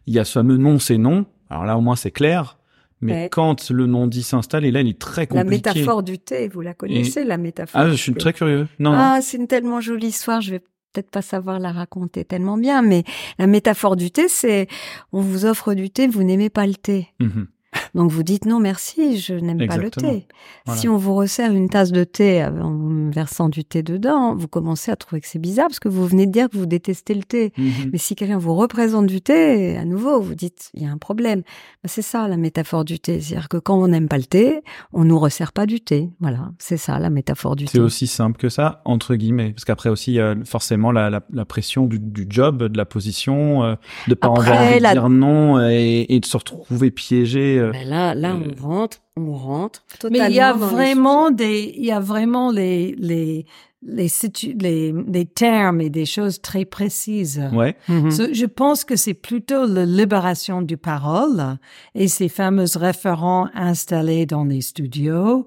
il 0.07 0.15
y 0.15 0.19
a 0.19 0.25
ce 0.25 0.33
fameux 0.33 0.57
non, 0.57 0.79
c'est 0.79 0.99
non. 0.99 1.27
Alors 1.49 1.65
là, 1.65 1.77
au 1.77 1.81
moins, 1.81 1.97
c'est 1.97 2.11
clair. 2.11 2.59
Mais 3.01 3.13
Ouais. 3.25 3.29
quand 3.33 3.71
le 3.71 3.87
non-dit 3.87 4.23
s'installe, 4.23 4.65
et 4.65 4.71
là, 4.71 4.81
il 4.81 4.89
est 4.89 4.99
très 4.99 5.23
la 5.23 5.27
compliqué. 5.43 5.71
métaphore 5.75 6.03
du 6.05 6.19
thé, 6.21 6.49
vous 6.49 6.61
la 6.61 6.73
connaissez, 6.73 7.25
la 7.25 7.37
métaphore 7.37 7.81
Ah, 7.81 7.89
je 7.91 7.95
suis 7.95 8.15
très 8.15 8.33
curieux. 8.33 8.69
Non, 8.79 8.93
non. 8.93 8.99
Ah, 8.99 9.19
c'est 9.21 9.39
une 9.39 9.49
tellement 9.49 9.81
jolie 9.81 10.07
histoire, 10.09 10.41
je 10.41 10.53
vais 10.53 10.61
peut-être 10.93 11.11
pas 11.11 11.23
savoir 11.23 11.59
la 11.59 11.73
raconter 11.73 12.25
tellement 12.25 12.57
bien, 12.59 12.81
mais 12.83 13.03
la 13.39 13.47
métaphore 13.49 13.97
du 13.97 14.11
thé, 14.13 14.29
c'est 14.29 14.69
on 15.13 15.21
vous 15.21 15.47
offre 15.47 15.75
du 15.75 15.91
thé, 15.91 16.07
vous 16.07 16.23
n'aimez 16.23 16.49
pas 16.51 16.67
le 16.67 16.75
thé. 16.75 17.09
Mhm. 17.19 17.47
Donc 17.95 18.11
vous 18.11 18.23
dites 18.23 18.47
non 18.47 18.59
merci, 18.59 19.19
je 19.19 19.35
n'aime 19.35 19.67
pas 19.67 19.77
le 19.77 19.91
thé. 19.91 20.27
Voilà. 20.65 20.81
Si 20.81 20.89
on 20.89 20.97
vous 20.97 21.15
resserre 21.15 21.53
une 21.53 21.69
tasse 21.69 21.93
de 21.93 22.05
thé 22.05 22.43
en 22.45 22.71
vous 22.73 23.11
versant 23.11 23.49
du 23.51 23.65
thé 23.65 23.83
dedans, 23.83 24.35
vous 24.35 24.49
commencez 24.49 24.91
à 24.91 24.97
trouver 24.97 25.21
que 25.21 25.29
c'est 25.29 25.39
bizarre 25.39 25.67
parce 25.69 25.79
que 25.81 25.89
vous 25.91 26.07
venez 26.07 26.27
de 26.27 26.33
dire 26.33 26.49
que 26.49 26.57
vous 26.57 26.65
détestez 26.67 27.13
le 27.15 27.23
thé. 27.23 27.53
Mhm. 27.59 27.91
Mais 27.93 27.99
si 27.99 28.15
quelqu'un 28.15 28.39
vous 28.39 28.55
représente 28.55 29.07
du 29.07 29.21
thé, 29.21 29.77
à 29.77 29.85
nouveau, 29.85 30.21
vous 30.21 30.35
dites, 30.35 30.71
il 30.75 30.83
y 30.83 30.87
a 30.87 30.91
un 30.91 30.97
problème. 30.97 31.41
Ben, 31.83 31.89
c'est 31.89 32.01
ça 32.03 32.29
la 32.29 32.37
métaphore 32.39 32.85
du 32.87 32.99
thé. 32.99 33.21
C'est-à-dire 33.21 33.49
que 33.51 33.59
quand 33.59 33.77
on 33.79 33.89
n'aime 33.89 34.09
pas 34.09 34.17
le 34.19 34.25
thé, 34.25 34.61
on 34.95 35.05
nous 35.05 35.19
resserre 35.19 35.53
pas 35.53 35.67
du 35.67 35.81
thé. 35.81 36.09
Voilà, 36.21 36.51
c'est 36.59 36.79
ça 36.79 36.99
la 36.99 37.11
métaphore 37.11 37.57
du 37.57 37.67
C'est 37.67 37.73
thé. 37.73 37.81
aussi 37.81 38.07
simple 38.07 38.39
que 38.39 38.49
ça, 38.49 38.81
entre 38.87 39.15
guillemets. 39.17 39.51
Parce 39.53 39.65
qu'après 39.67 39.91
aussi, 39.91 40.13
il 40.13 40.15
y 40.15 40.21
a 40.21 40.35
forcément 40.47 40.93
la, 40.93 41.11
la, 41.11 41.21
la 41.33 41.45
pression 41.45 41.87
du, 41.87 41.99
du 41.99 42.27
job, 42.29 42.63
de 42.63 42.77
la 42.79 42.87
position, 42.87 43.63
euh, 43.65 43.75
de 44.09 44.15
pas 44.15 44.29
Après, 44.29 44.51
avoir 44.51 44.67
envie 44.69 44.79
de 44.79 44.83
la- 44.83 44.93
dire 44.93 45.09
non 45.11 45.61
et, 45.69 46.07
et 46.09 46.21
de 46.21 46.25
se 46.25 46.37
retrouver 46.39 46.91
piégé. 46.91 47.59
euh. 47.59 47.73
Ben 47.85 47.91
là, 47.91 48.15
là, 48.15 48.35
Euh, 48.35 48.51
on 48.61 48.69
rentre, 48.69 48.99
on 49.17 49.33
rentre 49.35 49.85
Mais 50.11 50.19
il 50.31 50.35
y 50.35 50.41
a 50.41 50.53
dans 50.53 50.67
les 50.67 50.73
vraiment 50.73 51.31
des, 51.31 51.75
il 51.77 51.85
y 51.85 51.91
a 51.93 52.01
vraiment 52.01 52.51
les, 52.51 52.95
les, 52.99 53.47
les, 53.83 54.09
situ- 54.09 54.57
les, 54.61 54.93
les 54.93 55.27
termes 55.27 55.81
et 55.81 55.91
des 55.91 56.07
choses 56.07 56.41
très 56.41 56.65
précises. 56.65 57.43
Ouais. 57.53 57.77
Mhm. 57.89 58.11
So, 58.11 58.25
je 58.33 58.47
pense 58.47 58.85
que 58.85 58.97
c'est 58.97 59.15
plutôt 59.15 59.67
la 59.67 59.85
libération 59.85 60.63
du 60.63 60.77
parole 60.77 61.59
et 61.95 62.09
ces 62.09 62.29
fameux 62.29 62.67
référents 62.75 63.49
installés 63.55 64.27
dans 64.27 64.45
les 64.45 64.61
studios 64.61 65.47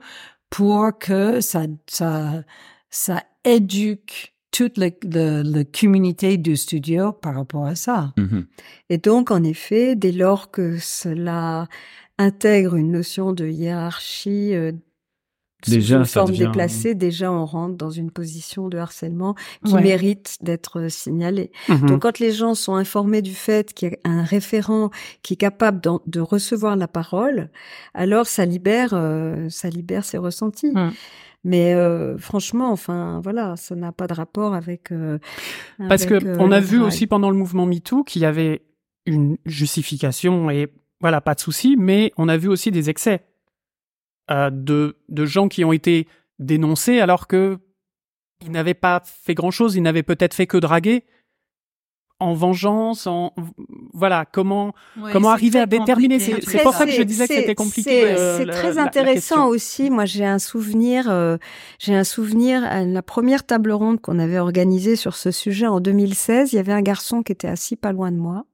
pour 0.50 0.98
que 1.00 1.42
ça, 1.42 1.64
ça, 1.88 2.44
ça 2.90 3.24
éduque 3.44 4.34
toute 4.52 4.78
la, 4.78 4.90
la, 5.04 5.44
la 5.44 5.64
communauté 5.66 6.38
du 6.38 6.56
studio 6.56 7.12
par 7.12 7.36
rapport 7.36 7.66
à 7.66 7.76
ça. 7.76 8.14
Mhm. 8.18 8.46
Et 8.90 8.98
donc, 8.98 9.30
en 9.30 9.44
effet, 9.44 9.96
dès 9.98 10.14
lors 10.14 10.50
que 10.50 10.78
cela 10.80 11.68
intègre 12.18 12.76
une 12.76 12.92
notion 12.92 13.34
de 13.34 13.48
hiérarchie 13.48 14.54
euh, 14.56 14.72
sous 15.64 15.72
Déjà, 15.72 16.04
forme 16.06 16.30
devient- 16.30 16.46
déplacée, 16.46 16.94
déjà 16.94 17.32
on 17.32 17.44
rentre 17.44 17.76
dans 17.76 17.90
une 17.90 18.12
position 18.12 18.68
de 18.70 18.78
harcèlement 18.78 19.34
qui 19.66 19.74
Ouais. 19.74 19.82
mérite 19.82 20.38
d'être 20.42 20.90
signalée. 20.92 21.52
Mhm. 21.70 21.88
Donc, 21.88 22.02
quand 22.04 22.20
les 22.20 22.32
gens 22.32 22.54
sont 22.54 22.76
informés 22.76 23.24
du 23.24 23.34
fait 23.34 23.74
qu'il 23.74 23.90
y 23.90 23.94
a 23.94 23.98
un 24.10 24.24
référent 24.24 24.92
qui 25.24 25.34
est 25.34 25.38
capable 25.38 25.82
de 26.06 26.20
recevoir 26.20 26.76
la 26.76 26.88
parole, 26.88 27.50
alors 27.96 28.28
ça 28.28 28.46
libère, 28.46 28.92
euh, 28.94 29.50
ça 29.50 29.70
libère 29.70 30.06
ses 30.06 30.20
ressentis. 30.20 30.72
Mm. 30.72 30.92
Mais 31.46 31.74
euh, 31.74 32.18
franchement, 32.20 32.72
enfin, 32.72 33.20
voilà, 33.24 33.56
ça 33.56 33.76
n'a 33.76 33.92
pas 33.92 34.06
de 34.08 34.14
rapport 34.14 34.54
avec. 34.54 34.92
euh, 34.92 35.18
Parce 35.90 36.04
avec, 36.04 36.22
que 36.22 36.28
euh, 36.28 36.38
on 36.40 36.52
a 36.52 36.60
vu 36.60 36.80
aussi 36.80 37.08
pendant 37.08 37.30
le 37.32 37.38
mouvement 37.38 37.66
MeToo 37.66 38.04
qu'il 38.04 38.22
y 38.22 38.26
avait 38.26 38.62
une 39.08 39.38
justification 39.46 40.50
et 40.52 40.68
voilà, 41.02 41.22
pas 41.22 41.36
de 41.36 41.40
souci, 41.40 41.76
mais 41.78 42.12
on 42.18 42.28
a 42.30 42.38
vu 42.38 42.48
aussi 42.48 42.72
des 42.72 42.90
excès 42.90 43.26
euh, 44.32 44.50
de, 44.50 44.98
de 45.10 45.26
gens 45.26 45.48
qui 45.48 45.64
ont 45.66 45.74
été 45.74 46.08
dénoncés 46.40 47.00
alors 47.00 47.28
que 47.28 47.60
ils 48.42 48.52
n'avaient 48.52 48.74
pas 48.74 49.02
fait 49.06 49.34
grand 49.34 49.52
chose, 49.52 49.76
ils 49.76 49.82
n'avaient 49.82 50.04
peut-être 50.04 50.34
fait 50.34 50.48
que 50.48 50.58
draguer 50.58 51.04
en 52.20 52.34
vengeance, 52.34 53.08
en 53.08 53.34
voilà 53.94 54.26
comment 54.26 54.74
comment 55.12 55.30
arriver 55.32 55.60
à 55.60 55.66
déterminer 55.66 56.18
c'est 56.20 56.64
pour 56.64 56.74
ça 56.74 56.86
que 56.86 56.92
je 56.92 57.02
disais 57.04 57.28
que 57.28 57.34
c'était 57.34 57.56
compliqué, 57.56 57.90
C'est 58.16 58.18
euh, 58.18 58.46
la- 58.46 58.54
très 58.54 58.74
la- 58.74 58.84
intéressant 58.84 59.48
aussi. 59.48 59.90
Moi, 59.90 60.06
j'ai 60.06 60.26
un 60.26 60.40
souvenir. 60.40 61.10
euh, 61.10 61.38
j'ai 61.78 61.94
un 61.94 62.06
souvenir 62.06 62.64
à 62.64 62.84
la 62.86 63.02
première 63.02 63.46
table 63.46 63.72
ronde 63.74 64.00
qu'on 64.02 64.18
avait 64.18 64.40
organisée 64.40 64.96
sur 64.96 65.16
ce 65.16 65.30
sujet 65.32 65.68
en 65.68 65.82
2016. 65.82 66.54
Il 66.54 66.56
y 66.56 66.60
avait 66.60 66.72
un 66.72 66.82
garçon 66.82 67.22
qui 67.22 67.34
était 67.34 67.50
assis 67.50 67.76
pas 67.76 67.92
loin 67.92 68.12
de 68.14 68.18
moi. 68.18 68.46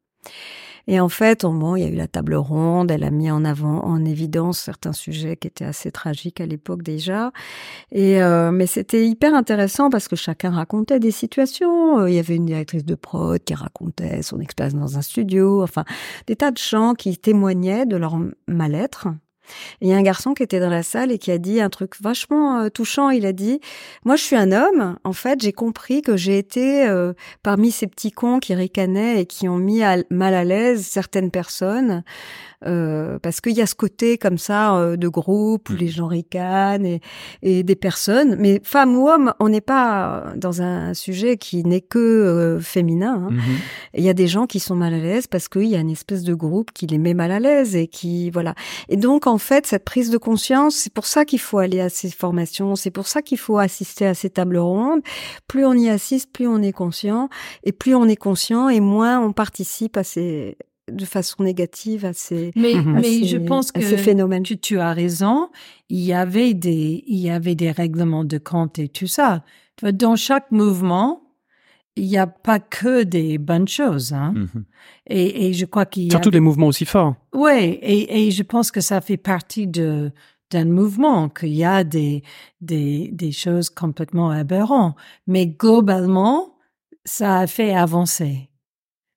Et 0.88 1.00
en 1.00 1.10
fait, 1.10 1.46
on- 1.46 1.54
bon, 1.54 1.76
il 1.76 1.84
y 1.84 1.86
a 1.86 1.90
eu 1.90 1.96
la 1.96 2.08
table 2.08 2.36
ronde. 2.36 2.92
Elle 2.92 3.04
a 3.04 3.12
mis 3.12 3.30
en 3.32 3.46
avant, 3.46 3.84
en 3.84 4.04
évidence 4.06 4.60
certains 4.60 4.94
sujets 4.94 5.38
qui 5.38 5.48
étaient 5.48 5.66
assez 5.66 5.92
tragiques 5.92 6.42
à 6.42 6.46
l'époque 6.46 6.84
déjà. 6.84 7.32
Et 7.92 8.22
euh, 8.24 8.52
mais 8.52 8.68
c'était 8.68 9.08
hyper 9.08 9.34
intéressant 9.36 9.90
parce 9.90 10.08
que 10.08 10.16
chacun 10.16 10.52
racontait 10.52 11.00
des 11.00 11.12
situations. 11.12 12.00
Euh, 12.00 12.10
Il 12.10 12.16
y 12.16 12.20
avait 12.20 12.36
une 12.36 12.46
directrice 12.46 12.86
de 12.86 12.96
prod 12.96 13.44
qui 13.44 13.54
racontait 13.54 14.22
son 14.24 14.40
expérience 14.40 14.76
dans 14.76 14.98
un 14.98 15.02
studio. 15.02 15.64
Enfin, 15.64 15.86
des 16.28 16.36
tas 16.36 16.52
de 16.52 16.58
gens 16.58 16.94
qui 16.96 17.18
témoignaient 17.18 17.86
de 17.86 17.98
leur 17.98 18.18
mal-être. 18.48 19.08
Et 19.82 19.86
il 19.86 19.90
y 19.90 19.94
a 19.94 19.98
un 19.98 20.02
garçon 20.02 20.34
qui 20.34 20.44
était 20.44 20.60
dans 20.60 20.70
la 20.70 20.84
salle 20.84 21.12
et 21.12 21.18
qui 21.18 21.32
a 21.32 21.38
dit 21.38 21.62
un 21.62 21.70
truc 21.70 21.94
vachement 22.02 22.60
euh, 22.60 22.70
touchant. 22.70 23.10
Il 23.10 23.26
a 23.26 23.34
dit 23.34 23.60
"Moi, 24.06 24.16
je 24.16 24.24
suis 24.24 24.36
un 24.36 24.52
homme. 24.52 24.98
En 25.04 25.14
fait, 25.14 25.42
j'ai 25.42 25.54
compris 25.54 26.02
que 26.02 26.18
j'ai 26.18 26.38
été 26.38 26.88
euh, 26.88 27.14
parmi 27.44 27.72
ces 27.72 27.88
petits 27.88 28.12
cons 28.12 28.40
qui 28.40 28.54
ricanaient 28.56 29.22
et 29.22 29.26
qui 29.26 29.48
ont 29.50 29.58
mis 29.58 29.84
à- 29.84 29.98
mal 30.10 30.34
à 30.34 30.44
l'aise 30.44 30.86
certaines 30.86 31.32
personnes." 31.32 32.04
Euh, 32.68 33.18
parce 33.18 33.42
qu'il 33.42 33.54
y 33.54 33.62
a 33.62 33.66
ce 33.66 33.74
côté 33.74 34.20
comme 34.20 34.38
ça 34.38 34.76
euh, 34.78 34.96
de 34.96 35.08
groupe 35.08 35.70
où 35.72 35.74
Mhm. 35.74 35.80
les 35.80 35.88
gens 35.88 36.06
ricanent 36.06 36.86
et, 36.86 37.02
et 37.42 37.64
des 37.64 37.76
personnes. 37.76 38.36
Mais 38.38 38.62
femme 38.64 38.96
ou 38.96 39.10
homme, 39.10 39.34
on 39.40 39.50
n'est 39.50 39.62
pas 39.62 40.26
dans 40.36 40.62
un 40.62 40.94
sujet 40.94 41.38
qui 41.38 41.64
n'est 41.64 41.82
que 41.82 41.98
euh, 41.98 42.60
féminin. 42.60 43.30
hein. 43.32 43.36
Et 43.96 44.02
Il 44.02 44.04
y 44.06 44.10
a 44.10 44.14
des 44.14 44.28
gens 44.28 44.46
qui 44.46 44.60
sont 44.60 44.76
mal 44.76 44.94
à 44.94 45.00
l'aise 45.00 45.26
parce 45.26 45.48
qu'il 45.48 45.64
y 45.66 45.76
a 45.76 45.80
une 45.80 45.90
espèce 45.90 46.22
de 46.24 46.36
groupe 46.36 46.72
qui 46.72 46.86
les 46.86 47.00
met 47.00 47.16
mal 47.16 47.32
à 47.32 47.40
l'aise 47.40 47.76
et 47.76 47.88
qui 47.88 48.30
voilà. 48.30 48.54
Et 48.90 48.96
donc 48.96 49.26
en 49.26 49.40
fait 49.42 49.66
cette 49.68 49.84
prise 49.84 50.10
de 50.10 50.18
conscience, 50.18 50.76
c'est 50.76 50.94
pour 50.94 51.06
ça 51.06 51.26
qu'il 51.26 51.40
faut 51.40 51.58
aller 51.58 51.82
à 51.82 51.90
ces 51.90 52.10
formations, 52.10 52.76
c'est 52.78 52.92
pour 52.92 53.08
ça 53.08 53.22
qu'il 53.22 53.38
faut 53.38 53.58
assister 53.58 54.06
à 54.06 54.14
ces 54.14 54.30
tables 54.30 54.58
rondes. 54.58 55.02
Plus 55.48 55.66
on 55.66 55.74
y 55.74 55.90
assiste, 55.90 56.32
plus 56.32 56.48
on 56.48 56.62
est 56.62 56.72
conscient 56.72 57.28
et 57.64 57.74
plus 57.74 57.94
on 57.96 58.06
est 58.06 58.16
conscient 58.16 58.70
et 58.70 58.80
moins 58.80 59.20
on 59.20 59.34
participe 59.34 59.98
à 59.98 60.04
ces 60.04 60.58
de 60.92 61.06
façon 61.06 61.44
négative 61.44 62.04
à 62.06 62.12
ces 62.14 62.52
Mais, 62.56 62.74
à 62.76 62.82
mais 62.82 63.04
ces- 63.04 63.24
je 63.26 63.38
pense 63.38 63.72
que 63.72 63.82
ces 63.82 63.98
phénomènes. 63.98 64.44
tu, 64.44 64.58
tu 64.58 64.78
as 64.80 64.92
raison. 64.94 65.50
Il 65.90 66.00
y 66.02 66.12
avait 66.14 66.54
des, 66.54 67.04
il 67.08 67.20
y 67.20 67.30
avait 67.30 67.56
des 67.56 67.72
règlements 67.72 68.26
de 68.26 68.38
compte 68.38 68.78
et 68.80 68.90
tout 68.90 69.08
ça. 69.08 69.44
Dans 69.84 70.16
chaque 70.18 70.52
mouvement, 70.52 71.24
il 71.96 72.08
n'y 72.08 72.18
a 72.18 72.28
pas 72.28 72.60
que 72.60 73.04
des 73.04 73.38
bonnes 73.38 73.68
choses. 73.68 74.14
Hein? 74.14 74.34
Mhm. 74.36 74.66
Et, 75.08 75.48
et 75.48 75.54
je 75.54 75.66
crois 75.66 75.86
qu'il 75.86 76.04
y 76.04 76.08
a... 76.08 76.12
surtout 76.12 76.32
des 76.32 76.40
mouvements 76.40 76.68
aussi 76.68 76.86
forts. 76.86 77.16
Ouais, 77.34 77.66
et, 77.70 78.28
et 78.28 78.32
je 78.32 78.44
pense 78.44 78.72
que 78.72 78.82
ça 78.82 79.02
fait 79.02 79.18
partie 79.18 79.68
de 79.68 80.12
d'un 80.50 80.66
mouvement, 80.66 81.30
qu'il 81.30 81.54
y 81.54 81.64
a 81.64 81.86
des, 81.86 82.24
des, 82.60 83.10
des 83.14 83.32
choses 83.32 83.70
complètement 83.70 84.32
aberrantes. 84.32 84.98
Mais 85.26 85.48
globalement, 85.48 86.58
ça 87.06 87.40
a 87.40 87.48
fait 87.48 87.74
avancer. 87.74 88.50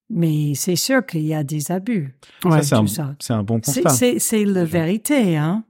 Mais 0.08 0.54
c'est 0.54 0.76
sûr 0.76 1.04
qu'il 1.04 1.22
y 1.22 1.34
a 1.34 1.42
des 1.42 1.72
abus. 1.72 2.16
Ouais, 2.44 2.62
c'est 2.62 2.76
un, 2.76 2.84
un 3.30 3.42
bon 3.42 3.60
constat. 3.60 4.18
c'est- 4.20 4.44
la 4.44 4.64
vérité, 4.64 5.36
hein? 5.36 5.64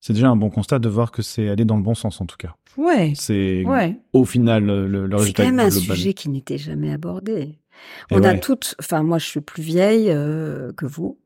C'est 0.00 0.14
déjà 0.14 0.30
un 0.30 0.36
bon 0.36 0.50
constat 0.50 0.80
de 0.80 0.88
voir 0.88 1.12
que 1.12 1.22
c'est 1.22 1.48
aller 1.48 1.64
dans 1.64 1.76
le 1.76 1.82
bon 1.82 1.94
sens 1.94 2.20
en 2.20 2.26
tout 2.26 2.36
cas. 2.36 2.56
Ouais, 2.78 3.12
C'est 3.16 3.64
ouais. 3.66 3.96
au 4.14 4.24
final 4.24 4.64
le, 4.64 4.86
le 4.86 5.08
C'est 5.10 5.16
résultat 5.16 5.42
quand 5.42 5.48
même 5.50 5.60
un 5.60 5.68
global. 5.68 5.96
sujet 5.96 6.14
qui 6.14 6.28
n'était 6.30 6.56
jamais 6.58 6.92
abordé. 6.92 7.32
Et 7.32 7.58
On 8.12 8.22
a 8.22 8.32
ouais. 8.32 8.40
toutes, 8.40 8.74
enfin 8.80 9.02
moi 9.02 9.18
je 9.18 9.26
suis 9.26 9.40
plus 9.40 9.62
vieille 9.62 10.10
euh, 10.10 10.72
que 10.72 10.86
vous. 10.86 11.18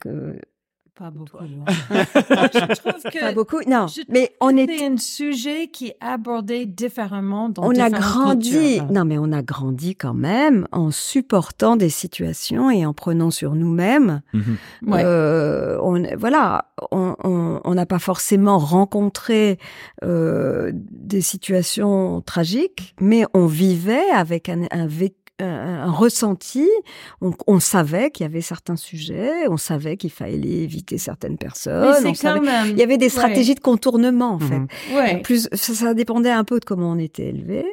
Que- 0.00 0.34
Pas 0.94 1.10
beaucoup. 1.10 1.38
hein. 1.40 1.64
je 2.52 2.74
trouve 2.76 3.02
que 3.10 3.20
pas 3.20 3.32
beaucoup, 3.32 3.60
non. 3.66 3.86
je 3.86 4.02
Mais 4.10 4.30
on 4.42 4.54
est, 4.56 4.66
c'est 4.66 4.86
un 4.86 4.98
sujet 4.98 5.68
qui 5.68 5.88
est 5.88 5.96
abordé 6.02 6.66
différemment 6.66 7.48
dans 7.48 7.62
on 7.64 7.70
a 7.80 7.88
grandi. 7.88 8.50
cultures. 8.50 8.92
Non 8.92 9.06
mais 9.06 9.16
on 9.16 9.32
a 9.32 9.40
grandi 9.42 9.96
quand 9.96 10.12
même 10.12 10.66
en 10.70 10.90
supportant 10.90 11.76
des 11.76 11.88
situations 11.88 12.70
et 12.70 12.84
en 12.84 12.92
prenant 12.92 13.30
sur 13.30 13.54
nous-mêmes. 13.54 14.20
Mhm. 14.34 14.56
Ouais. 14.86 15.02
Euh, 15.02 15.78
on, 15.82 16.02
voilà, 16.18 16.66
on 16.90 17.16
on- 17.24 17.60
on 17.64 17.74
n'a 17.74 17.86
pas 17.86 17.98
forcément 17.98 18.58
rencontré 18.58 19.58
euh, 20.04 20.72
des 20.74 21.22
situations 21.22 22.20
tragiques, 22.20 22.94
mais 23.00 23.24
on 23.32 23.46
vivait 23.46 24.10
avec 24.10 24.48
un, 24.50 24.64
un, 24.70 24.86
vé- 24.86 25.14
un 25.42 25.90
ressenti. 25.90 26.68
On, 27.20 27.32
on 27.46 27.60
savait 27.60 28.10
qu'il 28.10 28.24
y 28.24 28.28
avait 28.28 28.40
certains 28.40 28.76
sujets, 28.76 29.48
on 29.48 29.56
savait 29.56 29.96
qu'il 29.96 30.10
fallait 30.10 30.36
éviter 30.62 30.98
certaines 30.98 31.38
personnes. 31.38 31.94
On 32.06 32.14
savait- 32.14 32.40
même- 32.40 32.68
Il 32.70 32.78
y 32.78 32.82
avait 32.82 32.98
des 32.98 33.06
ouais. 33.06 33.10
stratégies 33.10 33.54
de 33.54 33.60
contournement 33.60 34.34
en 34.34 34.38
fait. 34.38 34.58
Mhm. 34.58 34.68
Ouais. 34.94 35.20
Plus, 35.22 35.48
ça, 35.52 35.74
ça 35.74 35.94
dépendait 35.94 36.30
un 36.30 36.44
peu 36.44 36.60
de 36.60 36.64
comment 36.64 36.90
on 36.92 36.98
était 36.98 37.26
élevé, 37.28 37.64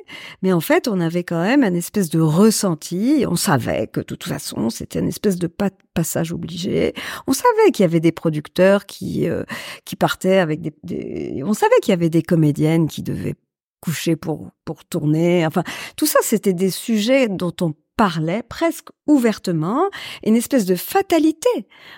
mais 0.42 0.54
en 0.54 0.60
fait, 0.62 0.88
on 0.88 1.00
avait 1.00 1.24
quand 1.24 1.42
même 1.42 1.64
un 1.64 1.74
espèce 1.74 2.10
de 2.10 2.20
ressenti. 2.20 3.26
On 3.28 3.36
savait 3.36 3.88
que 3.88 4.00
de 4.00 4.06
toute 4.06 4.24
façon, 4.24 4.70
c'était 4.70 5.00
une 5.00 5.08
espèce 5.08 5.38
de 5.38 5.48
pa- 5.48 5.70
passage 5.94 6.32
obligé. 6.32 6.94
On 7.28 7.34
savait 7.34 7.72
qu'il 7.74 7.84
y 7.84 7.86
avait 7.86 8.00
des 8.00 8.12
producteurs 8.12 8.86
qui 8.86 9.28
euh, 9.28 9.44
qui 9.86 9.96
partaient 9.96 10.38
avec 10.40 10.62
des, 10.62 10.74
des- 10.84 11.44
on 11.46 11.54
savait 11.54 11.80
qu'il 11.82 11.92
y 11.92 11.94
avait 11.94 12.10
des 12.10 12.22
comédiennes 12.24 12.88
qui 12.88 13.02
devaient 13.04 13.36
coucher 13.82 14.16
pour 14.16 14.52
pour 14.66 14.86
tourner. 14.86 15.46
Enfin, 15.46 15.64
tout 15.96 16.06
ça, 16.06 16.20
c'était 16.22 16.54
des 16.54 16.70
sujets 16.70 17.28
dont 17.28 17.54
on 17.62 17.74
parlait 17.98 18.44
presque 18.44 18.88
ouvertement, 19.08 19.90
une 20.26 20.38
espèce 20.38 20.66
de 20.66 20.76
fatalité. 20.76 21.50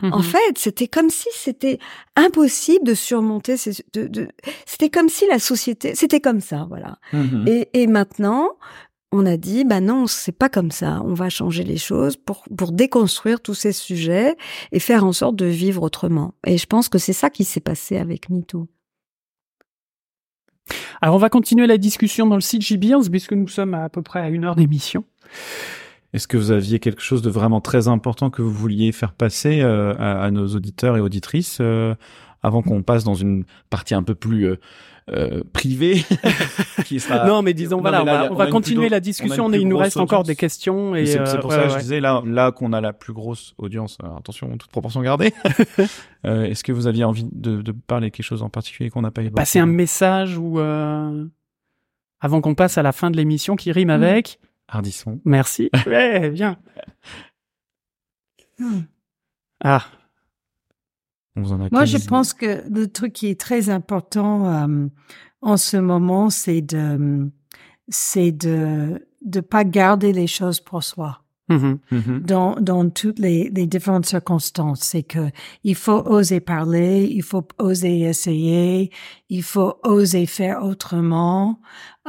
En 0.02 0.18
Mhm. 0.18 0.24
fait, 0.24 0.58
c'était 0.58 0.88
comme 0.88 1.12
si 1.12 1.28
c'était 1.32 1.78
impossible 2.16 2.86
de 2.86 2.94
surmonter 2.96 3.56
ces, 3.58 3.84
de, 3.94 4.08
de- 4.08 4.28
c'était 4.66 4.90
comme 4.90 5.10
si 5.10 5.28
la 5.28 5.38
société, 5.40 5.94
c'était 5.96 6.20
comme 6.20 6.42
ça, 6.42 6.66
voilà. 6.70 6.98
Mhm. 7.14 7.46
Et, 7.48 7.70
et 7.74 7.88
maintenant, 7.88 8.50
on 9.12 9.26
a 9.26 9.38
dit, 9.38 9.64
bah 9.66 9.80
non, 9.82 10.08
c'est 10.08 10.32
pas 10.32 10.50
comme 10.50 10.72
ça. 10.72 11.02
On 11.06 11.14
va 11.14 11.30
changer 11.30 11.64
les 11.64 11.78
choses 11.78 12.16
pour, 12.18 12.46
pour 12.58 12.72
déconstruire 12.72 13.42
tous 13.42 13.54
ces 13.56 13.74
sujets 13.74 14.38
et 14.72 14.80
faire 14.80 15.04
en 15.06 15.12
sorte 15.12 15.36
de 15.36 15.46
vivre 15.46 15.84
autrement. 15.84 16.34
Et 16.48 16.58
je 16.58 16.66
pense 16.66 16.90
que 16.90 16.98
c'est 16.98 17.14
ça 17.14 17.30
qui 17.30 17.44
s'est 17.44 17.60
passé 17.60 17.98
avec 17.98 18.30
MeToo. 18.30 18.68
Alors 21.02 21.16
on 21.16 21.20
va 21.20 21.30
continuer 21.30 21.68
la 21.68 21.78
discussion 21.78 22.28
dans 22.28 22.36
le 22.36 22.42
site 22.42 22.80
Beers 22.80 23.10
puisque 23.10 23.34
nous 23.34 23.48
sommes 23.48 23.74
à, 23.74 23.86
à 23.86 23.90
peu 23.90 24.02
près 24.02 24.20
à 24.20 24.30
une 24.30 24.46
heure 24.46 24.56
d'émission. 24.56 25.04
Est-ce 26.14 26.28
que 26.28 26.38
vous 26.38 26.52
aviez 26.52 26.80
quelque 26.80 27.02
chose 27.02 27.22
de 27.22 27.30
vraiment 27.30 27.62
très 27.62 27.88
important 27.88 28.30
que 28.30 28.42
vous 28.42 28.52
vouliez 28.52 28.92
faire 28.92 29.14
passer 29.14 29.62
euh, 29.62 29.94
à, 29.98 30.24
à 30.24 30.32
nos 30.32 30.48
auditeurs 30.48 30.98
et 30.98 31.00
auditrices 31.00 31.60
euh, 31.62 31.96
avant 32.44 32.62
qu'on 32.62 32.84
passe 32.84 33.04
dans 33.04 33.14
une 33.14 33.46
partie 33.70 33.94
un 33.94 34.04
peu 34.04 34.16
plus 34.16 34.46
euh, 34.46 34.60
euh, 35.10 35.42
qui 36.86 37.00
sera... 37.00 37.26
non, 37.26 37.42
mais 37.42 37.54
disons 37.54 37.78
non, 37.78 37.82
voilà, 37.82 38.04
mais 38.04 38.12
là, 38.12 38.30
on 38.32 38.36
va, 38.36 38.48
on 38.48 38.50
continuer 38.50 38.88
la 38.88 39.00
discussion. 39.00 39.50
mais 39.50 39.60
il 39.60 39.68
nous 39.68 39.78
reste 39.78 39.98
encore 39.98 40.24
des 40.24 40.36
questions 40.36 40.96
et 40.96 41.06
C'est 41.06 41.20
euh, 41.20 41.38
pour 41.40 41.50
ouais, 41.50 41.56
ça 41.56 41.64
que 41.64 41.68
ouais. 41.68 41.74
je 41.74 41.80
disais 41.80 42.00
là, 42.00 42.22
là 42.26 42.52
qu'on 42.52 42.72
a 42.74 42.82
la 42.82 42.94
plus 42.94 43.14
grosse 43.14 43.54
audience. 43.58 43.98
Alors, 44.02 44.18
attention, 44.18 44.56
toute 44.58 44.72
proportion 44.72 45.02
gardée. 45.02 45.34
Euh, 46.24 46.44
Est-ce 46.44 46.64
que 46.64 46.72
vous 46.72 46.86
aviez 46.86 47.04
envie 47.04 47.28
de, 47.32 47.64
de 47.64 47.72
parler 47.72 48.12
quelque 48.12 48.24
chose 48.24 48.44
en 48.44 48.50
particulier 48.50 48.92
qu'on 48.92 49.02
n'a 49.02 49.10
pas 49.10 49.22
évoqué? 49.24 49.34
Passer 49.34 49.58
un 49.58 49.66
message 49.66 50.38
ou 50.38 50.60
euh, 50.60 51.26
avant 52.20 52.42
qu'on 52.42 52.54
passe 52.54 52.78
à 52.78 52.84
la 52.84 52.92
fin 52.92 53.10
de 53.10 53.18
l'émission 53.18 53.56
qui 53.56 53.72
rime 53.72 53.90
avec? 53.90 54.40
Hardisson. 54.68 55.20
Merci. 55.26 55.72
Ouais, 55.88 56.30
bien. 56.30 56.58
Ah, 59.64 59.84
On 61.36 61.42
vous 61.42 61.54
en 61.54 61.62
a 61.62 61.68
Moi, 61.72 61.86
je 61.86 61.98
pense 61.98 62.34
que 62.34 62.64
le 62.70 62.88
truc 62.88 63.14
qui 63.14 63.28
est 63.28 63.40
très 63.40 63.70
important 63.70 64.48
euh, 64.48 64.88
en 65.42 65.58
ce 65.58 65.78
moment, 65.78 66.30
c'est 66.30 66.62
de, 66.62 67.30
c'est 67.88 68.32
de, 68.32 69.08
de 69.24 69.40
pas 69.40 69.64
garder 69.64 70.14
les 70.14 70.28
choses 70.28 70.60
pour 70.60 70.84
soi. 70.84 71.22
mhm. 71.50 71.80
Mhm. 71.92 72.20
dans, 72.22 72.56
dans 72.60 72.90
toutes 72.90 73.20
les, 73.20 73.50
les 73.50 73.68
différentes 73.68 74.06
circonstances. 74.06 74.82
C'est 74.82 75.04
que 75.04 75.30
il 75.64 75.76
faut 75.76 76.02
oser 76.06 76.40
parler, 76.40 77.08
il 77.12 77.24
faut 77.24 77.46
oser 77.60 78.02
essayer, 78.02 78.92
il 79.30 79.44
faut 79.44 79.76
oser 79.84 80.26
faire 80.26 80.64
autrement. 80.64 81.60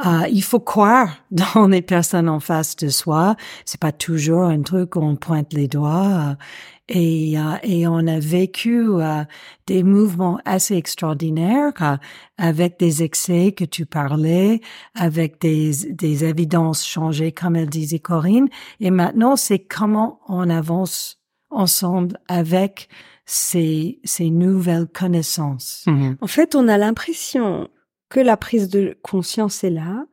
Euh, 0.03 0.27
il 0.31 0.43
faut 0.43 0.59
croire 0.59 1.17
dans 1.31 1.67
les 1.67 1.81
personnes 1.81 2.29
en 2.29 2.39
face 2.39 2.75
de 2.75 2.89
soi. 2.89 3.35
C'est 3.65 3.79
pas 3.79 3.91
toujours 3.91 4.43
un 4.43 4.61
truc 4.61 4.95
où 4.95 5.01
on 5.01 5.15
pointe 5.15 5.53
les 5.53 5.67
doigts. 5.67 6.35
et, 6.89 7.37
euh, 7.39 7.55
et 7.63 7.87
on 7.87 8.07
a 8.07 8.19
vécu 8.19 8.87
euh, 8.89 9.23
des 9.67 9.83
mouvements 9.83 10.39
assez 10.45 10.75
extraordinaires 10.75 11.71
euh, 11.81 11.97
avec 12.37 12.77
des 12.79 13.03
excès 13.03 13.53
que 13.53 13.65
tu 13.65 13.85
parlais, 13.85 14.59
avec 14.95 15.39
des, 15.39 15.71
des 15.91 16.25
évidences 16.25 16.85
changées, 16.85 17.31
comme 17.31 17.55
elle 17.55 17.69
disait 17.69 17.99
Corinne. 17.99 18.49
Et 18.79 18.91
maintenant, 18.91 19.35
c'est 19.35 19.59
comment 19.59 20.19
on 20.27 20.49
avance 20.49 21.19
ensemble 21.51 22.17
avec 22.27 22.89
ces, 23.25 23.99
ces 24.03 24.29
nouvelles 24.29 24.87
connaissances. 24.87 25.83
Mhm. 25.87 26.17
En 26.19 26.27
fait, 26.27 26.55
on 26.55 26.67
a 26.67 26.77
l'impression 26.77 27.69
que 28.13 28.19
la 28.19 28.37
prise 28.37 28.69
de 28.69 28.95
conscience 29.01 29.63
est 29.63 29.71
là. 29.71 30.05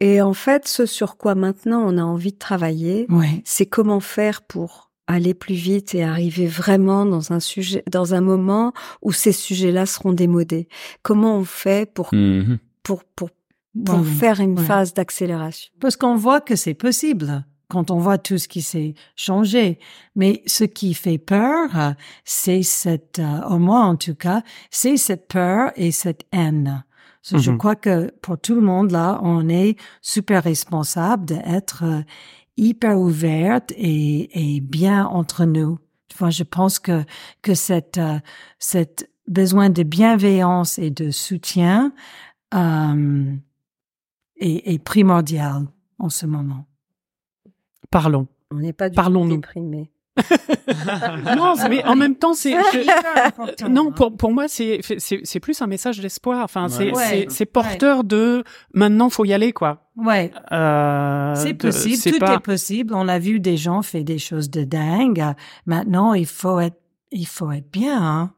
Et 0.00 0.20
en 0.20 0.34
fait, 0.34 0.66
ce 0.66 0.86
sur 0.86 1.16
quoi 1.16 1.34
maintenant 1.34 1.80
on 1.86 1.96
a 1.98 2.02
envie 2.02 2.32
de 2.32 2.38
travailler, 2.38 3.06
c'est 3.44 3.66
comment 3.66 4.00
faire 4.00 4.42
pour 4.42 4.90
aller 5.06 5.34
plus 5.34 5.54
vite 5.54 5.94
et 5.94 6.02
arriver 6.04 6.46
vraiment 6.46 7.06
dans 7.06 7.32
un 7.32 7.40
sujet, 7.40 7.82
dans 7.90 8.12
un 8.14 8.20
moment 8.20 8.72
où 9.02 9.10
ces 9.12 9.32
sujets-là 9.32 9.86
seront 9.86 10.12
démodés. 10.12 10.68
Comment 11.02 11.36
on 11.38 11.44
fait 11.44 11.90
pour, 11.92 12.10
Mhm. 12.12 12.58
pour, 12.82 13.04
pour, 13.04 13.30
pour 13.84 13.98
Ouais. 14.00 14.04
faire 14.04 14.40
une 14.40 14.58
Ouais. 14.58 14.64
phase 14.64 14.92
d'accélération? 14.94 15.72
Parce 15.80 15.96
qu'on 15.96 16.16
voit 16.16 16.40
que 16.40 16.56
c'est 16.56 16.74
possible 16.74 17.44
quand 17.68 17.90
on 17.90 17.98
voit 17.98 18.18
tout 18.18 18.38
ce 18.38 18.48
qui 18.48 18.62
s'est 18.62 18.94
changé. 19.16 19.78
Mais 20.16 20.42
ce 20.46 20.64
qui 20.64 20.92
fait 20.94 21.18
peur, 21.18 21.68
c'est 22.24 22.62
cette, 22.62 23.18
euh, 23.18 23.40
au 23.48 23.58
moins 23.58 23.86
en 23.86 23.96
tout 23.96 24.14
cas, 24.14 24.42
c'est 24.70 24.96
cette 24.96 25.28
peur 25.28 25.72
et 25.76 25.90
cette 25.92 26.24
haine. 26.32 26.84
So, 27.28 27.36
Je 27.38 27.50
Mhm. 27.50 27.58
crois 27.58 27.76
que 27.76 28.10
pour 28.22 28.38
tout 28.38 28.54
le 28.54 28.62
monde 28.62 28.90
là, 28.90 29.18
on 29.22 29.48
est 29.50 29.76
super 30.00 30.42
responsable 30.44 31.26
d'être 31.26 31.84
euh, 31.84 32.00
hyper 32.56 32.98
ouverte 32.98 33.70
et, 33.76 34.56
et 34.56 34.60
bien 34.60 35.04
entre 35.06 35.44
nous. 35.44 35.78
Vois, 36.18 36.30
je 36.30 36.42
pense 36.42 36.78
que 36.78 37.04
que 37.42 37.54
cette 37.54 37.98
euh, 37.98 38.18
cette 38.58 39.10
besoin 39.26 39.68
de 39.68 39.82
bienveillance 39.82 40.78
et 40.78 40.90
de 40.90 41.10
soutien 41.10 41.92
euh, 42.54 43.34
est, 44.40 44.72
est 44.72 44.78
primordial 44.82 45.66
en 45.98 46.08
ce 46.08 46.24
moment. 46.26 46.64
Parlons. 47.90 48.26
On 48.50 48.56
n'est 48.58 48.72
pas 48.72 48.88
du 48.88 48.96
tout 48.96 49.28
déprimé. 49.28 49.90
non, 51.36 51.54
mais 51.68 51.84
en 51.84 51.96
même 51.96 52.14
temps, 52.16 52.34
c'est 52.34 52.54
non 53.68 53.88
hein. 53.88 53.92
pour 53.94 54.16
pour 54.16 54.32
moi 54.32 54.48
c'est 54.48 54.80
c'est 54.98 55.20
c'est 55.22 55.40
plus 55.40 55.60
un 55.62 55.66
message 55.66 56.00
d'espoir. 56.00 56.44
Enfin, 56.44 56.68
c'est 56.68 56.92
Ouais. 56.92 57.04
c'est 57.08 57.26
c'est 57.30 57.46
porteur 57.46 58.04
de 58.04 58.44
maintenant 58.74 59.08
faut 59.10 59.24
y 59.24 59.32
aller 59.32 59.52
quoi. 59.52 59.84
Ouais, 59.96 60.30
Euh, 60.52 61.34
c'est 61.34 61.54
de- 61.54 61.58
possible, 61.58 62.12
tout 62.12 62.18
pas- 62.20 62.34
est 62.34 62.38
possible. 62.40 62.94
On 62.94 63.08
a 63.08 63.18
vu 63.18 63.40
des 63.40 63.56
gens 63.56 63.82
faire 63.82 64.04
des 64.04 64.18
choses 64.18 64.48
de 64.50 64.62
dingue. 64.62 65.24
Maintenant, 65.66 66.14
il 66.14 66.26
faut 66.26 66.60
être, 66.60 66.78
il 67.10 67.26
faut 67.26 67.50
être 67.50 67.70
bien. 67.72 68.00
Hein? 68.00 68.30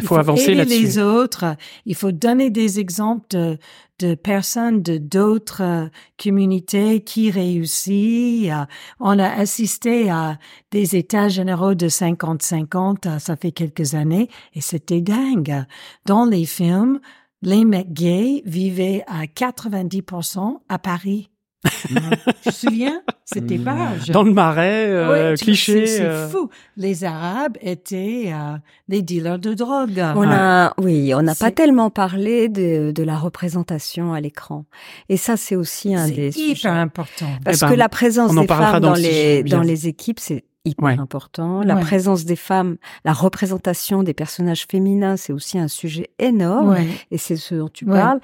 Il 0.00 0.06
faut 0.06 0.16
avancer 0.16 0.54
là-dessus. 0.54 0.82
les 0.82 0.98
autres. 0.98 1.56
Il 1.86 1.94
faut 1.94 2.12
donner 2.12 2.50
des 2.50 2.80
exemples 2.80 3.26
de, 3.30 3.58
de 4.00 4.14
personnes 4.14 4.82
de 4.82 4.98
d'autres 4.98 5.62
euh, 5.62 5.88
communautés 6.22 7.02
qui 7.02 7.30
réussissent. 7.30 8.50
Euh, 8.50 8.64
On 8.98 9.18
a 9.18 9.28
assisté 9.28 10.10
à 10.10 10.38
des 10.70 10.96
états 10.96 11.28
généraux 11.28 11.74
de 11.74 11.88
50-50, 11.88 13.06
euh, 13.06 13.18
ça 13.18 13.36
fait 13.36 13.52
quelques 13.52 13.94
années, 13.94 14.28
et 14.54 14.60
c'était 14.60 15.00
dingue. 15.00 15.64
Dans 16.06 16.24
les 16.24 16.46
films, 16.46 17.00
les 17.42 17.64
mecs 17.64 17.92
gays 17.92 18.42
vivaient 18.44 19.04
à 19.06 19.24
90% 19.24 20.60
à 20.68 20.78
Paris. 20.78 21.30
Tu 21.64 22.50
te 22.50 22.54
souviens? 22.54 23.02
C'était 23.24 23.58
pas... 23.58 23.96
je- 24.04 24.12
dans 24.12 24.22
le 24.22 24.32
marais, 24.32 24.86
euh, 24.88 25.30
Ouais, 25.32 25.36
cliché. 25.36 25.86
C'est 25.86 25.98
c'est 25.98 26.04
euh, 26.04 26.28
fou. 26.28 26.48
Les 26.76 27.04
Arabes 27.04 27.56
étaient 27.60 28.30
euh, 28.32 28.56
les 28.88 29.02
dealers 29.02 29.38
de 29.38 29.54
drogue. 29.54 30.02
On 30.16 30.28
a, 30.28 30.72
oui, 30.78 31.12
on 31.14 31.22
n'a 31.22 31.34
pas 31.34 31.46
C'est- 31.46 31.52
tellement 31.52 31.90
parlé 31.90 32.48
de, 32.48 32.90
de 32.92 33.02
la 33.02 33.16
représentation 33.18 34.12
à 34.12 34.20
l'écran. 34.20 34.64
Et 35.08 35.16
ça, 35.16 35.36
c'est 35.36 35.56
aussi 35.56 35.94
un 35.94 36.06
C'est 36.06 36.12
des 36.14 36.38
hyper 36.38 36.56
sujets. 36.56 36.68
important. 36.68 37.26
Parce 37.44 37.58
Eh 37.58 37.66
ben, 37.66 37.70
que 37.72 37.76
la 37.78 37.88
présence 37.88 38.32
on 38.32 38.38
en 38.38 38.40
des 38.42 38.46
parlera 38.46 38.72
femmes 38.72 38.80
dans 38.80 38.88
dans, 38.90 38.94
le 38.96 39.02
les, 39.02 39.10
sujet, 39.38 39.42
dans 39.44 39.62
les 39.62 39.86
équipes, 39.88 40.18
c'est 40.20 40.44
hyper 40.64 40.84
Ouais. 40.84 40.98
important. 40.98 41.62
La 41.62 41.74
Ouais. 41.76 41.80
présence 41.80 42.24
des 42.24 42.36
femmes, 42.36 42.76
la 43.04 43.12
représentation 43.12 44.02
des 44.02 44.12
personnages 44.14 44.66
féminins, 44.70 45.16
c'est 45.16 45.32
aussi 45.32 45.58
un 45.58 45.68
sujet 45.68 46.10
énorme. 46.18 46.70
Ouais, 46.70 46.86
Et 47.10 47.18
c'est 47.18 47.36
ce 47.36 47.54
dont 47.54 47.68
tu 47.68 47.86
parles. 47.86 48.20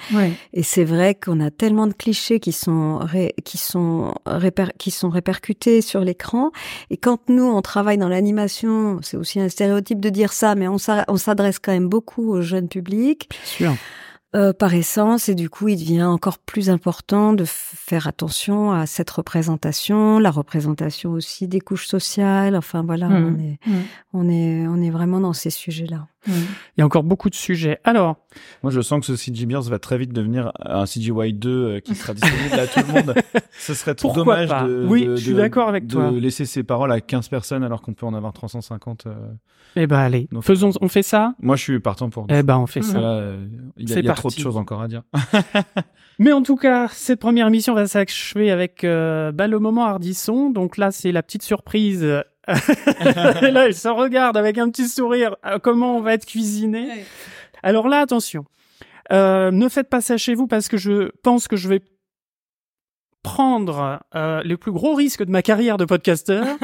Et 0.53 0.63
c'est 0.63 0.85
vrai 0.85 1.15
qu'on 1.15 1.41
a 1.41 1.51
tellement 1.51 1.87
de 1.87 1.95
clichés 1.95 2.39
qui 2.41 2.53
sont 2.53 2.99
ré- 2.99 3.35
qui 3.45 3.57
sont 3.59 4.15
réper- 4.27 4.73
qui 4.79 4.91
sont 4.91 5.09
répercutés 5.09 5.81
sur 5.81 6.01
l'écran. 6.01 6.51
Et 6.91 6.97
quand 6.97 7.29
nous 7.29 7.45
on 7.45 7.63
travaille 7.63 7.99
dans 7.99 8.09
l'animation, 8.09 8.99
c'est 9.03 9.17
aussi 9.17 9.41
un 9.41 9.49
stéréotype 9.49 10.01
de 10.01 10.11
dire 10.11 10.33
ça, 10.33 10.55
mais 10.55 10.69
on 10.69 10.79
s'adresse 10.79 11.59
quand 11.59 11.73
même 11.73 11.89
beaucoup 11.89 12.31
au 12.33 12.43
jeune 12.43 12.69
public 12.69 13.29
bien 13.31 13.41
sûr. 13.45 13.75
Euh, 14.37 14.53
par 14.53 14.75
essence, 14.75 15.29
et 15.29 15.35
du 15.35 15.49
coup 15.49 15.69
il 15.69 15.79
devient 15.79 16.05
encore 16.05 16.39
plus 16.39 16.69
important 16.71 17.33
de 17.33 17.45
faire 17.47 18.07
attention 18.07 18.71
à 18.73 18.87
cette 18.87 19.11
représentation, 19.11 20.19
la 20.19 20.31
représentation 20.31 21.13
aussi 21.13 21.49
des 21.49 21.61
couches 21.61 21.87
sociales. 21.87 22.55
Enfin 22.55 22.83
voilà, 22.83 23.09
on 23.09 23.35
est 23.39 23.59
Mm. 23.67 23.73
on 24.13 24.29
est 24.29 24.67
on 24.69 24.83
est 24.83 24.91
vraiment 24.91 25.21
dans 25.21 25.33
ces 25.33 25.51
sujets-là. 25.51 26.07
Il 26.29 26.79
y 26.79 26.83
a 26.83 26.85
encore 26.87 27.03
beaucoup 27.05 27.31
de 27.31 27.35
sujets. 27.35 27.79
Alors, 27.85 28.17
Moi, 28.63 28.71
je 28.73 28.81
sens 28.81 29.01
que 29.01 29.07
ce 29.07 29.17
CG 29.17 29.47
Beers 29.47 29.63
va 29.63 29.79
très 29.79 29.99
vite 29.99 30.13
devenir 30.13 30.53
un 30.61 30.85
CGY 30.85 31.33
2 31.33 31.51
euh, 31.51 31.81
qui 31.81 31.95
sera 31.95 32.15
disponible 32.15 32.55
à 32.61 32.67
tout 32.67 32.81
le 32.87 32.93
monde. 32.93 33.15
Ce 33.59 33.73
serait 33.75 33.95
trop 33.95 34.09
Pourquoi 34.13 34.25
dommage 34.47 34.49
pas 34.49 34.65
de, 34.65 34.87
Oui, 34.87 35.07
de- 35.07 35.17
je 35.17 35.23
suis 35.25 35.35
d'accord 35.35 35.69
avec 35.69 35.87
de 35.87 35.93
toi. 35.93 36.11
laisser 36.11 36.45
ses 36.45 36.63
paroles 36.63 36.93
à 36.93 37.01
15 37.01 37.29
personnes 37.29 37.65
alors 37.65 37.81
qu'on 37.81 37.95
peut 37.95 38.05
en 38.07 38.13
avoir 38.15 38.33
350. 38.35 39.07
euh. 39.07 39.15
eh 39.77 39.87
ben 39.87 39.97
allez, 39.99 40.29
Donc, 40.31 40.45
faisons, 40.45 40.71
on 40.81 40.89
fait 40.89 41.03
ça. 41.03 41.35
Moi, 41.41 41.57
je 41.57 41.63
suis 41.63 41.81
partant 41.81 42.11
pour. 42.11 42.27
Eh 42.29 42.43
ben 42.43 42.59
on 42.59 42.67
fait 42.67 42.83
ça. 42.83 43.01
là, 43.01 43.09
euh, 43.15 43.47
il 43.79 43.89
y 43.89 43.95
a, 43.95 43.99
il 44.01 44.05
y 44.05 44.09
a 44.09 44.13
trop 44.15 44.29
de 44.29 44.35
choses 44.35 44.57
encore 44.59 44.83
à 44.83 44.89
dire. 44.89 45.03
Mais 46.19 46.33
en 46.33 46.43
tout 46.43 46.57
cas, 46.57 46.89
cette 46.91 47.21
première 47.21 47.47
émission 47.47 47.75
va 47.75 47.87
s'achever 47.87 48.51
avec 48.51 48.85
euh, 48.85 49.33
bah, 49.33 49.47
le 49.49 49.59
moment 49.59 49.85
hardisson. 49.87 50.51
Donc 50.51 50.77
là, 50.77 50.91
c'est 50.91 51.13
la 51.13 51.23
petite 51.23 51.43
surprise. 51.43 52.07
Et 53.43 53.51
là, 53.51 53.69
il 53.69 53.75
se 53.75 53.89
regarde 53.89 54.37
avec 54.37 54.59
un 54.59 54.71
petit 54.71 54.89
sourire. 54.89 55.37
euh, 55.45 55.59
comment 55.59 55.97
on 55.97 56.01
va 56.01 56.15
être 56.15 56.27
cuisiné 56.27 57.05
Alors 57.63 57.89
là, 57.89 58.01
attention. 58.01 58.45
Euh, 59.13 59.51
ne 59.51 59.69
faites 59.69 59.89
pas 59.89 60.01
ça 60.01 60.17
chez 60.17 60.35
vous 60.35 60.47
parce 60.47 60.69
que 60.69 60.77
je 60.77 61.11
pense 61.23 61.49
que 61.49 61.57
je 61.57 61.69
vais 61.69 61.81
prendre 63.23 64.01
euh, 64.15 64.41
le 64.45 64.57
plus 64.57 64.71
gros 64.73 64.95
risque 64.95 65.25
de 65.25 65.31
ma 65.31 65.43
carrière 65.43 65.77
de 65.77 65.85
podcasteur. 65.85 66.45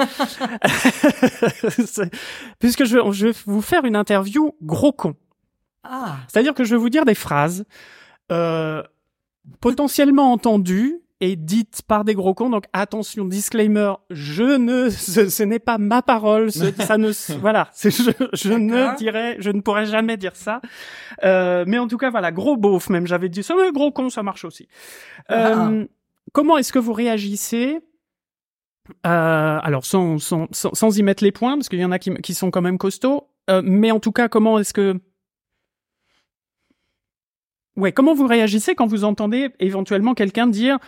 Puisque 2.60 2.84
je, 2.84 2.98
je 3.12 3.26
vais 3.28 3.34
vous 3.46 3.62
faire 3.62 3.84
une 3.84 3.96
interview 3.96 4.54
gros 4.62 4.92
con. 4.92 5.14
Ah, 5.84 6.16
C'est-à-dire 6.28 6.54
que 6.54 6.64
je 6.64 6.74
vais 6.74 6.80
vous 6.80 6.90
dire 6.90 7.04
des 7.04 7.16
phrases 7.16 7.64
euh, 8.30 8.82
potentiellement 9.60 10.32
entendues 10.32 11.00
et 11.24 11.36
dites 11.36 11.82
par 11.86 12.04
des 12.04 12.14
gros 12.14 12.34
cons. 12.34 12.50
Donc 12.50 12.64
attention, 12.72 13.24
disclaimer, 13.24 13.92
je 14.10 14.42
ne, 14.58 14.90
ce, 14.90 15.28
ce 15.28 15.42
n'est 15.44 15.60
pas 15.60 15.78
ma 15.78 16.02
parole. 16.02 16.50
ce- 16.50 16.72
ça 16.84 16.98
ne, 16.98 17.12
voilà, 17.38 17.68
je, 17.80 18.10
je 18.32 18.52
ne 18.52 18.96
dirais, 18.96 19.36
je 19.38 19.50
ne 19.50 19.60
pourrais 19.60 19.86
jamais 19.86 20.16
dire 20.16 20.34
ça. 20.34 20.60
Euh, 21.22 21.64
mais 21.66 21.78
en 21.78 21.86
tout 21.86 21.96
cas, 21.96 22.10
voilà, 22.10 22.32
gros 22.32 22.56
beauf 22.56 22.90
même. 22.90 23.06
J'avais 23.06 23.28
dit 23.28 23.42
ça, 23.42 23.54
mais 23.56 23.70
gros 23.72 23.92
con, 23.92 24.10
ça 24.10 24.22
marche 24.22 24.44
aussi. 24.44 24.66
Euh, 25.30 25.86
Comment 26.32 26.56
est-ce 26.58 26.72
que 26.72 26.78
vous 26.78 26.92
réagissez 26.92 27.78
euh, 29.06 29.58
alors 29.62 29.84
sans, 29.84 30.18
sans, 30.18 30.48
sans, 30.50 30.74
sans 30.74 30.98
y 30.98 31.02
mettre 31.02 31.22
les 31.22 31.30
points, 31.32 31.54
parce 31.56 31.68
qu'il 31.68 31.78
y 31.78 31.84
en 31.84 31.92
a 31.92 31.98
qui, 32.00 32.12
qui 32.16 32.34
sont 32.34 32.50
quand 32.50 32.62
même 32.62 32.78
costauds, 32.78 33.28
euh, 33.48 33.62
mais 33.64 33.90
en 33.92 34.00
tout 34.00 34.10
cas, 34.12 34.28
comment 34.28 34.58
est-ce 34.58 34.72
que 34.74 35.00
Ouais, 37.76 37.92
comment 37.92 38.14
vous 38.14 38.26
réagissez 38.26 38.74
quand 38.74 38.86
vous 38.86 39.04
entendez 39.04 39.50
éventuellement 39.60 40.14
quelqu'un 40.14 40.46
dire, 40.46 40.78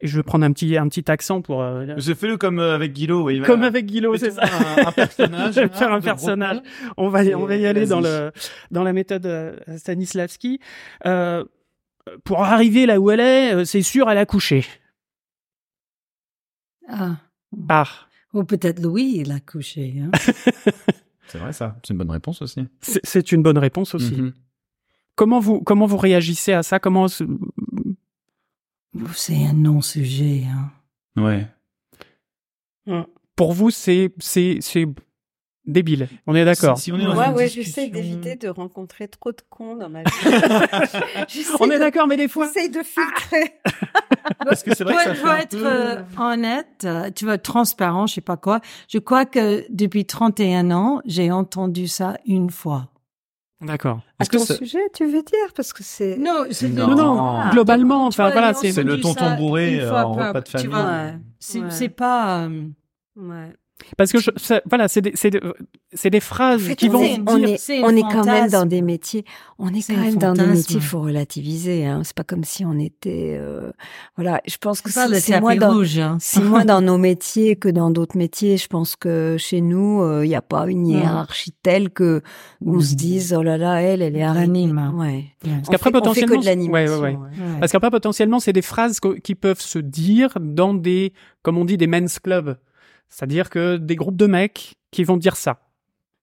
et 0.00 0.06
je 0.08 0.16
vais 0.16 0.22
prendre 0.22 0.44
un 0.44 0.52
petit, 0.52 0.76
un 0.76 0.88
petit 0.88 1.10
accent 1.10 1.40
pour... 1.42 1.62
euh, 1.62 1.86
J'ai 1.96 2.14
fait 2.14 2.26
le 2.26 2.36
comme 2.36 2.58
euh, 2.58 2.74
avec 2.74 2.92
Guilo. 2.92 3.24
oui, 3.24 3.40
comme 3.42 3.62
avec 3.62 3.86
Guillaume, 3.86 4.16
c'est 4.18 4.32
ça. 4.32 4.42
Un, 4.42 4.88
un 4.88 4.92
personnage. 4.92 5.54
Je 5.54 5.60
vais 5.60 5.68
faire 5.68 5.92
un 5.92 6.00
personnage. 6.00 6.60
On 6.96 7.08
va, 7.08 7.24
y- 7.24 7.34
on 7.34 7.46
va 7.46 7.56
y 7.56 7.66
aller 7.66 7.86
dans 7.86 8.00
le, 8.00 8.32
dans 8.70 8.82
la 8.82 8.92
méthode 8.92 9.24
euh, 9.26 9.56
Stanislavski. 9.78 10.58
Euh, 11.06 11.44
pour 12.24 12.42
arriver 12.42 12.84
là 12.84 12.98
où 13.00 13.10
elle 13.12 13.20
est, 13.20 13.54
euh, 13.54 13.64
c'est 13.64 13.82
sûr, 13.82 14.10
elle 14.10 14.18
a 14.18 14.26
couché. 14.26 14.64
ah. 16.88 17.16
Ah, 17.68 17.84
Ou 18.34 18.44
peut-être 18.44 18.80
Louis, 18.80 19.14
il 19.18 19.30
a 19.30 19.40
couché. 19.40 19.94
Hein. 20.02 20.10
C'est 21.28 21.38
vrai 21.38 21.52
ça. 21.52 21.76
C'est 21.82 21.92
une 21.92 21.98
bonne 21.98 22.10
réponse 22.10 22.42
aussi. 22.42 22.66
c'est 22.82 23.32
une 23.32 23.42
bonne 23.42 23.56
réponse 23.58 23.94
aussi. 23.94 24.14
Mhm. 24.20 24.32
Comment 25.16 25.40
vous, 25.40 25.60
comment 25.60 25.86
vous 25.86 25.96
réagissez 25.98 26.52
à 26.52 26.62
ça? 26.62 26.78
Comment 26.78 27.06
C'est 27.08 27.24
un 29.46 29.52
non-sujet. 29.54 30.44
Hein. 30.46 30.70
Ouais. 31.22 31.46
pour 33.36 33.52
vous, 33.52 33.70
c'est, 33.70 34.12
c'est, 34.18 34.58
c'est 34.60 34.86
débile. 35.66 36.08
On 36.26 36.34
est 36.34 36.44
d'accord. 36.44 36.76
Si, 36.78 36.84
si 36.84 36.92
on 36.92 36.98
est 36.98 37.04
dans 37.04 37.16
Ouais, 37.16 37.26
une 37.28 37.34
ouais, 37.34 37.44
discussion- 37.44 37.62
j'essaie 37.82 37.88
d'éviter 37.90 38.36
de 38.36 38.48
rencontrer 38.48 39.08
trop 39.08 39.30
de 39.32 39.40
cons 39.50 39.76
dans 39.76 39.88
ma 39.88 40.02
vie. 41.28 41.44
On 41.60 41.70
est 41.70 41.78
d'accord, 41.78 42.06
mais 42.06 42.16
des 42.16 42.28
fois. 42.28 42.46
J'essaie 42.52 42.68
de 42.68 42.82
filtrer. 42.82 43.60
Parce 44.44 44.62
que 44.62 44.74
c'est 44.74 44.84
vrai 44.84 44.94
que 44.94 45.14
ça 45.14 45.40
être 45.40 45.50
peu- 45.50 45.64
euh, 45.66 46.02
honnête, 46.18 46.84
euh, 46.84 47.10
tu 47.14 47.24
vois, 47.24 47.38
transparent, 47.38 48.06
je 48.06 48.14
sais 48.14 48.20
pas 48.20 48.36
quoi, 48.36 48.60
je 48.88 48.98
crois 48.98 49.24
que 49.26 49.64
depuis 49.70 50.04
31 50.04 50.70
ans, 50.70 51.00
j'ai 51.04 51.30
entendu 51.30 51.86
ça 51.88 52.16
une 52.26 52.50
fois. 52.50 52.88
D'accord. 53.62 54.00
À 54.18 54.22
Est-ce 54.22 54.30
que 54.30 54.36
ton 54.38 54.44
ça- 54.44 54.56
sujet, 54.56 54.80
tu 54.92 55.04
veux 55.06 55.22
dire? 55.22 55.52
Parce 55.54 55.72
que 55.72 55.82
c'est. 55.82 56.16
Non, 56.18 56.44
c'est 56.50 56.68
Non, 56.68 56.88
Non, 56.88 56.96
non, 56.96 57.38
Ah. 57.40 57.50
globalement, 57.52 58.06
enfin 58.06 58.30
voilà, 58.30 58.54
c'est. 58.54 58.72
Le 58.82 59.00
tonton 59.00 59.36
bourré, 59.36 59.80
euh, 59.80 59.90
en 59.90 60.14
par- 60.14 60.28
repas 60.28 60.40
de 60.40 60.44
tu 60.46 60.50
famille. 60.52 60.66
vois, 60.68 60.84
Ouais. 60.84 61.14
C'est 61.38 61.60
Ouais. 61.60 61.70
c'est 61.70 61.88
pas. 61.88 62.40
euh, 62.44 62.64
Ouais. 63.16 63.52
Parce 63.96 64.12
que 64.12 64.20
je, 64.20 64.30
ça- 64.36 64.62
voilà, 64.68 64.86
c'est 64.86 65.00
des, 65.02 65.12
c'est 65.16 65.30
des, 65.30 65.40
c'est 65.92 66.08
des 66.10 66.20
phrases 66.20 66.62
En 66.64 66.68
fait, 66.68 66.76
qui 66.76 66.88
on 66.88 66.92
vont 66.92 67.02
est, 67.02 67.16
dire- 67.18 67.22
on 67.26 67.36
est, 67.38 67.82
on 67.82 67.96
est 67.96 68.02
quand 68.12 68.24
même 68.24 68.48
dans 68.48 68.64
des 68.64 68.80
métiers. 68.80 69.24
On 69.58 69.74
est 69.74 69.80
C'est 69.80 69.94
quand 69.94 70.00
même 70.02 70.16
dans 70.16 70.34
des 70.34 70.46
métiers. 70.46 70.76
Il 70.76 70.82
faut 70.82 71.00
relativiser. 71.00 71.84
Hein. 71.86 72.02
C'est 72.04 72.14
pas 72.14 72.22
comme 72.22 72.44
si 72.44 72.64
on 72.64 72.78
était. 72.78 73.36
euh, 73.40 73.70
Voilà. 74.16 74.40
Je 74.46 74.56
pense 74.58 74.80
que 74.82 74.90
C'est 74.90 75.40
moins 75.40 75.50
tapis 75.54 75.58
dans. 75.58 75.72
rouge. 75.74 75.98
Hein. 75.98 76.16
C'est 76.20 76.40
moins 76.42 76.64
dans 76.64 76.80
nos 76.80 76.96
métiers 76.96 77.56
que 77.56 77.68
dans 77.68 77.90
d'autres 77.90 78.16
métiers. 78.16 78.56
Je 78.56 78.68
pense 78.68 78.94
que 78.94 79.36
chez 79.38 79.60
nous, 79.60 80.22
il 80.22 80.28
n'y 80.28 80.36
a 80.36 80.42
pas 80.42 80.66
une 80.68 80.86
hiérarchie 80.86 81.52
telle 81.62 81.90
que 81.90 82.22
où 82.60 82.76
on 82.76 82.80
se 82.80 82.92
Mm. 82.92 82.96
dise 82.96 83.34
oh 83.36 83.42
là 83.42 83.58
là, 83.58 83.82
elle, 83.82 84.00
elle 84.00 84.16
est 84.16 84.22
anime. 84.22 84.92
Ouais. 84.96 85.24
Parce 85.42 85.54
On 85.68 85.72
qu'après, 85.72 85.90
fait- 85.90 85.96
on 86.08 86.14
fait 86.14 86.20
potentiellement. 86.26 86.36
que 86.36 86.66
de. 86.66 86.70
Ouais, 86.72 86.88
ouais, 86.88 86.96
ouais. 86.96 87.16
ouais. 87.16 87.58
Parce 87.58 87.72
qu'après, 87.72 87.90
potentiellement, 87.90 88.38
c'est 88.38 88.52
des 88.52 88.62
phrases 88.62 89.00
qui 89.24 89.34
peuvent 89.34 89.60
se 89.60 89.80
dire 89.80 90.30
dans 90.40 90.72
des, 90.72 91.12
comme 91.42 91.58
on 91.58 91.64
dit, 91.64 91.76
des 91.76 91.88
men's 91.88 92.18
clubs. 92.20 92.56
C'est-à-dire 93.12 93.50
que 93.50 93.76
des 93.76 93.94
groupes 93.94 94.16
de 94.16 94.26
mecs 94.26 94.72
qui 94.90 95.04
vont 95.04 95.18
dire 95.18 95.36
ça. 95.36 95.60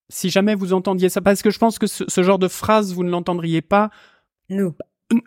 Si 0.10 0.32
jamais 0.32 0.56
vous 0.56 0.74
entendiez 0.74 1.08
ça, 1.10 1.22
parce 1.22 1.44
que 1.44 1.52
je 1.52 1.60
pense 1.60 1.78
que 1.78 1.86
ce, 1.86 2.04
ce 2.08 2.24
genre 2.24 2.40
de 2.40 2.48
phrase, 2.48 2.94
vous 2.96 3.04
ne 3.04 3.12
l'entendriez 3.12 3.62
pas, 3.62 3.92
Nous. 4.50 4.74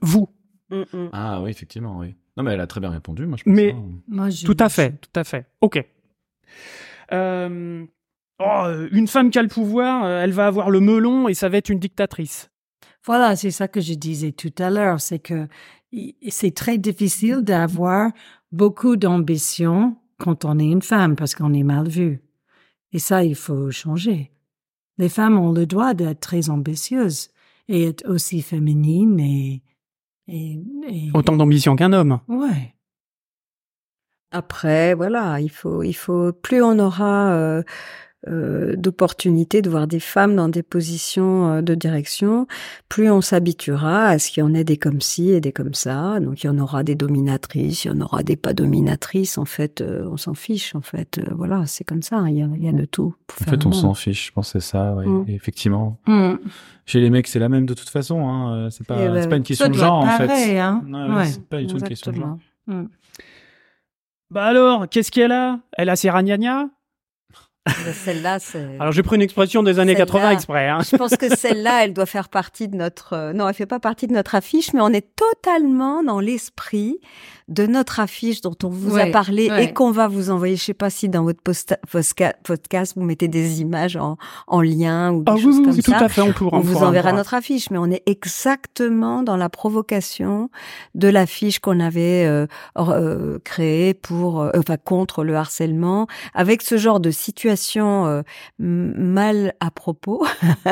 vous. 0.02 0.28
Mm, 0.70 0.82
mm. 0.92 1.08
Ah 1.12 1.40
oui, 1.40 1.50
effectivement, 1.50 1.98
oui. 1.98 2.16
Non, 2.36 2.42
mais 2.42 2.52
elle 2.54 2.60
a 2.60 2.66
très 2.66 2.80
bien 2.80 2.90
répondu, 2.90 3.26
moi 3.26 3.36
je 3.38 3.44
pense. 3.44 3.54
Mais- 3.54 3.72
hein. 3.72 3.84
Moi, 4.08 4.30
je- 4.30 4.44
Tout 4.44 4.56
à 4.58 4.68
fait, 4.68 4.92
tout 5.00 5.20
à 5.20 5.22
fait. 5.22 5.46
Ok. 5.60 5.84
Euh, 7.12 7.84
oh, 8.40 8.64
une 8.90 9.06
femme 9.06 9.30
qui 9.30 9.38
a 9.38 9.42
le 9.42 9.48
pouvoir, 9.48 10.04
euh, 10.04 10.22
elle 10.22 10.32
va 10.32 10.46
avoir 10.46 10.70
le 10.70 10.80
melon 10.80 11.28
et 11.28 11.34
ça 11.34 11.48
va 11.48 11.58
être 11.58 11.68
une 11.68 11.78
dictatrice. 11.78 12.50
Voilà, 13.04 13.36
c'est 13.36 13.50
ça 13.50 13.68
que 13.68 13.80
je 13.80 13.94
disais 13.94 14.32
tout 14.32 14.52
à 14.58 14.70
l'heure, 14.70 15.00
c'est 15.00 15.18
que 15.18 15.46
c'est 16.28 16.54
très 16.54 16.78
difficile 16.78 17.42
d'avoir 17.42 18.10
beaucoup 18.50 18.96
d'ambition 18.96 19.96
quand 20.22 20.44
on 20.44 20.58
est 20.58 20.70
une 20.70 20.82
femme 20.82 21.16
parce 21.16 21.34
qu'on 21.34 21.52
est 21.52 21.62
mal 21.64 21.88
vu. 21.88 22.22
Et 22.92 22.98
ça, 22.98 23.24
il 23.24 23.34
faut 23.34 23.70
changer. 23.70 24.30
Les 24.98 25.08
femmes 25.08 25.38
ont 25.38 25.52
le 25.52 25.66
droit 25.66 25.94
d'être 25.94 26.20
très 26.20 26.48
ambitieuses 26.50 27.30
et 27.68 27.84
être 27.88 28.06
aussi 28.08 28.42
féminines 28.42 29.18
et, 29.20 29.62
et, 30.28 30.58
et- 30.88 31.10
Autant 31.14 31.36
d'ambition 31.36 31.74
qu'un 31.76 31.92
homme. 31.92 32.20
ouais. 32.28 32.74
Après, 34.30 34.94
voilà, 34.94 35.40
il 35.40 35.50
faut, 35.50 35.82
il 35.82 35.92
faut, 35.92 36.32
plus 36.32 36.62
on 36.62 36.78
aura 36.78 37.32
euh, 37.34 37.62
euh, 38.28 38.76
d'opportunités 38.76 39.62
de 39.62 39.68
voir 39.70 39.86
des 39.88 39.98
femmes 39.98 40.36
dans 40.36 40.48
des 40.48 40.62
positions 40.62 41.54
euh, 41.54 41.60
de 41.62 41.74
direction, 41.74 42.46
plus 42.88 43.10
on 43.10 43.20
s'habituera 43.20 44.04
à 44.06 44.18
ce 44.18 44.30
qu'il 44.30 44.42
y 44.42 44.44
en 44.44 44.54
ait 44.54 44.62
des 44.64 44.76
comme 44.76 45.00
ci 45.00 45.30
et 45.30 45.40
des 45.40 45.50
comme 45.52 45.74
ça. 45.74 46.20
Donc 46.20 46.44
il 46.44 46.46
y 46.46 46.50
en 46.50 46.58
aura 46.58 46.82
des 46.84 46.94
dominatrices, 46.94 47.84
il 47.84 47.88
y 47.88 47.90
en 47.90 48.00
aura 48.00 48.22
des 48.22 48.36
pas 48.36 48.52
dominatrices. 48.54 49.38
En 49.38 49.44
fait, 49.44 49.80
euh, 49.80 50.06
on 50.10 50.16
s'en 50.16 50.34
fiche. 50.34 50.74
En 50.74 50.80
fait, 50.82 51.18
Euh, 51.18 51.32
voilà, 51.34 51.66
c'est 51.66 51.84
comme 51.84 52.02
ça. 52.02 52.24
Il 52.28 52.36
y 52.36 52.42
a, 52.42 52.48
il 52.56 52.64
y 52.64 52.68
a 52.68 52.72
de 52.72 52.84
tout. 52.84 53.14
pour 53.26 53.42
En 53.42 53.44
faire 53.44 53.54
fait, 53.54 53.66
on 53.66 53.72
s'en 53.72 53.94
fiche, 53.94 54.28
je 54.28 54.32
pense 54.32 54.52
c'est 54.52 54.60
ça, 54.60 54.94
ouais. 54.94 55.06
Mm. 55.06 55.24
Et 55.28 55.34
effectivement. 55.34 55.98
Mm. 56.06 56.34
Chez 56.86 57.00
les 57.00 57.10
mecs, 57.10 57.26
c'est 57.28 57.38
la 57.38 57.48
même 57.48 57.66
de 57.66 57.74
toute 57.74 57.88
façon, 57.88 58.28
hein. 58.28 58.68
C'est 58.70 58.86
pas, 58.86 58.96
Eh 59.04 59.08
ben, 59.08 59.22
c'est 59.22 59.28
pas 59.28 59.36
une 59.36 59.42
question 59.42 59.68
de 59.68 59.74
genre, 59.74 59.98
en 60.04 60.06
fait. 60.18 60.58
hein. 60.58 60.82
Ouais, 60.86 61.16
ouais. 61.16 61.26
C'est 61.26 61.44
pas 61.48 61.58
du 61.58 61.66
tout 61.66 61.78
une 61.78 61.82
question 61.82 62.12
de 62.12 62.16
genre. 62.16 62.38
Exactement. 62.68 62.88
Bah 64.30 64.44
alors, 64.44 64.88
qu'est-ce 64.88 65.10
qu'elle 65.10 65.32
a? 65.32 65.60
Elle 65.76 65.88
a 65.90 65.96
ses 65.96 66.08
ragnagnas? 66.10 66.66
Celle-là, 68.04 68.38
c'est. 68.40 68.76
Alors 68.80 68.92
j'ai 68.92 69.02
pris 69.02 69.16
une 69.16 69.22
expression 69.22 69.62
des 69.62 69.78
années 69.78 69.92
Celle-là. 69.92 70.06
80 70.06 70.30
exprès. 70.30 70.68
Hein. 70.68 70.80
Je 70.90 70.96
pense 70.96 71.16
que 71.16 71.34
celle-là, 71.34 71.84
elle 71.84 71.92
doit 71.94 72.06
faire 72.06 72.28
partie 72.28 72.66
de 72.68 72.74
notre. 72.76 73.12
euh, 73.12 73.32
Non, 73.32 73.48
elle 73.48 73.54
fait 73.54 73.66
pas 73.66 73.78
partie 73.80 74.06
de 74.08 74.12
notre 74.12 74.34
affiche, 74.34 74.72
mais 74.72 74.80
on 74.80 74.88
est 74.88 75.06
totalement 75.14 76.02
dans 76.02 76.18
l'esprit 76.20 76.98
de 77.52 77.66
notre 77.66 78.00
affiche 78.00 78.40
dont 78.40 78.54
on 78.64 78.68
vous 78.68 78.96
a 78.98 79.06
parlé 79.06 79.50
ouais. 79.50 79.64
et 79.66 79.72
qu'on 79.72 79.90
va 79.90 80.08
vous 80.08 80.30
envoyer. 80.30 80.56
Je 80.56 80.62
sais 80.64 80.74
pas 80.74 80.90
si 80.90 81.08
dans 81.08 81.22
votre 81.24 81.40
posta- 81.42 81.78
posca- 81.92 82.34
podcast 82.44 82.94
vous 82.96 83.02
mettez 83.04 83.28
des 83.28 83.60
images 83.60 83.96
en, 83.96 84.16
en 84.46 84.60
lien 84.62 85.12
ou 85.12 85.22
des 85.22 85.32
Ah 85.32 85.36
choses 85.36 85.58
oui, 85.58 85.64
comme 85.64 85.74
oui, 85.74 85.82
tout 85.82 85.90
ça. 85.90 85.98
à 85.98 86.08
fait, 86.08 86.22
on 86.22 86.32
pourra. 86.32 86.56
On 86.58 86.60
vous 86.60 86.72
pourra- 86.72 86.88
enverra 86.88 87.10
pourra. 87.10 87.18
notre 87.18 87.34
affiche, 87.34 87.70
mais 87.70 87.78
on 87.78 87.90
est 87.90 88.02
exactement 88.06 89.22
dans 89.22 89.36
la 89.36 89.48
provocation 89.48 90.50
de 90.94 91.08
l'affiche 91.08 91.58
qu'on 91.58 91.78
avait 91.80 92.24
euh, 92.26 92.46
euh, 92.78 93.38
créée 93.44 93.94
pour, 93.94 94.40
euh, 94.40 94.50
enfin 94.56 94.76
contre 94.76 95.22
le 95.24 95.36
harcèlement, 95.36 96.06
avec 96.34 96.62
ce 96.62 96.76
genre 96.78 97.00
de 97.00 97.10
situation 97.10 98.06
euh, 98.06 98.22
mal 98.58 99.54
à 99.60 99.70
propos 99.70 100.24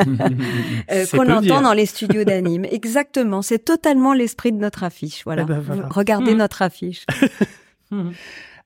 euh, 0.91 1.05
qu'on 1.11 1.29
entend 1.29 1.41
dire. 1.41 1.61
dans 1.61 1.73
les 1.73 1.85
studios 1.85 2.23
d'anime. 2.23 2.65
Exactement, 2.65 3.41
c'est 3.41 3.59
totalement 3.59 4.13
l'esprit 4.13 4.51
de 4.51 4.57
notre 4.57 4.83
affiche. 4.83 5.21
Voilà, 5.25 5.43
Eh 5.43 5.45
ben, 5.45 5.59
voilà. 5.59 5.87
regardez 5.89 6.31
Mhm. 6.31 6.37
notre 6.39 6.61
affiche. 6.61 6.70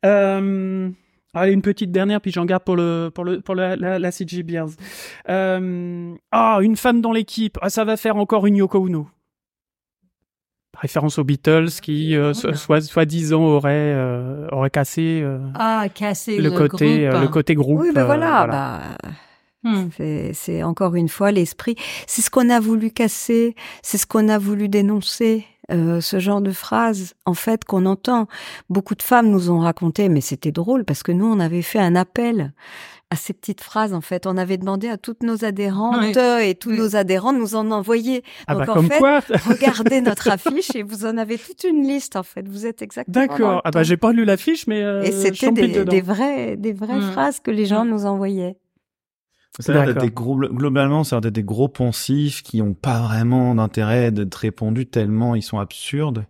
Euh, 0.05 0.89
Allez, 1.33 1.51
une 1.51 1.61
petite 1.61 1.91
dernière, 1.91 2.21
puis 2.21 2.31
j'en 2.31 2.45
garde 2.45 2.63
pour 2.63 2.75
le 2.77 3.09
pour 3.13 3.25
le 3.25 3.41
pour 3.41 3.55
la, 3.55 3.75
la, 3.75 3.99
la 3.99 4.11
CG 4.11 4.41
Bears. 4.43 4.69
Euh, 5.29 6.13
ah, 6.31 6.59
une 6.61 6.77
femme 6.77 7.01
dans 7.01 7.11
l'équipe. 7.11 7.57
Ah, 7.61 7.69
ça 7.69 7.83
va 7.83 7.97
faire 7.97 8.15
encore 8.15 8.45
une 8.47 8.55
Yoko 8.55 8.79
Ono. 8.85 9.09
Référence 10.77 11.17
aux 11.19 11.23
Beatles 11.25 11.69
qui, 11.81 12.15
euh, 12.15 12.33
so- 12.33 12.53
soit 12.53 12.81
soi-disant, 12.81 13.41
aurait 13.41 13.71
euh, 13.93 14.47
aurait 14.51 14.69
cassé 14.69 15.21
euh, 15.23 15.39
Ah, 15.55 15.87
casser 15.93 16.37
le, 16.37 16.49
le, 16.49 16.51
côté 16.51 16.85
groupe. 17.07 17.13
euh, 17.15 17.21
le 17.21 17.27
côté 17.27 17.55
groupe. 17.55 17.79
Oui, 17.81 17.91
ben 17.93 18.01
euh, 18.01 18.05
voilà, 18.05 18.47
bah, 18.47 18.81
Hmm. 19.63 19.87
c'est 20.33 20.61
encore 20.61 20.93
une 20.93 21.09
fois 21.09 21.31
l'esprit. 21.31 21.75
C'est 22.05 22.21
ce 22.21 22.29
qu'on 22.29 22.51
a 22.51 22.59
voulu 22.59 22.91
casser, 22.91 23.55
c'est 23.81 23.97
ce 23.97 24.05
qu'on 24.05 24.29
a 24.29 24.37
voulu 24.37 24.69
dénoncer. 24.69 25.43
Euh, 25.71 26.01
ce 26.01 26.19
genre 26.19 26.41
de 26.41 26.51
phrase, 26.51 27.13
en 27.25 27.33
fait, 27.33 27.65
qu'on 27.65 27.85
entend. 27.85 28.27
Beaucoup 28.69 28.95
de 28.95 29.01
femmes 29.03 29.29
nous 29.29 29.49
ont 29.49 29.59
raconté, 29.59 30.09
mais 30.09 30.21
c'était 30.21 30.51
drôle 30.51 30.85
parce 30.85 31.03
que 31.03 31.11
nous, 31.11 31.25
on 31.25 31.39
avait 31.39 31.61
fait 31.61 31.79
un 31.79 31.95
appel 31.95 32.53
à 33.11 33.15
ces 33.15 33.33
petites 33.33 33.61
phrases. 33.61 33.93
En 33.93 34.01
fait, 34.01 34.25
on 34.27 34.35
avait 34.37 34.57
demandé 34.57 34.89
à 34.89 34.97
toutes 34.97 35.21
nos 35.23 35.45
adhérentes 35.45 35.97
Oui. 35.99 36.47
et 36.49 36.55
tous 36.55 36.71
Oui. 36.71 36.77
nos 36.77 36.95
adhérents 36.95 37.33
de 37.33 37.37
nous 37.37 37.55
en 37.55 37.69
envoyer. 37.71 38.23
Ah 38.47 38.55
Donc, 38.55 38.65
bah 38.65 38.71
en 38.71 38.75
comme 38.75 38.87
fait, 38.89 38.97
quoi. 38.97 39.19
Regardez 39.47 40.01
notre 40.01 40.27
affiche 40.31 40.73
et 40.75 40.81
vous 40.83 41.05
en 41.05 41.17
avez 41.17 41.37
toute 41.37 41.63
une 41.63 41.83
liste. 41.87 42.15
En 42.15 42.23
fait, 42.23 42.47
vous 42.47 42.65
êtes 42.65 42.81
exactement. 42.81 43.25
D'accord. 43.25 43.61
Ah 43.63 43.71
bah 43.71 43.83
j'ai 43.83 43.97
pas 43.97 44.11
lu 44.11 44.25
l'affiche, 44.25 44.65
mais 44.67 44.81
euh, 44.83 45.03
Et 45.03 45.11
c'était 45.11 45.51
des, 45.51 45.85
des 45.85 46.01
vraies, 46.01 46.57
des 46.57 46.73
vraies 46.73 46.97
Mm. 46.97 47.11
phrases 47.11 47.39
que 47.39 47.51
les 47.51 47.65
gens 47.65 47.85
nous 47.85 48.05
envoyaient. 48.05 48.57
Ça 49.59 49.71
a 49.71 49.85
l'air 49.85 49.95
d'être 49.95 50.13
gros, 50.13 50.37
globalement, 50.37 51.03
ça 51.03 51.15
a 51.15 51.17
l'air 51.17 51.21
d'être 51.21 51.35
des 51.35 51.43
gros 51.43 51.69
poncifs 51.69 52.43
qui 52.43 52.61
ont 52.61 52.73
pas 52.73 53.01
vraiment 53.01 53.55
d'intérêt 53.55 54.11
d'être 54.11 54.35
répondus 54.35 54.87
tellement 54.87 55.35
ils 55.35 55.41
sont 55.41 55.59
absurdes, 55.59 56.25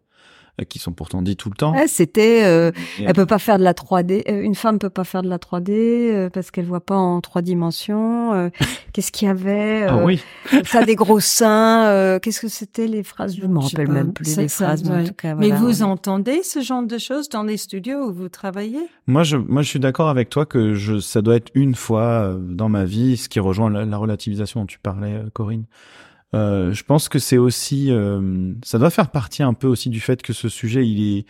qui 0.69 0.79
sont 0.79 0.93
pourtant 0.93 1.21
dits 1.21 1.35
tout 1.35 1.49
le 1.49 1.55
temps. 1.55 1.73
Ouais, 1.73 1.87
c'était, 1.87 2.43
euh, 2.45 2.71
Et- 2.99 3.03
elle 3.03 3.13
peut 3.13 3.25
pas 3.25 3.39
faire 3.39 3.57
de 3.59 3.63
la 3.63 3.73
3D. 3.73 4.23
euh, 4.29 4.41
une 4.41 4.55
femme 4.55 4.79
peut 4.79 4.89
pas 4.89 5.03
faire 5.03 5.21
de 5.21 5.27
la 5.27 5.37
3D 5.37 5.71
euh, 6.13 6.29
parce 6.29 6.49
qu'elle 6.51 6.65
voit 6.65 6.79
pas 6.85 6.95
en 6.95 7.19
trois 7.19 7.41
dimensions. 7.41 8.33
euh, 8.33 8.49
Qu'est-ce 8.93 9.11
qu'il 9.11 9.27
y 9.27 9.31
avait 9.31 9.83
Ah 9.89 9.97
euh, 9.97 10.05
oui. 10.05 10.23
Ça 10.65 10.79
a 10.79 10.85
des 10.85 10.95
gros 10.95 11.19
seins. 11.19 11.85
euh, 11.87 12.19
Qu'est-ce 12.19 12.39
que 12.39 12.47
c'était 12.47 12.87
les 12.87 13.03
phrases 13.03 13.35
Je 13.35 13.45
me 13.45 13.59
Je 13.61 13.67
sais 13.67 13.71
rappelle 13.75 13.87
pas. 13.87 13.93
même 13.93 14.13
plus 14.13 14.25
Ça- 14.25 14.41
les 14.41 14.47
ça- 14.47 14.65
phrases. 14.67 14.83
mais 14.89 15.01
en 15.01 15.05
tout 15.05 15.13
cas, 15.13 15.35
Mais 15.35 15.51
vous 15.51 15.83
entendez 15.83 16.41
ce 16.43 16.61
genre 16.61 16.83
de 16.83 16.97
choses 16.97 17.27
dans 17.27 17.43
les 17.43 17.57
studios 17.57 17.97
où 18.09 18.13
vous 18.13 18.29
travaillez? 18.29 18.79
Moi, 19.07 19.23
je, 19.23 19.35
moi, 19.37 19.61
je 19.61 19.67
suis 19.69 19.79
d'accord 19.79 20.07
avec 20.09 20.29
toi 20.29 20.45
que 20.45 20.73
je, 20.73 20.99
ça 20.99 21.21
doit 21.21 21.35
être 21.35 21.51
une 21.55 21.75
fois 21.75 22.01
euh, 22.03 22.37
dans 22.39 22.69
ma 22.69 22.85
vie, 22.85 23.17
ce 23.17 23.27
qui 23.27 23.39
rejoint 23.39 23.69
la, 23.69 23.83
la 23.85 23.97
relativisation 23.97 24.61
dont 24.61 24.65
tu 24.65 24.79
parlais, 24.79 25.13
euh, 25.15 25.29
Corinne. 25.33 25.65
Euh, 26.33 26.73
je 26.73 26.83
pense 26.83 27.07
que 27.07 27.19
c'est 27.19 27.37
aussi, 27.37 27.91
euh, 27.91 28.53
ça 28.63 28.77
doit 28.79 28.89
faire 28.89 29.11
partie 29.11 29.43
un 29.43 29.53
peu 29.53 29.67
aussi 29.67 29.89
du 29.89 29.99
fait 30.01 30.21
que 30.21 30.33
ce 30.33 30.49
sujet, 30.49 30.85
il 30.87 31.17
est, 31.19 31.25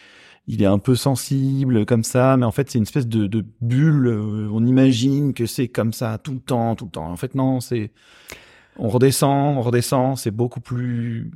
il 0.48 0.62
est 0.64 0.68
un 0.68 0.80
peu 0.80 0.96
sensible 0.96 1.86
comme 1.86 2.04
ça, 2.04 2.38
mais 2.38 2.46
en 2.46 2.52
fait, 2.52 2.72
c'est 2.72 2.78
une 2.78 2.84
espèce 2.84 3.08
de, 3.08 3.28
de 3.28 3.46
bulle. 3.62 4.08
euh, 4.08 4.50
on 4.52 4.66
imagine 4.66 5.34
que 5.34 5.46
c'est 5.46 5.68
comme 5.68 5.94
ça 5.94 6.18
tout 6.18 6.34
le 6.34 6.40
temps, 6.40 6.76
tout 6.76 6.86
le 6.86 6.92
temps. 6.92 7.12
En 7.12 7.18
fait, 7.18 7.36
non, 7.36 7.60
c'est, 7.60 7.92
on 8.78 8.88
redescend, 8.90 9.58
on 9.58 9.62
redescend. 9.62 10.18
C'est 10.18 10.32
beaucoup 10.32 10.62
plus, 10.62 11.32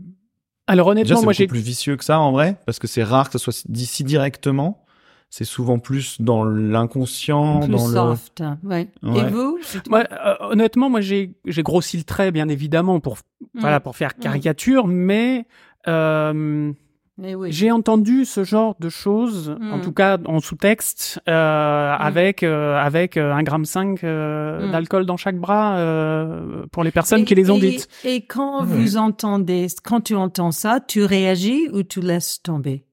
Alors 0.67 0.87
honnêtement, 0.87 1.21
moi 1.23 1.33
j'ai 1.33 1.47
plus 1.47 1.59
vicieux 1.59 1.95
que 1.97 2.05
ça 2.05 2.19
en 2.19 2.31
vrai, 2.31 2.59
parce 2.65 2.79
que 2.79 2.87
c'est 2.87 3.03
rare 3.03 3.29
que 3.29 3.37
ça 3.37 3.39
soit 3.39 3.65
dit 3.69 3.85
si 3.85 4.03
directement. 4.03 4.83
C'est 5.31 5.45
souvent 5.45 5.77
plus 5.77 6.19
dans 6.21 6.43
l'inconscient, 6.43 7.59
Plus 7.59 7.69
dans 7.69 7.87
le. 7.87 7.93
soft. 7.93 8.43
Ouais. 8.63 8.89
Et 9.03 9.07
Ouais. 9.07 9.29
vous 9.29 9.59
Moi, 9.89 10.03
euh, 10.11 10.33
honnêtement, 10.41 10.89
moi 10.89 11.01
j'ai 11.01 11.35
j'ai 11.45 11.61
grossi 11.63 11.97
le 11.97 12.03
trait 12.03 12.31
bien 12.31 12.49
évidemment 12.49 12.99
pour 12.99 13.17
Mm. 13.53 13.59
voilà 13.61 13.79
pour 13.79 13.95
faire 13.95 14.15
caricature, 14.15 14.87
mais 14.87 15.45
euh, 15.87 16.71
oui. 17.19 17.51
j'ai 17.51 17.71
entendu 17.71 18.25
ce 18.25 18.43
genre 18.43 18.75
de 18.79 18.89
choses, 18.89 19.55
Mm. 19.59 19.73
en 19.73 19.79
tout 19.81 19.91
cas 19.91 20.17
en 20.25 20.39
sous-texte, 20.39 21.21
euh, 21.29 21.93
avec 21.97 22.41
euh, 22.43 22.75
avec 22.77 23.15
un 23.17 23.43
gramme 23.43 23.65
5 23.65 24.03
euh, 24.03 24.67
Mm. 24.67 24.71
d'alcool 24.71 25.05
dans 25.05 25.17
chaque 25.17 25.37
bras 25.37 25.77
euh, 25.77 26.65
pour 26.71 26.83
les 26.83 26.91
personnes 26.91 27.21
Et- 27.21 27.25
qui 27.25 27.35
les 27.35 27.49
ont 27.51 27.57
et- 27.57 27.69
dites. 27.69 27.87
Et 28.03 28.25
quand 28.25 28.61
Ouais. 28.61 28.65
vous 28.67 28.97
entendez, 28.97 29.67
quand 29.83 30.01
tu 30.01 30.15
entends 30.15 30.51
ça, 30.51 30.79
tu 30.85 31.03
réagis 31.03 31.69
ou 31.71 31.83
tu 31.83 32.01
laisses 32.01 32.41
tomber? 32.41 32.83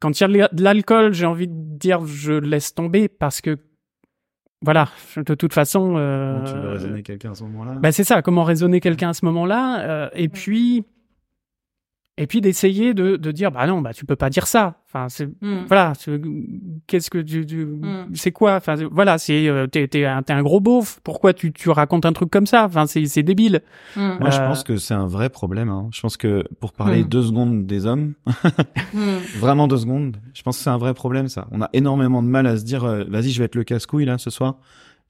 Quand 0.00 0.20
il 0.20 0.36
y 0.36 0.42
a 0.42 0.48
de 0.52 0.62
l'alcool, 0.62 1.14
j'ai 1.14 1.26
envie 1.26 1.48
de 1.48 1.54
dire 1.54 2.04
je 2.06 2.32
laisse 2.32 2.74
tomber 2.74 3.08
parce 3.08 3.40
que 3.40 3.56
voilà, 4.62 4.88
de 5.16 5.34
toute 5.34 5.52
façon. 5.52 5.96
Euh, 5.96 6.34
Comment 6.34 6.52
tu 6.52 6.58
veux 6.58 6.68
raisonner 6.70 7.02
quelqu'un 7.02 7.32
à 7.32 7.34
ce 7.34 7.44
moment-là 7.44 7.74
Bah 7.74 7.92
c'est 7.92 8.04
ça, 8.04 8.22
comment 8.22 8.44
raisonner 8.44 8.80
quelqu'un 8.80 9.10
à 9.10 9.14
ce 9.14 9.24
moment-là, 9.26 9.80
euh, 9.80 10.08
et 10.14 10.28
puis 10.28 10.84
et 12.18 12.26
puis 12.26 12.40
d'essayer 12.40 12.94
de, 12.94 13.16
de 13.16 13.30
dire 13.30 13.50
bah 13.50 13.66
non 13.66 13.82
bah 13.82 13.92
tu 13.92 14.04
peux 14.06 14.16
pas 14.16 14.30
dire 14.30 14.46
ça. 14.46 14.76
Enfin 14.88 15.08
c'est 15.10 15.26
Mm. 15.42 15.64
voilà 15.68 15.92
c'est- 15.98 16.20
qu'est-ce 16.86 17.10
que 17.10 17.18
tu, 17.18 17.44
tu- 17.44 17.66
Mm. 17.66 18.06
c'est 18.14 18.32
quoi? 18.32 18.54
Enfin 18.56 18.74
voilà 18.90 19.18
c'est 19.18 19.48
euh, 19.48 19.66
t'es 19.66 19.86
t'es 19.86 20.04
un, 20.06 20.22
t'es 20.22 20.32
un 20.32 20.42
gros 20.42 20.60
beauf 20.60 21.00
pourquoi 21.04 21.34
tu 21.34 21.52
tu 21.52 21.68
racontes 21.70 22.06
un 22.06 22.12
truc 22.12 22.30
comme 22.30 22.46
ça? 22.46 22.64
Enfin 22.64 22.86
c'est 22.86 23.04
c'est 23.06 23.22
débile. 23.22 23.60
Mm. 23.96 24.16
Moi, 24.20 24.30
je 24.30 24.40
Euh, 24.40 24.46
pense 24.48 24.64
que 24.64 24.76
c'est 24.78 24.94
un 24.94 25.06
vrai 25.06 25.28
problème. 25.28 25.68
Hein. 25.68 25.88
Je 25.92 26.00
pense 26.00 26.16
que 26.16 26.44
pour 26.60 26.72
parler 26.72 27.02
Hmm. 27.04 27.08
deux 27.08 27.22
secondes 27.22 27.66
des 27.66 27.84
hommes, 27.86 28.14
Mm. 28.94 28.98
vraiment 29.38 29.68
deux 29.68 29.76
secondes, 29.78 30.16
je 30.34 30.42
pense 30.42 30.56
que 30.58 30.64
c'est 30.64 30.70
un 30.70 30.78
vrai 30.78 30.94
problème 30.94 31.28
ça. 31.28 31.46
On 31.50 31.60
a 31.60 31.68
énormément 31.72 32.22
de 32.22 32.28
mal 32.28 32.46
à 32.46 32.56
se 32.56 32.64
dire, 32.64 32.84
euh, 32.84 33.04
vas-y, 33.08 33.30
je 33.30 33.38
vais 33.40 33.44
être 33.44 33.54
le 33.56 33.64
casse-couille 33.64 34.04
là 34.06 34.16
ce 34.18 34.30
soir, 34.30 34.56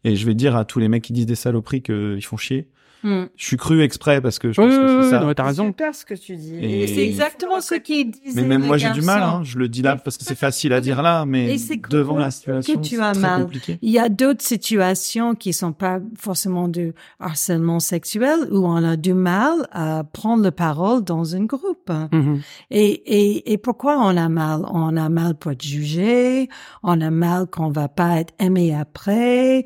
et 0.04 0.16
je 0.16 0.26
vais 0.26 0.34
dire 0.34 0.56
à 0.56 0.64
tous 0.64 0.78
les 0.80 0.88
mecs 0.88 1.02
qui 1.04 1.12
disent 1.12 1.26
des 1.26 1.34
saloperies 1.36 1.82
qu'ils 1.82 2.24
font 2.24 2.36
chier. 2.36 2.68
Mm. 3.02 3.24
Je 3.36 3.44
suis 3.46 3.56
cru 3.56 3.82
exprès 3.82 4.20
parce 4.20 4.38
que 4.38 4.52
je 4.52 4.60
pense 4.60 4.70
oui, 4.72 4.76
que 4.78 4.96
oui, 4.98 5.04
c'est 5.04 5.10
ça. 5.10 5.20
non, 5.20 5.26
mais 5.28 5.34
t'as 5.34 5.44
raison. 5.44 5.66
super 5.66 5.94
ce 5.94 6.04
que 6.04 6.14
tu 6.14 6.34
dis. 6.36 6.54
Et- 6.56 6.82
Et 6.82 6.86
c'est 6.88 7.04
exactement 7.04 7.60
ce 7.60 7.74
qu'il 7.76 8.10
disait. 8.10 8.40
Mais 8.40 8.46
même 8.46 8.64
moi, 8.66 8.78
j'ai 8.78 8.90
du 8.90 9.02
mal. 9.02 9.22
Hein. 9.22 9.40
Je 9.44 9.58
le 9.58 9.68
dis 9.68 9.82
là 9.82 9.96
parce 9.96 10.16
que 10.18 10.24
c'est 10.24 10.34
facile 10.38 10.72
à 10.72 10.80
dire 10.80 11.02
là, 11.02 11.24
mais 11.26 11.56
c'est 11.58 11.80
devant 11.88 12.16
la 12.18 12.30
situation, 12.30 12.74
que 12.74 12.80
tu 12.86 12.96
c'est 12.96 13.02
as 13.02 13.12
très 13.12 13.20
mal. 13.20 13.42
compliqué. 13.42 13.78
Il 13.82 13.90
y 13.90 13.98
a 13.98 14.08
d'autres 14.08 14.42
situations 14.42 15.34
qui 15.34 15.52
sont 15.52 15.72
pas 15.72 16.00
forcément 16.18 16.68
de 16.68 16.94
harcèlement 17.20 17.80
sexuel 17.80 18.38
où 18.50 18.66
on 18.66 18.76
a 18.84 18.96
du 18.96 19.14
mal 19.14 19.66
à 19.72 20.02
prendre 20.04 20.42
la 20.42 20.52
parole 20.52 21.02
dans 21.04 21.34
un 21.36 21.44
groupe. 21.44 21.90
Mhm. 22.12 22.40
Et, 22.70 22.90
et, 22.90 23.52
et 23.52 23.58
pourquoi 23.58 23.98
on 23.98 24.16
a 24.16 24.28
mal? 24.28 24.62
On 24.72 24.96
a 24.96 25.08
mal 25.08 25.34
pour 25.36 25.52
être 25.52 25.62
jugé, 25.62 26.48
on 26.82 27.00
a 27.00 27.10
mal 27.10 27.46
qu'on 27.46 27.70
va 27.70 27.88
pas 27.88 28.20
être 28.20 28.34
aimé 28.38 28.74
après, 28.74 29.64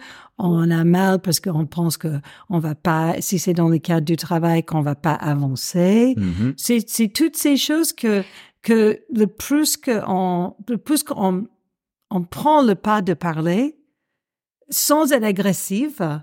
on 0.49 0.71
a 0.71 0.85
mal 0.85 1.21
parce 1.21 1.41
qu'on 1.41 1.67
pense 1.67 1.97
que 1.97 2.21
on 2.49 2.59
va 2.59 2.75
pas, 2.75 3.21
si 3.21 3.39
c'est 3.39 3.53
dans 3.55 3.69
le 3.69 3.79
cadre 3.79 4.05
du 4.07 4.17
travail, 4.17 4.65
qu'on 4.65 4.81
va 4.83 4.95
pas 4.95 5.13
avancer. 5.15 6.15
Mhm. 6.17 6.55
C'est, 6.57 6.89
c'est 6.89 7.09
toutes 7.09 7.37
ces 7.37 7.57
choses 7.57 7.93
que, 7.93 8.23
que 8.63 9.01
le 9.15 9.27
plus 9.27 9.77
qu'on, 9.77 10.55
le 10.69 10.79
plus 10.79 11.03
qu'on, 11.03 11.47
on 12.11 12.23
prend 12.25 12.63
le 12.63 12.75
pas 12.75 13.03
de 13.03 13.15
parler 13.15 13.77
sans 14.71 15.13
être 15.13 15.25
agressive, 15.25 16.21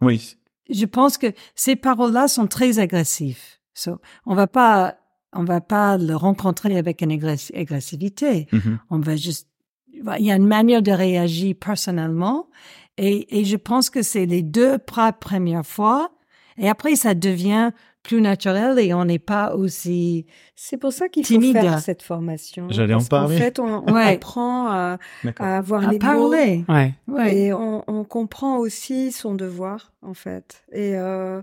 Oui. 0.00 0.36
je 0.70 0.86
pense 0.86 1.18
que 1.18 1.28
ces 1.54 1.76
paroles-là 1.76 2.28
sont 2.28 2.46
très 2.46 2.78
agressives. 2.78 3.42
So, 3.74 3.98
on 4.24 4.34
va 4.34 4.46
pas, 4.46 4.96
on 5.32 5.44
va 5.44 5.60
pas 5.60 5.98
le 5.98 6.14
rencontrer 6.14 6.78
avec 6.78 7.02
une 7.02 7.10
agressi- 7.12 7.54
agressivité. 7.56 8.46
Mhm. 8.52 8.78
On 8.90 8.98
va 9.00 9.16
juste, 9.16 9.48
il 9.92 10.24
y 10.24 10.30
a 10.30 10.36
une 10.36 10.46
manière 10.46 10.80
de 10.82 10.92
réagir 10.92 11.54
personnellement. 11.60 12.48
Et, 12.96 13.44
je 13.44 13.56
pense 13.56 13.90
que 13.90 14.02
c'est 14.02 14.26
les 14.26 14.42
deux 14.42 14.78
premières 14.78 15.66
fois. 15.66 16.10
Et 16.58 16.68
après, 16.68 16.94
ça 16.96 17.14
devient 17.14 17.72
plus 18.04 18.20
naturel 18.20 18.78
et 18.78 18.94
on 18.94 19.04
n'est 19.06 19.18
pas 19.18 19.56
aussi, 19.56 20.26
C'est 20.54 20.76
pour 20.76 20.92
ça 20.92 21.08
qu'il 21.08 21.24
faut 21.26 21.34
Timide. 21.34 21.54
faire 21.58 21.78
cette 21.80 22.02
formation. 22.02 22.66
J'allais 22.70 22.94
en 22.94 23.02
parler. 23.02 23.36
fait, 23.38 23.58
on, 23.58 23.82
on 23.88 23.92
Ouais. 23.94 24.14
apprend 24.14 24.68
à, 24.68 24.98
avoir 25.40 25.82
à 25.88 25.90
les 25.90 25.98
mots. 25.98 25.98
parler. 25.98 26.64
Ouais. 26.68 26.94
Ouais. 27.08 27.36
Et 27.36 27.52
on, 27.52 27.82
on 27.88 28.04
comprend 28.04 28.58
aussi 28.58 29.10
son 29.10 29.34
devoir, 29.34 29.92
en 30.02 30.14
fait. 30.14 30.62
Et, 30.72 30.94
euh, 30.96 31.40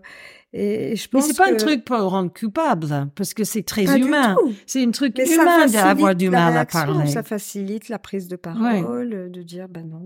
et 0.54 0.96
je 0.96 1.08
Mais 1.12 1.20
pense 1.20 1.28
c'est 1.30 1.38
pas 1.38 1.50
que... 1.50 1.54
un 1.56 1.58
truc 1.58 1.84
pour 1.84 1.98
rendre 1.98 2.32
coupable, 2.32 3.10
parce 3.16 3.34
que 3.34 3.44
c'est 3.44 3.64
très 3.64 3.86
Pas 3.86 3.96
du 3.98 4.04
humain. 4.04 4.36
tout. 4.40 4.54
C'est 4.68 4.84
un 4.86 4.92
truc 4.92 5.16
Mais 5.18 5.34
humain 5.34 5.66
d'avoir 5.66 6.14
du 6.16 6.30
mal 6.30 6.56
à 6.56 6.66
parler. 6.66 7.08
Ça 7.08 7.24
facilite 7.24 7.90
la 7.90 7.98
prise 8.00 8.28
de 8.28 8.36
parole, 8.36 9.32
de 9.32 9.42
dire, 9.42 9.68
bah 9.68 9.82
non. 9.84 10.02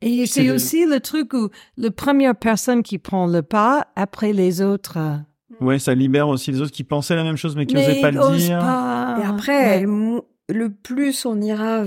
Et 0.00 0.24
c'est 0.26 0.44
le- 0.44 0.54
aussi 0.54 0.86
le 0.86 0.98
truc 1.00 1.34
où 1.34 1.50
la 1.76 1.90
première 1.90 2.34
personne 2.34 2.82
qui 2.82 2.98
prend 2.98 3.26
le 3.26 3.42
pas, 3.42 3.86
après 3.96 4.32
les 4.32 4.62
autres. 4.62 4.96
Ouais, 5.60 5.78
ça 5.78 5.94
libère 5.94 6.28
aussi 6.28 6.50
les 6.52 6.60
autres 6.60 6.72
qui 6.72 6.84
pensaient 6.84 7.16
la 7.16 7.24
même 7.24 7.36
chose 7.36 7.56
mais 7.56 7.66
qui 7.66 7.74
n'osaient 7.74 8.00
pas 8.00 8.10
le 8.10 8.36
dire. 8.36 8.58
pas. 8.58 9.18
Et 9.22 9.26
après, 9.26 9.84
Ouais. 9.84 10.20
le 10.48 10.70
plus 10.70 11.24
on 11.26 11.40
ira, 11.40 11.84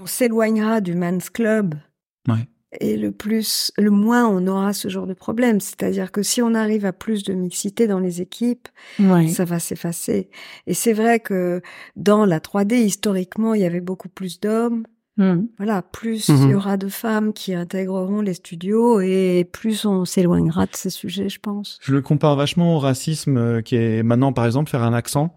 on 0.00 0.06
s'éloignera 0.06 0.80
du 0.80 0.94
man's 0.94 1.30
club. 1.30 1.74
Ouais. 2.28 2.46
Et 2.80 2.98
le 2.98 3.12
plus, 3.12 3.72
le 3.78 3.90
moins 3.90 4.28
on 4.28 4.46
aura 4.46 4.74
ce 4.74 4.88
genre 4.88 5.06
de 5.06 5.14
problème. 5.14 5.58
C'est-à-dire 5.58 6.12
que 6.12 6.22
si 6.22 6.42
on 6.42 6.54
arrive 6.54 6.84
à 6.84 6.92
plus 6.92 7.22
de 7.24 7.32
mixité 7.32 7.86
dans 7.86 7.98
les 7.98 8.20
équipes, 8.20 8.68
Ouais. 8.98 9.28
ça 9.28 9.46
va 9.46 9.58
s'effacer. 9.58 10.28
Et 10.66 10.74
c'est 10.74 10.92
vrai 10.92 11.18
que 11.20 11.62
dans 11.96 12.26
la 12.26 12.40
3D, 12.40 12.74
historiquement, 12.84 13.54
il 13.54 13.62
y 13.62 13.64
avait 13.64 13.80
beaucoup 13.80 14.10
plus 14.10 14.38
d'hommes. 14.40 14.84
Hmm. 15.18 15.46
Voilà, 15.58 15.82
plus 15.82 16.28
Mhm. 16.28 16.42
il 16.44 16.50
y 16.50 16.54
aura 16.54 16.76
de 16.76 16.88
femmes 16.88 17.32
qui 17.32 17.52
intégreront 17.52 18.20
les 18.20 18.34
studios 18.34 19.00
et 19.00 19.46
plus 19.52 19.84
on 19.84 20.04
s'éloignera 20.04 20.66
de 20.66 20.74
ces 20.74 20.90
sujets, 20.90 21.28
je 21.28 21.40
pense. 21.40 21.78
Je 21.82 21.92
le 21.92 22.00
compare 22.02 22.36
vachement 22.36 22.76
au 22.76 22.78
racisme 22.78 23.36
euh, 23.36 23.60
qui 23.60 23.74
est 23.76 24.02
maintenant, 24.04 24.32
par 24.32 24.46
exemple, 24.46 24.70
faire 24.70 24.82
un 24.84 24.92
accent. 24.94 25.34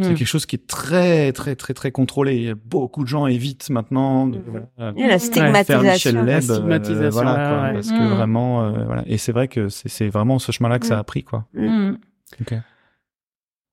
C'est 0.00 0.10
Mm. 0.10 0.14
quelque 0.16 0.26
chose 0.26 0.44
qui 0.46 0.56
est 0.56 0.66
très, 0.66 1.30
très, 1.32 1.54
très, 1.54 1.72
très 1.74 1.92
contrôlé. 1.92 2.52
Beaucoup 2.54 3.04
de 3.04 3.08
gens 3.08 3.26
évitent 3.28 3.70
maintenant 3.70 4.26
de, 4.26 4.40
voilà, 4.76 4.92
Il 4.96 5.00
y 5.02 5.04
a 5.04 5.08
la 5.08 5.18
faire 5.18 5.82
Michel 5.82 6.14
stigmatisation. 6.14 6.20
Leb, 6.20 6.26
La 6.26 6.36
euh, 6.36 6.40
stigmatisation, 6.40 7.10
voilà, 7.10 7.30
ouais, 7.32 7.48
quoi, 7.58 7.62
ouais. 7.68 7.72
parce 7.74 7.90
que 7.90 7.94
Mm. 8.12 8.14
vraiment, 8.16 8.62
euh, 8.64 8.84
voilà. 8.86 9.02
Et 9.06 9.18
c'est 9.18 9.30
vrai 9.32 9.46
que 9.48 9.68
c'est 9.68 10.08
vraiment 10.08 10.38
ce 10.40 10.50
chemin-là 10.52 10.78
que 10.80 10.86
ça 10.86 10.98
a 10.98 11.04
pris, 11.04 11.22
quoi. 11.22 11.46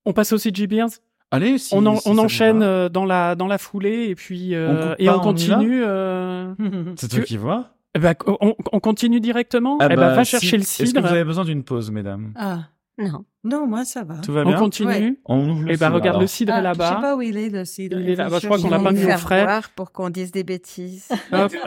On 0.05 0.13
passe 0.13 0.31
au 0.33 0.37
CG 0.37 0.65
Beers? 0.67 0.89
Allez, 1.31 1.57
si, 1.57 1.73
on 1.73 1.85
en- 1.85 1.95
si 1.95 2.07
on 2.09 2.17
enchaîne 2.17 2.61
euh, 2.61 2.89
dans 2.89 3.05
la 3.05 3.35
dans 3.35 3.47
la 3.47 3.57
foulée 3.57 4.07
et 4.09 4.15
puis 4.15 4.53
euh, 4.53 4.93
On 4.93 5.03
et 5.03 5.09
on 5.09 5.15
on 5.15 5.19
continue. 5.19 5.81
euh, 5.85 6.53
C'est 6.97 7.07
toi 7.09 7.21
qui 7.21 7.37
vois. 7.37 7.69
eh 7.95 7.99
ben, 7.99 8.13
on, 8.27 8.53
on 8.71 8.79
continue 8.81 9.19
directement. 9.21 9.77
Ah 9.79 9.85
eh 9.85 9.95
ben, 9.95 9.95
bah, 9.97 10.13
va 10.15 10.23
si- 10.25 10.31
chercher 10.31 10.57
le 10.57 10.63
Est-ce 10.63 10.79
que 10.79 10.85
cidre. 10.87 11.01
vous 11.01 11.07
avez 11.07 11.23
besoin 11.23 11.45
d'une 11.45 11.63
pause, 11.63 11.89
mesdames? 11.91 12.33
Ah, 12.35 12.59
Non. 12.97 13.23
non, 13.45 13.65
moi, 13.65 13.85
ça 13.85 14.03
va. 14.03 14.15
Tout 14.15 14.33
va 14.33 14.41
On 14.41 14.49
bien? 14.49 14.57
continue? 14.57 14.89
Ouais. 14.89 15.13
On 15.25 15.49
ouvre 15.49 15.61
le 15.63 15.71
Et 15.71 15.77
ben 15.77 15.85
cidre, 15.87 15.93
regarde 15.95 16.07
alors. 16.07 16.21
le 16.21 16.27
cidre 16.27 16.53
Ah, 16.53 16.57
Je 16.57 16.61
sais 16.61 16.67
là-bas. 16.79 17.01
pas 17.01 17.15
où 17.15 17.21
il 17.21 17.37
est, 17.37 17.49
le 17.49 17.63
cidre. 17.65 17.97
Il 17.99 18.09
est 18.09 18.15
là. 18.15 18.29
Bah, 18.29 18.37
je 18.41 18.45
crois 18.47 18.59
qu'on 18.59 18.69
l'a 18.69 18.79
pas 18.79 18.91
mis 18.91 19.05
au 19.05 19.17
frais. 19.17 19.47
pour 19.75 19.91
qu'on 19.93 20.09
dise 20.09 20.31
des 20.31 20.43
bêtises. 20.43 21.07
Hop. 21.31 21.51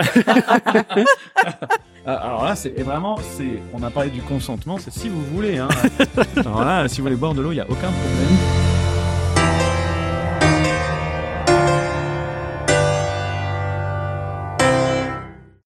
Ah, 2.07 2.17
Alors 2.17 2.45
là, 2.45 2.55
c'est 2.55 2.69
vraiment, 2.83 3.17
c'est, 3.23 3.63
on 3.73 3.83
a 3.83 3.89
parlé 3.89 4.11
du 4.11 4.21
consentement, 4.21 4.77
c'est 4.77 4.93
si 4.93 5.09
vous 5.09 5.23
voulez. 5.35 5.57
Hein. 5.57 5.69
Alors 6.37 6.63
là, 6.63 6.87
si 6.87 6.99
vous 7.01 7.05
voulez 7.07 7.17
boire 7.17 7.33
de 7.33 7.41
l'eau, 7.41 7.51
il 7.53 7.57
y 7.57 7.61
a 7.61 7.65
aucun 7.65 7.91
problème. 7.91 8.84